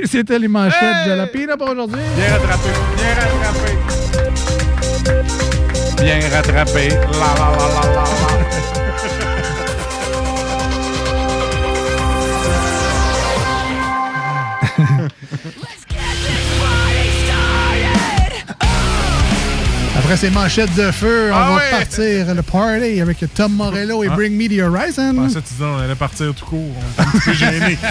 C'était 0.06 0.40
les 0.40 0.50
manchettes 0.50 1.08
de 1.08 1.12
la 1.12 1.28
pile 1.28 1.54
pour 1.58 1.70
aujourd'hui. 1.70 2.02
Bien 2.18 2.38
rattrapé, 2.38 2.70
bien 2.98 3.16
rattrapé. 3.16 3.78
Bien 6.04 6.20
rattrapé. 6.30 6.90
La 6.90 7.34
la 7.40 7.48
la 7.58 7.82
la 7.82 8.04
la 9.26 9.26
Après 20.12 20.28
ces 20.28 20.34
manchettes 20.34 20.76
de 20.76 20.92
feu, 20.92 21.30
on 21.32 21.36
Ah 21.38 21.52
va 21.56 21.78
partir 21.78 22.36
le 22.36 22.42
party 22.42 23.00
avec 23.00 23.24
Tom 23.34 23.54
Morello 23.54 24.04
et 24.04 24.10
Ah. 24.12 24.16
Bring 24.16 24.36
Me 24.36 24.50
the 24.50 24.60
Horizon. 24.62 25.14
Je 25.14 25.22
pensais 25.22 25.36
que 25.36 25.48
tu 25.48 25.54
disais 25.54 25.64
on 25.64 25.78
allait 25.78 25.96
partir 25.96 26.34
tout 26.36 26.46
court. 26.46 26.70
On 26.98 27.02
un 27.02 27.06
petit 27.06 27.20
peu 27.24 27.34
gênés. 27.34 27.78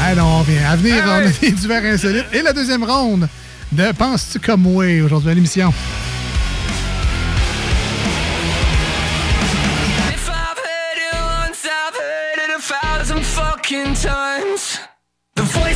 Ah 0.00 0.14
non, 0.14 0.24
on 0.24 0.42
vient. 0.42 0.70
À 0.70 0.76
venir, 0.76 1.02
on 1.06 1.10
a 1.10 1.28
des 1.28 1.50
divers 1.50 1.84
insolites. 1.84 2.24
Et 2.32 2.40
la 2.40 2.54
deuxième 2.54 2.84
ronde 2.84 3.28
de 3.70 3.92
Penses-tu 3.92 4.38
comme 4.40 4.62
moi 4.62 4.86
aujourd'hui 5.04 5.30
à 5.30 5.34
l'émission? 5.34 5.70
Fucking 13.22 13.94
times. 13.94 14.78
The 15.36 15.42
voices 15.42 15.75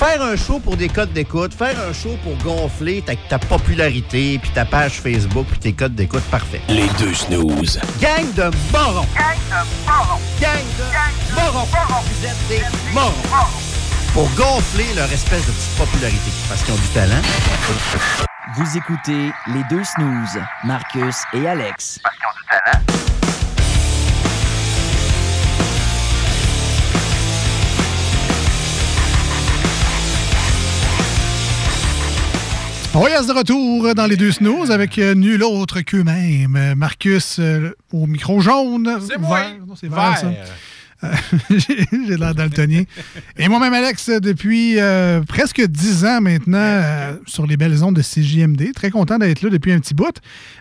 Faire 0.00 0.22
un 0.22 0.34
show 0.34 0.58
pour 0.58 0.78
des 0.78 0.88
codes 0.88 1.12
d'écoute, 1.12 1.52
faire 1.52 1.78
un 1.86 1.92
show 1.92 2.16
pour 2.24 2.34
gonfler 2.38 3.02
ta, 3.02 3.14
ta 3.16 3.38
popularité, 3.38 4.38
puis 4.40 4.50
ta 4.54 4.64
page 4.64 4.92
Facebook, 4.92 5.46
puis 5.50 5.58
tes 5.58 5.72
codes 5.74 5.94
d'écoute, 5.94 6.22
parfait. 6.30 6.62
Les 6.70 6.88
deux 6.98 7.12
snooze. 7.12 7.78
Gang 8.00 8.32
de 8.32 8.44
morons! 8.72 9.06
Gang 9.14 9.36
de 9.50 9.86
morons! 9.86 10.20
Gang 10.40 10.64
de 10.78 11.34
morons! 11.34 11.66
Vous 12.02 12.26
êtes 12.26 12.48
des 12.48 12.94
morons! 12.94 13.12
Pour 14.14 14.30
gonfler 14.36 14.86
leur 14.96 15.12
espèce 15.12 15.46
de 15.46 15.52
petite 15.52 15.76
popularité, 15.76 16.30
parce 16.48 16.62
qu'ils 16.62 16.72
ont 16.72 16.78
du 16.78 16.88
talent. 16.94 17.20
Vous 18.56 18.78
écoutez 18.78 19.30
les 19.48 19.62
deux 19.68 19.84
snooze, 19.84 20.42
Marcus 20.64 21.16
et 21.34 21.46
Alex. 21.46 22.00
On 32.92 33.06
est 33.06 33.26
de 33.26 33.32
retour 33.32 33.94
dans 33.94 34.06
les 34.06 34.16
deux 34.16 34.32
snooze 34.32 34.72
avec 34.72 34.98
euh, 34.98 35.14
nul 35.14 35.44
autre 35.44 35.80
qu'eux-mêmes. 35.80 36.74
Marcus 36.76 37.36
euh, 37.38 37.70
au 37.92 38.06
micro 38.06 38.40
jaune. 38.40 38.98
C'est. 39.06 39.18
Vert. 39.20 39.56
Non, 39.66 39.76
c'est 39.76 39.88
vert, 39.88 40.18
ça. 40.18 40.28
Vert. 40.28 40.46
Euh, 41.02 41.08
J'ai 41.48 42.16
l'air 42.18 42.34
daltonien. 42.34 42.82
Et 43.38 43.48
moi-même, 43.48 43.72
Alex, 43.72 44.10
depuis 44.10 44.78
euh, 44.78 45.22
presque 45.22 45.62
dix 45.66 46.04
ans 46.04 46.20
maintenant, 46.20 46.58
euh, 46.58 47.14
sur 47.26 47.46
les 47.46 47.56
belles 47.56 47.82
ondes 47.82 47.96
de 47.96 48.02
CJMD. 48.02 48.74
Très 48.74 48.90
content 48.90 49.16
d'être 49.16 49.40
là 49.40 49.48
depuis 49.48 49.72
un 49.72 49.80
petit 49.80 49.94
bout. 49.94 50.14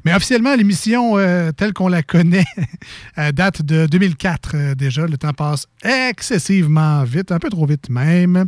Mais 0.06 0.14
officiellement, 0.14 0.56
l'émission 0.56 1.18
telle 1.58 1.74
qu'on 1.74 1.90
la 1.90 2.04
connaît 2.04 2.46
date 3.34 3.64
de 3.64 3.86
2004 3.88 4.52
euh, 4.54 4.76
déjà. 4.76 5.08
Le 5.08 5.18
temps 5.18 5.34
passe 5.34 5.68
excessivement 5.84 7.04
vite, 7.04 7.34
un 7.34 7.40
peu 7.40 7.50
trop 7.50 7.66
vite 7.66 7.90
même. 7.90 8.46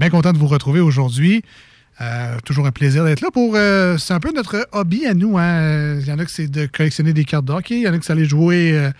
Bien 0.00 0.10
content 0.10 0.32
de 0.32 0.38
vous 0.38 0.48
retrouver 0.48 0.80
aujourd'hui. 0.80 1.42
Euh, 2.00 2.38
toujours 2.44 2.66
un 2.66 2.72
plaisir 2.72 3.04
d'être 3.04 3.20
là 3.20 3.28
pour. 3.32 3.54
euh, 3.54 3.96
c'est 3.98 4.14
un 4.14 4.18
peu 4.20 4.32
notre 4.34 4.66
hobby 4.72 5.06
à 5.06 5.14
nous. 5.14 5.38
hein. 5.38 5.98
Il 6.00 6.06
y 6.06 6.12
en 6.12 6.18
a 6.18 6.24
que 6.24 6.30
c'est 6.30 6.48
de 6.48 6.66
collectionner 6.66 7.12
des 7.12 7.24
cartes 7.24 7.44
de 7.44 7.52
hockey. 7.52 7.76
Il 7.76 7.82
y 7.82 7.88
en 7.88 7.92
a 7.92 7.98
que 7.98 8.04
c'est 8.04 8.12
aller 8.12 8.24
jouer, 8.24 8.72
euh, 8.76 8.90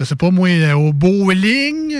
je 0.00 0.04
sais 0.04 0.16
pas 0.16 0.30
moi, 0.30 0.48
euh, 0.48 0.72
au 0.72 0.92
bowling. 0.92 1.94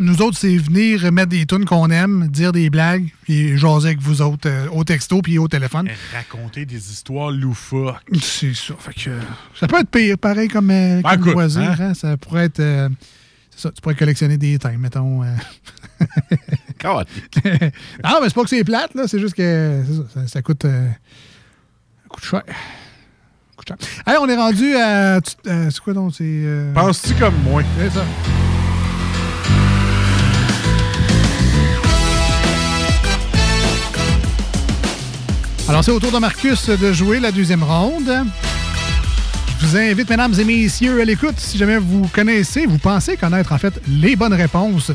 Nous 0.00 0.22
autres, 0.22 0.38
c'est 0.38 0.56
venir 0.56 1.12
mettre 1.12 1.28
des 1.28 1.44
tunes 1.44 1.66
qu'on 1.66 1.90
aime, 1.90 2.28
dire 2.28 2.52
des 2.52 2.70
blagues, 2.70 3.08
puis 3.24 3.58
jaser 3.58 3.88
avec 3.88 4.00
vous 4.00 4.22
autres 4.22 4.48
euh, 4.48 4.66
au 4.70 4.84
texto 4.84 5.20
puis 5.20 5.36
au 5.38 5.48
téléphone. 5.48 5.88
Raconter 6.14 6.64
des 6.64 6.90
histoires 6.90 7.30
loufoques. 7.30 7.96
C'est 8.20 8.54
ça. 8.54 8.74
Fait 8.78 8.94
que, 8.94 9.10
ça 9.58 9.66
peut 9.68 9.80
être 9.80 9.90
pire, 9.90 10.16
pareil 10.16 10.48
comme, 10.48 10.70
Ah, 10.70 11.02
comme 11.16 11.20
écoute, 11.20 11.32
loisir. 11.34 11.62
hein? 11.62 11.76
hein. 11.78 11.94
Ça 11.94 12.16
pourrait 12.16 12.44
être. 12.46 12.56
c'est 13.50 13.60
ça, 13.60 13.70
tu 13.70 13.82
pourrais 13.82 13.94
collectionner 13.96 14.38
des 14.38 14.58
thèmes, 14.58 14.78
mettons. 14.80 15.22
non, 17.44 18.18
mais 18.20 18.28
c'est 18.28 18.34
pas 18.34 18.42
que 18.42 18.48
c'est 18.48 18.64
plate, 18.64 18.94
là. 18.94 19.04
C'est 19.06 19.18
juste 19.20 19.34
que 19.34 19.82
c'est 19.86 19.94
ça, 19.94 20.02
ça, 20.22 20.26
ça 20.26 20.42
coûte. 20.42 20.64
euh, 20.64 20.88
ça 20.88 22.08
coûte 22.08 22.24
cher. 22.24 22.42
Ça 22.46 22.54
coûte 23.56 23.68
cher. 23.68 23.76
Hey, 24.06 24.16
on 24.20 24.28
est 24.28 24.36
rendu 24.36 24.74
à. 24.76 25.20
tu- 25.20 25.48
euh, 25.50 25.70
c'est 25.70 25.80
quoi 25.80 25.92
donc? 25.94 26.12
C'est. 26.16 26.24
euh, 26.26 26.72
Penses-tu 26.74 27.14
comme 27.14 27.34
moi? 27.44 27.62
C'est 27.78 27.90
ça. 27.90 28.04
Alors, 35.68 35.84
c'est 35.84 35.90
au 35.92 36.00
tour 36.00 36.10
de 36.12 36.18
Marcus 36.18 36.68
de 36.68 36.92
jouer 36.92 37.20
la 37.20 37.32
deuxième 37.32 37.62
ronde. 37.62 38.12
Je 39.60 39.66
vous 39.66 39.76
invite, 39.76 40.10
mesdames 40.10 40.34
et 40.38 40.44
messieurs, 40.44 41.00
à 41.00 41.04
l'écoute. 41.04 41.38
Si 41.38 41.56
jamais 41.56 41.78
vous 41.78 42.06
connaissez, 42.12 42.66
vous 42.66 42.78
pensez 42.78 43.16
connaître 43.16 43.52
en 43.52 43.58
fait 43.58 43.72
les 43.88 44.16
bonnes 44.16 44.34
réponses, 44.34 44.90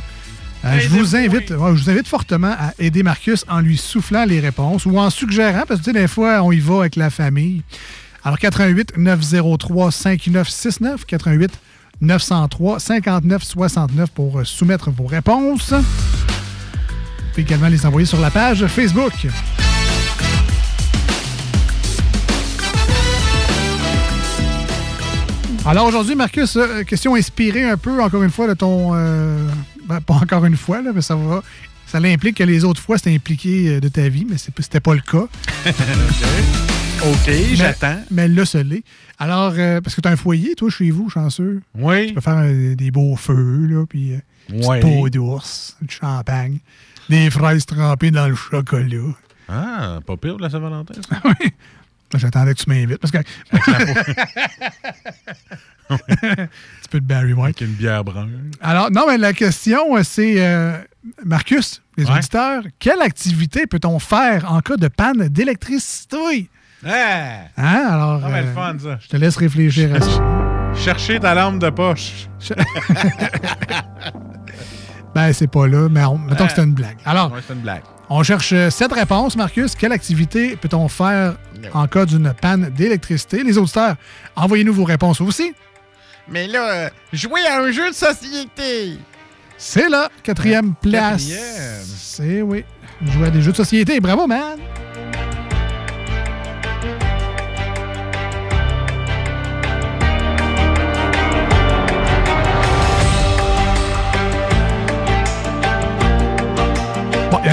euh, 0.66 0.80
je, 0.80 0.90
vous 0.90 1.16
invite, 1.16 1.52
ouais, 1.52 1.76
je 1.76 1.84
vous 1.84 1.90
invite 1.90 2.08
fortement 2.08 2.56
à 2.58 2.74
aider 2.80 3.04
Marcus 3.04 3.46
en 3.48 3.60
lui 3.60 3.78
soufflant 3.78 4.26
les 4.26 4.40
réponses 4.40 4.86
ou 4.86 4.98
en 4.98 5.10
suggérant, 5.10 5.64
parce 5.68 5.80
que 5.80 5.86
tu 5.86 5.92
sais, 5.94 6.00
des 6.00 6.08
fois, 6.08 6.42
on 6.42 6.52
y 6.52 6.60
va 6.60 6.80
avec 6.80 6.96
la 6.96 7.10
famille. 7.10 7.62
Alors, 8.24 8.40
88 8.40 8.98
903 8.98 9.92
5969, 9.92 11.06
88 11.06 11.52
903 12.02 12.80
59 12.80 13.44
69 13.44 14.10
pour 14.12 14.40
euh, 14.40 14.44
soumettre 14.44 14.92
vos 14.92 15.06
réponses. 15.06 15.72
Vous 15.72 15.84
pouvez 17.32 17.44
également 17.44 17.68
les 17.68 17.86
envoyer 17.86 18.06
sur 18.06 18.20
la 18.20 18.32
page 18.32 18.66
Facebook. 18.68 19.28
Alors 25.66 25.86
aujourd'hui, 25.86 26.16
Marcus, 26.16 26.56
euh, 26.56 26.84
question 26.84 27.16
inspirée 27.16 27.64
un 27.64 27.76
peu, 27.76 28.02
encore 28.02 28.24
une 28.24 28.32
fois, 28.32 28.48
de 28.48 28.54
ton... 28.54 28.92
euh, 28.96 29.38
ben, 29.88 30.02
pas 30.02 30.16
encore 30.16 30.46
une 30.46 30.58
fois, 30.58 30.82
là, 30.82 30.92
mais 30.94 31.02
ça 31.02 31.16
va... 31.16 31.44
Ça 31.86 32.02
l'implique 32.02 32.36
que 32.38 32.44
les 32.44 32.66
autres 32.66 32.82
fois, 32.82 32.98
c'était 32.98 33.16
impliqué 33.16 33.70
euh, 33.70 33.80
de 33.80 33.88
ta 33.88 34.10
vie, 34.10 34.26
mais 34.30 34.36
c'était 34.38 34.82
pas 34.82 34.94
le 34.94 35.00
cas. 35.00 35.26
OK, 37.06 37.32
j'attends. 37.54 38.02
Mais 38.12 38.28
là, 38.28 38.46
ça 38.46 38.64
l'est. 38.64 38.84
Alors, 39.20 39.54
euh, 39.58 39.80
parce 39.82 39.96
que 39.96 40.02
tu 40.02 40.08
as 40.08 40.12
un 40.12 40.16
foyer, 40.18 40.56
toi, 40.56 40.70
chez 40.70 40.90
vous, 40.92 41.10
chanceux. 41.10 41.62
Oui. 41.76 42.08
Tu 42.08 42.14
peux 42.16 42.22
faire 42.22 42.40
euh, 42.44 42.76
des 42.76 42.92
beaux 42.92 43.16
feux, 43.16 43.68
là, 43.70 43.86
puis 43.88 44.14
euh, 44.14 44.18
Ouais. 44.68 44.80
peau 44.80 45.10
d'ours, 45.10 45.78
du 45.82 45.94
champagne, 45.94 46.60
des 47.10 47.30
fraises 47.30 47.66
trempées 47.66 48.12
dans 48.12 48.28
le 48.28 48.36
chocolat. 48.36 49.14
Ah, 49.50 50.00
pas 50.06 50.18
pire 50.18 50.38
de 50.38 50.42
la 50.42 50.50
Saint-Valentin, 50.50 50.94
ça? 51.10 51.22
oui. 51.26 51.52
J'attendais 52.16 52.54
que 52.54 52.60
tu 52.64 52.70
m'invites, 52.70 52.98
parce 53.00 53.12
que... 53.12 53.18
Un 55.90 55.98
petit 55.98 56.90
peu 56.90 57.00
de 57.00 57.06
Barry 57.06 57.32
White. 57.34 57.44
Avec 57.44 57.62
une 57.62 57.76
bière 57.76 58.04
brune. 58.04 58.52
Alors, 58.62 58.92
non, 58.92 59.06
mais 59.08 59.18
la 59.18 59.32
question, 59.34 59.96
euh, 59.98 60.04
c'est, 60.04 60.36
euh, 60.46 60.78
Marcus, 61.26 61.82
les 61.98 62.06
Ouais. 62.06 62.18
auditeurs, 62.18 62.64
quelle 62.80 63.02
activité 63.02 63.68
peut-on 63.68 63.98
faire 64.00 64.52
en 64.52 64.60
cas 64.60 64.76
de 64.76 64.88
panne 64.90 65.28
d'électricité? 65.30 66.50
Ah! 66.86 67.46
Hein? 67.58 67.88
Alors, 67.90 68.22
Ah, 68.26 68.30
ben, 68.30 68.42
le 68.42 68.48
euh, 68.50 68.54
fun, 68.54 68.76
ça. 68.80 68.98
je 69.02 69.08
te 69.08 69.16
laisse 69.18 69.38
réfléchir 69.38 69.96
à 69.96 70.02
ça. 70.02 70.74
Chercher 70.76 71.20
ta 71.20 71.34
lampe 71.34 71.60
de 71.60 71.70
poche. 71.70 72.28
Ben, 75.16 75.34
c'est 75.34 75.48
pas 75.48 75.68
là, 75.68 75.88
mais 75.90 76.04
on- 76.06 76.20
mettons 76.20 76.44
que 76.44 76.50
c'était 76.52 76.64
une 76.64 76.74
blague. 76.76 76.98
Alors, 77.04 77.32
Ouais, 77.32 77.40
c'est 77.46 77.54
une 77.54 77.62
blague. 77.62 77.82
On 78.10 78.24
cherche 78.24 78.54
cette 78.70 78.94
réponse, 78.94 79.36
Marcus. 79.36 79.76
Quelle 79.76 79.92
activité 79.92 80.56
peut-on 80.56 80.88
faire 80.88 81.38
en 81.74 81.88
cas 81.88 82.06
d'une 82.06 82.34
panne 82.34 82.70
d'électricité? 82.70 83.44
Les 83.44 83.58
auditeurs, 83.58 83.96
envoyez-nous 84.36 84.74
vos 84.74 84.86
réponses 84.86 85.22
aussi. 85.22 85.54
Mais 86.30 86.48
là, 86.48 86.72
euh, 86.72 86.90
jouer 87.14 87.46
à 87.48 87.60
un 87.60 87.72
jeu 87.72 87.90
de 87.90 87.96
société. 87.96 88.98
C'est 89.58 89.90
là, 89.90 90.10
quatrième 90.24 90.76
place. 90.76 91.28
C'est 91.98 92.42
oui. 92.42 92.64
Jouer 93.02 93.28
à 93.28 93.30
des 93.30 93.42
jeux 93.42 93.52
de 93.52 93.58
société. 93.58 94.00
Bravo, 94.00 94.28
man! 94.28 94.58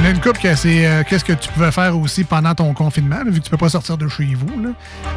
En 0.04 0.08
a 0.08 0.10
une 0.10 0.20
couple 0.20 0.38
que 0.40 0.54
c'est 0.54 0.86
euh, 0.86 1.02
qu'est-ce 1.08 1.24
que 1.24 1.32
tu 1.32 1.48
pouvais 1.50 1.72
faire 1.72 1.98
aussi 1.98 2.24
pendant 2.24 2.54
ton 2.54 2.74
confinement, 2.74 3.16
là, 3.24 3.30
vu 3.30 3.38
que 3.40 3.44
tu 3.44 3.50
peux 3.50 3.56
pas 3.56 3.70
sortir 3.70 3.96
de 3.96 4.06
chez 4.08 4.34
vous. 4.34 4.60
là. 4.60 4.70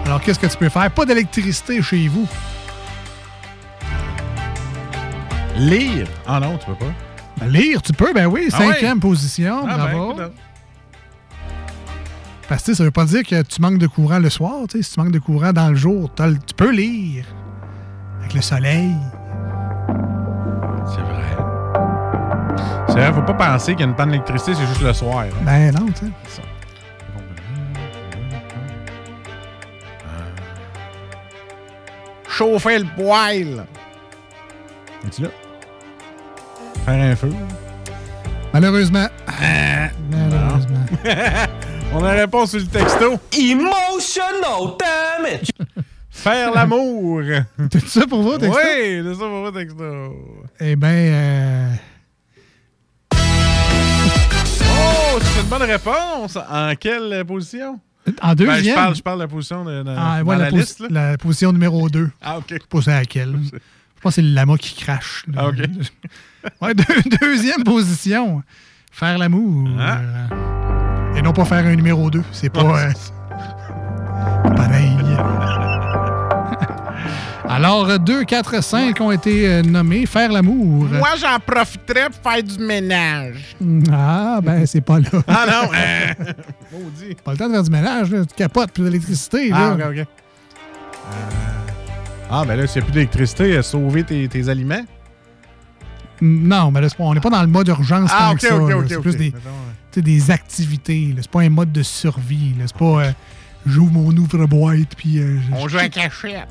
Alors, 0.06 0.22
qu'est-ce 0.22 0.40
que 0.40 0.48
tu 0.48 0.56
peux 0.58 0.70
faire? 0.70 0.90
Pas 0.92 1.06
d'électricité 1.06 1.82
chez 1.82 2.08
vous. 2.08 2.28
Lire. 5.58 6.08
Ah 6.26 6.40
non, 6.40 6.58
tu 6.58 6.68
peux 6.68 6.76
pas. 6.76 6.94
Ben, 7.40 7.50
lire, 7.50 7.82
tu 7.82 7.92
peux, 7.92 8.14
ben 8.14 8.28
oui, 8.28 8.48
Ah 8.54 8.60
ouais? 8.60 8.74
cinquième 8.74 9.00
position, 9.00 9.66
Ah, 9.68 9.78
ben, 9.78 9.92
bravo. 9.92 10.16
Parce 12.48 12.64
que 12.64 12.74
ça 12.74 12.84
veut 12.86 12.92
pas 12.92 13.06
dire 13.06 13.24
que 13.24 13.42
tu 13.42 13.62
manques 13.62 13.80
de 13.80 13.88
courant 13.88 14.20
le 14.20 14.30
soir. 14.30 14.54
Si 14.72 14.80
tu 14.80 15.00
manques 15.00 15.12
de 15.12 15.20
courant 15.20 15.52
dans 15.52 15.70
le 15.70 15.76
jour, 15.76 16.10
tu 16.16 16.54
peux 16.56 16.72
lire. 16.72 17.26
Avec 18.20 18.34
le 18.36 18.42
soleil. 18.42 18.96
C'est 22.98 23.04
vrai, 23.04 23.14
faut 23.14 23.22
pas 23.22 23.34
penser 23.52 23.74
qu'il 23.74 23.82
y 23.82 23.84
a 23.84 23.88
une 23.90 23.96
panne 23.96 24.10
d'électricité, 24.10 24.56
c'est 24.56 24.66
juste 24.66 24.82
le 24.82 24.92
soir. 24.92 25.20
hein. 25.20 25.28
Ben 25.44 25.72
non, 25.72 25.86
tu 25.88 26.06
sais. 26.06 26.12
C'est 26.28 26.42
ça. 26.42 26.48
Chauffer 32.28 32.80
le 32.80 32.86
poêle. 32.96 33.66
Es-tu 35.06 35.24
là? 35.24 35.30
Faire 36.86 37.12
un 37.12 37.16
feu. 37.16 37.32
Malheureusement. 38.54 39.08
Ah. 39.28 39.90
Malheureusement. 40.12 40.86
On 41.94 42.04
a 42.04 42.12
réponse 42.12 42.52
sur 42.52 42.60
le 42.60 42.66
texto. 42.66 43.20
Emotional 43.38 44.76
damage! 44.78 45.50
Faire 46.10 46.52
l'amour. 46.54 47.22
C'est 47.72 47.88
ça 47.88 48.08
pour 48.08 48.24
vous, 48.24 48.38
texto? 48.38 48.58
Oui, 48.58 49.02
c'est 49.04 49.14
ça 49.14 49.20
pour 49.20 49.44
vous, 49.46 49.52
texto. 49.52 49.84
Eh 50.60 50.76
ben, 50.76 50.88
euh, 50.88 51.70
Oh, 54.78 55.20
c'est 55.22 55.42
une 55.42 55.48
bonne 55.48 55.64
réponse. 55.64 56.38
En 56.50 56.74
quelle 56.80 57.12
euh, 57.14 57.24
position? 57.24 57.80
en 58.22 58.34
Ben, 58.34 58.38
je, 58.40 58.44
deuxième. 58.56 58.76
parle, 58.76 58.96
je 58.96 59.02
parle 59.02 59.18
de 59.18 59.24
la 59.24 59.28
position 59.28 59.66
de, 59.66 59.84
de- 59.84 59.96
Ah, 59.98 60.22
dans 60.24 60.36
la, 60.36 60.50
liste. 60.50 60.80
là. 60.80 60.88
la 61.12 61.18
position 61.18 61.52
numéro 61.52 61.90
2. 61.90 62.10
Ah, 62.22 62.38
OK. 62.38 62.54
Pas 62.70 62.82
c'est 62.82 62.92
laquelle. 62.92 63.36
Je 63.98 64.02
pense 64.04 64.12
que 64.12 64.22
c'est 64.22 64.28
le 64.28 64.34
lama 64.36 64.58
qui 64.58 64.76
crache. 64.76 65.26
là. 65.28 65.42
Ah, 65.46 65.48
OK. 65.50 65.56
Ouais, 66.62 66.74
deux- 66.76 67.18
deuxième 67.20 67.64
position. 67.64 68.42
Faire 68.92 69.18
l'amour. 69.18 69.68
Ah. 69.80 69.98
Euh, 70.32 71.16
Et 71.18 71.22
non 71.22 71.34
pas 71.34 71.44
faire 71.46 71.66
un 71.66 71.76
numéro 71.76 72.10
2. 72.12 72.24
C'est 72.32 72.50
pas. 72.50 72.62
euh, 72.62 72.92
pas 74.44 74.50
pareil. 74.52 74.92
Alors, 77.58 77.98
2, 78.00 78.24
4, 78.24 78.64
5 78.64 79.02
ont 79.02 79.12
été 79.12 79.48
euh, 79.48 79.62
nommés. 79.64 80.06
Faire 80.06 80.32
l'amour. 80.32 80.86
Moi, 80.92 81.10
j'en 81.20 81.40
profiterais 81.40 82.08
pour 82.12 82.32
faire 82.32 82.44
du 82.44 82.60
ménage. 82.64 83.56
Ah, 83.92 84.40
ben, 84.44 84.64
c'est 84.68 84.82
pas 84.82 85.00
là. 85.00 85.10
Ah 85.28 85.46
non! 85.50 85.72
hein. 85.74 86.14
Maudit. 86.72 87.16
Pas 87.24 87.32
le 87.32 87.38
temps 87.40 87.48
de 87.48 87.54
faire 87.54 87.64
du 87.64 87.72
ménage, 87.72 88.12
là. 88.12 88.26
Tu 88.26 88.36
capotes, 88.36 88.72
plus 88.72 88.84
d'électricité. 88.84 89.50
Ah, 89.52 89.76
là. 89.76 89.88
ok, 89.90 89.92
ok. 89.92 89.98
Euh, 89.98 90.04
Ah, 92.30 92.44
ben 92.48 92.58
là, 92.58 92.68
s'il 92.68 92.80
n'y 92.82 92.84
a 92.84 92.86
plus 92.86 92.94
d'électricité, 92.94 93.58
euh, 93.58 93.64
sauver 93.64 94.04
tes, 94.04 94.28
tes 94.28 94.50
aliments? 94.50 94.86
Non, 96.22 96.70
mais 96.70 96.82
là, 96.82 96.90
c'est 96.90 96.98
pas- 96.98 97.06
on 97.06 97.14
n'est 97.16 97.20
pas 97.22 97.32
dans 97.32 97.42
le 97.42 97.48
mode 97.48 97.70
urgence 97.70 98.12
Ah, 98.14 98.28
tant 98.28 98.32
ok, 98.34 98.40
que 98.40 98.48
ça. 98.50 98.56
ok, 98.56 98.70
là. 98.70 98.78
ok, 98.78 98.86
c'est 98.88 99.00
plus 99.02 99.16
des, 99.16 99.34
des 99.96 100.30
activités. 100.30 101.16
C'est 101.20 101.32
pas 101.32 101.42
un 101.42 101.50
mode 101.50 101.72
de 101.72 101.82
survie. 101.82 102.54
C'est 102.68 102.78
pas 102.78 102.86
euh, 103.06 103.12
j'ouvre 103.66 103.94
mon 103.94 104.16
ouvre-boîte 104.16 104.96
puis. 104.96 105.18
euh, 105.18 105.40
On 105.54 105.68
joue 105.68 105.80
à 105.80 105.90
cachette. 105.90 106.48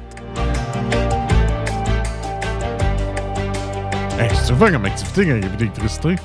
Hey, 4.19 4.29
qu'est-ce 4.29 4.49
que 4.49 4.55
tu 4.55 4.65
fais 4.65 4.73
comme 4.73 4.85
activité 4.87 5.27
quand 5.27 5.35
il 5.35 5.41
n'y 5.41 5.45
a 5.45 5.49
plus 5.49 5.57
d'électricité? 5.59 6.17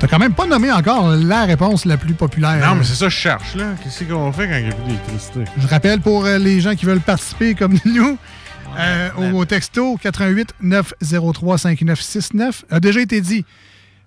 T'as 0.00 0.06
quand 0.08 0.18
même 0.18 0.32
pas 0.32 0.46
nommé 0.46 0.72
encore 0.72 1.10
la 1.14 1.44
réponse 1.44 1.84
la 1.84 1.96
plus 1.96 2.14
populaire. 2.14 2.66
Non, 2.66 2.74
mais 2.74 2.84
c'est 2.84 2.94
ça 2.94 3.06
que 3.06 3.10
je 3.12 3.16
cherche, 3.16 3.54
là. 3.54 3.74
Qu'est-ce 3.82 4.04
qu'on 4.04 4.32
fait 4.32 4.48
quand 4.48 4.56
il 4.56 4.64
n'y 4.64 4.70
a 4.70 4.74
plus 4.74 4.84
d'électricité? 4.84 5.40
Je 5.58 5.66
rappelle 5.68 6.00
pour 6.00 6.24
euh, 6.24 6.38
les 6.38 6.60
gens 6.60 6.74
qui 6.74 6.86
veulent 6.86 7.00
participer 7.00 7.54
comme 7.54 7.78
nous, 7.84 8.18
euh, 8.78 9.08
au, 9.18 9.40
au 9.40 9.44
texto 9.44 9.96
88 10.02 10.54
903 10.62 11.58
5969 11.58 12.64
a 12.70 12.80
déjà 12.80 13.00
été 13.00 13.20
dit. 13.20 13.44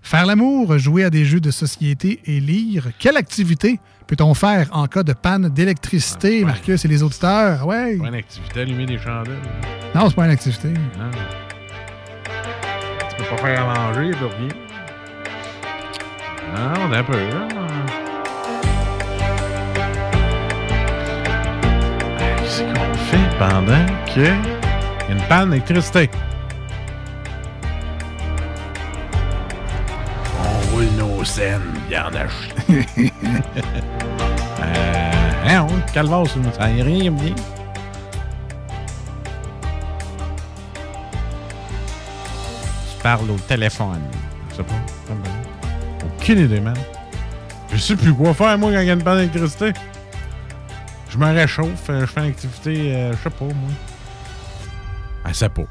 Faire 0.05 0.25
l'amour, 0.25 0.77
jouer 0.77 1.05
à 1.05 1.09
des 1.09 1.23
jeux 1.23 1.39
de 1.39 1.49
société 1.49 2.19
et 2.25 2.41
lire. 2.41 2.89
Quelle 2.99 3.15
activité 3.15 3.79
peut-on 4.05 4.33
faire 4.33 4.67
en 4.73 4.85
cas 4.85 5.01
de 5.01 5.13
panne 5.13 5.47
d'électricité, 5.47 6.43
Marcus 6.43 6.83
et 6.83 6.87
les 6.89 7.01
auditeurs? 7.01 7.65
Ouais. 7.65 7.97
Pas 7.97 8.09
une 8.09 8.15
activité, 8.15 8.59
allumer 8.59 8.85
des 8.85 8.99
chandelles. 8.99 9.39
Non, 9.95 10.09
c'est 10.09 10.15
pas 10.15 10.25
une 10.25 10.31
activité. 10.31 10.67
Non. 10.67 11.09
Tu 13.09 13.15
peux 13.15 13.23
pas 13.23 13.37
faire 13.37 13.69
à 13.69 13.73
manger, 13.73 14.11
plus 14.11 14.25
rien. 14.25 14.49
Non, 16.53 16.73
on 16.87 16.91
a 16.91 16.97
un 16.99 17.03
peu, 17.03 17.13
là. 17.13 17.47
Qu'est-ce 22.37 22.61
qu'on 22.61 22.93
fait 22.93 23.37
pendant 23.39 23.85
que 24.13 24.19
il 24.19 24.25
y 24.25 24.27
a 24.27 25.11
une 25.11 25.27
panne 25.29 25.49
d'électricité? 25.51 26.09
Roule 30.73 30.85
nos 30.97 31.23
scènes, 31.23 31.61
viande 31.87 32.15
à 32.15 32.27
chier. 32.27 33.11
euh, 34.59 35.11
hein, 35.45 35.67
on 35.69 35.91
calvasse, 35.93 36.35
ça 36.57 36.69
n'y 36.69 36.81
a 36.81 36.83
rien 36.83 37.11
bien. 37.11 37.35
Tu 42.89 43.03
parles 43.03 43.29
au 43.29 43.37
téléphone. 43.47 44.01
Je 44.49 44.55
sais 44.55 44.63
pas. 44.63 44.73
Aucune 46.05 46.39
idée, 46.39 46.59
man. 46.59 46.77
Je 47.71 47.77
sais 47.77 47.95
plus 47.95 48.13
quoi 48.13 48.33
faire, 48.33 48.57
moi, 48.57 48.71
quand 48.71 48.79
il 48.79 48.87
y 48.87 48.89
a 48.89 48.93
une 48.93 48.99
d'électricité. 48.99 49.73
Je 51.09 51.17
me 51.17 51.25
réchauffe, 51.25 51.89
euh, 51.89 52.01
je 52.01 52.05
fais 52.07 52.21
une 52.21 52.29
activité, 52.29 52.95
euh, 52.95 53.13
je 53.13 53.17
sais 53.17 53.29
pas, 53.29 53.45
moi. 53.45 53.69
Ah, 55.25 55.29
c'est 55.31 55.49
pas. 55.49 55.61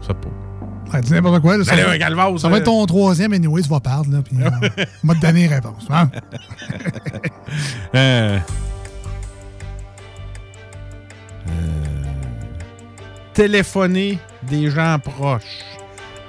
C'est 0.00 0.14
pas. 0.14 0.43
Ouais, 0.94 1.00
dis 1.02 1.12
n'importe 1.12 1.40
quoi. 1.42 1.56
là, 1.58 1.64
ça, 1.64 1.72
Allez, 1.72 1.82
va- 1.82 2.38
ça 2.38 2.48
va 2.48 2.58
être 2.58 2.64
ton 2.64 2.84
troisième, 2.86 3.32
anyway, 3.32 3.62
tu 3.62 3.68
vas 3.68 3.80
perdre. 3.80 4.10
Là, 4.12 4.22
puis, 4.22 4.36
euh, 4.42 4.84
on 5.04 5.08
va 5.08 5.14
te 5.14 5.20
donner 5.20 5.44
une 5.44 5.52
réponse. 5.52 5.84
hein. 5.90 6.08
Euh. 7.94 8.38
Euh. 11.48 11.50
Téléphoner 13.32 14.18
des 14.42 14.70
gens 14.70 14.98
proches. 14.98 15.42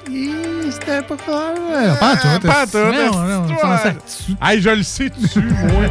C'était 0.07 1.01
pas 1.01 1.15
grave. 1.15 1.99
Pas 1.99 2.15
tout. 2.17 2.47
Pas 2.47 2.67
tout. 2.67 4.35
Hey, 4.41 4.61
je 4.61 4.69
le 4.69 4.83
sais 4.83 5.09
dessus, 5.09 5.41
moi. 5.41 5.85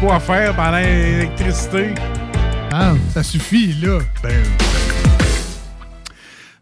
Quoi 0.00 0.18
faire 0.20 0.54
pendant 0.56 0.78
l'électricité. 0.78 1.94
Ah, 2.72 2.92
ça 3.12 3.22
suffit, 3.22 3.74
là. 3.74 3.98
Ben, 4.22 4.42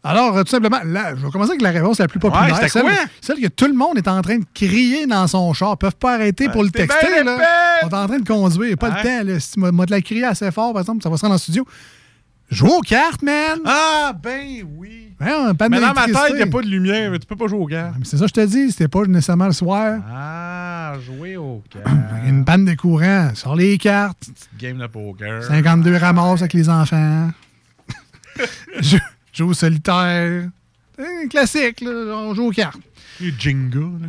Alors, 0.05 0.37
euh, 0.37 0.43
tout 0.45 0.51
simplement, 0.51 0.79
là, 0.85 1.15
je 1.17 1.25
vais 1.25 1.31
commencer 1.31 1.51
avec 1.51 1.63
la 1.63 1.71
réponse 1.71 1.99
la 1.99 2.07
plus 2.09 2.21
populaire. 2.21 2.57
Ouais, 2.61 2.69
celle, 2.69 2.83
quoi? 2.83 2.93
celle 3.21 3.41
que 3.41 3.49
tout 3.49 3.67
le 3.67 3.75
monde 3.75 3.99
est 3.99 4.07
en 4.09 4.23
train 4.23 4.39
de 4.39 4.45
crier 4.55 5.07
dans 5.07 5.27
son 5.27 5.53
char. 5.53 5.73
Ils 5.75 5.77
peuvent 5.79 5.97
pas 5.97 6.15
arrêter 6.15 6.49
pour 6.49 6.63
le 6.63 6.71
texter. 6.71 7.25
Là. 7.25 7.39
On 7.83 7.89
est 7.89 7.95
en 7.95 8.07
train 8.07 8.19
de 8.19 8.27
conduire. 8.27 8.77
Pas 8.79 8.91
Ouais. 8.91 9.25
le 9.25 9.33
temps. 9.35 9.41
Si 9.41 9.53
tu 9.53 9.61
m'as 9.61 9.71
de 9.87 9.91
la 9.91 10.01
crier 10.01 10.25
assez 10.25 10.51
fort, 10.53 10.73
par 10.73 10.83
exemple, 10.83 11.03
ça 11.03 11.11
va 11.11 11.17
se 11.17 11.23
rendre 11.23 11.35
en 11.35 11.39
studio. 11.39 11.67
Joue 12.51 12.69
aux 12.69 12.81
cartes, 12.81 13.21
man! 13.23 13.59
Ah, 13.67 14.15
ben 14.23 14.65
oui! 14.79 15.13
Pas 15.19 15.53
de 15.53 15.69
Mais 15.69 15.81
dans 15.81 15.93
ma 15.93 16.07
tête, 16.07 16.17
il 16.31 16.37
n'y 16.37 16.43
a 16.43 16.47
pas 16.47 16.63
de 16.63 16.69
lumière, 16.69 17.11
mais 17.11 17.19
tu 17.19 17.27
peux 17.27 17.37
pas 17.37 17.47
jouer 17.47 17.59
au 17.59 17.67
gars. 17.67 17.93
Mais 17.99 18.07
c'est 18.07 18.17
ça 18.17 18.23
que 18.25 18.29
je 18.29 18.35
te 18.35 18.47
dis, 18.47 18.71
c'était 18.71 18.89
pas 18.89 19.03
nécessairement 19.05 19.47
le 19.49 19.53
soir. 19.53 19.99
Ah, 20.11 20.95
jouer 21.05 21.37
au 21.37 21.63
gars. 21.75 21.91
Une 22.27 22.47
panne 22.47 22.65
de 22.65 22.73
courant, 22.75 23.33
sur 23.35 23.55
les 23.55 23.77
cartes. 23.77 24.31
Game 24.59 24.79
de 24.79 24.87
poker. 24.87 25.43
52 25.45 25.97
ramasses 25.99 26.41
avec 26.41 26.55
les 26.55 26.71
enfants. 26.71 27.29
joue, 28.81 28.97
joue 29.33 29.49
au 29.49 29.55
solitaire. 29.55 30.49
Un 30.99 31.29
classique, 31.29 31.81
là. 31.81 31.91
On 32.17 32.35
joue 32.35 32.47
aux 32.49 32.51
cartes. 32.51 32.81
Les 33.21 33.33
Jenga, 33.39 33.79
là. 33.79 34.09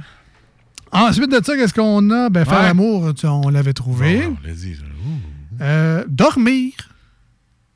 Ensuite 0.91 1.29
de 1.31 1.43
ça, 1.43 1.55
qu'est-ce 1.55 1.73
qu'on 1.73 2.09
a? 2.09 2.29
Ben, 2.29 2.45
faire 2.45 2.57
Ouais. 2.59 2.63
l'amour, 2.65 3.13
tu- 3.13 3.27
on 3.27 3.49
l'avait 3.49 3.73
trouvé. 3.73 4.25
On 4.25 4.37
l'a 4.47 4.53
dit. 4.53 4.75
Euh, 5.61 6.03
dormir. 6.07 6.73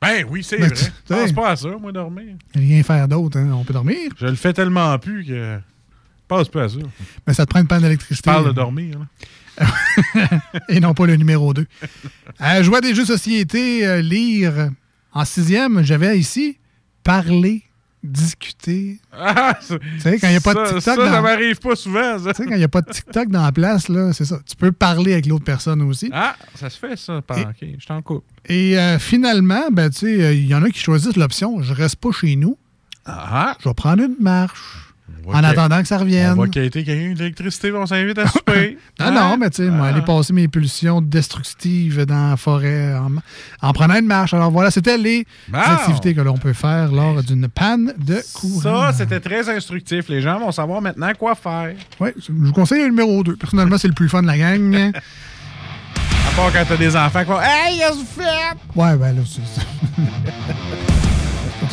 Ben 0.01 0.25
oui, 0.29 0.43
c'est 0.43 0.57
Ben, 0.57 0.67
vrai. 0.67 0.75
tu- 0.75 0.85
Je 1.09 1.13
pense 1.13 1.31
pas 1.31 1.49
à 1.51 1.55
ça, 1.55 1.69
moi, 1.79 1.91
dormir. 1.91 2.35
Rien 2.55 2.81
faire 2.83 3.07
d'autre, 3.07 3.37
hein. 3.37 3.51
On 3.53 3.63
peut 3.63 3.73
dormir. 3.73 4.11
Je 4.19 4.25
le 4.25 4.35
fais 4.35 4.51
tellement 4.51 4.97
plus 4.99 5.23
que. 5.25 5.57
Je 5.59 6.27
pense 6.27 6.49
pas 6.49 6.63
à 6.63 6.69
ça. 6.69 6.77
Mais 7.27 7.33
ça 7.35 7.45
te 7.45 7.51
prend 7.51 7.59
une 7.61 7.67
panne 7.67 7.83
d'électricité. 7.83 8.29
parle 8.29 8.47
de 8.47 8.51
dormir, 8.51 8.97
là. 8.99 9.05
Et 10.69 10.79
non 10.79 10.95
pas 10.95 11.05
le 11.05 11.15
numéro 11.15 11.53
2. 11.53 11.67
Euh, 12.41 12.63
jouer 12.63 12.77
à 12.77 12.81
des 12.81 12.95
jeux 12.95 13.03
de 13.03 13.07
société, 13.07 13.85
euh, 13.85 14.01
lire. 14.01 14.71
En 15.13 15.25
sixième, 15.25 15.83
j'avais 15.83 16.17
ici 16.17 16.57
parler, 17.03 17.63
discuter. 18.03 18.99
Ah, 19.11 19.57
ça- 19.61 19.77
Tu 19.79 19.99
sais, 20.01 20.19
quand 20.19 20.27
il 20.27 20.31
n'y 20.31 20.35
a 20.37 20.41
pas 20.41 20.53
de 20.53 20.59
TikTok 20.65 20.81
Ça, 20.81 20.95
ça 20.95 21.21
m'arrive 21.21 21.59
pas 21.59 21.75
souvent. 21.75 22.17
Tu 22.17 22.23
sais, 22.33 22.45
quand 22.45 22.51
il 22.51 22.57
n'y 22.57 22.63
a 22.63 22.67
pas 22.67 22.81
de 22.81 22.91
TikTok 22.91 23.29
dans 23.29 23.43
la 23.43 23.51
place, 23.51 23.87
là, 23.89 24.11
c'est 24.13 24.25
ça. 24.25 24.39
Tu 24.45 24.55
peux 24.55 24.71
parler 24.71 25.13
avec 25.13 25.25
l'autre 25.25 25.45
personne 25.45 25.81
aussi. 25.83 26.09
Ah, 26.13 26.35
ça 26.55 26.69
se 26.69 26.77
fait, 26.77 26.97
ça. 26.97 27.21
Par... 27.21 27.37
OK, 27.39 27.65
je 27.79 27.85
t'en 27.85 28.01
coupe. 28.01 28.25
Et 28.47 28.77
euh, 28.77 28.99
finalement, 28.99 29.69
ben, 29.71 29.89
tu 29.89 29.99
sais, 29.99 30.21
euh, 30.21 30.33
il 30.33 30.45
y 30.47 30.53
en 30.55 30.63
a 30.63 30.69
qui 30.69 30.79
choisissent 30.79 31.15
l'option 31.15 31.61
je 31.61 31.73
reste 31.73 31.95
pas 31.97 32.11
chez 32.11 32.35
nous. 32.35 32.57
Ah, 33.05 33.55
Je 33.61 33.67
vais 33.69 33.73
prendre 33.73 34.03
une 34.03 34.15
marche. 34.19 34.92
En 35.27 35.43
attendant 35.43 35.81
que 35.81 35.87
ça 35.87 35.97
revienne. 35.97 36.33
On 36.37 36.41
va 36.41 36.47
quitter 36.47 36.83
quelqu'un 36.83 37.13
d'électricité, 37.13 37.71
on 37.73 37.85
s'invite 37.85 38.17
à 38.17 38.27
souper. 38.27 38.77
Non, 38.99 39.11
non, 39.11 39.37
mais 39.37 39.49
tu 39.49 39.63
sais, 39.63 39.69
moi, 39.69 39.87
aller 39.87 40.01
passer 40.01 40.33
mes 40.33 40.47
pulsions 40.47 41.01
destructives 41.01 42.05
dans 42.05 42.31
la 42.31 42.37
forêt 42.37 42.95
en, 42.95 43.11
en 43.67 43.73
prenant 43.73 43.95
une 43.95 44.05
marche. 44.05 44.33
Alors 44.33 44.51
voilà, 44.51 44.69
c'était 44.71 44.97
les 44.97 45.25
Bon. 45.49 45.57
activités 45.59 46.13
que 46.13 46.21
l'on 46.21 46.37
peut 46.37 46.53
faire 46.53 46.91
lors 46.91 47.23
d'une 47.23 47.47
panne 47.47 47.93
de 47.97 48.21
courant. 48.33 48.61
Ça, 48.61 48.93
c'était 48.93 49.19
très 49.19 49.49
instructif. 49.49 50.09
Les 50.09 50.21
gens 50.21 50.39
vont 50.39 50.51
savoir 50.51 50.81
maintenant 50.81 51.11
quoi 51.17 51.35
faire. 51.35 51.73
Oui, 51.99 52.09
je 52.17 52.31
vous 52.31 52.51
conseille 52.53 52.79
le 52.81 52.89
numéro 52.89 53.23
2. 53.23 53.35
Personnellement, 53.35 53.77
c'est 53.77 53.87
le 53.87 53.93
plus 53.93 54.09
fun 54.09 54.21
de 54.21 54.27
la 54.27 54.37
gang. 54.37 54.91
À 56.25 56.35
part 56.35 56.51
quand 56.51 56.63
t'as 56.67 56.77
des 56.77 56.95
enfants 56.95 57.19
qui 57.19 57.25
font 57.25 57.39
Hey, 57.41 57.79
que 57.79 57.93
vous 57.93 58.05
faites? 58.05 58.57
Ouais, 58.75 58.95
ben 58.97 59.15
là, 59.15 59.21
c'est 59.25 59.45
ça. 59.59 59.61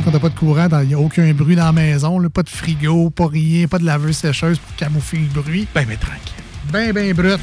Surtout 0.00 0.10
quand 0.12 0.18
t'as 0.18 0.22
pas 0.22 0.34
de 0.34 0.38
courant, 0.38 0.68
il 0.82 0.88
n'y 0.88 0.94
a 0.94 0.98
aucun 0.98 1.30
bruit 1.34 1.56
dans 1.56 1.66
la 1.66 1.72
maison, 1.72 2.18
là, 2.18 2.30
pas 2.30 2.42
de 2.42 2.48
frigo, 2.48 3.10
pas 3.10 3.26
rien, 3.26 3.66
pas 3.66 3.78
de 3.78 3.84
laveuse 3.84 4.16
sécheuse 4.16 4.58
pour 4.58 4.74
camoufler 4.76 5.20
le 5.34 5.42
bruit. 5.42 5.66
Ben, 5.74 5.84
mais 5.86 5.96
tranquille. 5.96 6.42
Ben, 6.72 6.92
ben 6.92 7.12
brut. 7.12 7.40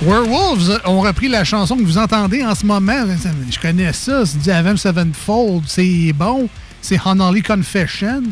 Werewolves 0.00 0.80
ont 0.86 1.00
repris 1.00 1.28
la 1.28 1.44
chanson 1.44 1.76
que 1.76 1.82
vous 1.82 1.98
entendez 1.98 2.44
en 2.44 2.54
ce 2.54 2.64
moment. 2.64 3.04
Je 3.50 3.58
connais 3.58 3.92
ça, 3.92 4.24
c'est 4.24 4.38
du 4.38 4.50
Avenged 4.50 4.78
Sevenfold, 4.78 5.64
c'est 5.66 6.12
bon. 6.14 6.48
C'est 6.80 6.98
Honolly 7.04 7.42
Confession. 7.42 8.22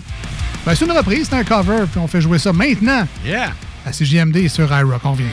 Ben, 0.65 0.75
c'est 0.75 0.85
une 0.87 0.93
reprise, 0.93 1.29
c'est 1.29 1.37
un 1.37 1.45
cover, 1.45 1.85
puis 1.91 2.01
on 2.01 2.07
fait 2.07 2.21
jouer 2.21 2.39
ça 2.39 2.53
maintenant 2.53 3.07
Yeah! 3.27 3.53
à 3.85 3.91
CJMD 3.91 4.37
et 4.37 4.49
sur 4.49 4.73
iRock. 4.73 5.01
On 5.05 5.13
vient. 5.13 5.27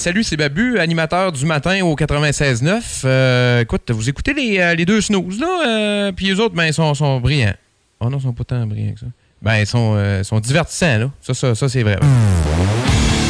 Salut, 0.00 0.24
c'est 0.24 0.38
Babu, 0.38 0.78
animateur 0.78 1.30
du 1.30 1.44
matin 1.44 1.84
au 1.84 1.94
96.9. 1.94 3.02
Euh, 3.04 3.60
écoute, 3.60 3.90
vous 3.90 4.08
écoutez 4.08 4.32
les, 4.32 4.58
euh, 4.58 4.74
les 4.74 4.86
deux 4.86 5.02
snooze, 5.02 5.38
là, 5.38 5.62
euh, 5.66 6.12
puis 6.12 6.26
les 6.26 6.40
autres, 6.40 6.54
ben, 6.54 6.64
ils 6.64 6.72
sont, 6.72 6.94
sont 6.94 7.20
brillants. 7.20 7.52
Oh 8.00 8.08
non, 8.08 8.16
ils 8.16 8.22
sont 8.22 8.32
pas 8.32 8.44
tant 8.44 8.66
brillants 8.66 8.94
que 8.94 9.00
ça. 9.00 9.06
Ben, 9.42 9.58
ils 9.58 9.66
sont, 9.66 9.92
euh, 9.96 10.22
sont 10.22 10.40
divertissants, 10.40 10.98
là. 10.98 11.10
Ça, 11.20 11.34
ça, 11.34 11.54
ça 11.54 11.68
c'est 11.68 11.82
vrai. 11.82 11.98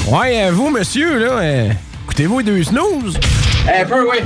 Ouais, 0.06 0.44
euh, 0.44 0.52
vous, 0.52 0.70
monsieur, 0.70 1.18
là, 1.18 1.32
euh, 1.40 1.70
écoutez-vous 2.04 2.38
les 2.38 2.44
deux 2.44 2.62
snooze? 2.62 3.18
Un 3.68 3.84
peu, 3.84 4.08
oui. 4.08 4.18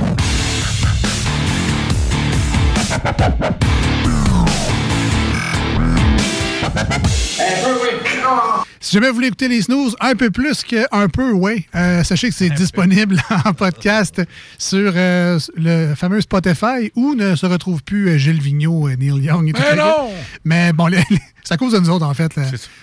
Si 8.85 8.91
jamais 8.93 9.07
vous 9.09 9.15
voulez 9.15 9.27
écouter 9.29 9.47
les 9.47 9.63
snooze 9.63 9.95
un 9.99 10.13
peu 10.13 10.29
plus 10.29 10.61
qu'un 10.63 11.09
peu, 11.11 11.31
ouais, 11.31 11.65
euh, 11.73 12.03
sachez 12.03 12.29
que 12.29 12.35
c'est 12.35 12.51
disponible 12.51 13.19
en 13.45 13.51
podcast 13.53 14.21
sur 14.59 14.93
euh, 14.95 15.39
le 15.55 15.95
fameux 15.95 16.21
Spotify 16.21 16.91
où 16.95 17.15
ne 17.15 17.35
se 17.35 17.47
retrouve 17.47 17.81
plus 17.81 18.09
euh, 18.09 18.17
Gilles 18.19 18.39
Vigneault, 18.39 18.87
Neil 18.89 19.23
Young 19.23 19.49
et 19.49 19.53
tout 19.53 19.61
Mais 19.71 19.75
non! 19.75 20.11
Mais 20.43 20.71
bon, 20.71 20.85
les- 20.85 20.97
les- 21.09 21.17
c'est 21.45 21.53
à 21.53 21.57
cause 21.57 21.71
de 21.71 21.79
nous 21.79 21.89
autres, 21.89 22.05
en 22.05 22.13
fait. 22.13 22.37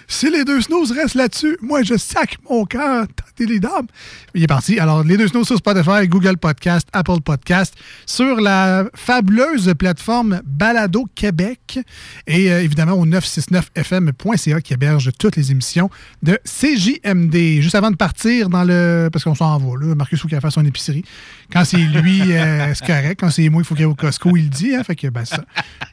Si 0.08 0.30
les 0.30 0.44
deux 0.44 0.62
snooze 0.62 0.92
restent 0.92 1.16
là-dessus, 1.16 1.58
moi, 1.60 1.82
je 1.82 1.96
sac 1.98 2.38
mon 2.48 2.64
cœur, 2.64 3.06
les 3.46 3.60
dames. 3.60 3.86
Il 4.34 4.42
est 4.42 4.46
parti. 4.46 4.78
Alors, 4.78 5.04
les 5.04 5.16
deux 5.16 5.28
snooze 5.28 5.46
sur 5.46 5.56
Spotify, 5.56 6.06
Google 6.08 6.36
Podcast, 6.36 6.88
Apple 6.92 7.20
Podcast, 7.24 7.74
sur 8.06 8.40
la 8.40 8.84
fabuleuse 8.94 9.72
plateforme 9.78 10.40
Balado 10.44 11.06
Québec 11.14 11.80
et 12.26 12.52
euh, 12.52 12.62
évidemment 12.62 12.92
au 12.92 13.06
969fm.ca 13.06 14.60
qui 14.60 14.74
héberge 14.74 15.10
toutes 15.18 15.36
les 15.36 15.50
émissions 15.50 15.90
de 16.22 16.38
CJMD. 16.44 17.60
Juste 17.60 17.74
avant 17.74 17.90
de 17.90 17.96
partir 17.96 18.48
dans 18.48 18.64
le... 18.64 19.08
Parce 19.12 19.24
qu'on 19.24 19.34
s'en 19.34 19.58
va, 19.58 19.80
là. 19.80 19.94
Marcus, 19.94 20.20
faut 20.20 20.28
qu'il 20.28 20.40
fasse 20.40 20.54
son 20.54 20.64
épicerie. 20.64 21.04
Quand 21.50 21.64
c'est 21.64 21.78
lui, 21.78 22.32
euh, 22.32 22.74
c'est 22.74 22.86
correct. 22.86 23.20
Quand 23.20 23.30
c'est 23.30 23.48
moi, 23.48 23.62
il 23.62 23.64
faut 23.64 23.74
qu'il 23.74 23.84
aille 23.84 23.90
au 23.90 23.94
Costco, 23.94 24.36
il 24.36 24.44
le 24.44 24.48
dit. 24.48 24.74
Hein? 24.74 24.84
Fait 24.84 24.96
que, 24.96 25.08
ben, 25.08 25.24
ça. 25.24 25.44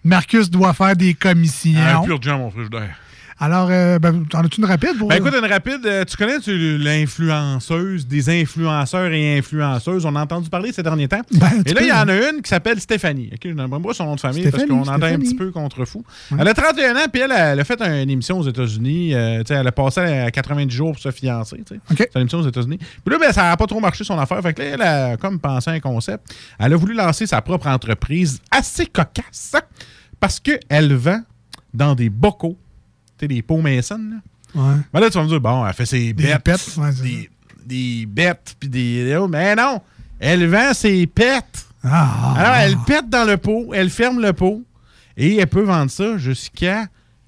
Marcus 0.04 0.50
doit 0.50 0.74
faire 0.74 0.96
des 0.96 1.14
commissions. 1.14 1.80
Un 1.80 2.02
pur 2.02 2.22
jam, 2.22 2.40
mon 2.40 2.52
frigidaire. 2.52 2.96
Alors, 3.42 3.70
euh, 3.72 4.00
ben, 4.00 4.26
t'en 4.30 4.42
as-tu 4.42 4.60
une 4.60 4.66
rapide 4.66 4.98
pour 4.98 5.08
Ben 5.08 5.16
écoute, 5.16 5.34
une 5.34 5.50
rapide, 5.50 5.80
euh, 5.86 6.04
tu 6.04 6.18
connais 6.18 6.38
l'influenceuse, 6.46 8.06
des 8.06 8.42
influenceurs 8.42 9.12
et 9.14 9.38
influenceuses? 9.38 10.06
On 10.06 10.16
a 10.18 10.22
entendu 10.22 10.50
parler 10.50 10.74
ces 10.74 10.84
derniers 10.84 11.08
temps. 11.08 11.22
Ben, 11.32 11.64
et 11.66 11.74
là, 11.74 11.82
il 11.82 11.88
y 11.88 11.92
en 11.92 12.08
a 12.10 12.32
une 12.32 12.42
qui 12.42 12.50
s'appelle 12.50 12.82
Stéphanie. 12.82 13.30
OK, 13.34 13.40
je 13.46 13.50
n'aime 13.50 13.70
pas 13.70 13.94
son 13.94 14.06
nom 14.06 14.16
de 14.16 14.20
famille 14.20 14.42
Stéphanie, 14.42 14.68
parce 14.68 14.88
qu'on 14.88 14.94
entend 14.94 15.06
un 15.06 15.20
petit 15.20 15.36
peu 15.36 15.52
contre 15.52 15.86
fou. 15.86 16.04
Elle 16.38 16.48
a 16.48 16.54
31 16.54 16.96
ans, 16.98 17.08
puis 17.12 17.22
elle, 17.22 17.32
elle 17.32 17.60
a 17.60 17.64
fait 17.64 17.82
une 17.82 18.10
émission 18.10 18.40
aux 18.40 18.48
États-Unis. 18.48 19.16
euh, 19.16 19.42
elle 19.50 19.68
a 19.68 19.72
passé 19.72 20.02
à 20.02 20.32
90 20.32 20.76
jours 20.76 20.92
pour 20.92 21.02
se 21.02 21.12
fiancer. 21.12 21.64
C'est 21.98 22.16
une 22.16 22.22
émission 22.22 22.40
aux 22.40 22.48
États-Unis. 22.48 22.78
Puis 22.78 23.14
là, 23.14 23.18
ben, 23.20 23.32
ça 23.32 23.44
n'a 23.44 23.56
pas 23.58 23.68
trop 23.68 23.80
marché 23.80 24.04
son 24.04 24.20
affaire. 24.20 24.42
Fait 24.42 24.54
que 24.54 24.62
là, 24.62 24.68
elle 24.74 24.82
a 24.82 25.18
comme 25.18 25.40
pensé 25.40 25.70
à 25.70 25.74
un 25.74 25.80
concept. 25.80 26.36
Elle 26.60 26.74
a 26.74 26.76
voulu 26.76 26.94
lancer 26.94 27.26
sa 27.26 27.42
propre 27.42 27.68
entreprise 27.68 28.42
assez 28.52 28.86
cocasse 28.86 29.54
parce 30.20 30.42
qu'elle 30.42 30.94
vend 30.94 31.22
dans 31.74 31.96
des 31.96 32.10
bocaux. 32.10 32.58
Tu 33.20 33.26
sais, 33.26 33.28
des 33.28 33.42
pots 33.44 33.62
mason. 33.62 34.00
Là. 34.00 34.18
Ouais. 34.56 34.76
Ben 34.92 35.00
là, 35.02 35.10
tu 35.10 35.18
vas 35.18 35.24
me 35.24 35.30
dire, 35.30 35.40
bon, 35.42 35.66
elle 35.68 35.74
fait 35.74 35.86
ses 35.86 36.14
Des 36.14 36.24
bêtes. 36.24 36.40
pets, 36.44 36.78
ouais, 36.78 36.92
des, 37.04 37.30
des 37.66 38.06
bêtes, 38.08 38.56
puis 38.60 38.68
des. 38.70 39.16
Mais 39.30 39.56
non! 39.56 39.82
Elle 40.20 40.48
vend 40.48 40.74
ses 40.74 41.06
pets. 41.06 41.66
Ah, 41.84 42.34
Alors, 42.38 42.56
elle 42.56 42.76
pète 42.86 43.10
dans 43.10 43.26
le 43.26 43.38
pot, 43.38 43.74
elle 43.74 43.90
ferme 43.90 44.20
le 44.22 44.34
pot, 44.34 44.64
et 45.16 45.38
elle 45.38 45.48
peut 45.48 45.62
vendre 45.64 45.92
ça 45.92 46.18
jusqu'à 46.18 46.88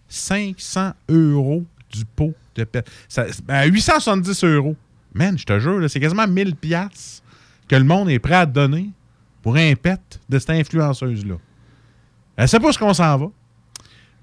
500 0.09 0.91
euros 1.09 1.63
du 1.89 2.03
pot 2.05 2.33
de 2.55 2.63
pet. 2.65 2.85
Ça, 3.07 3.25
ben, 3.45 3.65
870 3.65 4.43
euros. 4.43 4.75
Man, 5.13 5.37
je 5.37 5.45
te 5.45 5.59
jure, 5.59 5.89
c'est 5.89 5.99
quasiment 5.99 6.27
1000 6.27 6.55
piastres 6.55 7.23
que 7.67 7.75
le 7.75 7.83
monde 7.83 8.09
est 8.09 8.19
prêt 8.19 8.35
à 8.35 8.45
donner 8.45 8.89
pour 9.41 9.55
un 9.55 9.73
pet 9.75 9.99
de 10.29 10.39
cette 10.39 10.49
influenceuse-là. 10.51 11.35
Elle 12.37 12.47
sait 12.49 12.59
pas 12.59 12.71
ce 12.73 12.79
qu'on 12.79 12.93
s'en 12.93 13.17
va. 13.17 13.25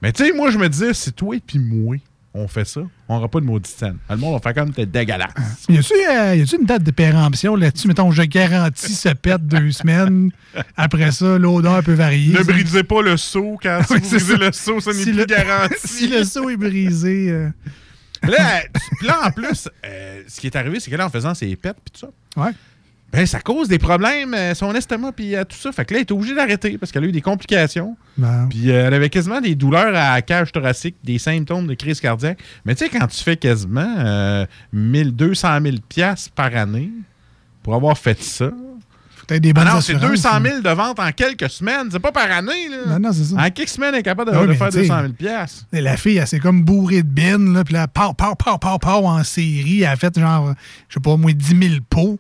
Mais 0.03 0.13
tu 0.13 0.25
sais, 0.25 0.33
moi, 0.33 0.51
je 0.51 0.59
me 0.59 0.69
disais, 0.69 0.95
si 0.95 1.13
toi 1.13 1.37
et 1.37 1.41
puis 1.41 1.59
moi, 1.59 1.97
on 2.35 2.47
fait 2.47 2.65
ça, 2.67 2.83
on 3.09 3.15
n'aura 3.17 3.29
pas 3.29 3.41
de 3.41 3.47
maudite 3.47 3.75
scène. 3.75 3.97
Le 4.09 4.17
monde 4.17 4.35
va 4.35 4.41
faire 4.41 4.55
comme 4.63 4.73
t'es 4.73 4.87
dégueulasse. 4.87 5.31
Y 5.69 5.79
a-tu 5.79 5.93
euh, 6.09 6.35
y 6.37 6.43
a-tu 6.43 6.57
une 6.57 6.67
date 6.67 6.85
de 6.85 6.91
péremption 6.93 7.57
là-dessus? 7.57 7.89
Mettons, 7.89 8.11
je 8.13 8.23
garantis 8.23 8.95
ce 8.95 9.09
pète 9.09 9.47
deux 9.47 9.73
semaines. 9.73 10.31
Après 10.77 11.11
ça, 11.11 11.37
l'odeur 11.39 11.83
peut 11.83 11.95
varier. 11.95 12.35
Ne 12.35 12.43
brisez 12.45 12.85
pas 12.85 13.03
le 13.03 13.17
seau 13.17 13.59
quand 13.61 13.81
si 13.87 13.95
Oui, 13.95 14.01
vous 14.01 14.09
brisez 14.11 14.33
ça. 14.33 14.37
le 14.39 14.53
seau, 14.53 14.81
ça 14.81 14.93
n'est 14.93 14.99
Si 14.99 15.05
plus 15.11 15.13
le- 15.19 15.25
garanti. 15.25 15.75
si 15.85 16.07
le 16.09 16.23
seau 16.25 16.49
est 16.51 16.57
brisé. 16.57 17.31
euh, 17.31 17.49
là, 18.29 19.21
en 19.25 19.31
plus, 19.31 19.69
euh, 19.85 20.23
ce 20.29 20.41
qui 20.41 20.47
est 20.47 20.57
arrivé, 20.57 20.81
c'est 20.81 20.91
que 20.91 20.97
là, 20.97 21.07
en 21.07 21.11
faisant 21.11 21.35
ses 21.35 21.55
pets 21.57 21.77
puis 21.85 21.93
tout 22.01 22.07
ça, 22.07 22.41
Ouais. 22.41 22.51
Ben, 23.11 23.25
ça 23.25 23.41
cause 23.41 23.69
des 23.69 23.79
problèmes, 23.79 24.35
euh, 24.35 24.55
son 24.55 24.75
estomac 24.75 25.13
puis 25.13 25.33
tout 25.49 25.57
ça. 25.57 25.73
Fait 25.73 25.85
que 25.87 25.95
là, 25.95 26.01
elle 26.01 26.07
est 26.07 26.13
obligée 26.13 26.35
d'arrêter 26.35 26.77
parce 26.77 26.93
qu'elle 26.93 27.05
a 27.05 27.07
eu 27.07 27.13
des 27.13 27.23
complications. 27.23 27.97
Ben, 28.19 28.47
Puis 28.51 28.71
euh, 28.71 28.87
elle 28.87 28.93
avait 28.95 29.09
quasiment 29.09 29.41
des 29.41 29.55
douleurs 29.55 29.89
à 29.89 30.15
la 30.15 30.23
cage 30.23 30.53
thoracique, 30.53 30.97
des 31.03 31.19
symptômes 31.19 31.67
de 31.67 31.75
crise 31.75 32.01
cardiaque. 32.01 32.39
Mais 32.67 32.75
tu 32.75 32.85
sais, 32.85 32.91
quand 32.91 33.07
tu 33.07 33.23
fais 33.23 33.37
quasiment 33.37 33.95
euh, 33.99 34.45
1000, 34.75 35.13
200 35.13 35.59
000 35.63 35.77
piastres 35.89 36.31
par 36.33 36.55
année 36.55 36.91
pour 37.63 37.75
avoir 37.75 37.97
fait 37.97 38.23
ça... 38.23 38.51
des 39.31 39.51
Ah 39.51 39.53
bonnes 39.53 39.65
non, 39.65 39.81
c'est 39.81 39.95
assurances, 39.95 40.11
200 40.23 40.41
mais- 40.41 40.51
000 40.51 40.61
de 40.63 40.71
ventes 40.71 41.01
en 41.01 41.11
quelques 41.13 41.49
semaines. 41.51 41.89
C'est 41.91 41.99
pas 42.01 42.13
par 42.13 42.31
année, 42.31 42.69
là. 42.71 42.77
Non, 42.99 42.99
non, 43.09 43.13
c'est 43.13 43.25
ça. 43.25 43.37
En 43.37 43.51
quelques 43.51 43.69
semaines, 43.71 43.95
elle 43.95 44.01
est 44.01 44.03
capable 44.03 44.33
de, 44.33 44.37
Ah 44.37 44.43
oui, 44.43 44.49
de 44.49 44.53
faire 44.53 44.69
tu 44.69 44.75
sais, 44.75 44.81
200 44.83 45.01
000 45.01 45.13
piastres. 45.15 45.65
La 45.73 45.97
fille, 45.97 46.19
elle 46.19 46.27
s'est 46.27 46.41
comme 46.41 46.63
bourrée 46.63 47.03
de 47.03 47.09
bines, 47.09 47.55
là, 47.55 47.65
puis 47.65 47.73
là, 47.75 47.89
pow, 47.89 48.13
pow, 48.13 48.35
pow, 48.35 48.59
pow, 48.59 48.79
pow, 48.79 49.07
en 49.07 49.25
série. 49.25 49.81
Elle 49.83 49.87
a 49.89 49.97
fait 49.97 50.19
genre, 50.19 50.53
je 50.89 50.95
sais 50.95 51.01
pas, 51.01 51.11
au 51.11 51.17
moins 51.17 51.33
10 51.33 51.47
000 51.69 51.75
pots. 51.89 52.19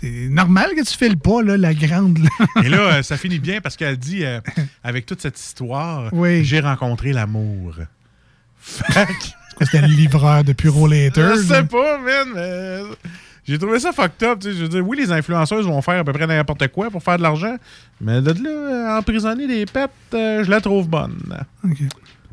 C'est 0.00 0.28
normal 0.30 0.70
que 0.76 0.84
tu 0.84 0.96
fais 0.96 1.08
le 1.08 1.16
pas, 1.16 1.42
là, 1.42 1.56
la 1.56 1.74
grande. 1.74 2.18
là. 2.18 2.28
Et 2.64 2.68
là, 2.68 2.78
euh, 2.78 3.02
ça 3.02 3.16
finit 3.16 3.38
bien 3.38 3.60
parce 3.60 3.76
qu'elle 3.76 3.96
dit, 3.96 4.24
euh, 4.24 4.40
avec 4.84 5.06
toute 5.06 5.20
cette 5.20 5.38
histoire, 5.38 6.08
Oui. 6.12 6.44
j'ai 6.44 6.60
rencontré 6.60 7.12
l'amour. 7.12 7.74
Quoi, 8.92 9.06
C'était 9.60 9.80
le 9.80 9.88
livreur 9.88 10.44
de 10.44 10.52
Puro 10.52 10.86
Later. 10.86 11.32
Je 11.36 11.42
sais 11.42 11.64
pas, 11.64 11.98
man, 11.98 12.28
mais 12.34 12.80
j'ai 13.44 13.58
trouvé 13.58 13.80
ça 13.80 13.92
fucked 13.92 14.22
up. 14.22 14.38
Je 14.42 14.50
veux 14.50 14.68
dire, 14.68 14.86
oui, 14.86 14.96
les 14.98 15.10
influenceuses 15.10 15.66
vont 15.66 15.80
faire 15.82 16.00
à 16.00 16.04
peu 16.04 16.12
près 16.12 16.26
n'importe 16.26 16.68
quoi 16.68 16.90
pour 16.90 17.02
faire 17.02 17.16
de 17.16 17.22
l'argent, 17.22 17.56
mais 18.00 18.20
de 18.20 18.30
là, 18.32 18.50
euh, 18.50 18.98
emprisonner 18.98 19.46
des 19.48 19.64
pets, 19.66 19.90
euh, 20.14 20.44
je 20.44 20.50
la 20.50 20.60
trouve 20.60 20.88
bonne. 20.88 21.18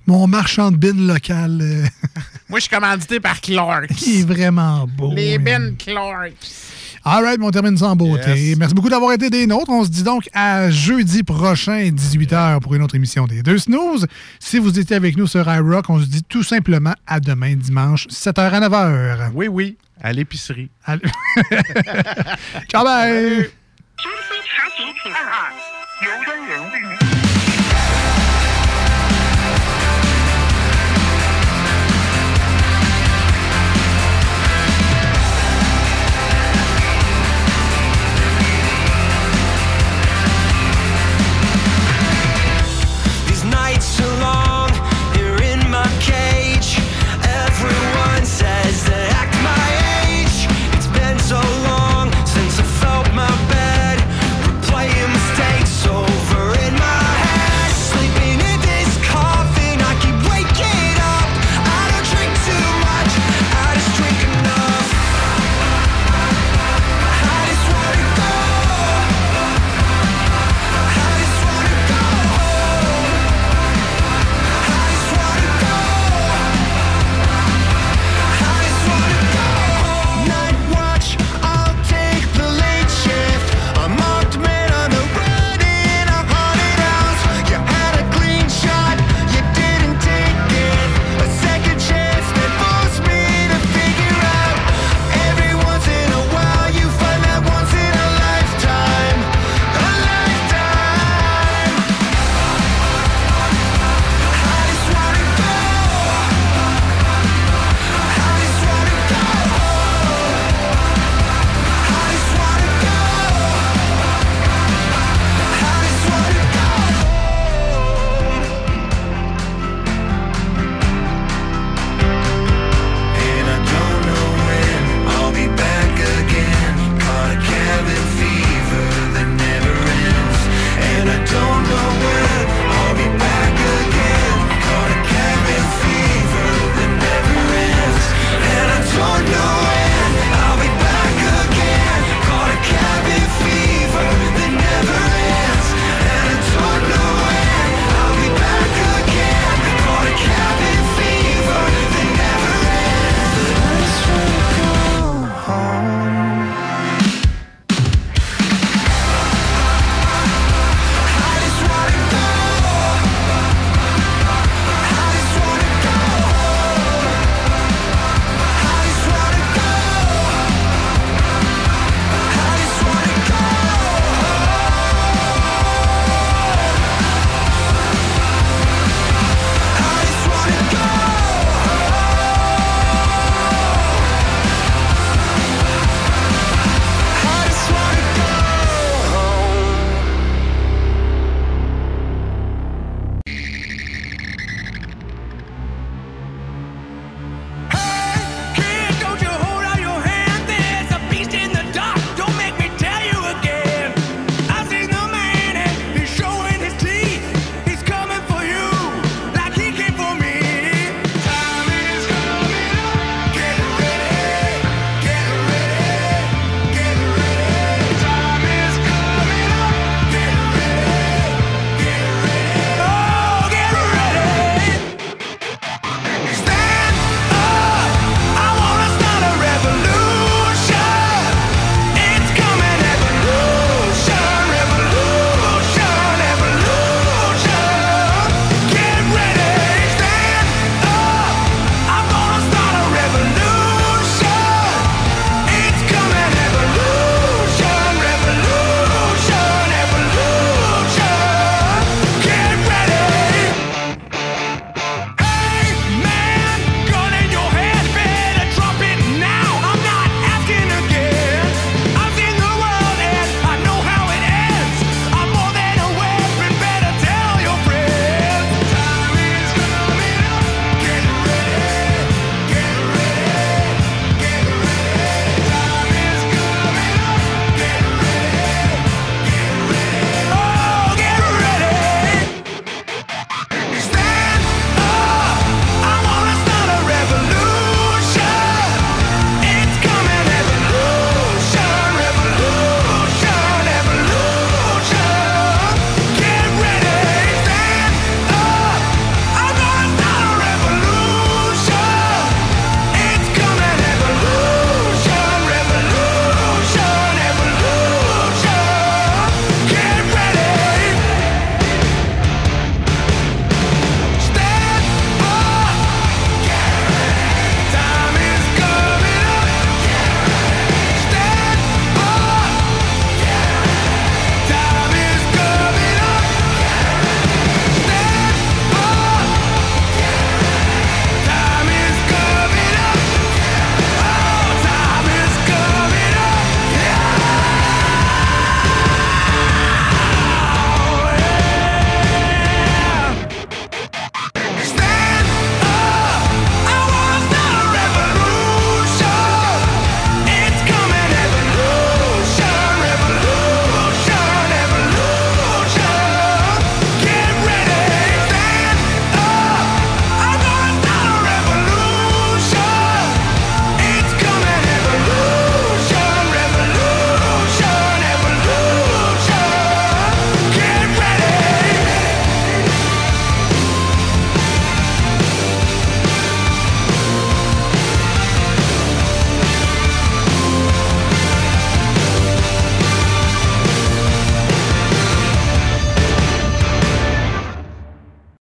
Mon 0.07 0.27
marchand 0.27 0.71
de 0.71 0.77
bines 0.77 1.07
local, 1.07 1.59
euh, 1.61 1.83
Moi, 2.49 2.59
je 2.59 2.65
suis 2.65 2.69
commandité 2.75 3.19
par 3.19 3.41
Clark. 3.41 3.87
qui 3.87 4.19
est 4.19 4.23
vraiment 4.27 4.85
beau. 4.87 5.11
Les 5.15 5.35
hein. 5.37 5.39
Ben 5.41 5.75
Clark. 5.77 6.33
All 7.07 7.23
right, 7.23 7.39
on 7.39 7.51
termine 7.51 7.77
ça 7.77 7.89
en 7.89 7.95
beauté. 7.95 8.31
Yes. 8.35 8.57
Merci 8.57 8.73
beaucoup 8.73 8.89
d'avoir 8.89 9.13
été 9.13 9.29
des 9.29 9.45
nôtres. 9.45 9.69
On 9.69 9.83
se 9.83 9.89
dit 9.91 10.01
donc 10.01 10.27
à 10.33 10.71
jeudi 10.71 11.21
prochain, 11.21 11.91
18h, 11.91 12.59
pour 12.61 12.73
une 12.73 12.81
autre 12.81 12.95
émission 12.95 13.27
des 13.27 13.43
Deux 13.43 13.59
Snooze. 13.59 14.07
Si 14.39 14.57
vous 14.57 14.79
étiez 14.79 14.95
avec 14.95 15.15
nous 15.15 15.27
sur 15.27 15.47
iRock, 15.47 15.87
on 15.89 15.99
se 15.99 16.07
dit 16.07 16.23
tout 16.23 16.41
simplement 16.41 16.95
à 17.05 17.19
demain, 17.19 17.55
dimanche, 17.55 18.07
7h 18.07 18.39
à 18.39 18.59
9h. 18.59 19.29
Oui, 19.35 19.47
oui, 19.47 19.77
à 20.01 20.13
l'épicerie. 20.13 20.71
Ciao, 22.71 22.83
bye! 22.83 23.51